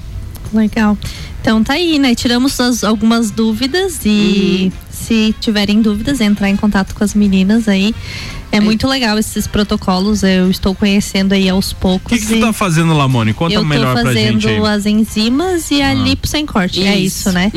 Legal. 0.52 0.98
Então 1.42 1.64
tá 1.64 1.74
aí, 1.74 2.00
né? 2.00 2.16
Tiramos 2.16 2.60
as- 2.60 2.84
algumas 2.84 3.30
dúvidas 3.30 4.00
e 4.06 4.72
se 4.90 5.36
tiverem 5.40 5.82
dúvidas, 5.82 6.20
entrar 6.22 6.50
em 6.50 6.56
contato 6.56 6.96
com 6.96 7.04
as 7.04 7.14
meninas 7.14 7.68
aí. 7.68 7.94
É 8.56 8.60
muito 8.60 8.88
legal 8.88 9.18
esses 9.20 9.48
protocolos, 9.48 10.24
eu 10.24 10.50
estou 10.50 10.74
conhecendo 10.74 11.34
aí 11.34 11.50
aos 11.50 11.74
poucos. 11.74 12.06
O 12.06 12.10
que, 12.16 12.20
que 12.20 12.26
você 12.26 12.40
tá 12.40 12.54
fazendo 12.54 12.94
lá, 12.94 13.08
Mone? 13.08 13.34
Conta 13.34 13.54
eu 13.56 13.66
melhor 13.66 13.94
pra 14.02 14.14
gente 14.14 14.44
fazendo 14.44 14.66
aí. 14.68 14.74
as 14.76 14.86
enzimas 14.86 15.70
e 15.72 15.82
a 15.82 15.90
Ah. 15.90 15.94
lipo 15.94 16.28
sem 16.28 16.46
corte. 16.46 16.82
É 16.84 16.98
Isso. 16.98 17.30
isso, 17.30 17.32
né? 17.32 17.52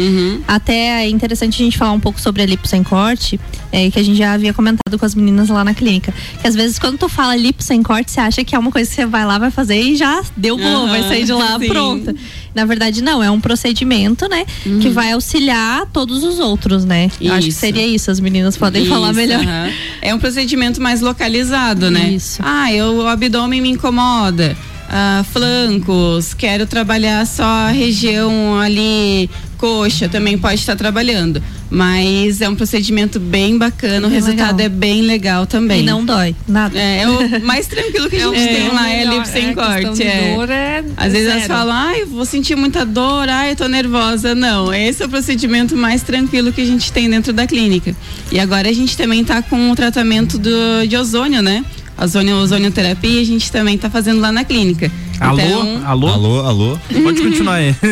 Até 0.46 1.04
é 1.04 1.08
interessante 1.08 1.60
a 1.60 1.64
gente 1.64 1.76
falar 1.78 1.92
um 1.92 2.00
pouco 2.00 2.20
sobre 2.20 2.42
a 2.42 2.46
lipo 2.46 2.66
sem 2.66 2.82
corte, 2.82 3.38
é, 3.72 3.90
que 3.90 3.98
a 3.98 4.02
gente 4.02 4.16
já 4.18 4.32
havia 4.32 4.52
comentado 4.54 4.98
com 4.98 5.04
as 5.04 5.14
meninas 5.14 5.48
lá 5.48 5.64
na 5.64 5.74
clínica. 5.74 6.12
Que 6.40 6.46
às 6.46 6.54
vezes 6.54 6.78
quando 6.78 6.98
tu 6.98 7.08
fala 7.08 7.36
lipo 7.36 7.62
sem 7.62 7.82
corte, 7.82 8.10
você 8.10 8.20
acha 8.20 8.44
que 8.44 8.54
é 8.54 8.58
uma 8.58 8.70
coisa 8.70 8.88
que 8.88 8.94
você 8.96 9.06
vai 9.06 9.24
lá, 9.24 9.38
vai 9.38 9.50
fazer 9.50 9.80
e 9.80 9.96
já 9.96 10.22
deu 10.36 10.56
bom, 10.56 10.64
Aham, 10.64 10.88
vai 10.88 11.02
sair 11.02 11.24
de 11.24 11.32
lá 11.32 11.58
sim. 11.58 11.68
pronta. 11.68 12.14
Na 12.54 12.64
verdade, 12.64 13.02
não, 13.02 13.22
é 13.22 13.30
um 13.30 13.40
procedimento, 13.40 14.26
né? 14.28 14.44
Que 14.80 14.88
vai 14.88 15.12
auxiliar 15.12 15.86
todos 15.92 16.24
os 16.24 16.38
outros, 16.40 16.84
né? 16.84 17.10
Eu 17.20 17.32
acho 17.34 17.42
que 17.42 17.48
Isso. 17.50 17.60
seria 17.60 17.86
isso, 17.86 18.10
as 18.10 18.18
meninas 18.18 18.56
podem 18.56 18.84
falar 18.86 19.08
Isso, 19.10 19.16
melhor. 19.16 19.42
aham. 19.44 19.70
É 20.02 20.14
um 20.14 20.18
procedimento 20.18 20.80
mais 20.80 20.87
localizado, 21.00 21.90
né? 21.90 22.10
Isso. 22.10 22.40
Ah, 22.44 22.72
eu, 22.72 22.96
o 22.96 23.06
abdômen 23.06 23.60
me 23.60 23.70
incomoda. 23.70 24.56
Ah, 24.90 25.22
flancos, 25.32 26.32
quero 26.32 26.66
trabalhar 26.66 27.26
só 27.26 27.44
a 27.44 27.68
região 27.70 28.58
ali, 28.58 29.28
coxa, 29.58 30.08
também 30.08 30.38
pode 30.38 30.54
estar 30.54 30.76
trabalhando. 30.76 31.42
Mas 31.70 32.40
é 32.40 32.48
um 32.48 32.54
procedimento 32.54 33.20
bem 33.20 33.58
bacana, 33.58 34.06
o 34.06 34.10
resultado 34.10 34.56
legal. 34.56 34.64
é 34.64 34.68
bem 34.70 35.02
legal 35.02 35.46
também. 35.46 35.80
E 35.80 35.84
não 35.84 36.02
dói, 36.02 36.34
nada. 36.48 36.78
É, 36.78 37.02
é 37.02 37.08
o 37.10 37.44
mais 37.44 37.66
tranquilo 37.66 38.08
que 38.08 38.16
a 38.16 38.20
É 38.20 38.22
gente 38.22 38.54
tem 38.56 38.68
lá, 38.72 38.88
é 38.88 39.04
lipo 39.04 39.26
sem 39.26 39.50
é, 39.50 39.52
corte. 39.52 40.02
é. 40.02 40.34
dor 40.34 40.48
é 40.48 40.82
Às 40.96 41.12
vezes 41.12 41.30
elas 41.30 41.46
falam, 41.46 41.76
ai, 41.76 42.06
vou 42.06 42.24
sentir 42.24 42.56
muita 42.56 42.86
dor, 42.86 43.28
ai, 43.28 43.52
eu 43.52 43.56
tô 43.56 43.68
nervosa. 43.68 44.34
Não, 44.34 44.72
esse 44.72 45.02
é 45.02 45.06
o 45.06 45.08
procedimento 45.10 45.76
mais 45.76 46.02
tranquilo 46.02 46.50
que 46.50 46.62
a 46.62 46.66
gente 46.66 46.90
tem 46.90 47.10
dentro 47.10 47.34
da 47.34 47.46
clínica. 47.46 47.94
E 48.32 48.40
agora 48.40 48.70
a 48.70 48.72
gente 48.72 48.96
também 48.96 49.22
tá 49.22 49.42
com 49.42 49.70
o 49.70 49.76
tratamento 49.76 50.38
do, 50.38 50.86
de 50.88 50.96
ozônio, 50.96 51.42
né? 51.42 51.62
Ozônio, 52.00 52.36
ozonioterapia, 52.36 53.20
a 53.20 53.24
gente 53.24 53.50
também 53.50 53.76
tá 53.76 53.90
fazendo 53.90 54.20
lá 54.20 54.30
na 54.30 54.44
clínica. 54.44 54.90
Alô? 55.20 55.38
Então- 55.40 55.82
alô? 55.86 56.08
Alô, 56.08 56.40
alô. 56.46 56.78
Pode 57.02 57.20
continuar 57.22 57.54
aí. 57.54 57.74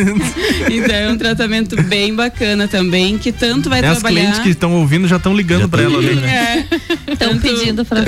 Então 0.69 0.95
é 0.95 1.09
um 1.09 1.17
tratamento 1.17 1.81
bem 1.83 2.13
bacana 2.13 2.67
também, 2.67 3.17
que 3.17 3.31
tanto 3.31 3.69
vai 3.69 3.79
É, 3.81 3.87
as 3.87 3.99
trabalhar. 3.99 4.19
clientes 4.21 4.39
que 4.41 4.49
estão 4.49 4.73
ouvindo 4.73 5.07
já 5.07 5.15
estão 5.15 5.33
ligando 5.35 5.67
pra 5.69 5.81
ela 5.81 5.97
ali, 5.97 6.15
né? 6.15 6.65
É. 7.07 7.13
Estão 7.13 7.37
pedindo 7.37 7.85
pra. 7.85 8.01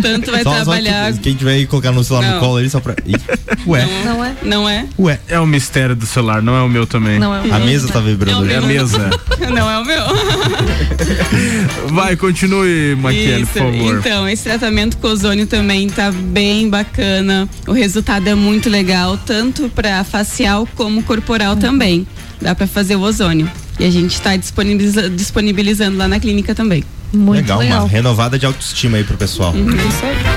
Tanto 0.00 0.30
vai 0.30 0.42
Só- 0.42 0.50
só 0.50 0.56
trabalhar. 0.56 1.12
que- 1.12 1.18
quem 1.20 1.34
tiver 1.34 1.52
aí 1.52 1.66
colocar 1.66 1.90
no 1.92 2.04
celular 2.04 2.26
Não. 2.28 2.34
no 2.34 2.40
colo 2.40 2.56
ali 2.58 2.70
só 2.70 2.78
pra. 2.80 2.94
Ih, 3.04 3.14
Ué. 3.66 3.86
Não 4.04 4.24
é? 4.24 4.32
Não 4.42 4.68
é? 4.68 4.86
Ué. 4.98 5.18
É 5.28 5.38
o 5.40 5.46
mistério 5.46 5.96
do 5.96 6.06
celular, 6.06 6.40
não 6.42 6.54
é 6.56 6.62
o 6.62 6.68
meu 6.68 6.86
também. 6.86 7.18
Não 7.18 7.34
é 7.34 7.40
o 7.40 7.54
A 7.54 7.58
mesa 7.58 7.88
tá 7.88 8.00
vibrando 8.00 8.48
É 8.50 8.54
a 8.54 8.58
ali. 8.58 8.66
mesa. 8.66 9.10
Não 9.54 9.70
é 9.70 9.78
o 9.78 9.84
meu. 9.84 10.02
Vai, 11.92 12.16
continue, 12.16 12.94
Maquiele, 12.96 13.42
Isso. 13.42 13.52
por 13.52 13.58
favor. 13.72 13.98
Então, 13.98 14.28
esse 14.28 14.44
tratamento 14.44 14.96
com 14.96 15.08
ozônio 15.08 15.46
também 15.46 15.88
tá 15.88 16.10
bem 16.10 16.68
bacana. 16.68 17.48
O 17.66 17.72
resultado 17.72 18.26
é 18.28 18.34
muito 18.34 18.63
legal, 18.68 19.16
tanto 19.18 19.68
para 19.68 20.02
facial 20.04 20.66
como 20.74 21.02
corporal 21.02 21.56
também. 21.56 22.06
Dá 22.40 22.54
para 22.54 22.66
fazer 22.66 22.96
o 22.96 23.00
ozônio. 23.00 23.50
E 23.78 23.84
a 23.84 23.90
gente 23.90 24.12
está 24.14 24.36
disponibiliza- 24.36 25.08
disponibilizando 25.10 25.96
lá 25.98 26.06
na 26.08 26.20
clínica 26.20 26.54
também. 26.54 26.84
Muito 27.12 27.54
legal, 27.56 27.82
uma 27.82 27.88
renovada 27.88 28.36
de 28.36 28.44
autoestima 28.44 28.96
aí 28.96 29.04
pro 29.04 29.16
pessoal. 29.16 29.52
Uhum. 29.52 29.68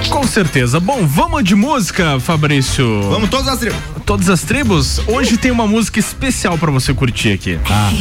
Com 0.09 0.23
certeza. 0.27 0.79
Bom, 0.79 1.07
vamos 1.07 1.43
de 1.43 1.55
música, 1.55 2.19
Fabrício. 2.19 3.01
Vamos 3.09 3.29
todas 3.29 3.47
as 3.47 3.59
tribos. 3.59 3.79
Todas 4.05 4.29
as 4.29 4.41
tribos? 4.41 5.01
Hoje 5.07 5.37
tem 5.37 5.49
uma 5.49 5.65
música 5.65 5.99
especial 5.99 6.55
pra 6.57 6.69
você 6.71 6.93
curtir 6.93 7.31
aqui. 7.31 7.57
Ah. 7.69 7.91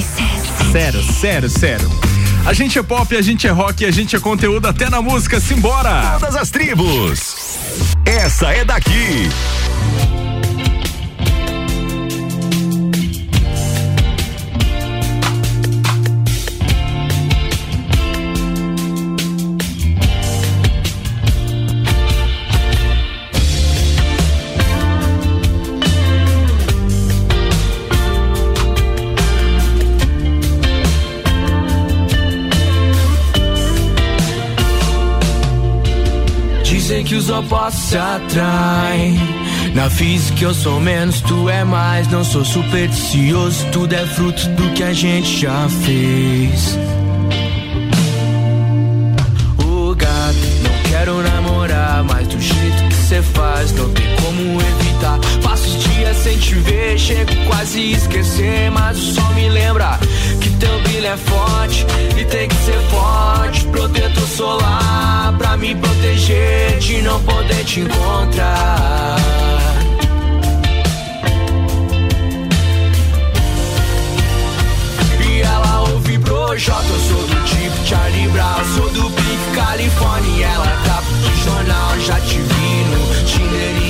Sério, 0.73 1.03
sério, 1.03 1.48
sério. 1.48 1.90
A 2.44 2.53
gente 2.53 2.78
é 2.78 2.82
pop, 2.82 3.16
a 3.16 3.23
gente 3.23 3.47
é 3.47 3.51
rock, 3.51 3.85
a 3.85 3.90
gente 3.90 4.15
é 4.15 4.20
conteúdo 4.20 4.66
até 4.69 4.90
na 4.90 5.01
música. 5.01 5.40
Simbora! 5.40 6.19
Todas 6.20 6.36
as 6.36 6.51
tribos. 6.51 7.35
Essa 8.05 8.51
é 8.53 8.62
daqui. 8.65 9.28
Os 37.27 37.31
opostos 37.31 37.82
se 37.82 37.98
atraem. 37.98 39.19
Na 39.74 39.90
física 39.90 40.44
eu 40.44 40.55
sou 40.55 40.81
menos, 40.81 41.20
tu 41.23 41.48
é 41.48 41.65
mais. 41.65 42.07
Não 42.09 42.23
sou 42.23 42.44
supersticioso, 42.44 43.66
tudo 43.73 43.93
é 43.94 44.07
fruto 44.07 44.48
do 44.51 44.70
que 44.74 44.82
a 44.82 44.93
gente 44.93 45.40
já 45.40 45.69
fez. 45.69 46.78
Ô 49.59 49.94
gato, 49.94 50.36
não 50.62 50.90
quero 50.90 51.23
namorar, 51.23 52.05
mas 52.05 52.28
do 52.28 52.40
jeito 52.40 52.89
que 52.89 52.94
cê 52.94 53.20
faz, 53.23 53.73
não 53.73 53.89
tem 53.90 54.07
como 54.16 54.61
evitar. 54.61 55.19
Sem 56.27 56.39
te 56.39 56.55
ver, 56.55 56.98
chego 56.98 57.32
quase 57.47 57.78
a 57.78 57.97
esquecer, 57.97 58.69
mas 58.73 58.98
o 58.98 59.15
sol 59.15 59.32
me 59.35 59.48
lembra 59.48 59.97
que 60.40 60.51
teu 60.57 60.82
brilho 60.82 61.07
é 61.07 61.16
forte 61.16 61.86
e 62.19 62.24
tem 62.24 62.48
que 62.48 62.55
ser 62.57 62.81
forte. 62.90 63.65
Protetor 63.66 64.27
solar 64.27 65.32
pra 65.39 65.57
me 65.57 65.73
proteger 65.77 66.78
de 66.81 67.01
não 67.03 67.23
poder 67.23 67.65
te 67.65 67.81
encontrar. 67.81 69.16
E 75.31 75.43
ela 75.43 75.82
ouve 75.93 76.19
Projota, 76.19 76.89
eu 76.89 77.01
sou 77.09 77.27
do 77.28 77.44
tipo 77.44 77.86
Charlie 77.86 78.28
Brown, 78.31 78.65
sou 78.74 78.90
do 78.90 79.11
Pink 79.11 79.55
California. 79.55 80.47
Ela 80.47 80.82
tá 80.86 81.03
de 81.23 81.44
jornal, 81.44 82.01
já 82.01 82.19
te 82.19 82.39
vi 82.39 82.76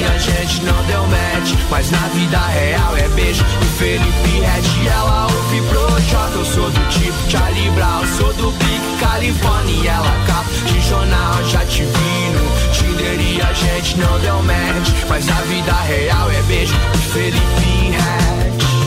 a 0.06 0.18
gente 0.18 0.62
não 0.62 0.82
deu 0.84 1.02
match. 1.06 1.54
Mas 1.70 1.90
na 1.90 2.08
vida 2.08 2.38
real 2.38 2.96
é 2.96 3.08
beijo 3.08 3.42
do 3.42 3.66
Felipe 3.78 4.40
Red. 4.40 4.88
Ela 4.88 5.26
ouve 5.26 5.60
Projota, 5.68 6.34
eu 6.34 6.44
sou 6.44 6.70
do 6.70 6.88
tipo 6.88 7.30
Charlie 7.30 7.70
Brown, 7.70 8.06
sou 8.16 8.32
do 8.34 8.52
Pink 8.52 8.98
California. 9.00 9.82
E 9.82 9.86
ela 9.86 10.24
tá 10.26 10.44
de 10.66 10.80
jornal, 10.80 11.44
já 11.44 11.64
te 11.64 11.82
vi 11.82 12.30
no 12.32 12.72
Tinder 12.72 13.20
e 13.20 13.40
a 13.42 13.52
gente 13.52 13.98
não 13.98 14.18
deu 14.20 14.42
match. 14.42 14.90
Mas 15.08 15.26
na 15.26 15.40
vida 15.42 15.72
real 15.72 16.30
é 16.30 16.42
beijo 16.42 16.74
do 16.74 16.98
Felipe 17.12 17.90
Red. 17.90 18.85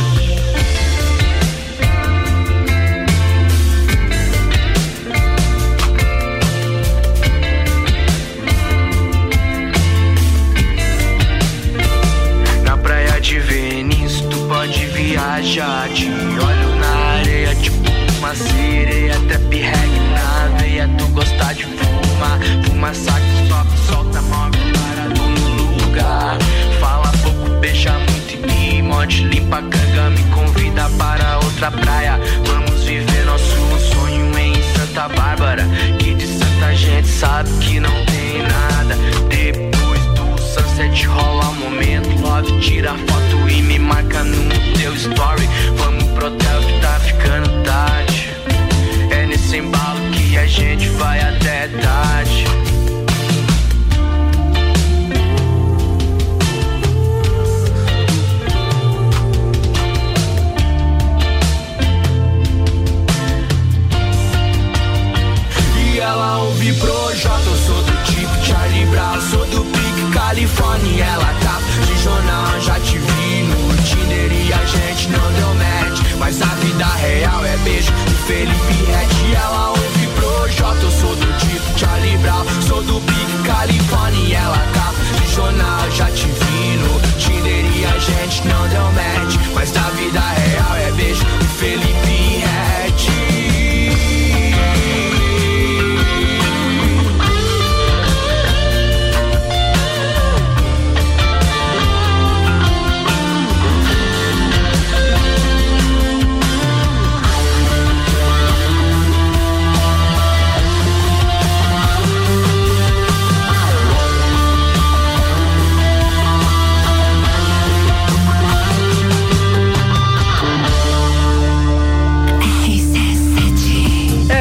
Te 15.42 15.62
olho 15.62 16.76
na 16.76 17.20
areia, 17.20 17.56
tipo 17.56 17.90
uma 18.18 18.36
sereia. 18.36 19.14
Trap 19.30 19.56
reggae 19.56 20.00
na 20.14 20.58
veia, 20.58 20.90
tu 20.98 21.08
gosta 21.08 21.54
de 21.54 21.64
fumar. 21.64 22.40
Fuma 22.66 22.94
saco, 22.94 23.26
sobe, 23.48 23.70
solta, 23.88 24.22
move, 24.22 24.58
parado 24.74 25.22
no 25.22 25.86
lugar. 25.86 26.38
Fala 26.82 27.10
pouco, 27.24 27.58
beija 27.62 27.94
muito 27.94 28.34
e 28.34 28.38
me 28.38 28.82
morde. 28.82 29.24
Limpa 29.24 29.60
a 29.60 29.62
canga, 29.62 30.10
me 30.10 30.24
convida 30.36 30.90
para 30.98 31.38
outra 31.38 31.72
praia. 31.72 32.20
Vamos 32.46 32.84
viver 32.84 33.24
nosso 33.24 33.56
sonho 33.94 34.38
em 34.38 34.54
Santa 34.76 35.08
Bárbara. 35.08 35.66
Que 36.00 36.16
de 36.16 36.28
Santa 36.28 36.76
gente 36.76 37.08
sabe 37.08 37.50
que 37.62 37.80
não 37.80 38.06
tem 38.06 38.42
nada. 38.42 38.96
Depois 39.30 40.02
do 40.16 40.38
sunset 40.38 41.08
rola 41.08 41.48
um 41.52 41.56
momento 41.56 42.22
love 42.22 42.60
Tira 42.60 42.94
foto 43.08 43.50
e 43.50 43.62
me 43.62 43.80
marca 43.80 44.22
no 44.24 44.49
story. 45.00 45.48
Vamos 45.78 46.04
pro 46.12 46.28
hotel 46.28 46.62
que 46.62 46.82
tá 46.82 47.00
ficando 47.00 47.64
tarde. 47.64 48.30
É 49.12 49.26
nesse 49.26 49.58
embalo 49.58 50.00
que 50.12 50.38
a 50.38 50.46
gente 50.46 50.90
vai 50.90 51.20
até 51.22 51.68
tarde. 51.68 52.46
E 65.78 66.00
ela 66.00 66.40
ouve 66.40 66.74
Projota, 66.74 67.42
eu 67.46 67.56
sou 67.56 67.84
do 67.84 68.04
tipo 68.04 68.46
Charlie 68.46 68.86
Brown, 68.88 69.22
sou 69.22 69.46
do 69.46 69.64
Pique 69.64 70.12
Califórnia. 70.14 71.06
Ela 71.06 71.34
tá 71.42 71.60
de 71.86 72.04
jornal, 72.04 72.60
já 72.62 72.80
te 72.82 72.98
vi 72.98 73.19
gente 74.70 75.10
não 75.10 75.32
deu 75.34 75.54
match. 75.56 76.00
Mas 76.18 76.42
a 76.42 76.46
vida 76.46 76.86
real 76.86 77.46
é 77.46 77.58
beijo 77.58 77.92
de 77.92 78.14
Felipe 78.28 78.74
Red. 78.86 79.36
Ela 79.36 79.70
ouve 79.70 80.08
Projota, 80.16 80.84
eu 80.84 80.92
sou 80.92 81.16
do 81.16 81.38
tipo 81.38 81.80
Charlie 81.80 82.18
Brown, 82.18 82.46
sou 82.68 82.84
do 82.84 83.00
Pique 83.02 83.44
Califórnia. 83.46 84.38
Ela 84.38 84.68
tá 84.74 84.94
de 85.20 85.34
jornal, 85.34 85.92
já 85.92 86.10
te 86.12 86.28
vi 86.28 86.78
no 86.78 87.00
Tinder 87.18 87.66
e 87.78 87.86
a 87.86 87.98
gente 88.00 88.48
não 88.48 88.68
deu 88.68 88.84
match. 88.92 89.36
Mas 89.54 89.76
a 89.76 89.90
vida 89.92 90.20
real 90.20 90.76
é 90.76 90.92
beijo 90.92 91.26
de 91.26 91.48
Felipe 91.48 92.44
Red. 92.44 92.69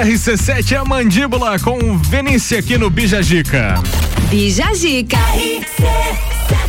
RC7 0.09 0.73
é 0.73 0.77
a 0.77 0.85
mandíbula 0.87 1.59
com 1.59 1.99
Venícia 1.99 2.61
aqui 2.61 2.79
no 2.79 2.89
Bijagica. 2.89 3.75
Bija 4.31 4.73
Zica. 4.73 5.19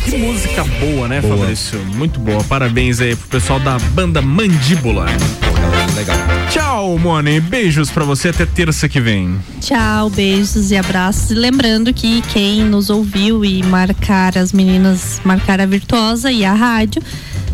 Que 0.04 0.18
música 0.18 0.62
boa, 0.78 1.08
né, 1.08 1.22
Boa. 1.22 1.38
Fabrício? 1.38 1.78
Muito 1.94 2.20
boa. 2.20 2.44
Parabéns 2.44 3.00
aí 3.00 3.16
pro 3.16 3.28
pessoal 3.28 3.58
da 3.58 3.78
banda 3.78 4.20
Mandíbula. 4.20 5.06
Legal. 5.96 6.18
Tchau, 6.50 6.98
Mone. 6.98 7.40
Beijos 7.40 7.90
pra 7.90 8.04
você 8.04 8.28
até 8.28 8.44
terça 8.44 8.90
que 8.90 9.00
vem. 9.00 9.38
Tchau, 9.62 10.10
beijos 10.10 10.70
e 10.70 10.76
abraços. 10.76 11.30
E 11.30 11.34
Lembrando 11.34 11.94
que 11.94 12.20
quem 12.32 12.62
nos 12.64 12.90
ouviu 12.90 13.42
e 13.42 13.62
marcar 13.62 14.36
as 14.36 14.52
meninas, 14.52 15.18
marcar 15.24 15.62
a 15.62 15.66
Virtuosa 15.66 16.30
e 16.30 16.44
a 16.44 16.52
rádio, 16.52 17.02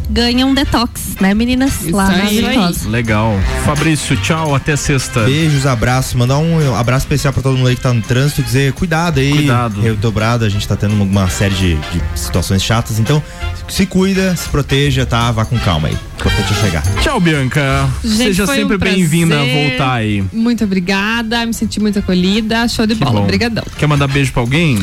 ganha 0.09 0.47
um 0.47 0.55
detox, 0.55 1.16
né, 1.20 1.35
meninas? 1.35 1.85
Lá 1.91 2.09
na 2.09 2.24
Virtuosa. 2.24 2.89
Legal. 2.89 3.35
Fabrício, 3.65 4.16
tchau, 4.16 4.55
até 4.55 4.77
sexta. 4.77 5.24
Beijos, 5.24 5.66
abraços. 5.66 6.15
Mandar 6.15 6.39
um 6.39 6.74
abraço 6.74 7.05
especial 7.07 7.33
pra 7.33 7.43
todo 7.43 7.57
mundo 7.57 7.69
aí 7.69 7.77
que 7.77 7.83
tá 7.83 7.93
no 7.93 8.03
trânsito. 8.03 8.43
Dizer, 8.43 8.73
cuidado 8.73 9.20
aí. 9.20 9.33
Cuidado. 9.33 9.81
Rio 9.81 9.97
Dobrado, 9.97 10.45
a 10.45 10.49
gente 10.49 10.66
tá 10.66 10.77
tendo 10.77 10.95
uma 11.03 11.28
série 11.28 11.55
de, 11.55 11.74
de 11.77 12.03
situações 12.15 12.62
chatas. 12.62 12.99
Então, 12.99 13.23
se 13.69 13.87
cuida, 13.87 14.35
se 14.37 14.49
proteja, 14.49 15.05
tá? 15.05 15.31
Vá 15.33 15.45
com 15.45 15.59
calma 15.59 15.89
aí. 15.89 15.97
Importante 16.19 16.53
é 16.53 16.57
chegar. 16.65 16.83
Tchau, 17.03 17.20
Bianca. 17.20 17.89
Gente, 18.03 18.16
Seja 18.16 18.47
foi 18.47 18.57
um 18.57 18.61
sempre 18.69 18.78
bem-vinda 18.78 19.41
a 19.41 19.45
voltar 19.45 19.93
aí. 19.95 20.24
Muito 20.33 20.65
obrigada, 20.65 21.45
me 21.45 21.53
senti 21.55 21.81
muito 21.81 21.99
acolhida. 21.99 22.66
Show 22.69 22.87
de 22.87 22.95
Que 22.95 23.01
bola. 23.05 23.16
bom. 23.20 23.24
Obrigadão. 23.24 23.65
Quer 23.78 23.87
mandar 23.87 24.07
beijo 24.09 24.33
pra 24.33 24.43
alguém? 24.43 24.78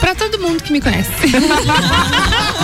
Pra 0.00 0.14
todo 0.14 0.38
mundo 0.38 0.62
que 0.62 0.72
me 0.72 0.80
conhece. 0.80 1.10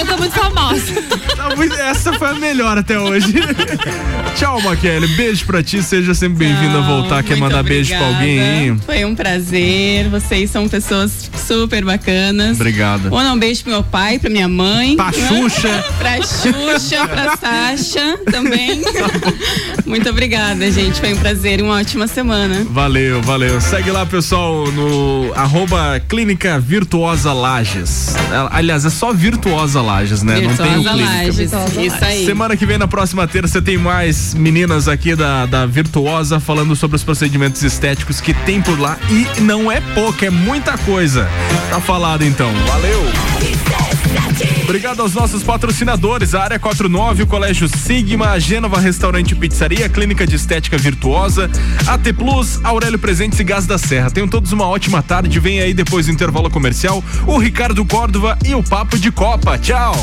eu 0.00 0.06
tô 0.06 0.16
muito 0.18 0.32
famosa. 0.34 1.02
Tá 1.36 1.56
muito- 1.56 1.74
Essa 1.76 2.12
foi 2.14 2.28
a 2.28 2.34
melhor 2.34 2.78
até 2.78 2.98
hoje. 2.98 3.34
Tchau, 4.36 4.60
Maquele. 4.62 5.06
Beijo 5.08 5.44
pra 5.46 5.62
ti. 5.62 5.82
Seja 5.82 6.14
sempre 6.14 6.38
bem-vinda 6.46 6.78
a 6.78 6.80
voltar. 6.82 7.22
Quer 7.22 7.36
mandar 7.36 7.62
beijo 7.62 7.94
pra 7.96 8.06
alguém 8.06 8.40
aí? 8.40 8.70
obrigada. 8.70 8.82
Foi 8.86 9.04
um 9.04 9.14
prazer. 9.14 10.08
Vocês 10.08 10.50
são 10.50 10.68
pessoas 10.68 11.30
super 11.46 11.84
bacanas. 11.84 12.56
Obrigado. 12.56 13.08
Vou 13.10 13.22
dar 13.22 13.32
um 13.32 13.38
beijo 13.38 13.62
pro 13.62 13.72
meu 13.72 13.82
pai, 13.82 14.18
pra 14.18 14.28
minha 14.30 14.48
mãe. 14.48 14.96
Pra 14.96 15.12
Xuxa. 15.12 15.84
pra 15.98 16.16
Xuxa, 16.22 17.06
pra 17.08 17.36
Sasha 17.36 18.18
também. 18.30 18.82
Muito 19.86 20.08
obrigada, 20.10 20.70
gente. 20.70 21.00
Foi 21.00 21.12
um 21.14 21.16
prazer 21.18 21.60
e 21.60 21.62
uma 21.62 21.76
ótima 21.78 22.06
semana. 22.06 22.66
Valeu, 22.70 23.22
valeu. 23.22 23.60
Segue 23.60 23.90
lá, 23.90 24.04
pessoal, 24.04 24.70
no 24.72 25.32
arroba 25.34 26.00
Clínica 26.08 26.58
Virtuosa 26.58 27.32
Lages. 27.32 28.14
É, 28.16 28.48
Aliás, 28.50 28.84
é 28.84 28.90
só 28.90 29.12
Virtuosa 29.12 29.80
Lages, 29.80 29.85
né? 30.22 30.40
Não 30.40 30.56
tem 30.56 30.78
o 30.78 30.82
Virtuosa 30.82 30.90
Clínica. 30.90 31.12
Lages. 31.12 31.52
Isso 31.76 32.04
aí. 32.04 32.24
Semana 32.26 32.56
que 32.56 32.66
vem, 32.66 32.78
na 32.78 32.88
próxima 32.88 33.26
terça, 33.26 33.62
tem 33.62 33.78
mais 33.78 34.34
meninas 34.34 34.88
aqui 34.88 35.14
da, 35.14 35.46
da 35.46 35.66
Virtuosa 35.66 36.40
falando 36.40 36.74
sobre 36.74 36.96
os 36.96 37.04
procedimentos 37.04 37.62
estéticos 37.62 38.20
que 38.20 38.34
tem 38.34 38.60
por 38.60 38.78
lá. 38.78 38.98
E 39.08 39.40
não 39.40 39.70
é 39.70 39.80
pouco, 39.94 40.24
é 40.24 40.30
muita 40.30 40.76
coisa. 40.78 41.28
Tá 41.70 41.80
falado 41.80 42.24
então. 42.24 42.52
Valeu! 42.66 43.85
Obrigado 44.64 45.00
aos 45.00 45.14
nossos 45.14 45.42
patrocinadores, 45.42 46.34
a 46.34 46.42
Área 46.42 46.58
49, 46.58 47.22
o 47.22 47.26
Colégio 47.26 47.68
Sigma, 47.68 48.30
a 48.30 48.38
Gênova 48.38 48.80
Restaurante 48.80 49.34
Pizzaria, 49.34 49.88
Clínica 49.88 50.26
de 50.26 50.34
Estética 50.34 50.76
Virtuosa, 50.76 51.48
AT 51.86 52.12
Plus, 52.12 52.58
Aurélio 52.64 52.98
Presentes 52.98 53.38
e 53.38 53.44
Gás 53.44 53.64
da 53.64 53.78
Serra. 53.78 54.10
Tenham 54.10 54.28
todos 54.28 54.52
uma 54.52 54.66
ótima 54.66 55.02
tarde. 55.02 55.38
Vem 55.38 55.60
aí 55.60 55.72
depois 55.72 56.06
do 56.06 56.12
intervalo 56.12 56.50
comercial 56.50 57.02
o 57.26 57.38
Ricardo 57.38 57.84
Córdova 57.84 58.36
e 58.44 58.54
o 58.54 58.62
Papo 58.62 58.98
de 58.98 59.12
Copa. 59.12 59.56
Tchau! 59.56 59.94